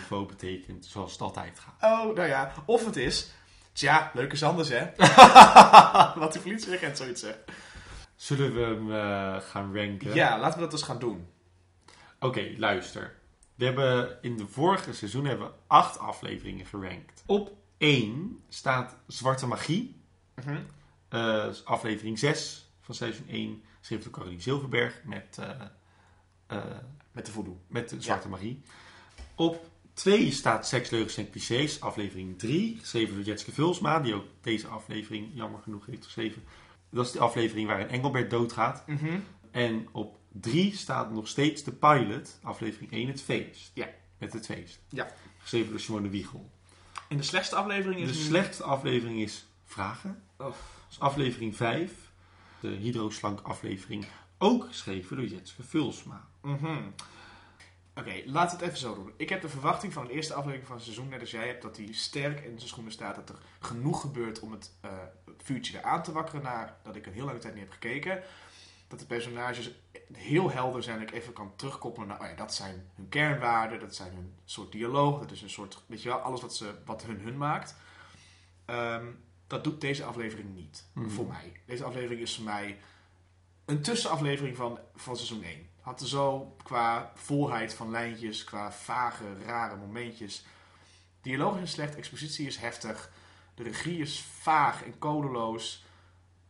faut 0.06 0.26
betekent 0.28 0.86
zoals 0.86 1.12
het 1.12 1.20
altijd 1.20 1.58
gaat. 1.58 1.92
Oh, 1.92 2.14
nou 2.14 2.28
ja. 2.28 2.52
Of 2.66 2.84
het 2.86 2.96
is... 2.96 3.32
Tja, 3.72 4.10
leuk 4.14 4.32
is 4.32 4.42
anders, 4.42 4.68
hè? 4.68 4.84
Wat 6.20 6.32
de 6.32 6.40
politieagent 6.42 6.96
zoiets 6.96 7.20
zegt. 7.20 7.38
Zullen 8.16 8.54
we 8.54 8.60
hem 8.60 8.92
eh, 8.92 9.40
gaan 9.40 9.76
ranken? 9.76 10.14
Ja, 10.14 10.38
laten 10.38 10.54
we 10.54 10.60
dat 10.60 10.70
dus 10.70 10.82
gaan 10.82 10.98
doen. 10.98 11.26
Oké, 12.20 12.54
luister. 12.56 13.14
We 13.54 13.64
hebben 13.64 14.18
in 14.22 14.36
de 14.36 14.46
vorige 14.46 14.92
seizoen 14.92 15.24
hebben 15.24 15.46
we 15.46 15.52
acht 15.66 15.98
afleveringen 15.98 16.66
gerankt. 16.66 17.22
Op 17.26 17.52
1 17.78 18.38
staat 18.48 18.96
Zwarte 19.06 19.46
Magie. 19.46 20.02
Mhm. 20.34 20.56
Eh, 21.08 21.46
aflevering 21.64 22.18
6 22.18 22.70
van 22.80 22.94
seizoen 22.94 23.28
1. 23.28 23.62
Geschreven 23.78 24.04
door 24.04 24.12
Caroline 24.12 24.40
Zilverberg 24.42 25.00
met, 25.04 25.38
eh, 26.46 26.56
Met 27.12 27.26
de 27.26 27.32
voodoo. 27.32 27.60
met 27.66 27.88
de 27.88 28.02
Zwarte 28.02 28.28
Magie. 28.28 28.62
Op 29.34 29.70
2 29.92 30.30
staat 30.30 30.66
Seks, 30.68 30.90
Leugens 30.90 31.16
en 31.16 31.30
Clichés, 31.30 31.80
aflevering 31.80 32.38
3. 32.38 32.76
Geschreven 32.80 33.14
door 33.14 33.24
Jetske 33.24 33.52
Vulsma, 33.52 34.00
die 34.00 34.14
ook 34.14 34.26
deze 34.40 34.66
aflevering 34.66 35.30
jammer 35.34 35.60
genoeg 35.62 35.86
heeft 35.86 36.04
geschreven. 36.04 36.42
Dat 36.90 37.06
is 37.06 37.12
de 37.12 37.18
aflevering 37.18 37.66
waarin 37.68 37.88
Engelbert 37.88 38.30
doodgaat. 38.30 38.82
Mhm. 38.86 39.18
En 39.50 39.88
op 39.92 40.18
3 40.32 40.76
staat 40.76 41.10
nog 41.12 41.28
steeds 41.28 41.62
de 41.62 41.72
pilot, 41.72 42.38
aflevering 42.42 42.92
1, 42.92 43.06
het 43.08 43.22
feest. 43.22 43.70
Ja. 43.74 43.88
Met 44.18 44.32
het 44.32 44.46
feest. 44.46 44.80
Ja. 44.88 45.12
Geschreven 45.38 45.70
door 45.70 45.80
Simone 45.80 46.08
Wiegel. 46.08 46.50
En 47.08 47.16
de 47.16 47.22
slechtste 47.22 47.56
aflevering 47.56 48.00
is 48.00 48.12
De 48.12 48.18
nu- 48.18 48.24
slechtste 48.24 48.62
aflevering 48.62 49.20
is 49.20 49.46
Vragen. 49.64 50.22
Oh. 50.36 50.46
Dat 50.46 50.54
is 50.90 51.00
aflevering 51.00 51.56
5. 51.56 51.92
De 52.60 52.68
hydroslank 52.68 53.40
aflevering. 53.40 54.06
Ook 54.38 54.66
geschreven 54.66 55.16
door 55.16 55.26
Jetske 55.26 55.62
Vulsma. 55.62 56.28
Mhm. 56.42 56.76
Oké, 57.96 58.22
laten 58.24 58.58
we 58.58 58.64
het 58.64 58.72
even 58.72 58.88
zo 58.88 58.94
doen. 58.94 59.12
Ik 59.16 59.28
heb 59.28 59.40
de 59.40 59.48
verwachting 59.48 59.92
van 59.92 60.06
de 60.06 60.12
eerste 60.12 60.34
aflevering 60.34 60.66
van 60.66 60.76
het 60.76 60.84
seizoen, 60.84 61.08
net 61.08 61.20
als 61.20 61.30
jij 61.30 61.46
hebt, 61.46 61.62
dat 61.62 61.76
hij 61.76 61.88
sterk 61.92 62.40
in 62.40 62.56
zijn 62.56 62.68
schoenen 62.68 62.92
staat. 62.92 63.14
Dat 63.14 63.28
er 63.28 63.38
genoeg 63.60 64.00
gebeurt 64.00 64.40
om 64.40 64.52
het, 64.52 64.72
het 65.24 65.42
vuurtje 65.42 65.72
weer 65.72 65.82
aan 65.82 66.02
te 66.02 66.12
wakkeren. 66.12 66.42
Na 66.42 66.78
dat 66.82 66.96
ik 66.96 67.06
een 67.06 67.12
heel 67.12 67.24
lange 67.24 67.38
tijd 67.38 67.54
niet 67.54 67.62
heb 67.62 67.72
gekeken. 67.72 68.22
Dat 68.88 68.98
de 68.98 69.06
personages 69.06 69.70
heel 70.12 70.50
helder 70.50 70.82
zijn. 70.82 70.98
Dat 70.98 71.08
ik 71.08 71.14
even 71.14 71.32
kan 71.32 71.56
terugkoppelen 71.56 72.08
naar, 72.08 72.20
oh 72.20 72.26
ja, 72.26 72.34
dat 72.34 72.54
zijn 72.54 72.90
hun 72.94 73.08
kernwaarden. 73.08 73.80
Dat 73.80 73.94
zijn 73.94 74.12
hun 74.14 74.34
soort 74.44 74.72
dialoog. 74.72 75.20
Dat 75.20 75.30
is 75.30 75.42
een 75.42 75.50
soort, 75.50 75.82
weet 75.86 76.02
je 76.02 76.08
wel, 76.08 76.18
alles 76.18 76.40
wat, 76.40 76.56
ze, 76.56 76.74
wat 76.84 77.02
hun 77.02 77.20
hun 77.20 77.36
maakt. 77.36 77.74
Ehm, 78.64 79.06
dat 79.46 79.64
doet 79.64 79.80
deze 79.80 80.04
aflevering 80.04 80.54
niet. 80.54 80.84
Mhm. 80.92 81.08
Voor 81.08 81.26
mij. 81.26 81.52
Deze 81.66 81.84
aflevering 81.84 82.20
is 82.20 82.34
voor 82.34 82.44
mij 82.44 82.78
een 83.64 83.82
tussenaflevering 83.82 84.56
van, 84.56 84.78
van 84.94 85.16
seizoen 85.16 85.42
1. 85.42 85.68
Had 85.84 86.00
er 86.00 86.06
zo 86.06 86.56
qua 86.62 87.12
volheid 87.14 87.74
van 87.74 87.90
lijntjes, 87.90 88.44
qua 88.44 88.72
vage, 88.72 89.24
rare 89.46 89.76
momentjes. 89.76 90.44
Dialoog 91.20 91.60
is 91.60 91.70
slecht, 91.70 91.96
expositie 91.96 92.46
is 92.46 92.56
heftig. 92.56 93.10
De 93.54 93.62
regie 93.62 93.98
is 93.98 94.20
vaag 94.40 94.84
en 94.84 94.98
codeloos. 94.98 95.84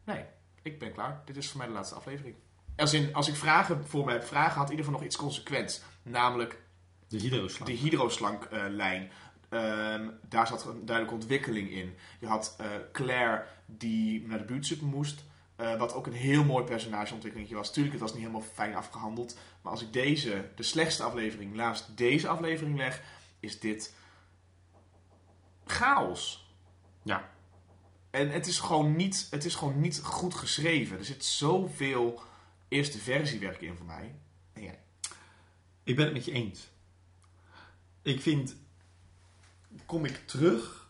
Nee, 0.05 0.25
ik 0.63 0.79
ben 0.79 0.93
klaar. 0.93 1.23
Dit 1.25 1.37
is 1.37 1.49
voor 1.49 1.59
mij 1.59 1.67
de 1.67 1.73
laatste 1.73 1.95
aflevering. 1.95 2.35
Als, 2.77 2.93
in, 2.95 3.15
als 3.15 3.29
ik 3.29 3.35
vragen 3.35 3.87
voor 3.87 4.05
me 4.05 4.13
heb, 4.13 4.25
vragen 4.25 4.57
had 4.57 4.65
in 4.65 4.71
ieder 4.71 4.85
geval 4.85 5.01
nog 5.01 5.09
iets 5.09 5.17
consequents. 5.17 5.83
Namelijk 6.03 6.63
De 7.09 7.19
hydroslang. 7.19 7.71
de 7.71 7.77
hydroslanklijn. 7.77 9.11
Ehm 9.49 10.09
daar 10.29 10.47
zat 10.47 10.67
een 10.67 10.87
duidelijke 10.87 11.21
ontwikkeling 11.21 11.71
in. 11.71 11.97
Je 12.21 12.27
had 12.27 12.55
eh, 12.59 12.67
Claire 12.93 13.45
die 13.67 14.27
naar 14.27 14.39
de 14.39 14.45
buurtsup 14.45 14.81
moest. 14.81 15.25
Eh, 15.57 15.79
wat 15.79 15.95
ook 15.95 16.07
een 16.07 16.13
heel 16.13 16.45
mooi 16.45 16.65
personageontwikkeling 16.65 17.51
was. 17.51 17.73
Tuurlijk, 17.73 17.93
het 17.93 18.03
was 18.03 18.13
niet 18.13 18.21
helemaal 18.21 18.49
fijn 18.53 18.75
afgehandeld. 18.75 19.39
Maar 19.63 19.73
als 19.73 19.83
ik 19.83 19.93
deze, 19.93 20.51
de 20.55 20.63
slechtste 20.63 21.03
aflevering, 21.03 21.55
naast 21.55 21.97
deze 21.97 22.29
aflevering 22.29 22.77
leg, 22.77 23.03
is 23.41 23.61
dit 23.61 23.95
chaos. 25.65 26.53
Ja. 27.03 27.31
En 28.11 28.31
het 28.31 28.47
is 28.47 28.59
gewoon 28.59 28.97
niet, 28.97 29.27
het 29.31 29.45
is 29.45 29.55
gewoon 29.55 29.81
niet 29.81 30.01
goed 30.03 30.35
geschreven. 30.35 30.99
Er 30.99 31.05
zit 31.05 31.25
zoveel 31.25 32.23
eerste 32.69 32.99
versiewerk 32.99 33.61
in 33.61 33.77
voor 33.77 33.87
mij. 33.87 34.15
En 34.53 34.63
jij? 34.63 34.79
Ik 35.83 35.97
ben 35.97 36.05
het 36.05 36.15
met 36.15 36.25
je 36.25 36.33
eens. 36.33 36.69
Ik 38.03 38.21
vind, 38.21 38.57
kom 39.87 40.05
ik 40.05 40.27
terug, 40.27 40.89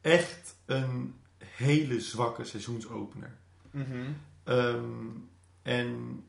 echt 0.00 0.56
een 0.64 1.20
hele 1.38 2.00
zwakke 2.00 2.44
seizoensopener. 2.44 3.38
Ehm, 4.44 4.84
en 5.62 6.22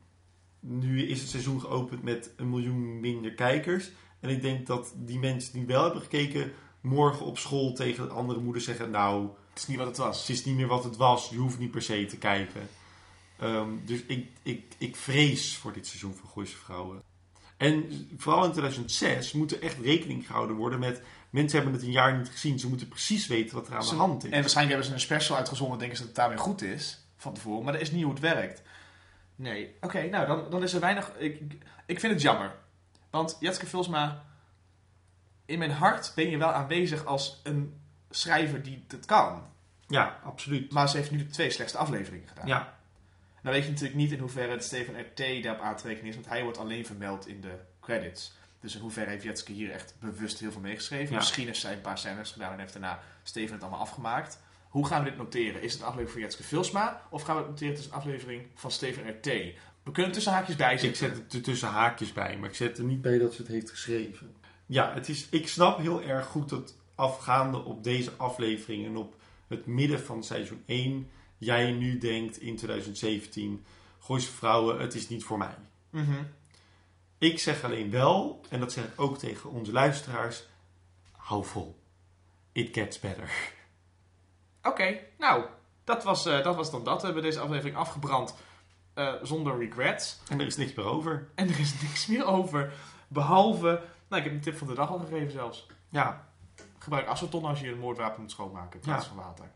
nu 0.60 1.02
is 1.02 1.20
het 1.20 1.28
seizoen 1.28 1.60
geopend 1.60 2.02
met 2.02 2.30
een 2.36 2.48
miljoen 2.48 3.00
minder 3.00 3.34
kijkers. 3.34 3.90
En 4.20 4.30
ik 4.30 4.42
denk 4.42 4.66
dat 4.66 4.92
die 4.96 5.18
mensen 5.18 5.52
die 5.52 5.66
wel 5.66 5.82
hebben 5.82 6.02
gekeken, 6.02 6.52
morgen 6.80 7.26
op 7.26 7.38
school 7.38 7.72
tegen 7.72 8.08
de 8.08 8.14
andere 8.14 8.40
moeder 8.40 8.62
zeggen: 8.62 8.90
Nou, 8.90 9.28
Het 9.50 9.58
is 9.58 9.66
niet 9.66 9.78
wat 9.78 9.86
het 9.86 9.96
was. 9.96 10.20
het 10.20 10.28
is 10.28 10.44
niet 10.44 10.56
meer 10.56 10.66
wat 10.66 10.84
het 10.84 10.96
was, 10.96 11.28
je 11.28 11.36
hoeft 11.36 11.58
niet 11.58 11.70
per 11.70 11.82
se 11.82 12.06
te 12.06 12.18
kijken. 12.18 12.68
Ehm, 13.38 13.68
dus 13.84 14.02
ik, 14.06 14.26
ik, 14.42 14.74
ik 14.78 14.96
vrees 14.96 15.56
voor 15.56 15.72
dit 15.72 15.86
seizoen 15.86 16.14
van 16.14 16.28
Gooise 16.28 16.56
Vrouwen. 16.56 17.02
En 17.56 18.08
vooral 18.16 18.44
in 18.44 18.50
2006 18.50 19.32
moet 19.32 19.52
er 19.52 19.62
echt 19.62 19.78
rekening 19.78 20.26
gehouden 20.26 20.56
worden 20.56 20.78
met... 20.78 21.02
Mensen 21.30 21.56
hebben 21.56 21.76
het 21.76 21.86
een 21.86 21.92
jaar 21.92 22.18
niet 22.18 22.28
gezien, 22.28 22.58
ze 22.58 22.68
moeten 22.68 22.88
precies 22.88 23.26
weten 23.26 23.54
wat 23.54 23.68
er 23.68 23.74
aan 23.74 23.86
de 23.86 23.94
hand 23.94 24.24
is. 24.24 24.30
En 24.30 24.40
waarschijnlijk 24.40 24.76
hebben 24.76 24.84
ze 24.86 24.92
een 24.92 25.16
special 25.16 25.36
uitgezonden, 25.36 25.78
denken 25.78 25.96
ze 25.96 26.02
dat 26.02 26.12
het 26.12 26.20
daarmee 26.20 26.44
goed 26.44 26.62
is 26.62 27.07
van 27.18 27.34
tevoren, 27.34 27.64
maar 27.64 27.72
dat 27.72 27.82
is 27.82 27.90
niet 27.90 28.02
hoe 28.02 28.12
het 28.12 28.22
werkt. 28.22 28.62
Nee, 29.34 29.76
oké, 29.80 30.08
nou 30.08 30.26
dan, 30.26 30.50
dan 30.50 30.62
is 30.62 30.72
er 30.72 30.80
weinig. 30.80 31.12
Ik, 31.18 31.40
ik 31.86 32.00
vind 32.00 32.12
het 32.12 32.22
jammer. 32.22 32.54
Want 33.10 33.36
Jetske 33.40 33.66
Vilsma, 33.66 34.24
in 35.44 35.58
mijn 35.58 35.70
hart 35.70 36.12
ben 36.14 36.30
je 36.30 36.38
wel 36.38 36.52
aanwezig 36.52 37.04
als 37.04 37.40
een 37.42 37.80
schrijver 38.10 38.62
die 38.62 38.84
het 38.88 39.06
kan. 39.06 39.46
Ja, 39.86 40.18
absoluut. 40.24 40.72
Maar 40.72 40.88
ze 40.88 40.96
heeft 40.96 41.10
nu 41.10 41.18
de 41.18 41.26
twee 41.26 41.50
slechtste 41.50 41.78
afleveringen 41.78 42.28
gedaan. 42.28 42.46
Ja, 42.46 42.78
Nou 43.42 43.54
weet 43.54 43.64
je 43.64 43.70
natuurlijk 43.70 43.98
niet 43.98 44.12
in 44.12 44.18
hoeverre 44.18 44.52
het 44.52 44.64
Steven 44.64 45.00
RT 45.00 45.42
daarop 45.42 45.62
aan 45.62 45.76
te 45.76 45.86
rekenen 45.86 46.08
is, 46.08 46.14
want 46.14 46.28
hij 46.28 46.42
wordt 46.42 46.58
alleen 46.58 46.86
vermeld 46.86 47.26
in 47.26 47.40
de 47.40 47.58
credits. 47.80 48.36
Dus 48.60 48.74
in 48.74 48.80
hoeverre 48.80 49.10
heeft 49.10 49.22
Jetske 49.22 49.52
hier 49.52 49.70
echt 49.70 49.94
bewust 50.00 50.38
heel 50.38 50.52
veel 50.52 50.60
meegeschreven. 50.60 51.12
Ja. 51.12 51.18
Misschien 51.18 51.46
heeft 51.46 51.60
zij 51.60 51.72
een 51.72 51.80
paar 51.80 51.98
scènes 51.98 52.30
gedaan 52.30 52.52
en 52.52 52.58
heeft 52.58 52.72
daarna 52.72 53.00
Steven 53.22 53.52
het 53.52 53.62
allemaal 53.62 53.80
afgemaakt. 53.80 54.40
Hoe 54.68 54.86
gaan 54.86 55.04
we 55.04 55.10
dit 55.10 55.18
noteren? 55.18 55.62
Is 55.62 55.72
het 55.72 55.80
een 55.80 55.86
aflevering 55.86 56.12
van 56.12 56.20
Jetske 56.20 56.42
Vilsma 56.42 57.02
of 57.10 57.22
gaan 57.22 57.34
we 57.34 57.40
het 57.40 57.50
noteren 57.50 57.74
het 57.74 57.82
is 57.82 57.90
een 57.90 57.96
aflevering 57.96 58.42
van 58.54 58.70
Steven 58.70 59.08
RT? 59.08 59.26
We 59.82 59.90
kunnen 59.92 60.12
tussen 60.12 60.32
haakjes 60.32 60.56
bij 60.56 60.72
ik 60.72 60.78
zetten. 60.78 60.96
zet 60.96 61.16
het 61.16 61.32
er 61.32 61.42
tussen 61.42 61.68
haakjes 61.68 62.12
bij, 62.12 62.36
maar 62.36 62.48
ik 62.48 62.54
zet 62.54 62.78
er 62.78 62.84
niet 62.84 63.02
bij 63.02 63.18
dat 63.18 63.34
ze 63.34 63.42
het 63.42 63.50
heeft 63.50 63.70
geschreven. 63.70 64.34
Ja, 64.66 64.94
het 64.94 65.08
is, 65.08 65.28
ik 65.30 65.48
snap 65.48 65.78
heel 65.78 66.02
erg 66.02 66.26
goed 66.26 66.48
dat 66.48 66.76
afgaande 66.94 67.64
op 67.64 67.84
deze 67.84 68.10
aflevering 68.16 68.86
en 68.86 68.96
op 68.96 69.14
het 69.46 69.66
midden 69.66 70.00
van 70.00 70.24
seizoen 70.24 70.62
1... 70.66 71.10
jij 71.38 71.72
nu 71.72 71.98
denkt 71.98 72.40
in 72.40 72.56
2017, 72.56 73.64
Gooise 73.98 74.32
Vrouwen, 74.32 74.80
het 74.80 74.94
is 74.94 75.08
niet 75.08 75.24
voor 75.24 75.38
mij. 75.38 75.56
Mhm. 75.90 76.22
Ik 77.18 77.38
zeg 77.38 77.64
alleen 77.64 77.90
wel, 77.90 78.44
en 78.48 78.60
dat 78.60 78.72
zeg 78.72 78.84
ik 78.84 79.00
ook 79.00 79.18
tegen 79.18 79.50
onze 79.50 79.72
luisteraars, 79.72 80.46
hou 81.12 81.44
vol. 81.44 81.78
It 82.52 82.68
gets 82.72 83.00
better. 83.00 83.56
Oké, 84.62 84.98
nou, 85.18 85.44
dat 85.84 86.04
was, 86.04 86.26
eh, 86.26 86.42
dat 86.42 86.56
was 86.56 86.70
dan 86.70 86.84
dat. 86.84 87.00
We 87.00 87.06
hebben 87.06 87.22
deze 87.24 87.40
aflevering 87.40 87.76
afgebrand 87.76 88.34
eh, 88.94 89.12
zonder 89.22 89.58
regrets. 89.58 90.18
En 90.28 90.40
er 90.40 90.46
is 90.46 90.56
niks 90.56 90.74
meer 90.74 90.86
over. 90.86 91.28
En 91.34 91.48
er 91.48 91.60
is 91.60 91.80
niks 91.82 92.06
meer 92.06 92.26
over. 92.26 92.72
Behalve, 93.08 93.82
nou, 94.08 94.22
ik 94.22 94.24
heb 94.24 94.32
een 94.32 94.40
tip 94.40 94.56
van 94.56 94.66
de 94.66 94.74
dag 94.74 94.90
al 94.90 94.98
gegeven 94.98 95.30
zelfs. 95.30 95.66
Ja. 95.88 96.26
Gebruik 96.78 97.06
aceton 97.06 97.44
als 97.44 97.60
je 97.60 97.70
een 97.70 97.78
moordwapen 97.78 98.20
moet 98.20 98.30
schoonmaken 98.30 98.80
in 98.80 98.86
plaats 98.86 99.06
van 99.06 99.16
water. 99.16 99.50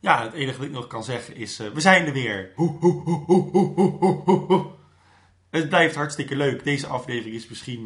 Ja, 0.00 0.22
het 0.22 0.32
enige 0.32 0.58
wat 0.58 0.66
ik 0.66 0.72
nog 0.72 0.86
kan 0.86 1.04
zeggen 1.04 1.36
is, 1.36 1.58
eh, 1.58 1.68
we 1.68 1.80
zijn 1.80 2.06
er 2.06 2.12
weer. 2.12 2.52
Het 5.50 5.68
blijft 5.68 5.94
hartstikke 5.94 6.36
leuk. 6.36 6.64
Deze 6.64 6.86
aflevering 6.86 7.34
is 7.34 7.48
misschien 7.48 7.84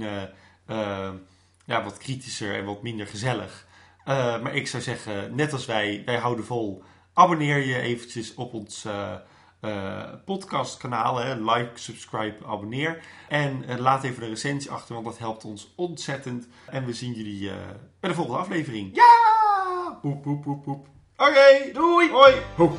ja, 1.64 1.84
wat 1.84 1.98
kritischer 1.98 2.54
en 2.54 2.64
wat 2.64 2.82
minder 2.82 3.06
gezellig. 3.06 3.66
Eh, 4.08 4.40
maar 4.40 4.54
ik 4.54 4.66
zou 4.66 4.82
zeggen, 4.82 5.34
net 5.34 5.52
als 5.52 5.66
wij, 5.66 6.02
wij 6.04 6.16
houden 6.16 6.44
vol. 6.44 6.82
Abonneer 7.12 7.66
je 7.66 7.80
eventjes 7.80 8.34
op 8.34 8.52
ons 8.54 8.84
eh, 8.84 9.14
eh, 9.60 10.08
podcastkanaal. 10.24 11.16
Hè. 11.16 11.34
Like, 11.34 11.70
subscribe, 11.74 12.46
abonneer. 12.46 13.02
En 13.28 13.80
laat 13.80 14.04
even 14.04 14.22
een 14.22 14.28
recensie 14.28 14.70
achter, 14.70 14.94
want 14.94 15.06
dat 15.06 15.18
helpt 15.18 15.44
ons 15.44 15.72
ontzettend. 15.76 16.48
En 16.66 16.84
we 16.84 16.92
zien 16.92 17.12
jullie 17.12 17.50
eh, 17.50 17.56
bij 18.00 18.10
de 18.10 18.16
volgende 18.16 18.40
aflevering. 18.40 18.94
Ja! 18.94 19.98
Poep, 20.02 20.22
poep, 20.22 20.42
poep, 20.42 20.62
poep. 20.62 20.86
Oké, 21.16 21.72
Doei! 21.72 22.10
hoi. 22.10 22.34
Ho. 22.56 22.66
Dat 22.66 22.78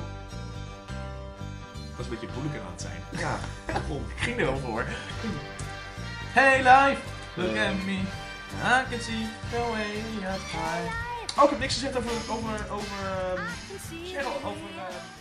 is 1.99 2.05
een 2.05 2.11
beetje 2.11 2.27
moeilijk 2.39 2.63
aan 2.63 2.71
het 2.71 2.81
zijn. 2.81 3.01
Ja. 3.17 3.39
Ik 4.15 4.23
ging 4.23 4.39
er 4.39 4.45
wel 4.45 4.57
voor. 4.57 4.85
Hey 6.33 6.57
life, 6.57 7.01
look 7.35 7.57
at 7.57 7.85
me. 7.85 7.99
I 8.63 8.83
can 8.89 8.99
see 8.99 9.27
the 9.51 9.57
way 9.71 9.91
you 10.21 10.31
high 10.51 11.08
ook 11.39 11.45
ik 11.45 11.49
heb 11.49 11.59
niks 11.59 11.73
gezegd 11.73 11.97
over. 11.97 12.11
over. 12.31 12.71
over. 12.71 12.97
Ehm, 13.05 13.41
Cheryl, 14.05 14.35
over. 14.43 14.69
Uh... 14.75 15.18